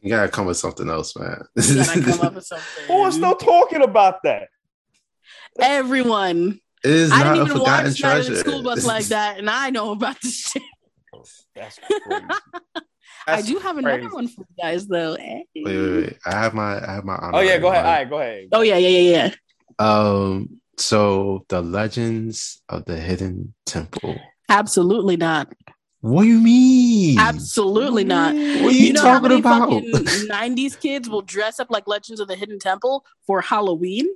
You 0.00 0.10
gotta 0.10 0.28
come 0.28 0.46
with 0.46 0.56
something 0.56 0.88
else, 0.88 1.16
man. 1.16 1.42
you 1.56 1.74
gotta 1.84 2.02
come 2.02 2.20
up 2.20 2.34
with 2.34 2.46
something. 2.46 2.84
Who 2.88 3.06
is 3.06 3.14
still 3.16 3.34
talking 3.36 3.82
about 3.82 4.22
that? 4.24 4.48
Everyone. 5.60 6.60
It 6.84 6.90
is 6.90 7.12
I 7.12 7.22
not 7.22 7.34
didn't 7.34 7.46
even 7.48 7.58
forgotten 7.58 7.86
watch 7.90 8.02
Night 8.02 8.18
of 8.20 8.26
treasure. 8.26 8.30
the 8.34 8.38
School 8.40 8.62
Bus 8.62 8.84
like 8.86 9.04
that, 9.06 9.38
and 9.38 9.48
I 9.50 9.70
know 9.70 9.92
about 9.92 10.20
this 10.22 10.38
shit. 10.40 10.62
That's 11.54 11.78
crazy. 11.78 12.24
I 13.26 13.42
do 13.42 13.58
have 13.58 13.76
another 13.76 13.98
crazy. 13.98 14.14
one 14.14 14.28
for 14.28 14.40
you 14.40 14.62
guys, 14.62 14.86
though. 14.88 15.14
Hey. 15.16 15.44
Wait, 15.54 15.64
wait, 15.64 15.90
wait. 16.02 16.18
I 16.26 16.30
have 16.32 16.54
my 16.54 16.76
I 16.86 16.94
have 16.94 17.04
my 17.04 17.18
Oh 17.32 17.40
yeah, 17.40 17.58
go 17.58 17.68
ahead. 17.68 17.84
All 17.84 17.90
honorary 17.92 18.06
go 18.08 18.18
ahead. 18.18 18.48
Oh 18.52 18.60
yeah, 18.62 18.76
yeah, 18.78 18.88
yeah, 18.98 19.30
yeah. 19.78 19.84
Um, 19.84 20.60
so 20.78 21.44
the 21.48 21.60
legends 21.60 22.62
of 22.68 22.86
the 22.86 22.96
hidden 22.96 23.54
temple. 23.66 24.16
Absolutely 24.48 25.16
not. 25.16 25.52
What 26.00 26.22
do 26.22 26.28
you 26.28 26.40
mean? 26.40 27.18
Absolutely 27.18 28.04
not. 28.04 28.34
What 28.34 28.42
are 28.42 28.70
you, 28.70 28.86
You 28.86 28.92
know 28.94 29.02
how 29.02 29.20
talking 29.20 29.28
many 29.28 29.40
about? 29.40 29.68
fucking 29.68 29.92
'90s 30.28 30.80
kids 30.80 31.08
will 31.10 31.20
dress 31.22 31.60
up 31.60 31.70
like 31.70 31.86
Legends 31.86 32.20
of 32.20 32.28
the 32.28 32.36
Hidden 32.36 32.58
Temple 32.58 33.04
for 33.26 33.42
Halloween? 33.42 34.06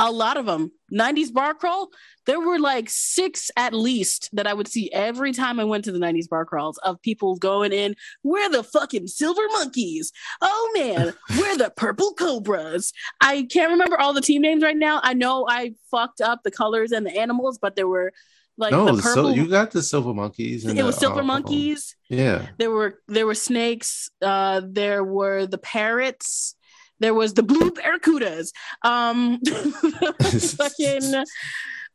A 0.00 0.10
lot 0.10 0.36
of 0.36 0.46
them. 0.46 0.72
'90s 0.92 1.32
bar 1.32 1.54
crawl. 1.54 1.90
There 2.26 2.40
were 2.40 2.58
like 2.58 2.88
six 2.90 3.50
at 3.56 3.72
least 3.74 4.28
that 4.32 4.46
I 4.46 4.54
would 4.54 4.66
see 4.66 4.90
every 4.92 5.32
time 5.32 5.60
I 5.60 5.64
went 5.64 5.84
to 5.84 5.92
the 5.92 5.98
'90s 5.98 6.28
bar 6.28 6.44
crawls 6.44 6.78
of 6.78 7.00
people 7.02 7.36
going 7.36 7.72
in. 7.72 7.94
We're 8.24 8.48
the 8.48 8.64
fucking 8.64 9.06
silver 9.06 9.42
monkeys. 9.52 10.10
Oh 10.40 10.72
man, 10.74 11.12
we're 11.38 11.56
the 11.56 11.72
purple 11.76 12.14
cobras. 12.14 12.92
I 13.20 13.46
can't 13.50 13.70
remember 13.70 14.00
all 14.00 14.12
the 14.12 14.20
team 14.20 14.42
names 14.42 14.62
right 14.62 14.76
now. 14.76 15.00
I 15.02 15.14
know 15.14 15.46
I 15.48 15.74
fucked 15.90 16.20
up 16.20 16.40
the 16.42 16.50
colors 16.50 16.92
and 16.92 17.06
the 17.06 17.16
animals, 17.16 17.58
but 17.60 17.76
there 17.76 17.88
were 17.88 18.12
like 18.58 18.72
no, 18.72 18.94
the 18.96 19.02
so 19.02 19.14
purple. 19.14 19.36
you 19.36 19.46
got 19.48 19.70
the 19.70 19.82
silver 19.82 20.12
monkeys. 20.12 20.64
And 20.64 20.78
it 20.78 20.82
the, 20.82 20.86
was 20.86 20.96
silver 20.96 21.20
um, 21.20 21.26
monkeys 21.28 21.96
Yeah. 22.10 22.48
there 22.58 22.70
were 22.70 23.00
there 23.08 23.26
were 23.26 23.34
snakes 23.34 24.10
uh 24.20 24.60
there 24.64 25.02
were 25.02 25.46
the 25.46 25.56
parrots 25.56 26.56
there 27.00 27.14
was 27.14 27.34
the 27.34 27.42
blue 27.42 27.70
barracudas 27.72 28.52
um 28.84 29.40
fucking 30.56 31.24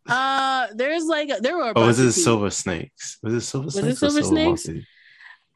uh 0.10 0.68
there's 0.76 1.06
like 1.06 1.30
there 1.40 1.58
were 1.58 1.70
a 1.70 1.74
Oh, 1.76 1.88
was 1.88 2.00
it 2.00 2.12
silver 2.14 2.50
snakes? 2.50 3.18
Was 3.24 3.34
it 3.34 3.42
silver 3.42 3.72
snakes? 3.72 3.86
Was 3.86 3.94
it 3.94 4.00
silver 4.00 4.24
snakes? 4.24 4.68
monkey? 4.68 4.88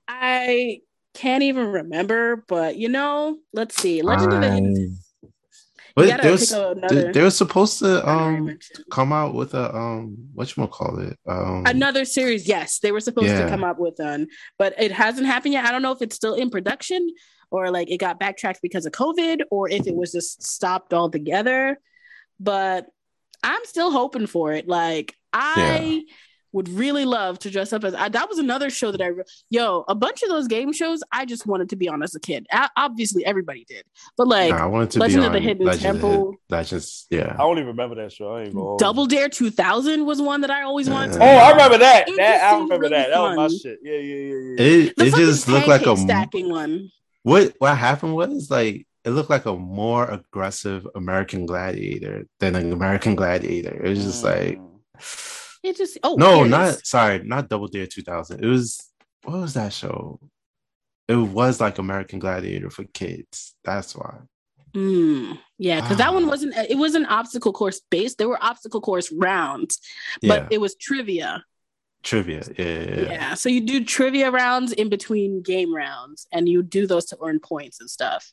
i 0.07 0.79
can't 1.13 1.43
even 1.43 1.67
remember 1.67 2.43
but 2.47 2.77
you 2.77 2.89
know 2.89 3.37
let's 3.53 3.75
see 3.75 4.01
legend 4.01 4.33
of 4.33 4.41
the 4.41 4.51
hidden 4.51 4.97
But 5.95 6.21
they 6.21 6.31
was 6.31 6.51
another- 6.51 7.11
they, 7.13 7.21
were 7.21 7.29
supposed 7.31 7.79
to 7.79 8.07
um 8.07 8.57
come 8.89 9.11
out 9.11 9.33
with 9.33 9.53
a 9.53 9.75
um 9.75 10.15
what 10.33 10.55
you 10.55 10.67
call 10.67 10.99
it 10.99 11.17
um 11.27 11.63
another 11.65 12.05
series 12.05 12.47
yes 12.47 12.79
they 12.79 12.91
were 12.91 12.99
supposed 13.01 13.35
to 13.35 13.47
come 13.49 13.63
up 13.63 13.79
with 13.79 13.95
one 13.97 14.27
but 14.57 14.73
it 14.79 14.91
hasn't 14.91 15.27
happened 15.27 15.53
yet 15.53 15.65
i 15.65 15.71
don't 15.71 15.81
know 15.81 15.91
if 15.91 16.01
it's 16.01 16.15
still 16.15 16.35
in 16.35 16.49
production 16.49 17.09
or 17.51 17.71
like 17.71 17.89
it 17.89 17.97
got 17.97 18.19
backtracked 18.19 18.61
because 18.61 18.85
of 18.85 18.91
covid 18.91 19.41
or 19.51 19.69
if 19.69 19.87
it 19.87 19.95
was 19.95 20.11
just 20.11 20.43
stopped 20.43 20.93
altogether 20.93 21.79
but 22.39 22.87
i'm 23.43 23.63
still 23.65 23.91
hoping 23.91 24.27
for 24.27 24.53
it 24.53 24.67
like 24.67 25.15
i 25.33 26.01
would 26.51 26.67
really 26.69 27.05
love 27.05 27.37
to 27.39 27.49
dress 27.51 27.73
up 27.73 27.83
as 27.83 27.93
I, 27.93 28.09
that 28.09 28.27
was 28.27 28.39
another 28.39 28.69
show 28.69 28.91
that 28.91 29.01
i 29.01 29.09
yo 29.49 29.85
a 29.87 29.95
bunch 29.95 30.23
of 30.23 30.29
those 30.29 30.47
game 30.47 30.73
shows 30.73 31.01
i 31.11 31.25
just 31.25 31.45
wanted 31.45 31.69
to 31.69 31.75
be 31.75 31.87
on 31.87 32.01
as 32.01 32.15
a 32.15 32.19
kid 32.19 32.47
A- 32.51 32.69
obviously 32.75 33.25
everybody 33.25 33.65
did 33.65 33.83
but 34.17 34.27
like 34.27 34.51
nah, 34.51 34.63
I 34.63 34.65
wanted 34.65 34.91
to 34.91 34.99
Legend 34.99 35.21
be 35.21 35.27
of 35.27 35.33
the 35.33 35.39
Hidden 35.39 35.65
Legend 35.65 35.81
Temple. 36.01 36.35
That's 36.49 36.69
just 36.69 37.07
yeah 37.09 37.33
I 37.35 37.37
don't 37.37 37.57
even 37.57 37.67
remember 37.67 37.95
that 37.95 38.11
show. 38.11 38.33
I 38.33 38.43
ain't 38.43 38.53
gonna 38.53 38.65
hold 38.65 38.81
you. 38.81 38.85
double 38.85 39.05
dare 39.05 39.29
2000 39.29 40.05
was 40.05 40.21
one 40.21 40.41
that 40.41 40.49
i 40.49 40.63
always 40.63 40.89
wanted 40.89 41.13
to 41.13 41.19
Oh, 41.19 41.25
I 41.25 41.51
remember 41.51 41.77
that. 41.77 42.09
It 42.09 42.17
That 42.17 42.41
I 42.43 42.53
remember 42.55 42.77
really 42.79 42.89
that. 42.95 43.09
That 43.09 43.19
was 43.19 43.35
my 43.37 43.47
shit. 43.57 43.79
Yeah, 43.83 43.93
yeah, 43.93 44.15
yeah, 44.15 44.33
yeah. 44.33 44.87
it 44.87 44.95
the 44.95 45.05
it 45.05 45.15
just 45.15 45.47
looked 45.47 45.67
like 45.67 45.85
a 45.85 45.95
stacking 45.97 46.49
one 46.49 46.89
what 47.23 47.53
what 47.59 47.77
happened 47.77 48.15
was 48.15 48.49
like 48.49 48.85
it 49.05 49.11
looked 49.11 49.29
like 49.29 49.45
a 49.45 49.55
more 49.55 50.05
aggressive 50.09 50.87
American 50.95 51.45
gladiator 51.45 52.25
than 52.39 52.55
an 52.55 52.71
American 52.73 53.15
gladiator 53.15 53.75
it 53.85 53.89
was 53.89 54.03
just 54.03 54.23
like 54.23 54.57
Mm. 54.59 54.65
It 55.63 55.77
just 55.77 55.97
oh 56.03 56.15
no 56.15 56.43
not 56.43 56.67
is. 56.69 56.81
sorry 56.83 57.23
not 57.23 57.49
double 57.49 57.67
dare 57.67 57.85
2000 57.87 58.43
it 58.43 58.47
was 58.47 58.89
what 59.23 59.39
was 59.41 59.53
that 59.53 59.71
show 59.73 60.19
it 61.07 61.15
was 61.15 61.59
like 61.61 61.77
american 61.79 62.19
gladiator 62.19 62.69
for 62.69 62.83
kids 62.93 63.55
that's 63.63 63.95
why 63.95 64.19
Mm, 64.75 65.39
yeah, 65.57 65.81
because 65.81 65.97
that 65.97 66.13
one 66.13 66.25
Ah. 66.25 66.27
wasn't. 66.27 66.53
It 66.55 66.77
was 66.77 66.93
an 66.93 67.07
obstacle 67.07 67.51
course 67.51 67.81
based. 67.89 68.19
There 68.19 68.29
were 68.29 68.37
obstacle 68.43 68.81
course 68.81 69.11
rounds, 69.11 69.79
yeah 70.21 70.41
but 70.41 70.53
it 70.53 70.61
was 70.61 70.75
trivia. 70.75 71.43
Trivia 72.03 72.43
yeah, 72.57 72.65
yeah, 72.65 73.11
Yeah. 73.11 73.33
so 73.33 73.49
you 73.49 73.61
do 73.61 73.83
trivia 73.83 74.31
rounds 74.31 74.71
in 74.71 74.89
between 74.89 75.41
game 75.41 75.73
rounds, 75.75 76.27
and 76.31 76.47
you 76.47 76.63
do 76.63 76.87
those 76.87 77.05
to 77.07 77.17
earn 77.21 77.39
points 77.39 77.79
and 77.79 77.89
stuff. 77.89 78.31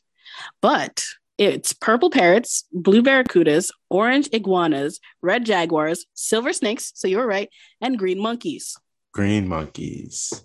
But 0.61 1.03
it's 1.37 1.71
purple 1.73 2.09
parrots, 2.09 2.65
blue 2.71 3.01
barracudas, 3.03 3.71
orange 3.89 4.27
iguanas, 4.33 4.99
red 5.21 5.45
jaguars, 5.45 6.05
silver 6.13 6.51
snakes. 6.53 6.91
So 6.95 7.07
you 7.07 7.17
were 7.17 7.27
right, 7.27 7.49
and 7.81 7.97
green 7.99 8.19
monkeys. 8.19 8.75
green 9.13 9.47
monkeys 9.47 10.43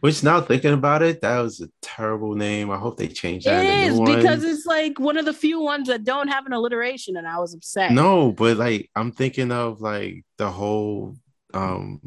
which 0.00 0.22
now 0.22 0.40
thinking 0.40 0.72
about 0.74 1.02
it 1.02 1.20
that 1.22 1.40
was 1.40 1.60
a 1.60 1.68
terrible 1.82 2.34
name 2.36 2.70
i 2.70 2.76
hope 2.76 2.96
they 2.96 3.08
change 3.08 3.44
that 3.44 3.64
It 3.64 3.90
is 3.90 3.98
because 4.00 4.44
it's 4.44 4.64
like 4.66 5.00
one 5.00 5.16
of 5.16 5.24
the 5.24 5.32
few 5.32 5.60
ones 5.60 5.88
that 5.88 6.04
don't 6.04 6.28
have 6.28 6.46
an 6.46 6.52
alliteration, 6.52 7.16
and 7.16 7.26
I 7.26 7.38
was 7.40 7.52
upset. 7.54 7.90
no 7.92 8.30
but 8.30 8.56
like 8.58 8.90
i'm 8.94 9.10
thinking 9.10 9.50
of 9.50 9.80
like 9.80 10.24
the 10.36 10.50
whole 10.50 11.16
um 11.54 12.00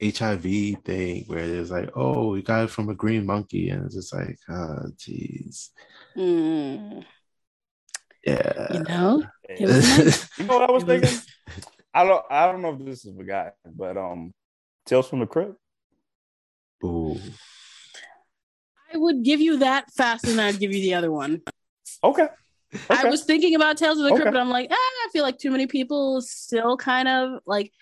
hiv 0.00 0.42
thing 0.84 1.24
where 1.26 1.38
it's 1.38 1.70
like 1.70 1.90
oh 1.96 2.28
we 2.30 2.42
got 2.42 2.64
it 2.64 2.70
from 2.70 2.88
a 2.88 2.94
green 2.94 3.26
monkey 3.26 3.70
and 3.70 3.84
it's 3.84 3.94
just 3.94 4.14
like 4.14 4.38
oh 4.48 4.84
jeez 4.96 5.70
Mm, 6.16 7.04
yeah 8.24 8.72
you 8.74 8.80
know, 8.84 9.22
was 9.60 9.98
nice. 9.98 10.38
You 10.38 10.44
know 10.46 10.58
what 10.58 10.68
I 10.68 10.72
was 10.72 10.82
It 10.88 11.00
was- 11.00 11.00
thinking? 11.00 11.18
I 11.94 12.04
don't. 12.04 12.24
I 12.30 12.46
don't 12.46 12.60
know 12.62 12.74
if 12.74 12.84
this 12.84 13.04
is 13.06 13.16
forgotten, 13.16 13.52
but 13.64 13.96
um, 13.96 14.32
Tales 14.84 15.08
from 15.08 15.20
the 15.20 15.26
Crypt. 15.26 15.54
Ooh. 16.84 17.18
I 18.92 18.96
would 18.98 19.22
give 19.22 19.40
you 19.40 19.58
that 19.58 19.90
faster 19.92 20.28
than 20.28 20.38
I'd 20.40 20.58
give 20.60 20.72
you 20.72 20.80
the 20.82 20.94
other 20.94 21.10
one. 21.10 21.40
Okay. 22.04 22.28
I 22.90 23.08
was 23.08 23.24
thinking 23.24 23.54
about 23.54 23.78
Tales 23.78 23.98
of 23.98 24.04
the 24.04 24.10
Crypt, 24.10 24.22
Okay. 24.28 24.30
but 24.32 24.40
I'm 24.40 24.50
like, 24.50 24.68
ah, 24.70 24.74
I 24.76 25.08
feel 25.12 25.22
like 25.24 25.38
too 25.38 25.50
many 25.50 25.66
people 25.66 26.20
still 26.20 26.76
kind 26.76 27.08
of 27.08 27.40
like 27.46 27.72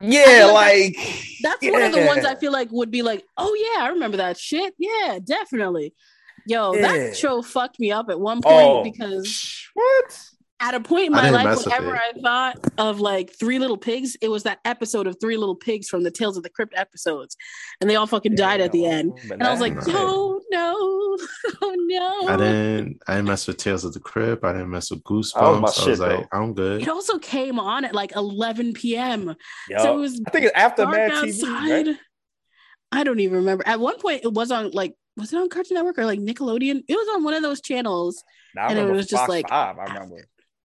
Yeah, 0.00 0.24
feel 0.24 0.54
like 0.54 0.96
that's 1.42 1.62
one 1.62 1.82
of 1.82 1.92
the 1.92 2.04
ones. 2.04 2.24
I 2.24 2.34
feel 2.34 2.52
like 2.52 2.70
would 2.70 2.90
be 2.90 3.02
like, 3.02 3.24
oh 3.36 3.54
yeah, 3.54 3.84
I 3.84 3.88
remember 3.88 4.18
that 4.18 4.38
shit. 4.38 4.74
Yeah, 4.78 5.18
definitely. 5.24 5.94
Yo, 6.46 6.74
Yeah. 6.74 6.82
that 6.82 7.16
show 7.16 7.42
fucked 7.42 7.80
me 7.80 7.90
up 7.90 8.08
at 8.10 8.20
one 8.20 8.40
oh, 8.44 8.48
point 8.50 8.68
Oh. 8.68 8.82
because 8.84 9.68
What? 9.74 10.20
at 10.60 10.74
a 10.74 10.80
point 10.80 11.06
in 11.06 11.12
my 11.12 11.30
life, 11.30 11.44
mess 11.44 11.64
whenever. 11.64 11.96
I 11.96 12.12
thought 12.22 12.58
of 12.78 13.00
like 13.00 13.30
Three 13.38 13.58
Little 13.58 13.76
Pigs, 13.76 14.16
it 14.22 14.28
was 14.28 14.42
that 14.44 14.60
episode 14.64 15.06
of 15.06 15.16
Three 15.20 15.36
Little 15.36 15.56
Pigs 15.56 15.88
from 15.88 16.02
the 16.02 16.10
Tales 16.10 16.36
of 16.36 16.42
the 16.42 16.50
Crypt 16.50 16.72
episodes, 16.76 17.36
and 17.80 17.90
they 17.90 17.96
all 17.96 18.06
fucking 18.06 18.36
died 18.36 18.60
at 18.60 18.72
the 18.72 18.86
end. 18.86 19.18
And 19.30 19.42
I 19.42 19.50
was 19.50 19.60
like, 19.60 19.74
Nice. 19.74 19.86
Oh, 19.88 20.40
no, 20.50 20.72
no, 20.72 20.95
oh 21.62 21.74
no. 21.78 22.28
I 22.28 22.36
didn't. 22.36 23.02
I 23.06 23.14
didn't 23.16 23.28
mess 23.28 23.46
with 23.46 23.56
Tales 23.58 23.84
of 23.84 23.92
the 23.92 24.00
Crypt. 24.00 24.44
I 24.44 24.52
didn't 24.52 24.70
mess 24.70 24.90
with 24.90 25.02
oh, 25.06 25.10
Goosebumps. 25.12 25.32
That 25.34 25.42
was 25.42 25.52
my 25.52 25.58
I 25.58 25.60
was 25.60 25.74
shit, 25.76 25.98
like, 25.98 26.10
though. 26.30 26.38
I'm 26.38 26.54
good. 26.54 26.82
It 26.82 26.88
also 26.88 27.18
came 27.18 27.58
on 27.58 27.84
at 27.84 27.94
like 27.94 28.14
11 28.16 28.72
p.m. 28.74 29.34
Yo, 29.68 29.78
So 29.78 29.96
it 29.96 30.00
was 30.00 30.20
I 30.26 30.30
think 30.30 30.46
it's 30.46 30.54
after 30.56 30.84
dark 30.84 30.96
Mad 30.96 31.10
TV. 31.12 31.28
outside. 31.28 31.86
Right? 31.88 31.96
I 32.92 33.04
don't 33.04 33.20
even 33.20 33.38
remember. 33.38 33.66
At 33.66 33.80
one 33.80 33.98
point, 33.98 34.22
it 34.24 34.32
was 34.32 34.50
on 34.50 34.70
like 34.72 34.94
was 35.16 35.32
it 35.32 35.36
on 35.38 35.48
Cartoon 35.48 35.76
Network 35.76 35.98
or 35.98 36.04
like 36.06 36.20
Nickelodeon? 36.20 36.82
It 36.88 36.94
was 36.94 37.08
on 37.16 37.24
one 37.24 37.34
of 37.34 37.42
those 37.42 37.60
channels. 37.60 38.22
Nah, 38.54 38.62
I 38.62 38.64
And 38.66 38.72
it 38.78 38.82
remember 38.82 38.96
was 38.98 39.06
just 39.06 39.20
Fox 39.22 39.30
like- 39.30 39.48
Five. 39.48 39.76
I 39.78 39.82
ah, 39.82 39.84
remember. 39.94 40.28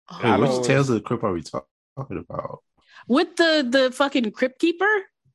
Oh, 0.10 0.20
Wait, 0.24 0.30
I 0.30 0.38
which 0.38 0.66
Tales 0.66 0.90
of 0.90 0.96
the 0.96 1.02
Crypt 1.02 1.24
are 1.24 1.34
we 1.34 1.42
talk- 1.42 1.68
talking 1.98 2.18
about? 2.18 2.60
with 3.08 3.36
the 3.36 3.66
the 3.70 3.92
fucking 3.92 4.32
Crypt 4.32 4.60
Keeper. 4.60 4.86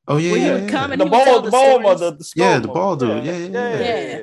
Oh 0.09 0.17
yeah, 0.17 0.31
Where 0.33 0.41
you 0.41 0.47
yeah, 0.47 0.53
would 0.55 0.63
yeah. 0.65 0.69
come 0.71 0.93
and 0.93 1.01
The 1.01 1.05
he 1.05 1.11
would 1.11 1.25
tell 1.25 1.27
ball, 1.27 1.41
the 1.43 1.47
the 1.47 1.51
ball, 1.51 1.81
stories. 1.97 2.01
the, 2.01 2.11
the 2.11 2.33
Yeah, 2.37 2.51
skull 2.57 2.61
the 2.61 2.67
ball. 2.69 2.75
ball 2.75 2.97
dude. 2.97 3.25
Yeah, 3.25 3.33
yeah, 3.33 3.49
yeah. 3.49 3.79
Yeah. 4.19 4.21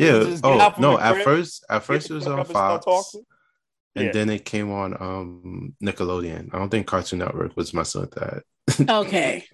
Just 0.00 0.42
get 0.42 0.50
Oh 0.50 0.74
no! 0.78 0.98
At 0.98 1.12
crib, 1.14 1.24
first, 1.24 1.64
at 1.70 1.82
first 1.84 2.10
it 2.10 2.14
was 2.14 2.26
on 2.26 2.38
up 2.40 2.46
and 2.46 2.54
Fox, 2.54 3.14
and 3.96 4.06
Yeah. 4.06 4.12
then 4.12 4.30
it 4.30 4.44
came 4.44 4.70
on 4.70 4.94
um 5.00 5.74
Nickelodeon. 5.82 6.50
I 6.52 6.58
don't 6.58 6.70
think 6.70 6.86
Cartoon 6.86 7.18
Network 7.20 7.56
was 7.56 7.72
messing 7.74 8.00
with 8.02 8.12
that. 8.12 8.42
Okay. 8.88 9.44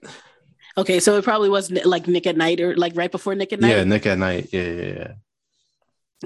Okay, 0.78 1.00
so 1.00 1.16
it 1.16 1.24
probably 1.24 1.48
was 1.48 1.70
Ni- 1.70 1.84
like 1.84 2.06
Nick 2.06 2.26
at 2.26 2.36
Night 2.36 2.60
or 2.60 2.76
like 2.76 2.92
right 2.96 3.10
before 3.10 3.34
Nick 3.34 3.52
at 3.54 3.60
Night. 3.60 3.70
Yeah, 3.70 3.84
Nick 3.84 4.04
at 4.06 4.18
Night. 4.18 4.48
Yeah, 4.52 4.62
yeah, 4.62 4.84
yeah. 4.84 5.12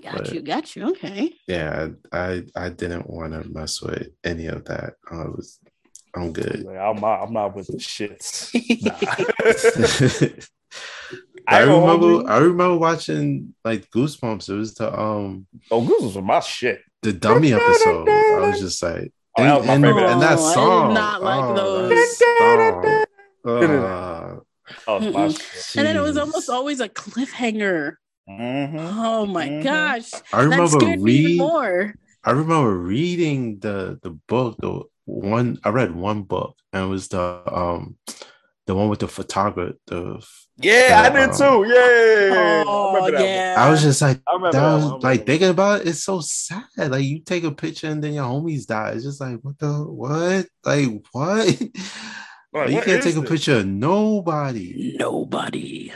got 0.02 0.16
but- 0.16 0.32
you, 0.34 0.42
got 0.42 0.74
you. 0.76 0.88
Okay. 0.90 1.32
Yeah, 1.46 1.88
I 2.12 2.18
I, 2.32 2.42
I 2.56 2.68
didn't 2.70 3.08
want 3.08 3.32
to 3.32 3.48
mess 3.48 3.80
with 3.80 4.08
any 4.24 4.46
of 4.46 4.64
that. 4.64 4.94
I 5.08 5.22
was, 5.24 5.60
I'm 6.16 6.32
good. 6.32 6.64
Like, 6.64 6.76
I'm 6.78 6.96
not, 7.00 7.22
I'm 7.22 7.32
not 7.32 7.54
with 7.54 7.68
the 7.68 7.74
shits. 7.74 8.50
I, 11.50 11.62
ain't 11.62 11.68
remember. 11.70 12.30
I 12.30 12.38
remember 12.38 12.76
watching 12.78 13.54
like 13.64 13.90
Goosebumps. 13.90 14.48
It 14.48 14.54
was 14.54 14.74
the 14.74 14.98
um 14.98 15.46
Oh, 15.70 15.84
Goose 15.84 16.02
was 16.14 16.16
my 16.24 16.40
shit. 16.40 16.80
the 17.02 17.12
dummy 17.12 17.52
episode. 17.52 18.08
I 18.08 18.48
was 18.50 18.60
just 18.60 18.82
like 18.82 19.12
Oh, 19.38 19.42
that 19.44 19.58
was 19.58 19.66
my 19.66 19.74
and, 19.74 19.84
favorite 19.84 20.04
and 20.10 20.22
that 20.22 20.32
episode. 20.32 20.46
I 20.46 20.52
did 20.52 20.54
song. 20.54 20.94
not 20.94 21.22
like 21.22 21.44
oh, 21.44 21.54
those. 21.88 22.22
Oh. 24.86 25.06
And 25.76 25.86
then 25.86 25.96
it 25.96 26.00
was 26.00 26.16
almost 26.16 26.48
always 26.50 26.80
a 26.80 26.88
cliffhanger. 26.88 27.94
Mhm. 28.28 28.94
Oh 28.98 29.26
my 29.26 29.48
Mhm. 29.48 29.64
gosh. 29.64 30.10
I 30.32 30.42
remember 30.42 30.68
scared 30.68 31.00
me 31.00 31.12
even 31.12 31.30
read, 31.32 31.38
more. 31.38 31.94
I 32.22 32.30
remember 32.32 32.76
reading 32.76 33.58
the 33.60 33.98
the 34.02 34.10
book, 34.28 34.56
the 34.60 34.82
one 35.06 35.58
I 35.64 35.70
read 35.70 35.94
one 35.94 36.22
book, 36.22 36.56
and 36.72 36.84
it 36.84 36.88
was 36.88 37.08
the 37.08 37.42
um 37.52 37.96
the 38.66 38.74
one 38.74 38.88
with 38.88 39.00
the 39.00 39.08
photographer. 39.08 39.74
The 39.86 40.24
Yeah, 40.62 41.02
I 41.04 41.08
Uh, 41.08 41.26
did 41.26 41.32
too. 41.36 41.64
Yeah. 41.72 42.64
Oh 42.66 42.90
I 42.92 42.94
remember 42.94 43.18
that 43.18 43.24
yeah. 43.26 43.54
I 43.58 43.70
was 43.70 43.82
just 43.82 44.02
like. 44.02 44.20
I 44.28 44.32
remember 44.34 44.52
that 44.52 44.60
that 44.60 44.74
was. 44.74 45.04
I 45.04 45.08
like 45.08 45.26
thinking 45.26 45.48
about 45.50 45.80
it, 45.82 45.88
it's 45.88 46.04
so 46.04 46.20
sad. 46.20 46.64
Like 46.76 47.04
you 47.04 47.20
take 47.20 47.44
a 47.44 47.52
picture 47.52 47.88
and 47.88 48.02
then 48.02 48.14
your 48.14 48.24
homies 48.24 48.66
die. 48.66 48.92
It's 48.92 49.04
just 49.04 49.20
like 49.20 49.38
what 49.42 49.58
the 49.58 49.72
what? 49.72 50.46
Like 50.64 50.88
what? 51.12 51.46
Like, 52.52 52.68
you 52.70 52.74
what 52.76 52.84
can't 52.84 53.04
is 53.04 53.04
take 53.04 53.16
a 53.16 53.22
picture 53.26 53.58
of 53.58 53.66
nobody. 53.66 54.96
Nobody. 54.98 55.92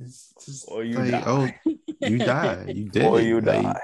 It's 0.00 0.34
just 0.44 0.68
Or 0.68 0.84
you 0.84 0.98
like, 0.98 1.10
die. 1.10 1.22
oh, 1.26 1.48
you 2.00 2.18
die. 2.18 2.64
You 2.68 2.88
did. 2.90 3.04
Or 3.06 3.20
you 3.20 3.40
Like, 3.40 3.62
die. 3.62 3.80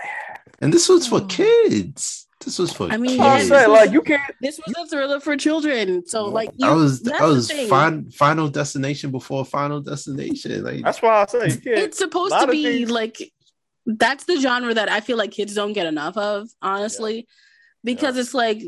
And 0.60 0.72
this 0.72 0.88
was 0.88 1.06
for 1.06 1.24
kids. 1.26 2.26
This 2.44 2.58
was 2.58 2.72
for 2.72 2.90
I 2.90 2.96
mean, 2.96 3.18
That's 3.18 3.50
what 3.50 3.58
I'm 3.58 3.64
saying. 3.64 3.70
Like, 3.70 3.92
you 3.92 4.00
can't. 4.00 4.34
This 4.40 4.58
was 4.66 4.74
a 4.76 4.86
thriller 4.86 5.20
for 5.20 5.36
children. 5.36 6.06
So 6.06 6.24
like 6.24 6.50
you, 6.56 6.66
I 6.66 6.72
was 6.72 7.02
that's 7.02 7.20
I 7.20 7.26
was 7.26 7.50
fin- 7.52 8.10
final 8.10 8.48
destination 8.48 9.10
before 9.10 9.44
final 9.44 9.80
destination. 9.82 10.64
Like 10.64 10.82
That's 10.82 11.02
why 11.02 11.22
I 11.22 11.26
say 11.26 11.48
you 11.48 11.60
can't. 11.60 11.66
it's 11.66 11.98
supposed 11.98 12.34
to 12.38 12.46
be 12.46 12.64
things- 12.64 12.90
like 12.90 13.32
that's 13.84 14.24
the 14.24 14.40
genre 14.40 14.72
that 14.72 14.90
I 14.90 15.00
feel 15.00 15.18
like 15.18 15.32
kids 15.32 15.54
don't 15.54 15.74
get 15.74 15.86
enough 15.86 16.16
of, 16.16 16.48
honestly, 16.62 17.26
because 17.84 18.16
it's 18.16 18.34
like 18.34 18.62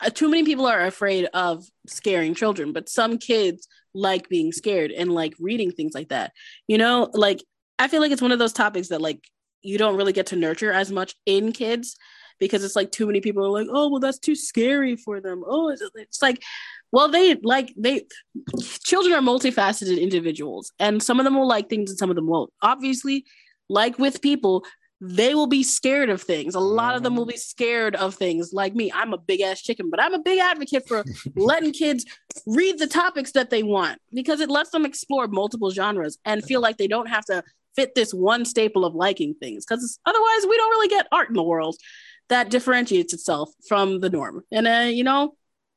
uh, 0.00 0.10
too 0.10 0.30
many 0.30 0.44
people 0.44 0.66
are 0.66 0.86
afraid 0.86 1.26
of 1.34 1.64
scaring 1.86 2.34
children, 2.34 2.72
but 2.72 2.88
some 2.88 3.18
kids 3.18 3.68
like 3.92 4.28
being 4.28 4.52
scared 4.52 4.90
and 4.90 5.12
like 5.12 5.34
reading 5.38 5.70
things 5.72 5.92
like 5.94 6.08
that. 6.08 6.32
You 6.66 6.78
know, 6.78 7.10
like 7.12 7.44
I 7.78 7.88
feel 7.88 8.00
like 8.00 8.12
it's 8.12 8.22
one 8.22 8.32
of 8.32 8.38
those 8.38 8.52
topics 8.54 8.88
that 8.88 9.02
like 9.02 9.22
you 9.60 9.76
don't 9.76 9.96
really 9.96 10.12
get 10.14 10.26
to 10.26 10.36
nurture 10.36 10.72
as 10.72 10.90
much 10.90 11.14
in 11.26 11.52
kids 11.52 11.96
because 12.38 12.64
it's 12.64 12.76
like 12.76 12.90
too 12.90 13.06
many 13.06 13.20
people 13.20 13.44
are 13.44 13.50
like, 13.50 13.68
oh, 13.70 13.88
well, 13.88 14.00
that's 14.00 14.18
too 14.18 14.34
scary 14.34 14.96
for 14.96 15.20
them. 15.20 15.42
Oh, 15.46 15.68
it's, 15.68 15.82
it's 15.94 16.22
like, 16.22 16.42
well, 16.92 17.08
they 17.08 17.34
like 17.36 17.72
they 17.76 18.06
children 18.82 19.14
are 19.14 19.20
multifaceted 19.20 20.00
individuals, 20.00 20.72
and 20.78 21.02
some 21.02 21.20
of 21.20 21.24
them 21.24 21.36
will 21.36 21.48
like 21.48 21.68
things 21.68 21.90
and 21.90 21.98
some 21.98 22.10
of 22.10 22.16
them 22.16 22.26
won't. 22.26 22.52
Obviously, 22.62 23.24
like 23.68 23.98
with 23.98 24.22
people, 24.22 24.64
they 25.00 25.34
will 25.34 25.46
be 25.46 25.62
scared 25.62 26.10
of 26.10 26.22
things. 26.22 26.54
A 26.54 26.60
lot 26.60 26.96
of 26.96 27.02
them 27.02 27.14
will 27.14 27.24
mm-hmm. 27.24 27.32
be 27.32 27.36
scared 27.36 27.94
of 27.96 28.14
things. 28.14 28.52
Like 28.52 28.74
me, 28.74 28.90
I'm 28.92 29.12
a 29.12 29.18
big 29.18 29.40
ass 29.40 29.62
chicken, 29.62 29.90
but 29.90 30.00
I'm 30.00 30.14
a 30.14 30.18
big 30.18 30.40
advocate 30.40 30.88
for 30.88 31.04
letting 31.36 31.72
kids 31.72 32.04
read 32.46 32.78
the 32.78 32.86
topics 32.86 33.32
that 33.32 33.50
they 33.50 33.62
want 33.62 34.00
because 34.12 34.40
it 34.40 34.50
lets 34.50 34.70
them 34.70 34.84
explore 34.84 35.28
multiple 35.28 35.70
genres 35.70 36.18
and 36.24 36.44
feel 36.44 36.60
like 36.60 36.78
they 36.78 36.88
don't 36.88 37.08
have 37.08 37.24
to 37.26 37.42
fit 37.76 37.94
this 37.94 38.12
one 38.12 38.44
staple 38.44 38.84
of 38.84 38.94
liking 38.94 39.34
things 39.34 39.64
because 39.64 40.00
otherwise 40.04 40.46
we 40.48 40.56
don't 40.56 40.70
really 40.70 40.88
get 40.88 41.06
art 41.12 41.28
in 41.28 41.34
the 41.34 41.42
world 41.42 41.76
that 42.28 42.50
differentiates 42.50 43.12
itself 43.12 43.50
from 43.66 44.00
the 44.00 44.10
norm. 44.10 44.44
And 44.52 44.66
uh, 44.66 44.88
you 44.90 45.04
know 45.04 45.34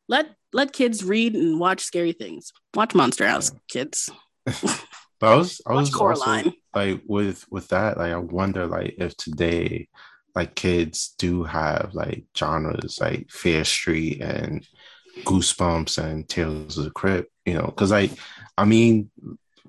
let 0.08 0.36
let 0.54 0.74
kids 0.74 1.04
read 1.04 1.36
and 1.36 1.60
watch 1.60 1.82
scary 1.82 2.12
things. 2.14 2.52
Watch 2.76 2.94
monster 2.94 3.28
house 3.28 3.52
kids. 3.68 4.10
But 5.22 5.34
I 5.34 5.36
was 5.36 5.62
I 5.68 5.74
was 5.74 5.94
also 5.94 6.52
like 6.74 7.04
with 7.06 7.46
with 7.52 7.68
that 7.68 7.98
like 7.98 8.12
I 8.12 8.18
wonder 8.18 8.66
like 8.66 8.96
if 8.98 9.16
today 9.16 9.88
like 10.34 10.56
kids 10.56 11.14
do 11.20 11.44
have 11.44 11.92
like 11.94 12.26
genres 12.36 12.98
like 13.00 13.30
Fear 13.30 13.64
Street 13.64 14.20
and 14.20 14.68
Goosebumps 15.20 16.04
and 16.04 16.28
Tales 16.28 16.80
of 16.80 16.86
the 16.86 16.90
Crypt, 16.90 17.32
you 17.46 17.54
know, 17.54 17.66
because 17.68 17.92
like 17.92 18.12
I 18.58 18.66
mean, 18.66 19.12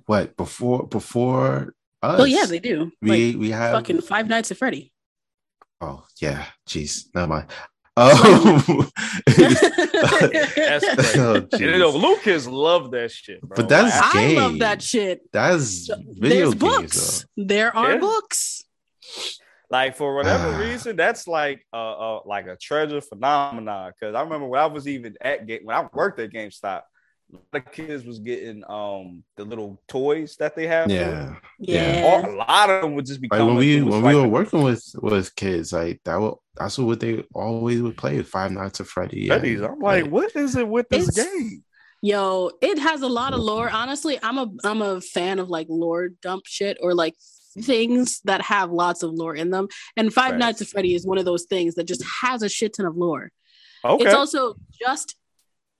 what 0.06 0.38
before 0.38 0.86
before 0.86 1.74
us? 2.02 2.20
oh 2.20 2.24
yeah 2.24 2.46
they 2.46 2.58
do. 2.58 2.90
we 3.02 3.32
like 3.32 3.40
we 3.40 3.50
have 3.50 3.72
fucking 3.74 4.00
five 4.00 4.28
nights 4.28 4.50
at 4.50 4.56
freddy 4.56 4.91
oh 5.82 6.04
yeah, 6.20 6.46
jeez, 6.66 7.06
never 7.14 7.26
mind. 7.26 7.46
Um, 7.94 8.08
That's 9.26 10.94
crazy. 10.94 11.20
oh, 11.20 11.34
And, 11.52 11.60
you 11.60 11.78
know, 11.78 11.90
jeez. 11.90 11.94
little 11.94 12.16
kids 12.16 12.48
love 12.48 12.90
that 12.92 13.10
shit, 13.10 13.42
bro. 13.42 13.54
But 13.56 13.68
that's- 13.68 14.00
Like, 14.00 14.14
i 14.16 14.34
love 14.40 14.58
that 14.60 14.80
shit 14.80 15.20
That's 15.30 15.88
So, 15.88 15.96
video 16.08 16.50
there's 16.50 16.54
games 16.54 16.54
books 16.54 17.26
there 17.36 17.76
are 17.76 17.92
Yeah. 17.92 17.98
books 17.98 18.64
like 19.68 19.96
for 19.96 20.14
whatever 20.14 20.58
reason, 20.64 20.96
that's 20.96 21.26
like 21.28 21.66
a, 21.72 21.76
uh 21.76 22.20
like 22.26 22.46
a 22.46 22.56
treasure 22.56 23.00
phenomenon. 23.00 23.92
Because 23.98 24.14
I 24.14 24.22
remember 24.22 24.46
when 24.46 24.60
I 24.60 24.66
was 24.66 24.86
even 24.88 25.14
at 25.20 25.46
game 25.46 25.60
when 25.64 25.76
I 25.76 25.86
worked 25.92 26.18
at 26.20 26.30
GameStop, 26.30 26.82
the 27.52 27.60
kids 27.60 28.04
was 28.04 28.18
getting 28.18 28.62
um 28.68 29.22
the 29.36 29.44
little 29.44 29.80
toys 29.88 30.36
that 30.38 30.54
they 30.54 30.66
have. 30.66 30.88
though. 30.88 30.94
for. 30.94 31.40
Yeah. 31.58 32.00
yeah, 32.00 32.04
All- 32.06 32.30
a 32.30 32.36
lot 32.36 32.70
of 32.70 32.82
them 32.82 32.94
would 32.94 33.06
just 33.06 33.20
be 33.20 33.28
like 33.30 33.40
when 33.40 33.56
we 33.56 33.80
when 33.82 34.02
with, 34.02 34.14
we 34.14 34.20
were 34.20 34.28
working 34.28 34.62
with 34.62 34.84
with 35.00 35.34
kids 35.34 35.72
like 35.72 36.00
that 36.04 36.16
wa- 36.20 36.36
that's 36.56 36.78
what 36.78 37.00
they 37.00 37.24
always 37.34 37.80
would 37.80 37.96
play 37.96 38.16
with 38.18 38.28
Five 38.28 38.52
Nights 38.52 38.80
at 38.80 38.86
Freddy 38.86 39.28
Freddy's. 39.28 39.60
and, 39.60 39.70
I'm 39.72 39.78
like, 39.80 40.06
what 40.06 40.34
is 40.36 40.56
it 40.56 40.68
with 40.68 40.88
this 40.90 41.08
It's- 41.08 41.26
game? 41.26 41.64
Yo, 42.04 42.50
it 42.60 42.78
has 42.80 43.02
a 43.02 43.08
lot 43.08 43.32
of 43.32 43.38
lore. 43.38 43.70
Honestly, 43.70 44.18
I'm 44.22 44.36
a 44.36 44.50
I'm 44.64 44.82
a 44.82 45.00
fan 45.00 45.38
of 45.38 45.48
like 45.48 45.68
lore 45.70 46.08
dump 46.20 46.44
shit 46.46 46.76
or 46.82 46.94
like 46.94 47.14
things 47.60 48.20
that 48.24 48.40
have 48.42 48.72
lots 48.72 49.02
of 49.04 49.12
lore 49.12 49.36
in 49.36 49.50
them. 49.50 49.68
And 49.96 50.12
Five 50.12 50.32
Right. 50.32 50.38
Nights 50.38 50.60
at 50.62 50.66
Freddy 50.68 50.94
is 50.94 51.06
one 51.06 51.18
of 51.18 51.24
those 51.24 51.44
things 51.44 51.76
that 51.76 51.84
just 51.84 52.02
has 52.22 52.42
a 52.42 52.48
shit 52.48 52.74
ton 52.74 52.86
of 52.86 52.96
lore. 52.96 53.30
Okay. 53.84 54.04
It's 54.04 54.14
also 54.14 54.54
just 54.80 55.14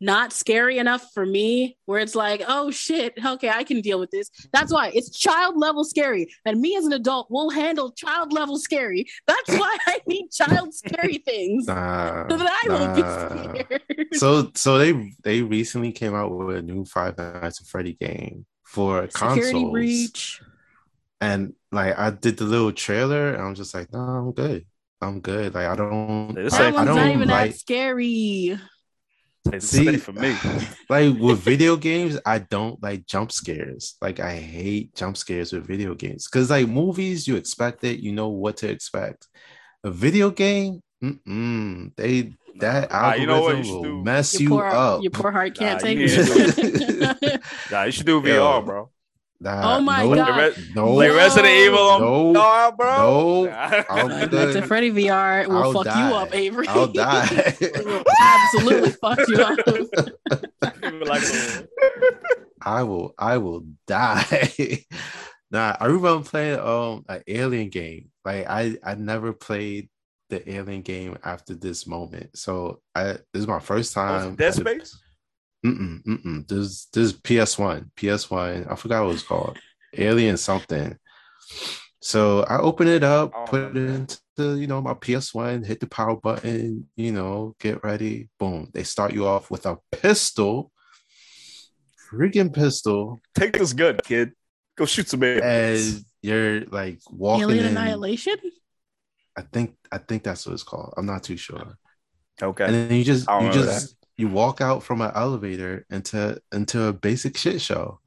not 0.03 0.33
scary 0.33 0.79
enough 0.79 1.11
for 1.15 1.25
me 1.25 1.77
where 1.87 2.01
it's 2.01 2.15
like, 2.15 2.43
oh 2.49 2.71
shit, 2.71 3.15
okay, 3.25 3.49
I 3.49 3.65
can 3.65 3.81
deal 3.81 4.01
with 4.01 4.11
this. 4.11 4.31
That's 4.53 4.73
why 4.73 4.91
it's 4.95 5.17
child 5.17 5.57
level 5.57 5.85
scary. 5.85 6.29
And 6.45 6.61
me 6.61 6.77
as 6.77 6.85
an 6.85 6.93
adult 6.93 7.31
will 7.31 7.51
handle 7.51 7.93
child 7.93 8.33
level 8.33 8.59
scary. 8.59 9.07
That's 9.27 9.49
why 9.59 9.77
I 9.87 10.01
need 10.07 10.31
child 10.31 10.75
scary 10.75 11.19
things. 11.19 11.67
Nah, 11.67 12.29
So 12.29 12.37
that 12.37 12.65
I 12.65 12.69
will 12.73 12.87
nah. 12.87 12.95
be 12.95 13.55
scared. 13.65 14.07
so 14.15 14.51
so 14.55 14.79
they 14.79 15.15
they 15.23 15.43
recently 15.43 15.93
came 15.93 16.15
out 16.15 16.31
with 16.37 16.57
a 16.57 16.63
new 16.63 16.85
Five 16.85 17.17
Nights 17.17 17.61
at 17.61 17.67
Freddy 17.69 17.95
game 17.95 18.45
for 18.65 19.09
Security 19.09 19.43
consoles, 19.53 19.71
breach. 19.71 20.41
and 21.21 21.55
like 21.71 21.97
I 21.97 22.11
did 22.11 22.39
the 22.39 22.45
little 22.45 22.73
trailer, 22.73 23.35
and 23.35 23.43
I'm 23.43 23.55
just 23.55 23.73
like, 23.75 23.93
no, 23.93 24.01
I'm 24.01 24.33
good, 24.33 24.67
I'm 25.01 25.21
good. 25.21 25.55
Like 25.55 25.67
I 25.67 25.77
don't, 25.77 26.35
This 26.35 26.55
I, 26.55 26.71
That 26.71 26.77
I 26.77 26.85
don't 26.85 26.97
not 26.97 27.09
even 27.09 27.29
like 27.29 27.53
that 27.53 27.59
scary. 27.59 28.59
It's 29.51 29.67
see 29.67 29.85
safe 29.85 30.05
for 30.05 30.13
me. 30.13 30.35
like 30.89 31.15
with 31.19 31.39
video 31.41 31.77
games, 31.77 32.19
I 32.25 32.39
don't 32.39 32.81
like 32.83 33.07
jump 33.07 33.33
scares. 33.33 33.97
Like 34.01 34.21
I 34.21 34.37
hate 34.37 34.95
jump 34.95 35.17
scares 35.17 35.53
with 35.53 35.67
video 35.67 35.95
games 35.95 36.29
because 36.31 36.51
like 36.51 36.69
movies, 36.69 37.27
you 37.27 37.37
expect 37.37 37.83
it, 37.85 38.01
you 38.01 38.13
know 38.13 38.29
what 38.29 38.59
to 38.59 38.69
expect. 38.71 39.29
A 39.85 39.91
video 39.91 40.31
game, 40.31 40.81
mm-mm, 41.03 41.91
they 41.97 42.33
that 42.59 42.93
Nah, 42.93 43.15
you 43.15 43.27
know 43.27 43.41
what 43.43 43.55
algorithm 43.55 43.65
you 43.67 43.73
will 43.75 43.83
do? 43.83 44.03
mess 44.05 44.33
Your 44.35 44.41
you 44.43 44.49
poor, 44.51 44.67
up. 44.67 45.03
your 45.03 45.11
poor 45.11 45.33
heart 45.33 45.55
can't 45.55 45.83
Nah, 45.83 45.89
take 45.89 45.99
you 45.99 46.07
it. 46.09 47.41
Nah, 47.71 47.83
you 47.85 47.93
should 47.93 48.07
do 48.07 48.21
VR, 48.21 48.61
Yo. 48.61 48.63
bro. 48.63 48.91
Nah, 49.43 49.77
Oh 49.77 49.81
my 49.81 50.05
no, 50.07 50.15
God. 50.15 50.55
No, 50.75 50.95
Like 50.95 51.13
Resident 51.15 51.53
Evil 51.53 51.79
on 51.79 52.01
No. 52.01 52.33
VR, 52.41 52.77
bro. 52.77 52.97
No. 52.97 53.45
Nah. 53.47 53.83
I'm 53.91 54.29
good. 54.31 54.55
Nights 54.55 54.67
Freddy 54.69 54.91
VR 54.93 55.49
will 55.49 55.57
I'll 55.57 55.73
fuck 55.73 55.85
die. 55.87 56.09
you 56.09 56.15
up, 56.15 56.33
Avery. 56.35 56.69
I'll 56.69 56.87
die. 56.93 57.57
absolutely 58.21 58.91
fuck 58.93 59.19
you 59.27 59.41
up. 59.43 59.59
People 60.81 61.07
like, 61.09 61.23
oh, 61.25 61.65
I 62.63 62.83
will 62.85 63.15
I 63.19 63.39
will 63.39 63.65
die. 63.89 64.85
nah, 65.51 65.77
I 65.81 65.87
remember 65.87 66.23
playing 66.29 66.61
um 66.61 67.05
an 67.09 67.23
alien 67.27 67.69
game. 67.69 68.11
Like 68.25 68.47
I 68.49 68.77
I 68.85 68.95
never 68.95 69.33
played 69.33 69.89
the 70.31 70.49
alien 70.51 70.83
game 70.83 71.19
after 71.25 71.55
this 71.55 71.87
moment. 71.87 72.39
So 72.39 72.81
I 72.95 73.05
this 73.33 73.41
is 73.43 73.47
my 73.49 73.59
first 73.59 73.93
time. 73.93 74.37
Dead 74.37 74.55
Space. 74.55 74.97
Mm-mm, 75.65 76.03
mm-mm. 76.05 76.49
This 76.49 76.87
this 76.87 77.13
PS1. 77.13 77.91
PS1. 77.97 78.71
I 78.71 78.75
forgot 78.77 79.03
what 79.03 79.11
it 79.11 79.13
was 79.13 79.23
called. 79.23 79.59
Alien 79.97 80.37
something. 80.37 80.97
So 82.01 82.43
I 82.45 82.59
open 82.59 82.89
it 82.89 83.05
up, 83.05 83.31
Oh, 83.35 83.45
put 83.47 83.63
it 83.63 83.75
man. 83.75 84.07
into 84.37 84.59
you 84.59 84.67
know 84.67 84.81
my 84.81 84.95
PS1, 84.95 85.65
hit 85.65 85.79
the 85.81 85.87
power 85.87 86.17
button, 86.17 86.89
you 86.97 87.13
know, 87.13 87.55
get 87.61 87.85
ready. 87.85 88.29
Boom. 88.41 88.71
They 88.75 88.83
start 88.83 89.13
you 89.13 89.27
off 89.27 89.51
with 89.51 89.67
a 89.67 89.79
pistol, 89.93 90.73
freaking 92.11 92.53
pistol, 92.53 93.21
Take 93.35 93.53
this 93.59 93.73
gun, 93.73 93.99
kid. 94.05 94.33
Go 94.77 94.85
shoot 94.87 95.09
some 95.09 95.23
aliens. 95.23 95.95
and 95.97 96.05
you're 96.23 96.61
like 96.67 96.99
walking 97.11 97.43
Alien 97.51 97.67
in. 97.67 97.77
Annihilation? 97.77 98.37
I 99.37 99.43
think 99.43 99.77
I 99.91 99.99
think 99.99 100.23
that's 100.25 100.47
what 100.47 100.55
it's 100.55 100.63
called. 100.63 100.95
I'm 100.97 101.07
not 101.07 101.23
too 101.23 101.37
sure. 101.37 101.77
Okay. 102.43 102.65
And 102.65 102.75
then 102.75 102.93
you 102.99 103.05
just 103.05 103.29
you 103.29 103.35
remember 103.35 103.59
just 103.59 103.97
you 104.23 104.29
walk 104.29 104.61
out 104.61 104.83
from 104.85 105.01
an 105.01 105.11
elevator 105.15 105.85
into 105.91 106.41
into 106.53 106.85
a 106.85 106.93
basic 106.93 107.37
shit 107.37 107.61
show. 107.61 107.99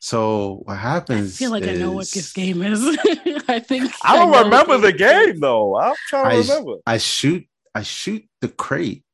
So 0.00 0.60
what 0.64 0.76
happens? 0.76 1.34
I 1.34 1.38
feel 1.38 1.50
like 1.50 1.64
I 1.64 1.72
know 1.74 1.92
what 1.92 2.10
this 2.10 2.32
game 2.32 2.62
is. 2.62 2.80
I 3.48 3.58
think 3.58 3.90
I 4.04 4.16
don't 4.16 4.30
know 4.30 4.44
remember 4.44 4.78
the 4.78 4.92
this 4.92 5.00
is. 5.00 5.32
game 5.32 5.40
though. 5.40 5.76
I'm 5.78 5.94
trying 6.08 6.30
to 6.30 6.36
I- 6.36 6.56
remember. 6.56 6.72
I 6.86 6.98
shoot 6.98 7.46
I 7.74 7.82
shoot 7.82 8.24
the 8.40 8.48
crate. 8.48 9.04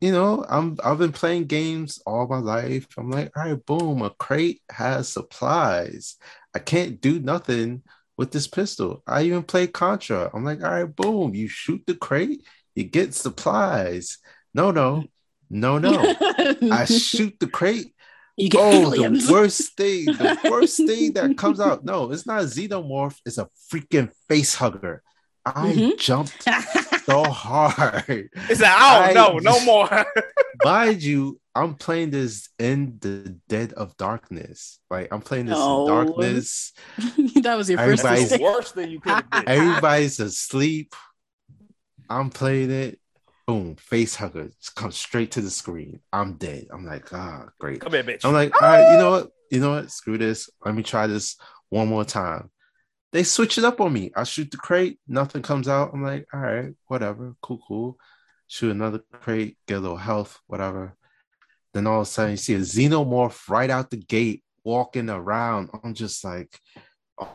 You 0.00 0.12
know, 0.12 0.44
I'm 0.48 0.78
I've 0.82 0.98
been 0.98 1.12
playing 1.12 1.44
games 1.44 2.00
all 2.06 2.26
my 2.26 2.38
life. 2.38 2.86
I'm 2.98 3.10
like, 3.10 3.30
all 3.36 3.44
right, 3.44 3.66
boom, 3.66 4.02
a 4.02 4.10
crate 4.10 4.60
has 4.70 5.08
supplies. 5.08 6.16
I 6.54 6.58
can't 6.58 7.00
do 7.00 7.20
nothing 7.20 7.82
with 8.16 8.30
this 8.32 8.46
pistol. 8.48 9.02
I 9.06 9.22
even 9.22 9.42
play 9.42 9.66
Contra. 9.66 10.30
I'm 10.34 10.44
like, 10.44 10.62
all 10.64 10.70
right, 10.70 10.96
boom, 10.96 11.34
you 11.34 11.48
shoot 11.48 11.82
the 11.86 11.94
crate, 11.94 12.42
you 12.74 12.84
get 12.84 13.14
supplies. 13.14 14.18
No, 14.54 14.70
no, 14.70 15.04
no, 15.50 15.78
no. 15.78 16.14
I 16.72 16.84
shoot 16.86 17.38
the 17.40 17.48
crate. 17.48 17.92
you 18.36 18.48
get 18.48 18.60
Oh, 18.60 18.94
aliens. 18.94 19.26
the 19.26 19.32
worst 19.32 19.76
thing, 19.76 20.06
the 20.06 20.38
worst 20.50 20.76
thing 20.76 21.12
that 21.14 21.36
comes 21.42 21.60
out. 21.60 21.84
No, 21.84 22.10
it's 22.12 22.26
not 22.26 22.40
a 22.42 22.44
xenomorph, 22.44 23.16
it's 23.26 23.38
a 23.38 23.48
freaking 23.70 24.10
face 24.28 24.54
hugger. 24.54 25.02
I 25.44 25.72
Mhm. 25.72 25.98
jumped 25.98 26.42
so 27.06 27.24
hard. 27.24 28.04
It's 28.48 28.60
like, 28.60 28.70
I 28.70 29.12
don't 29.12 29.18
I- 29.18 29.20
know, 29.20 29.38
no 29.38 29.64
more. 29.64 30.06
Mind 30.64 31.02
you, 31.02 31.40
I'm 31.54 31.74
playing 31.74 32.10
this 32.10 32.48
in 32.58 32.98
the 33.00 33.36
dead 33.48 33.72
of 33.72 33.96
darkness. 33.96 34.78
Like 34.90 35.08
I'm 35.12 35.20
playing 35.22 35.46
this 35.46 35.56
No. 35.58 35.82
in 35.88 36.06
darkness. 36.06 36.72
that 37.42 37.56
was 37.56 37.68
your 37.68 37.78
first 37.78 38.04
Everybody's- 38.04 38.28
That's 38.30 38.38
the 38.38 38.44
worst 38.44 38.74
thing 38.74 38.90
you 38.90 39.00
could. 39.00 39.24
Everybody's 39.32 40.20
asleep. 40.20 40.94
I'm 42.08 42.30
playing 42.30 42.70
it. 42.70 42.99
Boom, 43.50 43.74
face 43.74 44.14
hugger. 44.14 44.48
Just 44.60 44.76
come 44.76 44.92
straight 44.92 45.32
to 45.32 45.40
the 45.40 45.50
screen. 45.50 45.98
I'm 46.12 46.34
dead. 46.34 46.68
I'm 46.72 46.86
like, 46.86 47.12
ah, 47.12 47.46
great. 47.58 47.80
Come 47.80 47.94
here, 47.94 48.04
bitch. 48.04 48.24
I'm 48.24 48.32
like, 48.32 48.54
all 48.62 48.68
right, 48.68 48.92
you 48.92 48.96
know 48.96 49.10
what? 49.10 49.30
You 49.50 49.58
know 49.58 49.70
what? 49.72 49.90
Screw 49.90 50.16
this. 50.16 50.48
Let 50.64 50.76
me 50.76 50.84
try 50.84 51.08
this 51.08 51.36
one 51.68 51.88
more 51.88 52.04
time. 52.04 52.52
They 53.12 53.24
switch 53.24 53.58
it 53.58 53.64
up 53.64 53.80
on 53.80 53.92
me. 53.92 54.12
I 54.14 54.22
shoot 54.22 54.52
the 54.52 54.56
crate, 54.56 55.00
nothing 55.08 55.42
comes 55.42 55.66
out. 55.66 55.90
I'm 55.92 56.04
like, 56.04 56.28
all 56.32 56.38
right, 56.38 56.74
whatever, 56.86 57.34
cool, 57.42 57.60
cool. 57.66 57.96
Shoot 58.46 58.70
another 58.70 59.02
crate, 59.10 59.58
get 59.66 59.78
a 59.78 59.80
little 59.80 59.96
health, 59.96 60.38
whatever. 60.46 60.94
Then 61.74 61.88
all 61.88 62.02
of 62.02 62.06
a 62.06 62.08
sudden, 62.08 62.30
you 62.30 62.36
see 62.36 62.54
a 62.54 62.60
xenomorph 62.60 63.48
right 63.48 63.68
out 63.68 63.90
the 63.90 63.96
gate 63.96 64.44
walking 64.62 65.10
around. 65.10 65.70
I'm 65.82 65.94
just 65.94 66.22
like, 66.22 66.56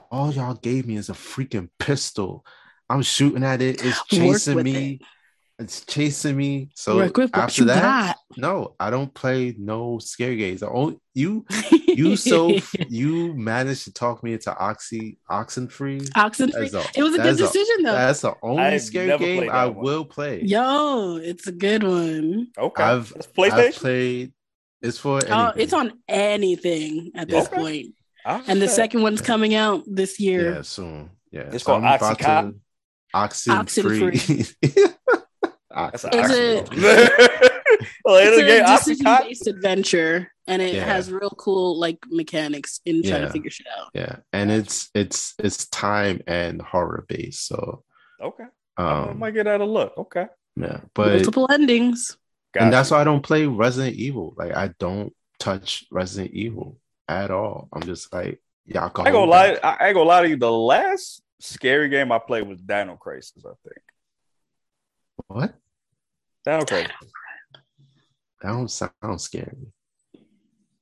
all 0.09 0.32
y'all 0.32 0.53
gave 0.53 0.88
me 0.88 0.95
is 0.95 1.09
a 1.09 1.13
freaking 1.13 1.68
pistol. 1.78 2.45
I'm 2.89 3.01
shooting 3.01 3.43
at 3.43 3.61
it. 3.61 3.84
It's 3.84 4.01
chasing 4.05 4.55
with 4.55 4.63
me. 4.63 5.01
It's 5.58 5.86
chasing 5.86 6.36
me. 6.36 6.70
So 6.76 6.97
Work 6.97 7.16
with 7.16 7.32
after 7.34 7.62
you 7.62 7.68
that, 7.68 8.18
no, 8.36 8.76
I 8.78 8.89
don't 8.89 9.14
play 9.14 9.56
no 9.58 9.99
scary 9.99 10.36
games. 10.36 10.60
The 10.60 10.70
only 10.70 10.97
you 11.14 11.45
you 11.88 12.18
so 12.18 12.58
you 12.89 13.34
managed 13.36 13.86
to 13.86 13.93
talk 13.93 14.22
me 14.22 14.34
into 14.34 14.53
Oxy 14.58 15.18
Oxen 15.30 15.70
Free. 15.70 16.01
Oxen 16.14 16.51
free. 16.51 16.68
A- 16.74 16.86
It 16.97 17.03
was 17.03 17.14
a 17.14 17.18
good 17.18 17.38
that's 17.38 17.39
a- 17.39 17.43
decision 17.53 17.84
though. 17.84 17.93
That's 17.93 18.20
the 18.20 18.34
only 18.43 18.64
I've 18.64 18.82
scary 18.82 19.18
game 19.18 19.49
I 19.49 19.68
one. 19.68 19.82
will 19.86 20.03
play. 20.03 20.41
Yo, 20.41 21.16
it's 21.24 21.47
a 21.47 21.53
good 21.53 21.84
one. 21.84 22.47
okay. 22.58 22.84
I've 22.84 23.14
That's 23.14 23.28
I've 23.39 23.76
played. 23.76 24.34
It's 24.82 24.97
for 24.97 25.22
Oh, 25.30 25.53
it's 25.56 25.72
on 25.72 25.93
anything 26.10 27.12
at 27.16 27.30
this 27.30 27.47
Okay. 27.47 27.56
point. 27.56 27.86
Ah, 28.26 28.43
And 28.47 28.62
the 28.62 28.68
second 28.68 29.03
one's 29.03 29.22
coming 29.22 29.56
out 29.56 29.84
this 29.88 30.20
year. 30.20 30.56
yeah 30.56 30.62
soon. 30.64 31.12
Yeah, 31.32 31.49
It's 31.53 31.64
So 31.64 31.72
called 31.72 31.86
I'm 31.86 31.95
about 31.95 32.18
Oxycontin? 32.20 32.51
to- 32.51 32.60
Oxen, 33.14 33.53
Oxen 33.53 33.84
free. 33.84 34.45
That's 35.76 36.04
an 36.06 36.14
Is 36.14 36.20
accident. 36.32 36.70
it- 36.72 37.52
well, 38.06 38.16
It's 38.18 38.38
it's 38.38 38.38
a 38.38 38.46
game. 38.46 38.64
a 38.64 38.68
Oxycontin? 38.68 39.28
decision-based 39.30 39.48
adventure, 39.48 40.32
and 40.48 40.62
it 40.62 40.76
Yeah. 40.76 40.86
has 40.86 41.12
real 41.12 41.30
cool 41.32 41.78
like 41.80 42.00
mechanics 42.10 42.80
in 42.86 43.02
trying 43.04 43.22
Yeah. 43.22 43.28
to 43.28 43.32
figure 43.32 43.50
shit 43.52 43.68
out. 43.78 43.90
yeah, 43.94 44.18
and 44.34 44.52
it's 44.52 44.90
it's 44.94 45.34
it's 45.40 45.68
time 45.68 46.22
and 46.28 46.62
horror 46.62 47.06
based. 47.10 47.46
So 47.48 47.84
Okay. 48.22 48.46
I 48.78 49.02
um 49.10 49.20
might 49.20 49.34
get 49.34 49.44
that 49.46 49.62
a 49.62 49.66
look. 49.66 49.94
Okay. 49.98 50.28
yeah, 50.56 50.82
but 50.94 51.14
Multiple 51.16 51.48
endings. 51.52 52.18
and 52.58 52.72
that's 52.72 52.92
why 52.92 53.02
I 53.02 53.04
don't 53.04 53.22
play 53.24 53.46
Resident 53.46 53.96
Evil. 53.98 54.34
Like 54.38 54.56
I 54.56 54.70
don't 54.80 55.14
touch 55.40 55.86
Resident 55.92 56.34
Evil 56.34 56.80
at 57.10 57.30
all. 57.32 57.68
I'm 57.74 57.84
just 57.84 58.14
like 58.14 58.42
y'all 58.66 58.90
go 58.90 59.04
I 59.04 59.10
ain't 59.10 59.30
lie. 59.30 59.54
back. 59.60 59.80
I 59.82 59.88
ain't 59.88 59.96
gonna 59.96 60.08
lie 60.10 60.22
to 60.22 60.30
you. 60.30 60.38
The 60.38 60.52
last 60.52 61.22
scary 61.42 61.90
game 61.90 62.12
I 62.14 62.20
played 62.20 62.48
was 62.48 62.62
Dino 62.62 62.96
Crisis. 62.96 63.44
I 63.46 63.50
think 63.68 63.82
What? 65.28 65.54
Dino 66.46 66.66
Crisis. 66.66 66.91
That 68.41 68.50
don't 68.52 68.70
sound 68.70 69.22
scary. 69.22 69.68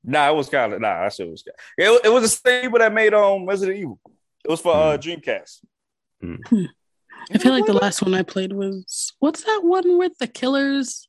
Nah, 0.03 0.29
it 0.29 0.35
was 0.35 0.49
kind 0.49 0.73
of 0.73 0.81
nah. 0.81 1.03
I 1.05 1.09
shit 1.09 1.29
was. 1.29 1.43
It, 1.77 1.89
was- 1.89 2.01
it 2.03 2.09
was 2.09 2.23
the 2.23 2.27
same 2.49 2.63
people 2.63 2.79
that 2.79 2.93
made 2.93 3.13
um 3.13 3.45
Resident 3.45 3.77
Evil. 3.79 3.99
It 4.43 4.51
was 4.51 4.59
for 4.59 4.73
uh, 4.75 4.97
Dreamcast. 4.97 5.59
Mm. 6.21 6.67
I 7.33 7.37
feel 7.37 7.53
like 7.53 7.65
the 7.65 7.73
last 7.73 8.01
one 8.01 8.13
I 8.13 8.23
played 8.23 8.51
was 8.51 9.13
what's 9.19 9.43
that 9.43 9.61
one 9.63 9.97
with 9.97 10.17
the 10.19 10.27
killers? 10.27 11.07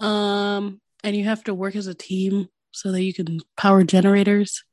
Um, 0.00 0.80
and 1.04 1.14
you 1.14 1.24
have 1.24 1.44
to 1.44 1.54
work 1.54 1.76
as 1.76 1.86
a 1.86 1.94
team 1.94 2.48
so 2.72 2.90
that 2.92 3.02
you 3.02 3.14
can 3.14 3.38
power 3.56 3.84
generators. 3.84 4.64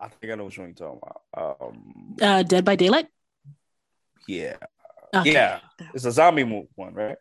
I 0.00 0.08
think 0.08 0.32
I 0.32 0.36
know 0.36 0.44
which 0.44 0.58
one 0.58 0.68
you're 0.68 0.74
talking 0.76 1.00
about. 1.02 1.60
Um, 1.60 2.16
Uh, 2.20 2.42
Dead 2.44 2.64
by 2.64 2.76
Daylight. 2.76 3.06
yeah, 4.28 4.56
Okay. 5.14 5.32
yeah. 5.32 5.60
It's 5.94 6.04
a 6.04 6.12
zombie 6.12 6.42
one, 6.74 6.94
right? 6.94 7.16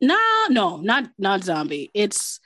No, 0.00 0.18
no, 0.50 0.76
not 0.76 1.10
not 1.18 1.42
zombie. 1.42 1.90
It's 1.94 2.38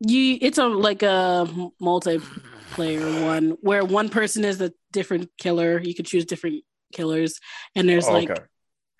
you. 0.00 0.38
It's 0.40 0.58
a 0.58 0.66
like 0.66 1.02
a 1.02 1.48
multiplayer 1.82 3.24
one 3.24 3.56
where 3.60 3.84
one 3.84 4.08
person 4.08 4.44
is 4.44 4.60
a 4.60 4.72
different 4.92 5.30
killer. 5.38 5.80
You 5.80 5.94
can 5.94 6.04
choose 6.04 6.24
different 6.24 6.62
killers, 6.92 7.40
and 7.74 7.88
there's 7.88 8.06
Oh, 8.08 8.12
like 8.12 8.30
okay. 8.30 8.42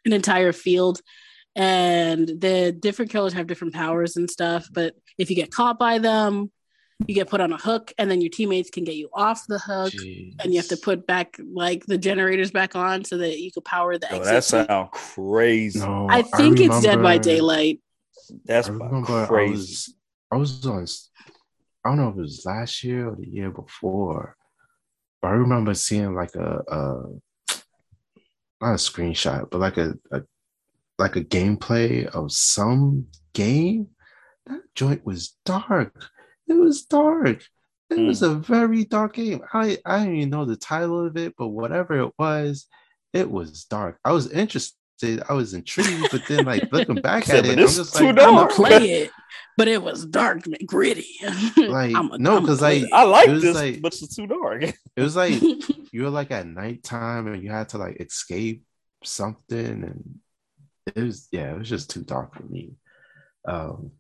an 0.06 0.12
entire 0.12 0.52
field, 0.52 1.00
and 1.54 2.26
the 2.26 2.72
different 2.72 3.10
killers 3.12 3.32
have 3.34 3.46
different 3.46 3.74
powers 3.74 4.16
and 4.16 4.30
stuff. 4.30 4.66
But 4.72 4.94
if 5.18 5.30
you 5.30 5.36
get 5.36 5.52
caught 5.52 5.78
by 5.78 5.98
them, 5.98 6.50
you 7.06 7.14
get 7.14 7.28
put 7.28 7.40
on 7.40 7.52
a 7.52 7.56
hook, 7.58 7.92
and 7.98 8.10
then 8.10 8.20
your 8.20 8.30
teammates 8.30 8.70
can 8.70 8.84
get 8.84 8.94
you 8.94 9.08
off 9.12 9.46
the 9.48 9.58
hook. 9.58 9.92
And 10.40 10.52
you 10.52 10.56
have 10.56 10.68
to 10.68 10.76
put 10.76 11.06
back 11.06 11.36
like 11.52 11.84
the 11.86 11.98
generators 11.98 12.50
back 12.50 12.76
on 12.76 13.04
so 13.04 13.18
that 13.18 13.40
you 13.40 13.50
could 13.50 13.64
power 13.64 13.98
the 13.98 14.06
Yo, 14.10 14.18
exit. 14.18 14.32
that 14.32 14.44
sounds 14.44 14.88
crazy. 14.92 15.78
No, 15.80 16.06
I 16.08 16.22
think 16.22 16.60
it's 16.60 16.80
Dead 16.80 17.02
by 17.02 17.18
Daylight. 17.18 17.80
That's 18.44 18.68
I 18.68 18.74
about 18.74 18.86
remember 18.86 19.22
I 19.24 19.26
crazy. 19.26 19.52
was 19.52 19.94
I 20.30 20.36
was 20.36 20.66
on 20.66 20.86
I 21.84 21.90
don't 21.90 21.98
know 21.98 22.08
if 22.08 22.16
it 22.16 22.20
was 22.20 22.42
last 22.46 22.82
year 22.82 23.08
or 23.08 23.16
the 23.16 23.28
year 23.28 23.50
before, 23.50 24.36
but 25.20 25.28
I 25.28 25.32
remember 25.32 25.74
seeing 25.74 26.14
like 26.14 26.34
a, 26.34 26.62
a 26.68 27.02
not 28.60 28.72
a 28.72 28.76
screenshot, 28.76 29.50
but 29.50 29.60
like 29.60 29.76
a, 29.76 29.94
a 30.10 30.22
like 30.98 31.16
a 31.16 31.24
gameplay 31.24 32.06
of 32.06 32.32
some 32.32 33.08
game. 33.34 33.88
That 34.46 34.62
joint 34.74 35.04
was 35.04 35.36
dark. 35.44 36.08
It 36.48 36.54
was 36.54 36.82
dark. 36.84 37.44
It 37.90 38.00
was 38.00 38.22
a 38.22 38.34
very 38.34 38.84
dark 38.84 39.14
game. 39.14 39.42
I 39.52 39.78
I 39.84 39.98
don't 40.04 40.16
even 40.16 40.30
know 40.30 40.44
the 40.44 40.56
title 40.56 41.06
of 41.06 41.16
it, 41.16 41.34
but 41.38 41.48
whatever 41.48 42.00
it 42.00 42.12
was, 42.18 42.66
it 43.12 43.30
was 43.30 43.64
dark. 43.64 43.98
I 44.04 44.12
was 44.12 44.30
interested 44.30 44.76
I 45.28 45.34
was 45.34 45.54
intrigued, 45.54 46.08
but 46.10 46.22
then 46.28 46.44
like 46.46 46.72
looking 46.72 46.94
back 47.02 47.28
at 47.28 47.44
it, 47.44 47.52
I'm 47.58 47.66
just 47.66 47.94
too 47.96 48.06
like, 48.06 48.16
dark. 48.16 48.28
I'm 48.28 48.38
I'ma 48.38 48.46
play 48.48 48.90
it, 49.02 49.10
but 49.56 49.68
it 49.68 49.82
was 49.82 50.06
dark 50.06 50.46
and 50.46 50.56
gritty. 50.66 51.06
Like, 51.56 51.94
I'ma- 51.94 52.16
no, 52.18 52.36
I'ma 52.38 52.46
'cause, 52.46 52.58
play 52.60 52.82
like, 52.82 52.92
I 52.92 53.02
like 53.04 53.28
It 53.28 53.32
was 53.32 53.42
this, 53.42 53.54
like- 53.56 53.82
but 53.82 53.92
it's 53.92 54.14
too 54.16 54.26
dark. 54.26 54.62
It 54.62 54.74
was 54.96 55.14
like 55.16 55.40
you 55.92 56.02
were 56.04 56.10
like 56.10 56.30
at 56.30 56.46
nighttime 56.46 57.26
and 57.26 57.42
you 57.42 57.50
had 57.50 57.68
to 57.70 57.78
like 57.78 58.00
escape 58.00 58.64
something, 59.02 59.84
and 59.84 60.18
it 60.94 61.02
was 61.02 61.28
yeah, 61.32 61.52
it 61.52 61.58
was 61.58 61.68
just 61.68 61.90
too 61.90 62.02
dark 62.02 62.34
for 62.34 62.44
me. 62.44 62.74
Um, 63.46 63.90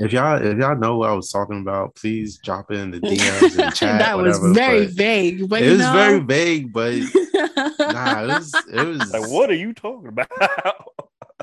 if 0.00 0.12
y'all 0.12 0.42
if 0.44 0.58
y'all 0.58 0.76
know 0.76 0.96
what 0.98 1.10
I 1.10 1.12
was 1.12 1.30
talking 1.30 1.60
about, 1.60 1.94
please 1.94 2.38
drop 2.38 2.70
it 2.70 2.76
in 2.78 2.90
the 2.90 3.00
DMs 3.00 3.58
and 3.62 3.74
chat. 3.74 3.98
that 4.00 4.16
was 4.18 4.38
very 4.38 4.86
but 4.86 4.94
vague, 4.94 5.48
but 5.48 5.62
It 5.62 5.70
was 5.70 5.80
know, 5.80 5.92
very 5.92 6.20
vague, 6.20 6.72
but 6.72 6.92
nah, 7.78 8.22
it 8.24 8.26
was 8.28 8.54
it 8.72 8.86
was 8.86 9.12
Like, 9.12 9.30
what 9.30 9.50
are 9.50 9.54
you 9.54 9.72
talking 9.72 10.08
about? 10.08 10.28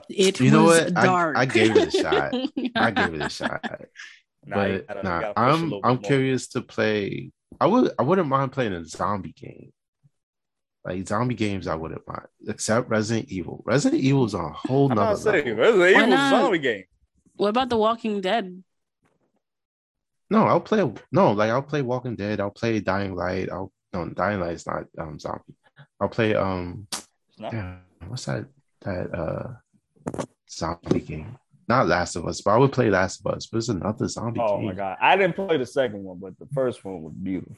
it 0.10 0.40
You 0.40 0.52
know 0.52 0.64
was 0.66 0.80
what? 0.86 0.98
I- 0.98 1.06
dark. 1.06 1.38
I 1.38 1.46
gave 1.46 1.76
it 1.76 1.88
a 1.88 1.92
shot. 1.92 2.34
I 2.76 2.92
gave 2.92 3.14
it 3.14 3.22
a 3.22 3.30
shot. 3.30 3.62
Nah, 4.46 4.56
but 4.56 5.04
nah, 5.04 5.20
gotta 5.22 5.34
push 5.34 5.38
a 5.38 5.42
I'm 5.42 5.64
I'm 5.64 5.70
bit 5.70 5.84
more. 5.84 5.98
curious 5.98 6.48
to 6.50 6.62
play. 6.62 7.32
I 7.60 7.68
would 7.68 7.92
I 8.00 8.04
wouldn't 8.04 8.28
mind 8.28 8.52
playing 8.54 8.74
a 8.74 8.86
zombie 8.86 9.34
game. 9.34 9.72
Like 10.86 11.06
zombie 11.06 11.36
games, 11.36 11.68
I 11.68 11.76
wouldn't 11.76 12.08
mind, 12.08 12.28
except 12.48 12.90
Resident 12.90 13.28
Evil. 13.30 13.62
Resident 13.66 14.02
Evil 14.02 14.24
is 14.26 14.34
on 14.34 14.46
a 14.46 14.54
whole 14.54 14.90
I'm 14.90 14.96
nother 14.96 15.10
not 15.12 15.20
saying 15.20 15.58
level. 15.58 15.80
Resident 15.80 15.82
Why 15.82 15.90
Evil's 16.04 16.06
a 16.06 16.16
not? 16.16 16.42
zombie 16.44 16.60
game. 16.60 16.84
What 17.38 17.50
about 17.50 17.70
The 17.70 17.78
Walking 17.78 18.22
Dead? 18.22 18.64
No, 20.30 20.44
I'll 20.46 20.60
play. 20.60 20.80
No, 21.12 21.32
like 21.32 21.50
I'll 21.50 21.62
play 21.62 21.82
Walking 21.82 22.16
Dead. 22.16 22.40
I'll 22.40 22.52
play 22.52 22.80
Dying 22.80 23.16
Light. 23.16 23.50
I'll 23.52 23.72
no 23.94 24.10
Dying 24.10 24.40
Light 24.42 24.54
is 24.56 24.68
not 24.68 24.84
um 25.00 25.18
zombie. 25.20 25.56
I'll 26.00 26.10
play 26.10 26.36
um. 26.36 26.88
Damn, 27.40 27.82
what's 28.08 28.26
that? 28.26 28.46
That 28.82 29.14
uh 29.14 29.54
zombie 30.50 31.00
game. 31.00 31.38
Not 31.70 31.88
Last 31.88 32.16
of 32.16 32.26
Us, 32.26 32.42
but 32.42 32.52
I 32.52 32.58
would 32.58 32.72
play 32.72 32.90
Last 32.90 33.22
of 33.26 33.34
Us. 33.36 33.46
But 33.48 33.58
it's 33.60 33.70
another 33.70 34.08
zombie 34.08 34.40
Oh 34.42 34.58
game. 34.58 34.68
my 34.68 34.74
god, 34.74 34.98
I 35.02 35.16
didn't 35.16 35.36
play 35.36 35.58
the 35.58 35.66
second 35.66 36.04
one, 36.04 36.20
but 36.20 36.38
the 36.40 36.48
first 36.54 36.84
one 36.84 37.04
was 37.04 37.14
beautiful. 37.14 37.56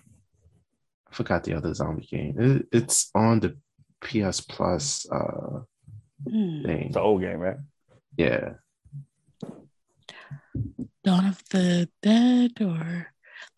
I 1.11 1.15
forgot 1.15 1.43
the 1.43 1.55
other 1.55 1.73
zombie 1.73 2.05
game. 2.05 2.35
It, 2.39 2.67
it's 2.71 3.09
on 3.15 3.39
the 3.39 3.57
PS 4.01 4.41
Plus 4.41 5.07
uh 5.11 5.61
Hmm. 6.29 6.63
thing. 6.63 6.87
It's 6.87 6.95
an 6.97 7.01
old 7.01 7.21
game, 7.21 7.39
right? 7.39 7.57
Yeah. 8.17 8.53
Dawn 11.09 11.25
of 11.25 11.41
the 11.49 11.89
Dead, 12.03 12.51
or 12.61 13.07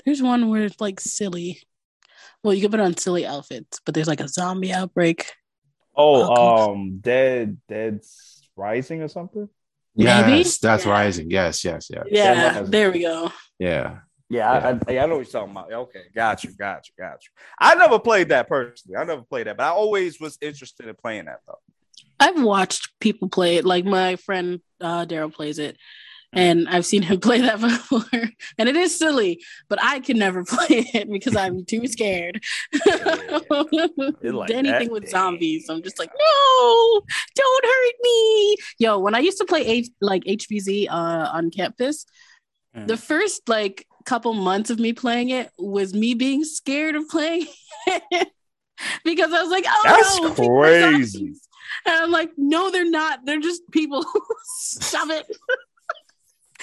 there's 0.05 0.21
one 0.21 0.47
where 0.47 0.63
it's 0.63 0.79
like 0.79 1.01
silly. 1.01 1.61
Well, 2.41 2.53
you 2.53 2.61
can 2.61 2.71
put 2.71 2.79
on 2.79 2.95
silly 2.95 3.25
outfits, 3.25 3.81
but 3.85 3.93
there's 3.93 4.07
like 4.07 4.21
a 4.21 4.29
zombie 4.29 4.71
outbreak. 4.71 5.33
Oh, 5.93 6.33
Oh, 6.33 6.71
um, 6.71 6.99
Dead, 6.99 7.57
Dead's 7.67 8.47
Rising 8.55 9.01
or 9.01 9.09
something. 9.09 9.49
Maybe? 9.97 10.43
That's 10.61 10.85
Yeah. 10.85 10.89
rising. 10.89 11.29
Yes, 11.29 11.65
yes, 11.65 11.89
yes. 11.93 12.05
Yeah, 12.09 12.33
has- 12.53 12.69
there 12.69 12.89
we 12.89 13.01
go. 13.01 13.33
Yeah. 13.59 13.99
Yeah, 14.29 14.49
I, 14.49 14.69
I, 14.93 14.99
I 14.99 15.05
know 15.07 15.17
what 15.17 15.25
you're 15.29 15.41
talking 15.41 15.51
about. 15.51 15.73
Okay, 15.73 16.03
got 16.15 16.45
you, 16.45 16.51
got 16.55 16.87
you, 16.87 16.93
got 16.97 17.17
you. 17.21 17.31
I 17.59 17.75
never 17.75 17.99
played 17.99 18.29
that 18.29 18.47
personally. 18.47 18.95
I 18.97 19.03
never 19.03 19.23
played 19.23 19.47
that, 19.47 19.57
but 19.57 19.65
I 19.65 19.71
always 19.71 20.21
was 20.21 20.37
interested 20.39 20.87
in 20.87 20.95
playing 20.95 21.25
that 21.25 21.39
though. 21.45 21.59
I've 22.17 22.41
watched 22.41 22.97
people 23.01 23.27
play 23.27 23.57
it. 23.57 23.65
Like 23.65 23.83
my 23.83 24.15
friend 24.15 24.61
uh, 24.79 25.05
Daryl 25.05 25.33
plays 25.33 25.59
it, 25.59 25.75
and 26.33 26.67
I've 26.69 26.85
seen 26.85 27.01
him 27.01 27.19
play 27.27 27.41
that 27.41 27.59
before. 27.59 28.03
and 28.57 28.69
it 28.69 28.75
is 28.75 28.97
silly, 28.97 29.41
but 29.69 29.79
I 29.81 29.99
can 29.99 30.17
never 30.17 30.43
play 30.45 30.87
it 30.93 31.09
because 31.11 31.35
I'm 31.35 31.65
too 31.65 31.87
scared. 31.87 32.41
Like 33.49 34.51
Anything 34.51 34.91
with 34.91 35.09
zombies, 35.09 35.69
I'm 35.69 35.81
just 35.83 35.99
like, 35.99 36.11
no, 36.17 37.01
don't 37.35 37.65
hurt 37.65 37.93
me. 38.01 38.55
Yo, 38.79 38.99
when 38.99 39.15
I 39.15 39.19
used 39.19 39.37
to 39.39 39.45
play 39.45 39.65
H- 39.65 39.89
like 40.01 40.23
HvZ 40.23 40.87
uh, 40.89 41.29
on 41.33 41.51
campus, 41.51 42.05
Mhm. 42.73 42.87
the 42.87 42.95
first 42.95 43.49
like 43.49 43.85
couple 44.05 44.33
months 44.33 44.69
of 44.69 44.79
me 44.79 44.93
playing 44.93 45.27
it 45.29 45.51
was 45.59 45.93
me 45.93 46.13
being 46.13 46.43
scared 46.45 46.95
of 46.95 47.05
playing 47.09 47.45
it 47.85 48.29
because 49.03 49.33
I 49.33 49.41
was 49.41 49.51
like, 49.51 49.65
oh, 49.67 49.81
That's 49.83 50.39
no, 50.39 50.57
crazy. 50.57 51.33
And 51.85 51.95
I'm 52.03 52.11
like, 52.11 52.31
no, 52.37 52.71
they're 52.71 52.89
not. 52.89 53.25
They're 53.25 53.41
just 53.41 53.61
people. 53.71 54.05
Stop 54.45 55.09
it. 55.09 55.25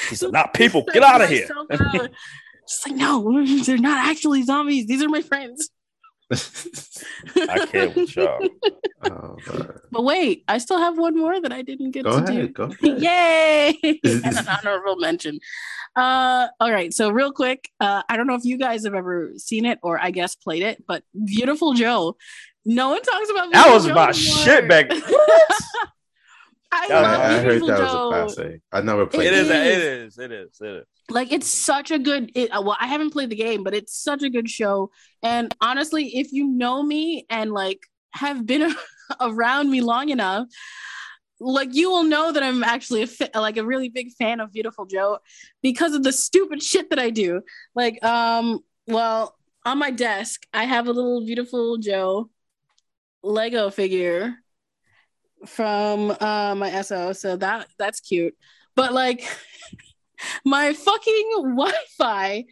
He 0.09 0.15
said, 0.17 0.33
"Not 0.33 0.55
people, 0.55 0.85
get 0.93 1.03
out 1.03 1.21
of 1.23 1.29
here." 1.29 1.47
So 1.47 1.67
loud. 1.71 2.11
Just 2.69 2.87
like, 2.87 2.97
no, 2.97 3.45
they're 3.65 3.79
not 3.79 4.09
actually 4.09 4.43
zombies. 4.43 4.87
These 4.87 5.03
are 5.03 5.09
my 5.09 5.23
friends. 5.23 5.71
I 6.31 7.67
can't 7.67 7.95
with 7.97 8.15
y'all. 8.17 8.39
Oh, 9.05 9.37
but- 9.47 9.77
But 9.93 10.03
wait, 10.05 10.43
I 10.49 10.59
still 10.59 10.79
have 10.79 10.99
one 10.99 11.17
more 11.17 11.41
that 11.41 11.53
I 11.53 11.63
didn't 11.63 11.93
get 11.93 12.03
go 12.05 12.19
to 12.21 12.25
ahead. 12.31 12.47
do. 12.47 12.49
Go 12.49 12.65
ahead. 12.65 13.01
Yay! 13.01 13.79
and 14.05 14.25
an 14.37 14.49
honorable 14.49 14.97
mention. 14.97 15.39
Uh, 15.97 16.49
all 16.61 16.71
right, 16.73 16.93
so 16.93 17.11
real 17.11 17.31
quick, 17.33 17.71
uh, 17.81 18.03
I 18.09 18.17
don't 18.17 18.27
know 18.27 18.35
if 18.35 18.45
you 18.45 18.59
guys 18.59 18.85
have 18.85 18.95
ever 18.95 19.33
seen 19.37 19.65
it 19.65 19.79
or 19.83 19.99
I 20.03 20.11
guess 20.11 20.35
played 20.35 20.65
it, 20.65 20.85
but 20.87 21.05
Viewtiful 21.15 21.75
Joe. 21.75 22.17
No 22.67 22.91
one 22.91 23.03
talks 23.03 23.31
about 23.31 23.53
That 23.53 23.65
Beautiful 23.69 23.73
was 23.75 23.87
Joe 23.87 23.95
my 23.95 24.09
anymore. 24.09 24.13
shit 24.45 24.69
back. 24.69 24.91
I 26.71 26.89
Yeah, 26.89 27.01
love 27.01 27.21
I, 27.21 27.37
I 27.37 27.41
heard 27.43 27.63
Beautiful 27.63 27.69
that 27.69 27.79
Joe. 27.79 27.85
was 27.85 27.95
a 27.95 28.01
classic. 28.01 28.63
I 28.73 28.81
never 28.81 29.07
played 29.07 29.29
It 29.29 29.35
It 29.35 29.39
is, 29.41 29.51
it. 29.51 29.55
a, 29.55 29.61
it 29.67 29.79
is. 29.79 30.15
is, 30.15 30.19
it 30.19 30.33
is, 30.33 30.61
it 30.61 30.67
is. 30.67 30.87
like 31.11 31.33
it's 31.33 31.49
such 31.49 31.91
a 31.91 31.99
good 31.99 32.31
it, 32.35 32.51
well 32.51 32.77
i 32.81 32.87
haven't 32.87 33.11
played 33.11 33.31
the 33.31 33.37
game 33.37 33.65
but 33.65 33.75
it's 33.75 33.97
such 33.97 34.23
a 34.23 34.31
good 34.31 34.49
show 34.49 34.91
and 35.23 35.55
honestly 35.61 36.17
if 36.17 36.33
you 36.33 36.47
know 36.47 36.83
me 36.83 37.25
and 37.31 37.53
like 37.53 37.81
have 38.13 38.45
been 38.47 38.75
around 39.21 39.71
me 39.71 39.81
long 39.81 40.09
enough 40.11 40.47
like 41.41 41.75
you 41.75 41.91
will 41.91 42.05
know 42.05 42.33
that 42.33 42.43
i'm 42.43 42.65
actually 42.65 43.03
a 43.03 43.07
fa- 43.07 43.31
like 43.35 43.57
a 43.57 43.65
really 43.65 43.89
big 43.89 44.11
fan 44.19 44.41
of 44.41 44.53
viewtiful 44.53 44.87
joe 44.87 45.19
because 45.63 45.95
of 45.95 46.03
the 46.03 46.13
stupid 46.13 46.63
shit 46.63 46.91
that 46.91 46.99
i 46.99 47.11
do 47.11 47.41
like 47.75 48.03
um 48.05 48.61
well 48.87 49.37
on 49.65 49.79
my 49.79 49.91
desk 49.91 50.43
i 50.53 50.65
have 50.65 50.89
a 50.89 50.93
little 50.93 51.25
viewtiful 51.25 51.79
joe 51.79 52.29
lego 53.23 53.71
figure 53.71 54.37
from 55.47 56.11
uh 56.21 56.55
my 56.55 56.81
so 56.83 57.13
so 57.13 57.37
that 57.37 57.69
that's 57.79 58.01
cute 58.01 58.35
but 58.75 58.93
like 58.93 59.25
my 60.45 60.73
fucking 60.73 61.31
Wi-Fi 61.37 62.45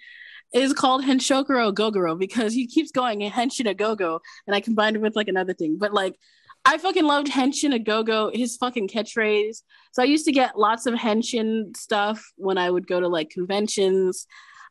is 0.54 0.72
called 0.72 1.04
Henshokuro 1.04 1.72
Gogoro 1.72 2.18
because 2.18 2.52
he 2.52 2.66
keeps 2.66 2.90
going 2.90 3.20
Henshin 3.20 3.68
a 3.68 3.74
Gogo, 3.74 4.20
and 4.46 4.54
I 4.54 4.60
combined 4.60 4.96
it 4.96 5.02
with 5.02 5.16
like 5.16 5.28
another 5.28 5.54
thing. 5.54 5.76
But 5.78 5.92
like, 5.92 6.16
I 6.64 6.78
fucking 6.78 7.04
loved 7.04 7.28
Henshin 7.28 7.74
a 7.74 7.78
Gogo, 7.78 8.30
his 8.32 8.56
fucking 8.56 8.88
catchphrase. 8.88 9.62
So 9.92 10.02
I 10.02 10.06
used 10.06 10.24
to 10.26 10.32
get 10.32 10.58
lots 10.58 10.86
of 10.86 10.94
Henshin 10.94 11.76
stuff 11.76 12.24
when 12.36 12.58
I 12.58 12.70
would 12.70 12.86
go 12.86 13.00
to 13.00 13.08
like 13.08 13.30
conventions. 13.30 14.26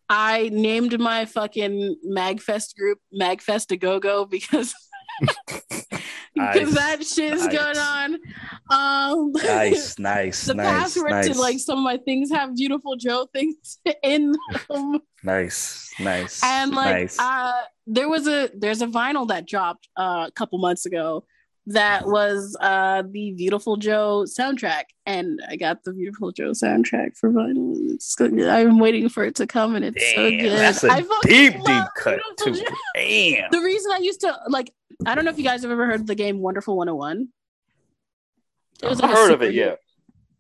I 0.07 0.49
named 0.53 0.99
my 0.99 1.25
fucking 1.25 1.95
Magfest 2.07 2.75
group 2.77 2.99
Magfest 3.13 3.71
a 3.71 3.77
Gogo 3.77 4.25
because 4.25 4.73
because 6.35 6.73
that 6.73 7.05
shit 7.05 7.33
is 7.33 7.45
Nice. 7.47 7.53
going 7.55 7.77
on. 7.77 8.19
Um, 8.69 9.31
Nice, 9.33 9.97
nice, 9.99 10.45
the 10.45 10.53
nice, 10.55 10.65
password 10.67 11.11
nice, 11.11 11.27
to 11.29 11.39
like 11.39 11.59
some 11.59 11.77
of 11.79 11.83
my 11.83 11.97
things 11.97 12.31
have 12.31 12.51
viewtiful 12.55 12.95
Joe 12.95 13.27
things 13.33 13.79
in 14.03 14.35
them. 14.69 14.99
nice, 15.23 15.91
nice, 15.99 16.43
and 16.43 16.71
like 16.71 16.95
nice. 16.95 17.19
uh 17.19 17.53
there 17.87 18.09
was 18.09 18.27
a 18.27 18.49
there's 18.55 18.81
a 18.81 18.87
vinyl 18.87 19.27
that 19.27 19.45
dropped 19.47 19.87
uh, 19.97 20.25
a 20.27 20.31
couple 20.31 20.57
months 20.59 20.85
ago 20.85 21.23
that 21.67 22.05
was 22.07 22.55
uh 22.61 23.01
the 23.11 23.31
viewtiful 23.31 23.75
joe 23.75 24.23
soundtrack 24.27 24.83
and 25.07 25.39
i 25.49 25.55
got 25.55 25.83
the 25.83 25.91
viewtiful 25.91 26.31
joe 26.31 26.51
soundtrack 26.51 27.17
for 27.17 27.31
vinyl 27.31 27.73
it's 27.91 28.13
good. 28.13 28.39
i'm 28.43 28.77
waiting 28.77 29.09
for 29.09 29.23
it 29.23 29.33
to 29.33 29.47
come 29.47 29.73
and 29.75 29.83
it's 29.83 30.13
so 30.13 30.29
good 30.29 30.51
that's 30.51 30.83
a 30.83 30.91
I 30.91 31.01
fucking 31.01 31.31
deep, 31.31 31.53
deep 31.53 31.83
cut 31.97 32.19
Beautiful 32.37 32.53
too. 32.53 32.69
Joe. 32.69 32.75
Damn. 32.93 33.49
the 33.51 33.61
reason 33.61 33.91
i 33.93 33.97
used 33.97 34.19
to 34.21 34.37
like 34.47 34.71
i 35.05 35.15
don't 35.15 35.26
know 35.26 35.31
if 35.31 35.38
you 35.38 35.43
guys 35.43 35.61
have 35.63 35.72
ever 35.72 35.85
heard 35.85 36.01
of 36.01 36.07
the 36.07 36.15
game 36.15 36.39
wonderful 36.39 36.76
101 36.77 37.27
it 38.84 38.89
was 38.89 39.01
like 39.01 39.11
a 39.11 39.15
heard 39.15 39.31
of 39.31 39.41
it, 39.41 39.53
yeah. 39.53 39.76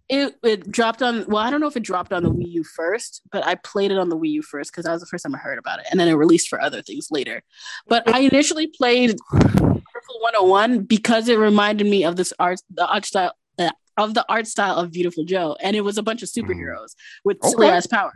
it 0.09 0.35
it 0.43 0.71
dropped 0.71 1.01
on 1.01 1.25
well 1.27 1.43
i 1.43 1.49
don't 1.49 1.61
know 1.61 1.67
if 1.67 1.77
it 1.77 1.83
dropped 1.83 2.11
on 2.13 2.23
the 2.23 2.31
wii 2.31 2.47
u 2.51 2.63
first 2.63 3.21
but 3.31 3.45
i 3.45 3.55
played 3.55 3.91
it 3.91 3.97
on 3.97 4.09
the 4.09 4.17
wii 4.17 4.29
u 4.31 4.41
first 4.41 4.71
because 4.71 4.85
that 4.85 4.91
was 4.91 5.01
the 5.01 5.07
first 5.07 5.23
time 5.23 5.33
i 5.35 5.37
heard 5.37 5.57
about 5.57 5.79
it 5.79 5.85
and 5.91 5.99
then 5.99 6.07
it 6.07 6.13
released 6.13 6.47
for 6.47 6.59
other 6.61 6.81
things 6.81 7.07
later 7.11 7.41
but 7.87 8.07
i 8.13 8.19
initially 8.19 8.67
played 8.67 9.15
Wonderful 9.31 10.19
101 10.21 10.79
because 10.83 11.29
it 11.29 11.37
reminded 11.39 11.87
me 11.87 12.03
of 12.03 12.15
this 12.15 12.33
art 12.39 12.59
the 12.73 12.85
art 12.85 13.05
style 13.05 13.33
uh, 13.57 13.69
of 13.97 14.13
the 14.13 14.25
art 14.29 14.45
style 14.47 14.75
of 14.75 14.91
viewtiful 14.91 15.23
joe 15.23 15.55
and 15.61 15.75
it 15.75 15.81
was 15.81 15.97
a 15.97 16.03
bunch 16.03 16.21
of 16.21 16.29
superheroes 16.29 16.95
with 17.23 17.37
Okay. 17.37 17.49
silly 17.49 17.67
ass 17.67 17.87
powers 17.87 18.13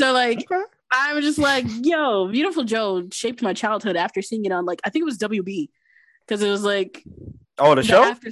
so 0.00 0.12
like 0.12 0.38
Okay. 0.50 0.62
i 0.90 1.12
was 1.14 1.24
just 1.24 1.38
like 1.38 1.66
yo 1.82 2.26
viewtiful 2.28 2.64
joe 2.64 3.06
shaped 3.12 3.42
my 3.42 3.52
childhood 3.52 3.94
after 3.96 4.22
seeing 4.22 4.44
it 4.46 4.52
on 4.52 4.64
like 4.64 4.80
i 4.84 4.90
think 4.90 5.02
it 5.02 5.04
was 5.04 5.18
wb 5.18 5.68
because 6.28 6.42
it 6.42 6.50
was 6.50 6.62
like 6.64 7.02
Oh, 7.58 7.74
the 7.74 7.80
the 7.82 7.88
show? 7.88 8.04
after 8.04 8.30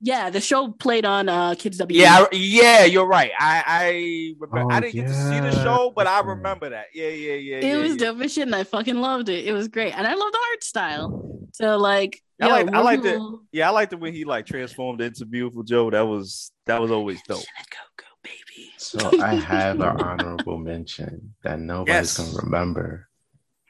Yeah, 0.00 0.30
the 0.30 0.40
show 0.40 0.68
played 0.72 1.04
on 1.04 1.28
uh 1.28 1.54
Kids 1.56 1.78
W. 1.78 2.00
Yeah, 2.00 2.24
I, 2.30 2.34
yeah, 2.34 2.84
you're 2.84 3.06
right. 3.06 3.30
I 3.38 3.62
I 3.66 4.34
remember, 4.40 4.72
Oh, 4.72 4.76
I 4.76 4.80
didn't 4.80 4.94
get 4.94 5.06
to 5.08 5.14
see 5.14 5.40
the 5.40 5.52
show, 5.62 5.92
but 5.94 6.06
I 6.06 6.20
remember 6.20 6.70
that. 6.70 6.86
Yeah, 6.94 7.08
yeah, 7.08 7.32
yeah. 7.34 7.56
it 7.58 7.64
yeah, 7.64 7.76
was 7.78 7.90
yeah. 7.92 7.96
dope 7.96 8.20
as 8.22 8.32
shit, 8.34 8.46
and 8.46 8.54
I 8.56 8.64
fucking 8.64 8.96
loved 9.00 9.28
it. 9.28 9.44
It 9.46 9.52
was 9.52 9.68
great, 9.68 9.92
and 9.96 10.06
I 10.06 10.14
love 10.14 10.32
the 10.32 10.40
art 10.52 10.64
style. 10.64 11.30
So 11.52 11.76
like, 11.78 12.20
I 12.40 12.48
like- 12.48 12.68
I 12.68 12.70
more 12.72 12.82
liked 12.82 13.04
it. 13.04 13.20
Yeah, 13.52 13.68
I 13.68 13.72
liked 13.72 13.92
it 13.92 14.00
when 14.00 14.12
he 14.12 14.24
like 14.24 14.44
transformed 14.46 15.00
into 15.00 15.24
Viewtiful 15.24 15.62
Joe. 15.62 15.88
That 15.90 16.02
was 16.06 16.50
that 16.66 16.80
was 16.80 16.90
always 16.90 17.20
dope. 17.28 17.38
Go 17.70 17.78
go 17.96 18.06
baby. 18.24 18.72
So 18.76 19.22
I 19.22 19.34
have 19.36 19.76
an 19.80 19.82
honorable 20.00 20.58
mention 20.58 21.34
that 21.44 21.60
nobody's 21.60 21.94
Yes. 21.94 22.18
gonna 22.18 22.36
remember. 22.42 23.08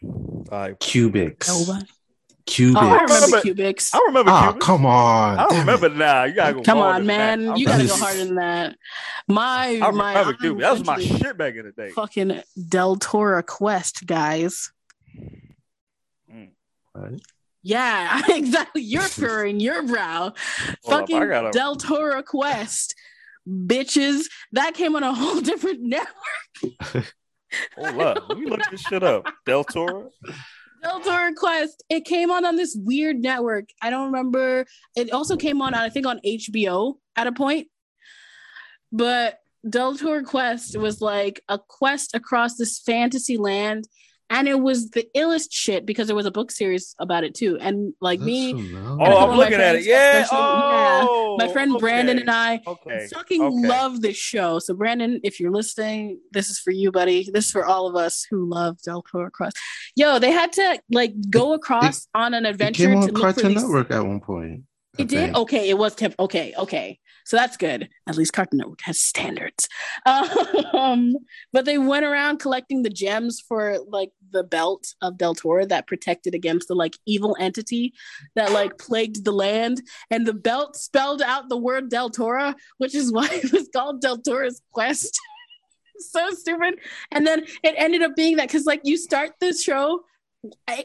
Like, 0.03 0.81
Cubix. 0.81 1.49
Nobody. 1.49 1.87
Cubix. 2.47 2.75
Oh, 2.77 2.81
I 2.81 3.03
remember 3.03 3.15
remember- 3.15 3.41
Cubix. 3.41 3.95
I 3.95 3.99
remember. 4.07 4.31
Ah, 4.31 4.43
Cuban. 4.53 4.61
come 4.61 4.87
on. 4.87 5.39
I 5.39 5.49
don't 5.49 5.59
remember 5.61 5.87
it. 5.87 5.97
now. 5.97 6.25
You 6.25 6.35
gotta 6.35 6.55
go. 6.55 6.63
Come 6.63 6.79
harder 6.79 6.95
on, 6.95 7.07
than 7.07 7.07
that. 7.07 7.39
man. 7.39 7.57
You 7.57 7.67
gotta 7.67 7.85
go 7.87 7.95
remember- 7.95 8.05
harder 8.05 8.25
than 8.25 8.35
that. 8.37 8.77
My 9.29 9.81
I 9.83 9.91
my 9.91 10.19
remember 10.21 10.61
That 10.61 10.73
was 10.73 10.85
my 10.85 10.95
honorable 10.95 11.17
shit 11.19 11.39
back 11.39 11.55
in 11.55 11.65
the 11.65 11.73
day. 11.73 11.91
fucking 11.91 12.43
Deltora 12.59 13.45
quest, 13.47 14.07
guys. 14.07 14.71
What? 16.93 17.13
Yeah, 17.63 18.21
exactly. 18.29 18.83
You're 18.83 19.03
furrowing 19.09 19.59
your 19.61 19.83
brow. 19.83 20.33
Hold 20.85 21.03
up, 21.03 21.09
fucking 21.09 21.29
gotta- 21.29 21.51
Deltora 21.59 22.25
quest, 22.25 22.95
bitches. 23.49 24.25
That 24.53 24.75
came 24.75 24.95
on 24.97 25.03
a 25.03 25.15
whole 25.15 25.41
different 25.41 25.81
network. 25.81 26.13
Hold 27.77 28.01
up. 28.03 28.29
Let 28.29 28.39
me 28.39 28.47
look 28.47 28.61
this 28.71 28.83
shit 28.83 29.03
up. 29.03 29.27
Del 29.47 29.65
Toro. 29.65 30.11
Deltora 30.85 31.35
Quest. 31.35 31.83
It 31.89 32.05
came 32.05 32.31
on 32.31 32.45
on 32.45 32.57
this 32.57 32.77
weird 32.79 33.17
network. 33.17 33.71
I 33.81 33.91
don't 33.91 34.07
remember. 34.07 34.67
It 34.97 35.13
also 35.13 35.37
came 35.37 35.63
on, 35.63 35.75
I 35.75 35.89
think, 35.89 36.07
on 36.07 36.21
HBO 36.25 36.95
at 37.17 37.27
a 37.27 37.33
point. 37.33 37.69
But 38.93 39.39
Deltora 39.67 40.25
Quest 40.25 40.77
was 40.77 41.01
like 41.01 41.43
a 41.49 41.59
quest 41.59 42.15
across 42.15 42.57
this 42.57 42.79
fantasy 42.79 43.37
land. 43.39 43.89
And 44.31 44.49
it 44.49 44.59
was 44.59 44.91
the 44.91 45.07
illest 45.15 45.49
shit 45.53 45.85
because 45.85 46.07
there 46.07 46.17
was 46.17 46.25
a 46.27 46.31
book 46.31 46.51
series 46.51 46.95
about 46.99 47.25
it 47.25 47.35
too. 47.35 47.59
And 47.61 47.93
like 48.01 48.21
me, 48.21 48.53
That's 48.55 48.71
so 48.71 48.77
Oh, 48.79 48.81
low. 48.81 48.97
couple 48.97 49.17
of 49.17 49.23
I'm 49.23 49.29
my 49.31 49.37
looking 49.37 49.61
at 49.61 49.77
it. 49.77 49.85
Yeah. 49.85 50.23
especially- 50.23 50.39
yeah. 50.39 51.07
Oh, 51.09 51.37
my 51.39 51.49
friend 51.49 51.73
oh, 51.75 51.79
Brandon 51.79 52.19
and 52.19 52.31
I 52.31 52.61
Okay. 52.67 53.07
fucking 53.13 53.43
okay. 53.43 53.69
love 53.69 54.01
this 54.01 54.17
show. 54.17 54.59
So 54.59 54.75
Brandon, 54.75 55.21
if 55.23 55.39
you're 55.41 55.51
listening, 55.53 56.19
this 56.33 56.49
is 56.49 56.59
for 56.59 56.71
you, 56.71 56.91
buddy. 56.91 57.29
This 57.33 57.47
is 57.47 57.51
for 57.51 57.67
all 57.67 57.87
of 57.87 57.97
us 57.97 58.27
who 58.31 58.49
love 58.49 58.79
Deltora 58.87 59.31
Quest. 59.31 59.57
Yo, 59.95 60.19
they 60.19 60.31
had 60.31 60.53
to 60.55 60.81
like 60.91 61.13
go 61.31 61.53
across 61.53 62.09
on 62.15 62.33
an 62.35 62.47
It 62.47 62.51
adventure 62.51 62.87
came 62.87 63.01
to 63.03 63.07
on 63.09 63.13
look 63.13 63.17
for 63.17 63.21
Cartoon 63.21 63.53
these. 63.55 63.63
Network 63.63 63.91
at 63.91 64.07
one 64.07 64.21
point. 64.21 64.63
I 64.99 65.03
It 65.03 65.09
did. 65.09 65.19
think. 65.25 65.37
Okay, 65.37 65.69
it 65.69 65.77
was 65.77 65.95
kept. 65.95 66.15
Okay, 66.19 66.55
okay. 66.59 66.99
So 67.25 67.37
that's 67.37 67.57
good. 67.57 67.89
At 68.07 68.17
least 68.17 68.33
Cartoon 68.33 68.59
Network 68.59 68.81
has 68.83 69.01
standards. 69.01 69.69
Um, 70.75 71.17
but 71.53 71.65
they 71.65 71.79
went 71.79 72.05
around 72.05 72.41
collecting 72.41 72.83
the 72.83 72.91
gems 72.91 73.41
for 73.41 73.79
like 73.89 74.11
the 74.33 74.43
belt 74.43 74.95
of 75.01 75.15
Deltora 75.15 75.69
that 75.69 75.87
protected 75.87 76.35
against 76.35 76.69
the 76.69 76.75
like 76.75 76.99
evil 77.07 77.37
entity 77.39 77.95
that 78.35 78.53
like 78.53 78.77
plagued 78.77 79.25
the 79.25 79.33
land. 79.33 79.81
And 80.11 80.27
the 80.27 80.35
belt 80.35 80.77
spelled 80.77 81.23
out 81.23 81.49
the 81.49 81.57
word 81.57 81.91
Deltora, 81.91 82.55
which 82.79 82.95
is 82.95 83.13
why 83.13 83.29
it 83.31 83.53
was 83.53 83.69
called 83.75 84.03
Deltora's 84.03 84.61
Quest. 84.73 85.19
so 85.99 86.31
stupid. 86.31 86.81
And 87.11 87.27
then 87.27 87.45
it 87.63 87.75
ended 87.77 88.03
up 88.03 88.17
being 88.17 88.37
that 88.37 88.49
because 88.49 88.67
like 88.67 88.81
you 88.85 88.97
start 88.97 89.33
this 89.41 89.63
show 89.63 90.01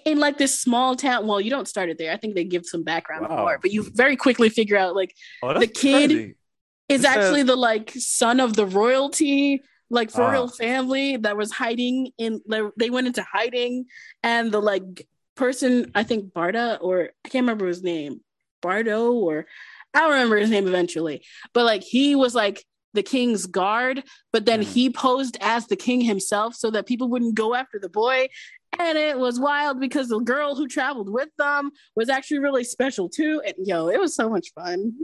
in 0.05 0.19
like 0.19 0.37
this 0.37 0.59
small 0.59 0.95
town. 0.95 1.27
Well, 1.27 1.41
you 1.41 1.49
don't 1.49 1.67
start 1.67 1.89
it 1.89 1.97
there. 1.97 2.11
I 2.11 2.17
think 2.17 2.35
they 2.35 2.43
give 2.43 2.65
some 2.65 2.83
background 2.83 3.23
Wow. 3.23 3.29
before, 3.29 3.59
but 3.61 3.71
you 3.71 3.83
very 3.93 4.15
quickly 4.15 4.49
figure 4.49 4.77
out 4.77 4.95
like 4.95 5.13
Oh, 5.43 5.57
the 5.57 5.67
kid 5.67 6.09
crazy. 6.11 6.35
is 6.87 7.05
actually 7.05 7.43
the 7.43 7.55
like 7.55 7.91
son 7.97 8.39
of 8.39 8.55
the 8.55 8.65
royalty 8.65 9.61
like 9.89 10.11
Ah. 10.15 10.21
royal 10.21 10.47
family 10.47 11.17
that 11.17 11.35
was 11.35 11.51
hiding 11.51 12.11
in 12.17 12.41
they, 12.47 12.61
they 12.77 12.89
went 12.89 13.07
into 13.07 13.23
hiding 13.23 13.85
and 14.23 14.51
the 14.51 14.61
like 14.61 15.07
person 15.35 15.91
i 15.95 16.03
think 16.03 16.31
barda 16.33 16.77
or 16.81 17.09
i 17.25 17.29
can't 17.29 17.43
remember 17.43 17.65
his 17.65 17.81
name 17.81 18.19
bardo 18.61 19.11
or 19.13 19.47
i 19.95 19.99
don't 20.01 20.11
remember 20.11 20.35
his 20.37 20.49
name 20.51 20.67
eventually 20.67 21.23
but 21.53 21.63
like 21.65 21.81
he 21.81 22.13
was 22.15 22.35
like 22.35 22.63
the 22.93 23.03
king's 23.03 23.45
guard 23.45 24.03
but 24.33 24.45
then 24.45 24.61
Mhm. 24.61 24.73
he 24.73 24.89
posed 24.89 25.37
as 25.41 25.67
the 25.67 25.75
king 25.75 26.01
himself 26.01 26.55
so 26.55 26.71
that 26.71 26.85
people 26.87 27.07
wouldn't 27.09 27.35
go 27.35 27.53
after 27.55 27.79
the 27.79 27.89
boy 27.89 28.27
and 28.77 28.97
it 28.97 29.17
was 29.17 29.39
wild 29.39 29.79
because 29.79 30.09
the 30.09 30.19
girl 30.19 30.55
who 30.55 30.67
traveled 30.67 31.11
with 31.11 31.29
them 31.37 31.71
was 31.95 32.07
actually 32.09 32.39
really 32.39 32.63
special 32.63 33.09
too 33.09 33.41
and 33.45 33.55
yo 33.65 33.87
it 33.89 33.99
was 33.99 34.15
so 34.15 34.29
much 34.29 34.47
fun 34.53 34.93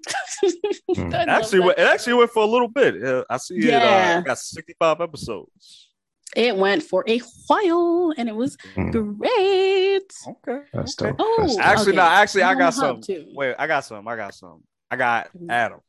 Hmm. 0.95 1.13
Actually, 1.13 1.59
went, 1.61 1.79
it 1.79 1.87
actually 1.87 2.13
went 2.13 2.31
for 2.31 2.43
a 2.43 2.45
little 2.45 2.67
bit. 2.67 3.03
Uh, 3.03 3.23
I 3.29 3.37
see 3.37 3.55
it. 3.57 3.63
Yeah. 3.65 4.17
Uh, 4.19 4.21
got 4.21 4.37
65 4.37 5.01
episodes. 5.01 5.89
It 6.35 6.55
went 6.55 6.83
for 6.83 7.03
a 7.07 7.19
while 7.47 8.13
and 8.17 8.29
it 8.29 8.35
was 8.35 8.55
Hmm. 8.75 8.91
great. 8.91 10.01
Okay. 10.27 10.59
That's 10.73 11.01
okay. 11.01 11.11
dope. 11.11 11.15
Oh, 11.19 11.35
That's 11.39 11.55
dope. 11.55 11.65
Actually, 11.65 11.87
Okay. 11.89 11.95
no. 11.97 12.01
Actually, 12.03 12.43
I 12.43 12.53
got 12.53 12.73
on 12.73 12.79
the 12.79 12.85
hub, 12.87 12.95
some. 12.95 13.01
too. 13.01 13.25
Wait, 13.33 13.55
I 13.57 13.67
got 13.67 13.85
some. 13.85 14.07
I 14.07 14.15
got 14.15 14.33
some. 14.35 14.63
I 14.91 14.95
got 14.97 15.29
Mhm. 15.35 15.49
Adam. 15.51 15.79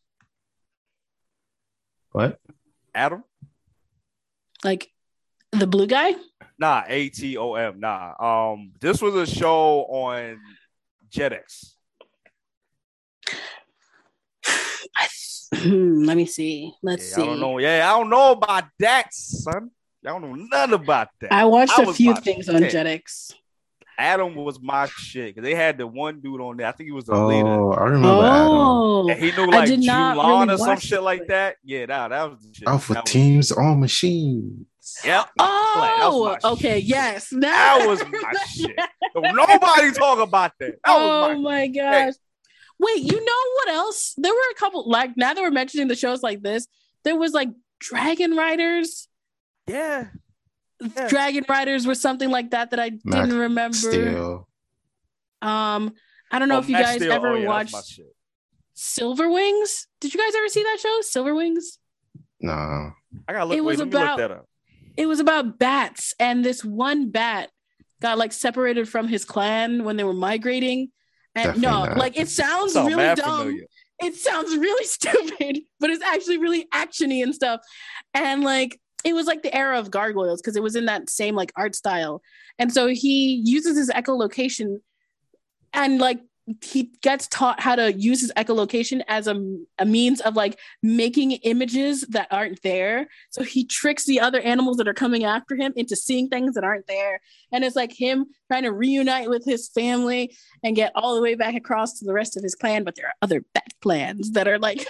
What? 2.17 2.41
Adam? 2.95 3.25
Like 4.65 4.91
the 5.53 5.67
blue 5.67 5.87
guy. 5.87 6.15
Nah, 6.59 6.83
A 6.89 7.11
T 7.11 7.37
O 7.37 7.53
M. 7.57 7.79
Nah. 7.79 8.15
Um, 8.19 8.73
this 8.81 9.03
was 9.03 9.15
a 9.17 9.27
show 9.27 9.81
on 9.85 10.41
Jetix. 11.11 11.75
Hmm, 15.55 16.03
let 16.05 16.17
me 16.17 16.27
see. 16.27 16.73
Let's 16.83 17.09
Yeah, 17.11 17.17
see. 17.17 17.23
I 17.23 17.27
don't 17.27 17.41
know. 17.41 17.59
Yeah, 17.59 17.89
I 17.89 17.99
don't 17.99 18.11
know 18.11 18.33
about 18.33 18.65
that, 18.81 19.15
son. 19.15 19.71
I 20.05 20.09
don't 20.09 20.23
know 20.23 20.35
nothing 20.35 20.75
about 20.75 21.09
that. 21.21 21.33
I 21.33 21.45
watched 21.45 21.79
I 21.79 21.85
a 21.85 21.93
few 21.93 22.15
things 22.17 22.49
on 22.49 22.69
say. 22.69 23.15
Jetix. 23.99 24.05
Adam 24.05 24.35
was 24.35 24.61
my 24.61 24.87
shit 24.87 25.35
because 25.35 25.43
they 25.49 25.55
had 25.55 25.79
the 25.79 25.87
one 25.87 26.21
dude 26.21 26.41
on 26.41 26.57
there. 26.57 26.67
I 26.67 26.73
think 26.73 26.89
he 26.89 26.93
was 26.93 27.05
the 27.07 27.17
leader. 27.17 27.47
Oh, 27.47 27.73
I 27.73 27.85
remember 27.85 28.09
Adam. 28.09 28.49
Oh, 28.49 29.09
And 29.09 29.19
he 29.19 29.33
knew 29.33 29.47
like 29.51 29.69
did 29.69 29.81
not 29.81 30.17
Julon 30.17 30.41
really 30.43 30.55
or 30.55 30.59
some 30.59 30.69
watch 30.69 30.83
shit 30.83 30.99
it, 30.99 31.03
like 31.03 31.27
that. 31.29 31.57
Yeah, 31.65 31.87
that, 31.87 32.09
that 32.09 32.31
was 32.31 32.41
the 32.41 32.55
shit. 32.55 32.69
Alpha 32.69 32.93
that 32.95 33.05
was, 33.05 33.13
Teams 33.13 33.53
on 33.53 33.81
Machines. 33.81 34.67
Yep. 35.05 35.31
oh, 35.41 36.39
my 36.43 36.51
okay, 36.53 36.79
shit. 36.81 36.85
yes. 36.85 37.33
Now 37.33 37.79
That 37.79 37.89
was 37.89 38.01
my 38.01 38.07
remember. 38.07 38.39
shit. 38.55 38.77
Nobody 39.17 39.93
talk 39.93 40.19
about 40.21 40.53
that. 40.61 40.73
That 40.73 40.79
oh 40.87 41.35
my 41.35 41.35
my 41.35 41.67
gosh. 41.69 42.15
Wait, 42.79 43.03
you 43.03 43.25
know 43.25 43.43
what 43.57 43.69
else? 43.71 44.15
There 44.19 44.33
were 44.33 44.51
a 44.53 44.55
couple 44.55 44.89
like 44.89 45.17
now 45.17 45.33
that 45.35 45.41
we're 45.41 45.51
mentioning 45.51 45.89
the 45.89 45.97
shows 45.97 46.23
like 46.23 46.43
this, 46.43 46.67
there 47.05 47.17
was 47.17 47.33
like 47.33 47.49
Dragon 47.81 48.37
Riders. 48.37 49.09
yeah. 49.67 50.09
Yeah. 50.81 51.09
Dragon 51.09 51.45
Riders 51.49 51.87
were 51.87 51.95
something 51.95 52.31
like 52.31 52.51
that 52.51 52.71
that 52.71 52.81
I 52.81 52.91
Max 53.05 53.27
didn't 53.29 53.39
remember. 53.41 53.77
Steel. 53.77 54.49
Um, 55.43 55.93
I 56.31 56.39
don't 56.39 56.49
know 56.49 56.57
Oh, 56.57 56.61
if 56.61 56.69
you 56.69 56.75
Max 56.75 56.87
guys 56.89 56.97
Steel. 56.97 57.13
ever 57.13 57.29
Oh, 57.29 57.37
yeah, 57.37 57.47
watched. 57.49 58.01
Silver 58.75 59.31
Wings. 59.31 59.87
Did 60.01 60.13
you 60.13 60.21
guys 60.21 60.35
ever 60.37 60.49
see 60.49 60.63
that 60.63 60.79
show, 60.81 60.99
Silver 61.03 61.35
Wings? 61.35 61.79
No. 62.41 62.53
I 62.53 63.33
gotta 63.33 63.47
look. 63.47 63.57
It 63.57 63.61
wait, 63.63 63.67
was 63.67 63.79
let 63.79 63.89
me 63.89 63.93
look 63.95 64.03
about- 64.03 64.19
that 64.19 64.31
up. 64.31 64.49
It 64.97 65.07
was 65.07 65.21
about 65.21 65.59
bats, 65.59 66.15
and 66.19 66.43
this 66.45 66.65
one 66.65 67.11
bat 67.11 67.51
got 68.01 68.17
like 68.19 68.33
separated 68.33 68.89
from 68.89 69.09
his 69.09 69.25
clan 69.27 69.85
when 69.85 69.97
they 69.97 70.05
were 70.05 70.15
migrating. 70.15 70.91
And 71.35 71.45
Definitely 71.49 71.61
no, 71.63 71.85
not. 71.85 71.99
like 71.99 72.19
it 72.19 72.29
sounds 72.29 72.73
Sound 72.73 72.89
really 72.89 73.15
dumb. 73.15 73.39
familiar. 73.41 73.67
It 74.03 74.15
sounds 74.15 74.57
really 74.57 74.87
stupid, 74.87 75.61
but 75.81 75.91
it's 75.91 76.03
actually 76.03 76.39
really 76.39 76.67
actiony 76.73 77.23
and 77.23 77.35
stuff. 77.35 77.61
And 78.15 78.43
like 78.43 78.81
it 79.07 79.15
was 79.15 79.29
like 79.29 79.45
the 79.45 79.57
era 79.57 79.79
of 79.79 79.89
gargoyles 79.89 80.43
because 80.43 80.57
it 80.57 80.63
was 80.65 80.75
in 80.75 80.87
that 80.87 81.09
same 81.09 81.37
like 81.37 81.53
art 81.55 81.77
style. 81.77 82.21
And 82.59 82.73
so 82.73 82.89
he 82.89 83.41
uses 83.45 83.79
his 83.79 83.89
echolocation 83.89 84.81
and 85.73 86.01
like 86.01 86.21
he 86.61 86.91
gets 87.03 87.29
taught 87.29 87.61
how 87.61 87.77
to 87.77 87.93
use 87.93 88.21
his 88.21 88.33
echolocation 88.37 89.03
as 89.07 89.29
a, 89.29 89.59
a 89.79 89.85
means 89.85 90.21
of 90.21 90.35
like 90.35 90.59
making 90.83 91.33
images 91.33 92.03
that 92.03 92.27
aren't 92.33 92.63
there. 92.63 93.07
So 93.31 93.45
he 93.45 93.65
tricks 93.65 94.07
the 94.07 94.21
other 94.21 94.41
animals 94.41 94.77
that 94.79 94.89
are 94.89 94.95
coming 94.95 95.23
after 95.23 95.55
him 95.55 95.73
into 95.77 95.95
seeing 95.95 96.29
things 96.29 96.55
that 96.55 96.65
aren't 96.65 96.89
there. 96.89 97.21
And 97.53 97.63
it's 97.63 97.77
like 97.77 97.93
him 97.93 98.27
trying 98.49 98.65
to 98.65 98.73
reunite 98.73 99.31
with 99.31 99.45
his 99.45 99.69
family 99.69 100.37
and 100.65 100.75
get 100.75 100.91
all 100.97 101.15
the 101.15 101.23
way 101.23 101.37
back 101.37 101.55
across 101.55 101.99
to 101.99 102.05
the 102.05 102.13
rest 102.13 102.37
of 102.37 102.43
his 102.43 102.57
clan. 102.57 102.83
But 102.83 102.97
there 102.97 103.07
are 103.07 103.15
other 103.23 103.45
bat 103.55 103.73
clans 103.83 104.33
that 104.33 104.49
are 104.49 104.59
like, 104.59 104.79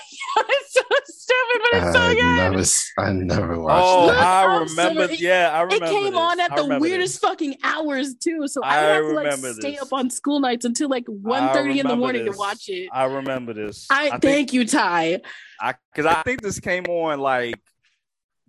stupid, 1.26 1.62
but 1.70 1.82
it's 1.82 1.92
so 1.92 2.00
I 2.02 2.14
good. 2.14 2.36
never, 2.36 2.58
s- 2.60 2.92
I 2.98 3.12
never 3.12 3.60
watched 3.60 3.84
Oh, 3.86 4.06
that. 4.08 4.22
I 4.22 4.58
remember. 4.60 5.02
It- 5.04 5.20
yeah, 5.20 5.50
I 5.52 5.62
remember. 5.62 5.84
It 5.86 5.88
came 5.90 6.12
this. 6.12 6.20
on 6.20 6.40
at 6.40 6.56
the 6.56 6.78
weirdest 6.78 7.20
this. 7.20 7.30
fucking 7.30 7.56
hours 7.64 8.14
too, 8.16 8.46
so 8.48 8.62
I, 8.62 8.76
I 8.78 8.80
would 8.82 8.88
have 8.92 9.02
to 9.02 9.08
like 9.16 9.24
remember 9.26 9.52
stay 9.54 9.70
this. 9.72 9.82
up 9.82 9.92
on 9.92 10.10
school 10.10 10.40
nights 10.40 10.64
until 10.64 10.88
like 10.88 11.06
1.30 11.06 11.16
in 11.18 11.52
the 11.52 11.68
remember 11.82 11.96
morning 11.96 12.24
to 12.26 12.38
watch 12.38 12.68
it. 12.68 12.88
I 12.92 13.04
remember 13.04 13.52
this. 13.54 13.86
I, 13.90 14.10
think- 14.10 14.22
thank 14.22 14.52
you, 14.52 14.66
Ty. 14.66 15.20
I 15.60 15.74
because 15.94 16.06
I 16.06 16.22
think 16.22 16.42
this 16.42 16.60
came 16.60 16.84
on 16.86 17.18
like 17.20 17.54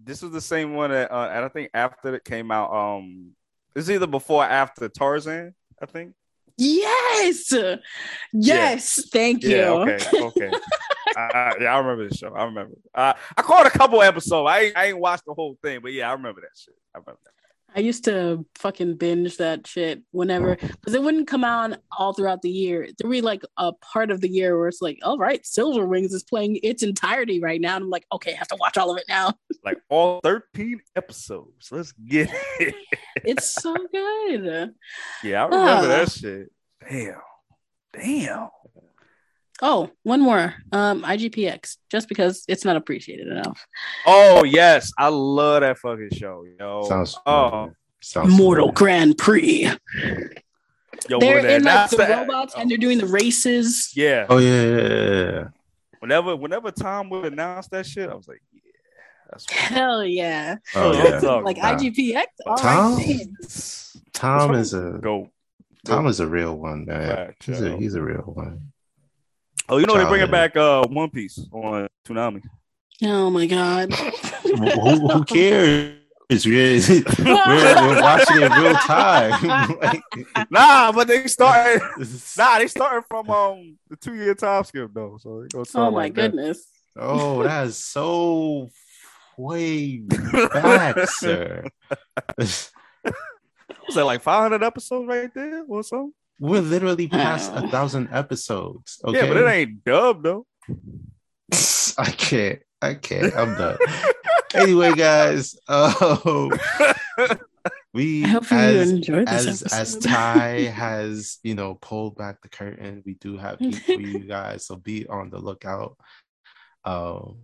this 0.03 0.21
was 0.21 0.31
the 0.31 0.41
same 0.41 0.73
one 0.73 0.91
that 0.91 1.11
uh, 1.11 1.29
and 1.33 1.43
I 1.45 1.49
think 1.49 1.71
after 1.73 2.13
it 2.15 2.23
came 2.23 2.51
out. 2.51 2.71
Um, 2.71 3.31
it's 3.75 3.89
either 3.89 4.07
before 4.07 4.43
or 4.43 4.47
after 4.47 4.89
Tarzan. 4.89 5.53
I 5.81 5.85
think 5.85 6.13
Yes, 6.57 7.53
yes. 8.33 9.09
Thank 9.11 9.43
you. 9.43 9.57
Yeah, 9.57 9.69
okay, 9.69 9.99
okay. 10.19 10.51
uh, 11.17 11.53
yeah, 11.61 11.75
I 11.75 11.77
remember 11.77 12.09
the 12.09 12.15
show. 12.15 12.33
I 12.33 12.45
remember. 12.45 12.75
Uh, 12.93 13.13
I 13.35 13.41
caught 13.43 13.67
a 13.67 13.69
couple 13.69 14.01
episodes. 14.01 14.49
I 14.49 14.59
ain't, 14.61 14.77
I 14.77 14.85
ain't 14.87 14.99
watched 14.99 15.25
the 15.25 15.33
whole 15.33 15.57
thing, 15.61 15.81
but 15.81 15.93
yeah, 15.93 16.09
I 16.09 16.13
remember 16.13 16.41
that 16.41 16.57
shit. 16.57 16.73
I 16.95 16.99
remember 16.99 17.19
that. 17.25 17.31
I 17.75 17.81
used 17.81 18.05
to 18.05 18.45
fucking 18.55 18.95
binge 18.95 19.37
that 19.37 19.67
shit 19.67 20.01
whenever 20.11 20.55
because 20.55 20.93
it 20.95 21.03
wouldn't 21.03 21.27
come 21.27 21.43
out 21.43 21.77
all 21.95 22.13
throughout 22.13 22.41
the 22.41 22.49
year. 22.49 22.83
There 22.97 23.07
would 23.07 23.11
be 23.11 23.21
like 23.21 23.43
a 23.57 23.71
part 23.73 24.09
of 24.09 24.19
the 24.21 24.29
year 24.29 24.57
where 24.57 24.67
it's 24.67 24.81
like, 24.81 24.97
all 25.03 25.17
right, 25.17 25.45
Silver 25.45 25.85
Wings 25.85 26.13
is 26.13 26.23
playing 26.23 26.59
its 26.63 26.81
entirety 26.81 27.39
right 27.39 27.61
now. 27.61 27.75
And 27.75 27.83
I'm 27.83 27.89
like, 27.91 28.05
okay, 28.13 28.33
I 28.33 28.37
have 28.37 28.47
to 28.47 28.57
watch 28.59 28.77
all 28.77 28.91
of 28.91 28.97
it 28.97 29.05
now. 29.07 29.33
Like 29.63 29.79
all 29.89 30.21
13 30.23 30.79
episodes. 30.95 31.69
Let's 31.71 31.91
get 31.91 32.29
it. 32.59 32.73
It's 33.25 33.53
so 33.61 33.75
good. 33.91 34.73
yeah, 35.23 35.43
I 35.43 35.45
remember 35.45 35.55
Ah. 35.57 35.81
that 35.81 36.11
shit. 36.11 36.51
Damn. 36.89 37.15
Damn. 37.93 38.47
Oh, 39.61 39.89
one 40.03 40.21
more. 40.21 40.53
Um, 40.71 41.03
IGPX, 41.03 41.77
just 41.89 42.07
because 42.07 42.43
it's 42.47 42.63
not 42.63 42.75
appreciated 42.75 43.27
enough. 43.27 43.65
Oh, 44.05 44.43
yes. 44.43 44.91
I 44.97 45.07
love 45.07 45.61
that 45.61 45.77
fucking 45.79 46.11
show, 46.13 46.45
yo. 46.59 46.83
Sounds 46.87 47.17
oh, 47.25 47.49
familiar. 47.49 47.77
Sounds 48.01 48.37
Mortal 48.37 48.67
familiar. 48.67 48.73
Grand 48.73 49.17
Prix. 49.17 49.69
yo, 51.09 51.19
they're 51.19 51.45
in 51.47 51.63
like 51.63 51.89
the 51.89 51.97
that- 51.97 52.27
robots 52.27 52.53
and 52.55 52.69
they're 52.69 52.77
doing 52.77 52.99
the 52.99 53.07
races. 53.07 53.91
Yeah. 53.95 54.27
Oh 54.29 54.37
yeah, 54.37 54.63
yeah, 54.63 54.87
yeah, 54.87 55.31
yeah. 55.31 55.43
Whenever 55.99 56.35
whenever 56.35 56.69
Tom 56.69 57.09
would 57.09 57.33
announce 57.33 57.67
that 57.69 57.87
shit, 57.87 58.07
I 58.09 58.13
was 58.13 58.27
like, 58.27 58.41
yeah, 58.53 58.61
that's 59.31 59.51
Hell 59.51 60.05
yeah. 60.05 60.57
Oh, 60.75 60.93
yeah. 60.93 61.19
Like 61.39 61.57
about. 61.57 61.79
IGPX. 61.79 62.25
All 62.45 62.53
right, 62.53 62.61
Tom? 62.61 62.97
man. 62.97 63.35
Tom 64.13 64.53
is 64.53 64.73
a 64.73 64.99
Go. 65.01 65.31
Tom 65.85 66.05
is 66.07 66.19
a 66.19 66.27
real 66.27 66.55
one, 66.55 66.85
man. 66.85 67.07
Fact, 67.07 67.45
He's 67.45 67.61
a 67.61 67.77
he's 67.77 67.95
a 67.95 68.01
real 68.01 68.21
one. 68.21 68.73
Oh, 69.69 69.77
you 69.77 69.85
know 69.85 69.95
they're 69.97 70.07
bringing 70.07 70.31
back 70.31 70.55
uh 70.55 70.83
One 70.87 71.09
Piece 71.09 71.39
on 71.51 71.87
Toonami. 72.05 72.41
Oh 73.03 73.29
my 73.29 73.45
god. 73.45 73.93
who, 73.93 74.55
who- 74.55 75.07
who 75.09 75.25
cares? 75.25 75.93
We're, 76.29 76.43
we're, 76.49 77.03
we're 77.23 78.01
watching 78.01 78.41
it 78.41 78.51
real 78.57 78.73
time. 78.73 79.77
Like, 79.79 80.01
Nah, 80.51 80.91
but 80.91 81.07
they 81.07 81.25
started. 81.27 81.81
Nah, 82.37 82.57
they 82.59 82.67
started 82.67 83.03
from 83.07 83.29
um 83.29 83.77
the 83.89 83.95
two 83.95 84.13
year 84.15 84.35
time 84.35 84.63
skip 84.65 84.91
though. 84.93 85.17
So 85.21 85.41
they 85.41 85.47
gonna 85.47 85.65
Oh 85.75 85.91
my 85.91 86.03
like 86.03 86.15
that. 86.15 86.31
goodness. 86.31 86.67
oh, 86.97 87.43
that 87.43 87.67
is 87.67 87.77
so 87.77 88.69
way 89.37 89.97
back, 89.99 90.97
sir. 91.09 91.63
Was 92.37 92.71
that 93.95 94.03
like 94.05 94.21
five 94.21 94.41
hundred 94.41 94.63
episodes 94.63 95.07
right 95.07 95.33
there 95.33 95.63
or 95.67 95.83
something? 95.83 96.13
We're 96.39 96.61
literally 96.61 97.07
past 97.07 97.51
a 97.53 97.67
thousand 97.67 98.09
episodes. 98.11 98.99
Okay, 99.03 99.17
Yeah, 99.17 99.27
but 99.27 99.37
it 99.37 99.47
ain't 99.47 99.83
dubbed 99.83 100.23
though. 100.23 100.45
I 101.97 102.11
can't. 102.11 102.59
I 102.81 102.93
can't. 102.93 103.35
I'm 103.35 103.57
done. 103.57 103.77
anyway, 104.53 104.93
guys, 104.93 105.55
uh, 105.67 106.49
we 107.93 108.23
I 108.23 108.27
hope 108.27 108.51
as 108.51 109.09
as 109.27 109.63
as. 109.63 109.97
Ty 109.97 110.65
has 110.65 111.39
you 111.43 111.55
know 111.55 111.75
pulled 111.75 112.17
back 112.17 112.41
the 112.41 112.49
curtain, 112.49 113.01
we 113.05 113.15
do 113.15 113.37
have 113.37 113.59
heat 113.59 113.81
for 113.83 113.93
you 113.93 114.19
guys, 114.19 114.65
so 114.65 114.75
be 114.75 115.07
on 115.07 115.29
the 115.29 115.39
lookout. 115.39 115.97
Um, 116.85 117.39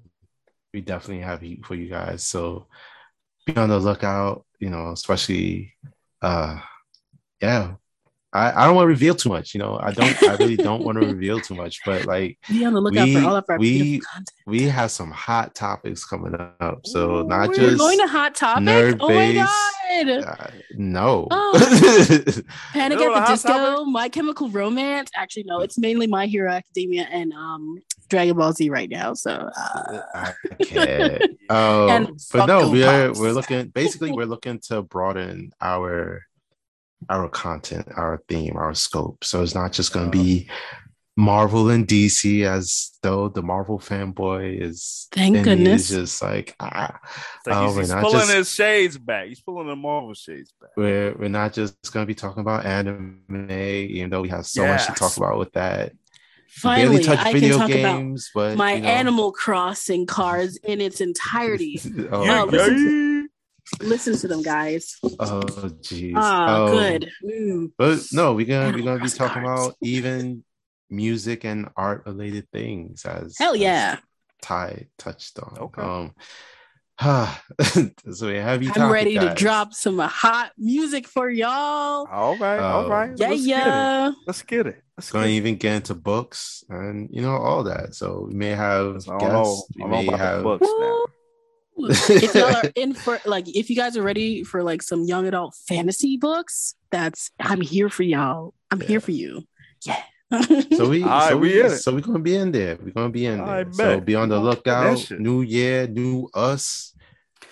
we 0.74 0.82
definitely 0.82 1.24
have 1.24 1.42
heat 1.42 1.66
for 1.66 1.76
you 1.76 1.90
guys, 1.90 2.24
so 2.24 2.68
be 3.46 3.56
on 3.56 3.70
the 3.70 3.80
lookout. 3.80 4.46
You 4.60 4.70
know, 4.70 4.92
especially, 4.92 5.74
uh, 6.22 6.60
yeah. 7.42 7.74
I, 8.34 8.64
I 8.64 8.66
don't 8.66 8.76
want 8.76 8.86
to 8.86 8.90
reveal 8.90 9.14
too 9.16 9.30
much, 9.30 9.54
you 9.54 9.60
know. 9.60 9.78
I 9.82 9.92
don't. 9.92 10.24
I 10.24 10.36
really 10.36 10.58
don't 10.58 10.84
want 10.84 11.00
to 11.00 11.06
reveal 11.06 11.40
too 11.40 11.54
much, 11.56 11.80
but 11.86 12.06
like 12.06 12.38
Be 12.50 12.66
on 12.66 12.74
the 12.74 12.82
lookout 12.82 13.06
we- 13.06 13.14
for 13.16 13.22
all 13.28 13.36
of 13.36 13.46
our 13.48 13.58
we- 13.60 14.00
content. 14.00 14.32
we 14.48 14.64
have 14.64 14.90
some 14.92 15.12
hot 15.12 15.54
topics 15.56 16.04
coming 16.04 16.36
up. 16.60 16.80
So 16.86 17.18
Ooh, 17.18 17.24
not 17.28 17.50
we're 17.50 17.56
just 17.56 17.78
going 17.78 18.00
to 18.00 18.08
hot 18.08 18.34
topics. 18.36 18.66
nerd 18.66 18.98
Oh 19.00 19.10
my 19.10 19.34
god! 19.34 20.24
uh, 20.26 20.48
no. 20.76 21.28
Panic 22.74 23.00
You 23.00 23.06
know 23.06 23.16
at 23.16 23.20
the 23.20 23.20
the 23.20 23.20
hot 23.20 23.28
Disco, 23.30 23.86
My 23.86 24.10
Chemical 24.10 24.50
Romance. 24.50 25.12
Actually, 25.16 25.44
no, 25.44 25.60
it's 25.62 25.78
mainly 25.78 26.08
My 26.08 26.26
Hero 26.26 26.52
Academia 26.52 27.08
and 27.12 27.32
um 27.34 27.82
Dragon 28.10 28.36
Ball 28.38 28.54
Z 28.54 28.70
right 28.70 28.90
now. 28.90 29.14
So 29.14 29.32
uh, 29.32 30.00
I 30.16 30.34
can't. 30.64 31.24
Um, 31.50 32.16
but 32.32 32.46
no, 32.48 32.72
we're 32.72 33.12
we're 33.14 33.32
looking 33.34 33.68
basically 33.68 34.12
we're 34.12 34.26
looking 34.26 34.58
to 34.70 34.82
broaden 34.82 35.52
our 35.62 36.26
our 37.10 37.30
content, 37.30 37.88
our 37.96 38.22
theme, 38.28 38.56
our 38.56 38.74
scope. 38.74 39.24
So 39.24 39.42
it's 39.44 39.56
not 39.56 39.74
just 39.74 39.94
gonna 39.94 40.10
be 40.10 40.50
Marvel 41.16 41.70
and 41.70 41.88
DC 41.88 42.44
as 42.44 42.92
though 43.04 43.30
the 43.30 43.44
Marvel 43.44 43.78
fanboy 43.78 44.60
is 44.62 45.08
Thank 45.12 45.28
in 45.28 45.34
me 45.34 45.40
is 45.40 45.46
goodness. 45.46 45.90
just 45.90 46.22
like 46.24 46.56
ah 46.60 47.00
like 47.46 47.56
Oh, 47.56 47.66
he's, 47.68 47.76
we're 47.76 47.82
he's 47.82 47.90
not 47.92 48.02
pulling 48.04 48.20
just- 48.22 48.34
his 48.34 48.52
shades 48.52 48.98
back. 48.98 49.28
He's 49.28 49.40
pulling 49.42 49.68
the 49.68 49.76
Marvel 49.76 50.14
shades 50.16 50.52
back. 50.60 50.72
we're 50.76 51.14
we're 51.14 51.30
not 51.30 51.54
just 51.54 51.76
gonna 51.94 52.06
be 52.08 52.16
talking 52.16 52.42
about 52.42 52.66
anime, 52.66 53.52
even 53.52 54.10
though 54.10 54.22
we 54.22 54.30
have 54.30 54.46
so 54.48 54.66
much 54.66 54.88
to 54.88 54.94
talk 54.94 55.16
about 55.18 55.38
with 55.38 55.52
that. 55.54 55.94
Finally, 56.48 57.04
touch 57.04 57.18
I 57.20 57.32
can 57.32 57.34
video 57.42 57.58
talk 57.58 57.72
about 57.72 58.20
but 58.36 58.58
my 58.58 58.74
you 58.76 58.82
know. 58.82 58.88
Animal 58.88 59.32
Crossing 59.32 60.06
cards 60.06 60.58
in 60.58 60.82
its 60.82 61.02
entirety. 61.10 61.80
oh, 62.12 62.24
Yeah, 62.24 62.46
listen 63.82 64.18
to 64.18 64.28
them, 64.28 64.42
guys. 64.42 64.98
oh, 65.04 65.42
jeez. 65.82 66.14
Ah, 66.16 66.58
Oh, 66.58 66.72
good. 66.72 67.10
Mm. 67.24 67.72
But 67.78 68.00
no, 68.12 68.34
we're 68.34 68.46
gonna 68.46 68.76
we're 68.78 68.84
gonna 68.84 69.04
be 69.04 69.10
talking 69.10 69.44
cards. 69.44 69.62
about 69.62 69.76
even 69.82 70.44
music 70.90 71.44
and 71.44 71.70
art 71.76 72.04
related 72.06 72.48
things 72.52 73.06
as 73.06 73.36
Hell 73.38 73.54
as 73.54 73.60
yeah. 73.60 73.98
Ty 74.42 74.88
touched 74.98 75.40
on. 75.40 75.58
Okay. 75.60 75.82
Um 75.82 76.12
so 78.14 78.28
we 78.28 78.36
have 78.36 78.62
you 78.62 78.72
I'm 78.76 78.92
ready 78.92 79.18
to 79.18 79.34
drop 79.34 79.74
some 79.74 79.98
hot 79.98 80.52
music 80.58 81.08
for 81.08 81.30
y'all. 81.30 82.08
All 82.12 82.38
right, 82.38 82.60
all 82.60 82.86
Oh. 82.86 82.90
Yeah, 82.90 83.08
Let's 83.08 83.18
Get 83.18 83.32
it. 83.32 83.40
yeah. 83.40 84.12
Let's 84.28 84.42
get 84.44 84.68
it. 84.68 84.82
Let's 84.96 85.12
Going 85.12 85.24
get 85.24 85.28
to 85.30 85.34
it. 85.34 85.38
even 85.38 85.56
get 85.56 85.76
into 85.78 85.96
books 85.96 86.64
and 86.70 87.10
you 87.12 87.24
know 87.24 87.36
all 87.36 87.64
that. 87.64 87.96
So 87.96 88.28
we 88.30 88.36
may 88.36 88.50
have 88.52 89.10
I 89.10 89.18
know. 89.18 89.44
guests. 89.44 89.68
We 89.76 89.86
may 89.86 90.06
have 90.06 90.44
books 90.44 90.68
now. 90.80 91.04
Woo. 91.76 91.88
if 91.90 92.36
y'all 92.36 92.56
are 92.56 92.72
in 92.76 92.94
for 92.94 93.20
like 93.26 93.48
if 93.48 93.70
you 93.70 93.76
guys 93.76 93.98
are 93.98 94.04
ready 94.04 94.44
for 94.44 94.64
like 94.64 94.82
some 94.82 95.04
young 95.04 95.26
adult 95.28 95.56
fantasy 95.68 96.18
books, 96.18 96.76
that's 96.92 97.32
I'm 97.40 97.62
here 97.62 97.90
for 97.90 98.04
y'all. 98.04 98.54
I'm 98.72 98.82
Yeah. 98.82 98.88
here 98.88 99.00
for 99.00 99.12
you. 99.12 99.44
Yeah. 99.86 100.02
So 100.78 100.90
we, 100.90 101.04
All 101.04 101.10
right, 101.10 101.30
so 101.30 101.38
we 101.38 101.50
we, 101.54 101.64
in 101.64 101.70
so 101.72 101.94
we're 101.94 102.02
gonna 102.02 102.20
be 102.20 102.36
in 102.36 102.52
there. 102.52 102.78
We're 102.82 102.92
gonna 102.92 103.10
be 103.10 103.26
in 103.26 103.40
I 103.40 103.64
there. 103.64 103.74
So 103.74 103.96
bet. 103.98 104.06
be 104.06 104.16
on 104.16 104.30
the 104.30 104.40
We 104.40 104.44
gonna 104.44 104.56
get 104.56 104.64
that 104.66 104.90
lookout. 104.94 105.20
New 105.20 105.42
year, 105.42 105.88
new 105.88 106.30
us. 106.34 106.94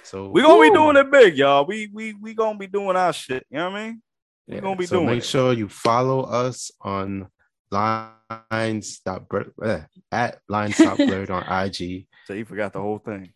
So 0.03 0.29
we're 0.29 0.43
gonna 0.43 0.61
be 0.69 0.75
doing 0.75 0.97
it 0.97 1.11
big, 1.11 1.37
y'all. 1.37 1.65
We 1.65 1.89
we 1.93 2.13
we 2.13 2.33
gonna 2.33 2.57
be 2.57 2.67
doing 2.67 2.95
our 2.95 3.13
shit. 3.13 3.45
You 3.49 3.57
know 3.57 3.69
what 3.71 3.77
I 3.79 3.85
mean? 3.87 4.01
we 4.47 4.59
gonna 4.59 4.75
be 4.75 4.85
so 4.85 4.95
doing 4.97 5.07
make 5.07 5.19
it. 5.19 5.25
sure 5.25 5.53
you 5.53 5.69
follow 5.69 6.21
us 6.23 6.71
on 6.81 7.27
lines 7.71 8.99
dot 9.05 9.29
blur- 9.29 9.53
eh, 9.63 9.81
at 10.11 10.39
lines 10.49 10.77
dot 10.77 10.97
blurred 10.97 11.29
on 11.29 11.43
IG. 11.65 12.07
So 12.25 12.33
you 12.33 12.45
forgot 12.45 12.73
the 12.73 12.81
whole 12.81 12.97
thing. 12.99 13.31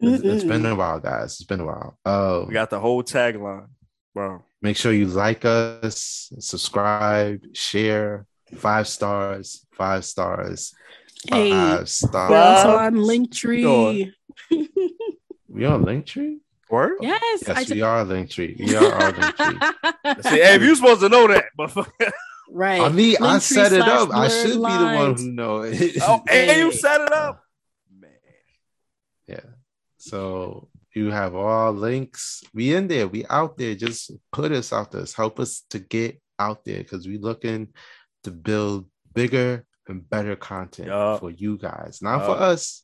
It's, 0.00 0.22
it's 0.24 0.44
been 0.44 0.66
a 0.66 0.74
while, 0.74 1.00
guys. 1.00 1.34
It's 1.34 1.44
been 1.44 1.60
a 1.60 1.64
while. 1.66 1.98
Um, 2.04 2.48
we 2.48 2.52
got 2.54 2.70
the 2.70 2.78
whole 2.80 3.02
tagline, 3.02 3.68
bro. 4.14 4.44
make 4.60 4.76
sure 4.76 4.92
you 4.92 5.06
like 5.06 5.44
us, 5.44 6.30
subscribe, 6.38 7.40
share, 7.54 8.26
five 8.56 8.86
stars, 8.88 9.66
five 9.72 10.04
stars, 10.04 10.74
Hey, 11.28 11.50
five 11.50 11.78
we're 11.80 11.86
stars. 11.86 12.30
also 12.32 12.76
Five 12.76 12.94
on 12.94 13.00
Linktree. 13.00 14.12
We 15.48 15.64
on 15.64 15.84
Linktree? 15.84 16.36
Word. 16.68 16.98
yes, 17.00 17.48
I 17.48 17.60
Yes, 17.60 17.68
t- 17.68 17.74
we 17.74 17.82
are 17.82 18.04
Linktree. 18.04 18.58
We 18.58 18.76
are 18.76 18.92
on 19.02 19.12
Linktree. 19.14 20.22
See, 20.24 20.28
hey, 20.42 20.56
if 20.56 20.62
you 20.62 20.74
supposed 20.76 21.00
to 21.00 21.08
know 21.08 21.26
that, 21.28 21.44
but 21.56 21.74
right. 22.50 22.82
I 22.82 22.88
mean, 22.90 23.16
I 23.22 23.38
set 23.38 23.72
it 23.72 23.80
up. 23.80 24.10
I 24.12 24.26
blurred 24.28 24.30
should 24.32 24.50
be 24.50 24.56
the 24.56 24.92
one 24.94 25.16
who 25.16 25.32
know 25.32 25.62
it. 25.62 25.96
oh, 26.02 26.22
and 26.28 26.58
you 26.58 26.72
set 26.84 27.00
it 27.00 27.12
up, 27.12 27.36
man. 27.36 27.36
yeah. 27.36 27.45
So 30.08 30.68
you 30.94 31.10
have 31.10 31.34
all 31.34 31.72
links. 31.72 32.42
We 32.54 32.74
in 32.74 32.88
there. 32.88 33.08
We 33.08 33.26
out 33.26 33.58
there. 33.58 33.74
Just 33.74 34.12
put 34.32 34.52
us 34.52 34.72
out 34.72 34.92
there. 34.92 35.04
Help 35.16 35.40
us 35.40 35.64
to 35.70 35.78
get 35.78 36.20
out 36.38 36.64
there 36.64 36.78
because 36.78 37.06
we're 37.06 37.20
looking 37.20 37.68
to 38.24 38.30
build 38.30 38.86
bigger 39.14 39.64
and 39.88 40.08
better 40.08 40.36
content 40.36 40.88
Yup. 40.88 41.20
for 41.20 41.30
you 41.30 41.58
guys. 41.58 42.00
Not 42.02 42.24
for 42.26 42.32
us, 42.32 42.82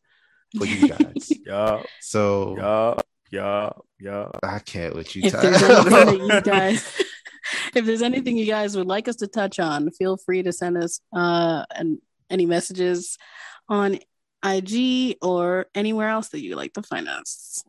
for 0.57 0.67
you 0.67 0.89
guys. 0.89 1.33
Yeah, 1.45 1.83
so 2.01 2.55
yeah, 2.57 2.95
yeah, 3.31 3.71
yeah. 4.01 4.29
I 4.43 4.61
can't 4.61 4.95
let 4.95 5.15
you 5.15 5.23
if 5.25 5.33
tell. 5.33 5.43
there's 5.43 5.63
anything 5.63 6.31
you 6.31 6.41
guys 6.41 7.03
if 7.75 7.85
there's 7.85 8.01
anything 8.01 8.37
you 8.37 8.47
guys 8.47 8.77
would 8.77 8.87
like 8.87 9.09
us 9.09 9.17
to 9.17 9.27
touch 9.27 9.59
on 9.59 9.91
feel 9.91 10.17
free 10.17 10.43
to 10.43 10.53
send 10.53 10.79
us 10.79 11.01
uh 11.15 11.65
and 11.75 11.99
any 12.31 12.47
messages 12.47 13.19
on 13.69 13.99
ig 14.45 15.17
or 15.23 15.67
anywhere 15.75 16.09
else 16.09 16.29
that 16.29 16.41
you 16.43 16.57
like 16.57 16.73
to 16.75 16.83
find 16.83 17.09
us 17.09 17.65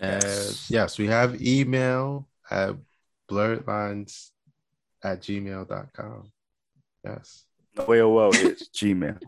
And 0.00 0.24
yes, 0.68 0.98
we 0.98 1.06
have 1.06 1.40
email 1.40 2.28
at 2.50 2.74
blurred 3.28 3.66
lines 3.66 4.30
at 5.02 5.20
gmail.com. 5.22 6.32
Yes. 7.04 7.44
AOL 7.76 8.34
is 8.34 8.68
Gmail. 8.74 9.20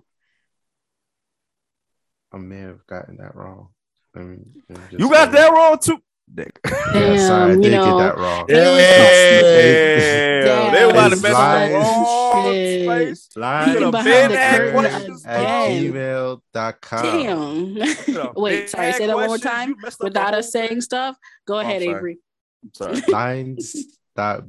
I 2.33 2.37
may 2.37 2.59
have 2.61 2.87
gotten 2.87 3.17
that 3.19 3.35
wrong. 3.35 3.69
Let 4.15 4.25
me, 4.27 4.39
let 4.69 4.79
me 4.93 4.99
You 4.99 5.11
got 5.11 5.31
say- 5.33 5.39
that 5.39 5.53
wrong 5.53 5.79
too. 5.79 6.03
Dick. 6.35 6.59
Yeah, 6.95 7.17
sorry, 7.27 7.53
I 7.53 7.55
did 7.57 7.65
you 7.65 7.71
get 7.71 7.85
that 7.85 8.17
wrong. 8.17 8.47
It 8.49 8.55
was 8.55 8.79
Damn. 8.79 10.45
Damn. 10.45 10.73
They 10.73 10.91
about 10.91 11.09
to 11.09 11.13
It's 11.15 11.23
mess 11.23 11.33
up 11.33 11.39
lies. 11.39 11.69
the 11.71 11.75
wrong 11.79 12.45
Shit. 12.45 12.85
space. 12.85 13.29
Live 13.37 13.67
Peeking 13.67 13.83
have 13.83 13.93
behind 13.93 14.07
the 14.07 14.29
been 14.29 14.39
at 14.39 14.57
curtain 14.57 14.73
questions, 14.81 15.27
at 15.27 15.69
gmail.com. 15.69 17.03
Damn. 17.75 18.33
Wait, 18.37 18.71
sorry. 18.71 18.93
Say 18.93 19.07
that 19.07 19.17
one 19.17 19.27
more 19.27 19.39
time 19.39 19.75
without 20.01 20.35
us 20.35 20.51
saying 20.53 20.81
stuff. 20.81 21.17
Go 21.47 21.57
Oh, 21.57 21.59
ahead, 21.59 21.83
sorry. 21.83 21.95
Avery. 21.95 22.19
Sorry. 22.73 23.01
Lines 23.09 23.77
dot 24.17 24.45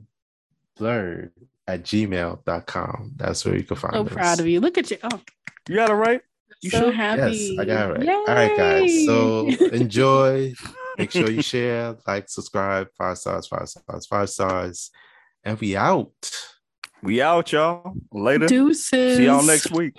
blurred 0.78 1.32
at 1.68 1.84
gmail.com. 1.84 3.12
That's 3.18 3.44
where 3.46 3.56
you 3.58 3.64
can 3.64 3.76
find 3.78 3.94
So 3.94 4.02
us. 4.04 4.14
proud 4.14 4.40
of 4.40 4.48
you. 4.48 4.60
Look 4.62 4.78
at 4.78 4.90
you. 4.92 4.98
Oh, 5.04 5.20
You 5.68 5.76
got 5.76 5.90
it 5.90 5.94
right. 5.94 6.22
You 6.62 6.70
so 6.72 6.80
sure? 6.84 6.92
happy. 6.92 7.38
Yes, 7.38 7.60
I 7.60 7.66
got 7.66 7.90
it 7.92 8.00
right. 8.00 8.10
All 8.10 8.26
right, 8.36 8.58
guys. 8.58 9.06
So 9.06 9.48
enjoy. 9.72 10.54
Make 11.00 11.12
sure 11.12 11.32
you 11.32 11.42
share, 11.42 11.96
like, 12.06 12.28
subscribe, 12.28 12.90
five 12.98 13.18
stars, 13.18 13.48
five 13.48 13.70
stars, 13.70 14.06
five 14.06 14.30
stars. 14.30 14.92
And 15.46 15.58
we 15.58 15.78
out. 15.78 16.12
We 17.02 17.22
out, 17.22 17.54
y'all. 17.54 17.94
Later. 18.12 18.48
Deuces. 18.48 19.16
See 19.18 19.26
y'all 19.26 19.42
next 19.42 19.72
week. 19.72 19.96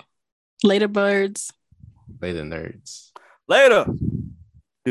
Later, 0.63 0.87
birds. 0.87 1.51
Later, 2.21 2.43
nerds. 2.43 3.09
Later. 3.47 3.85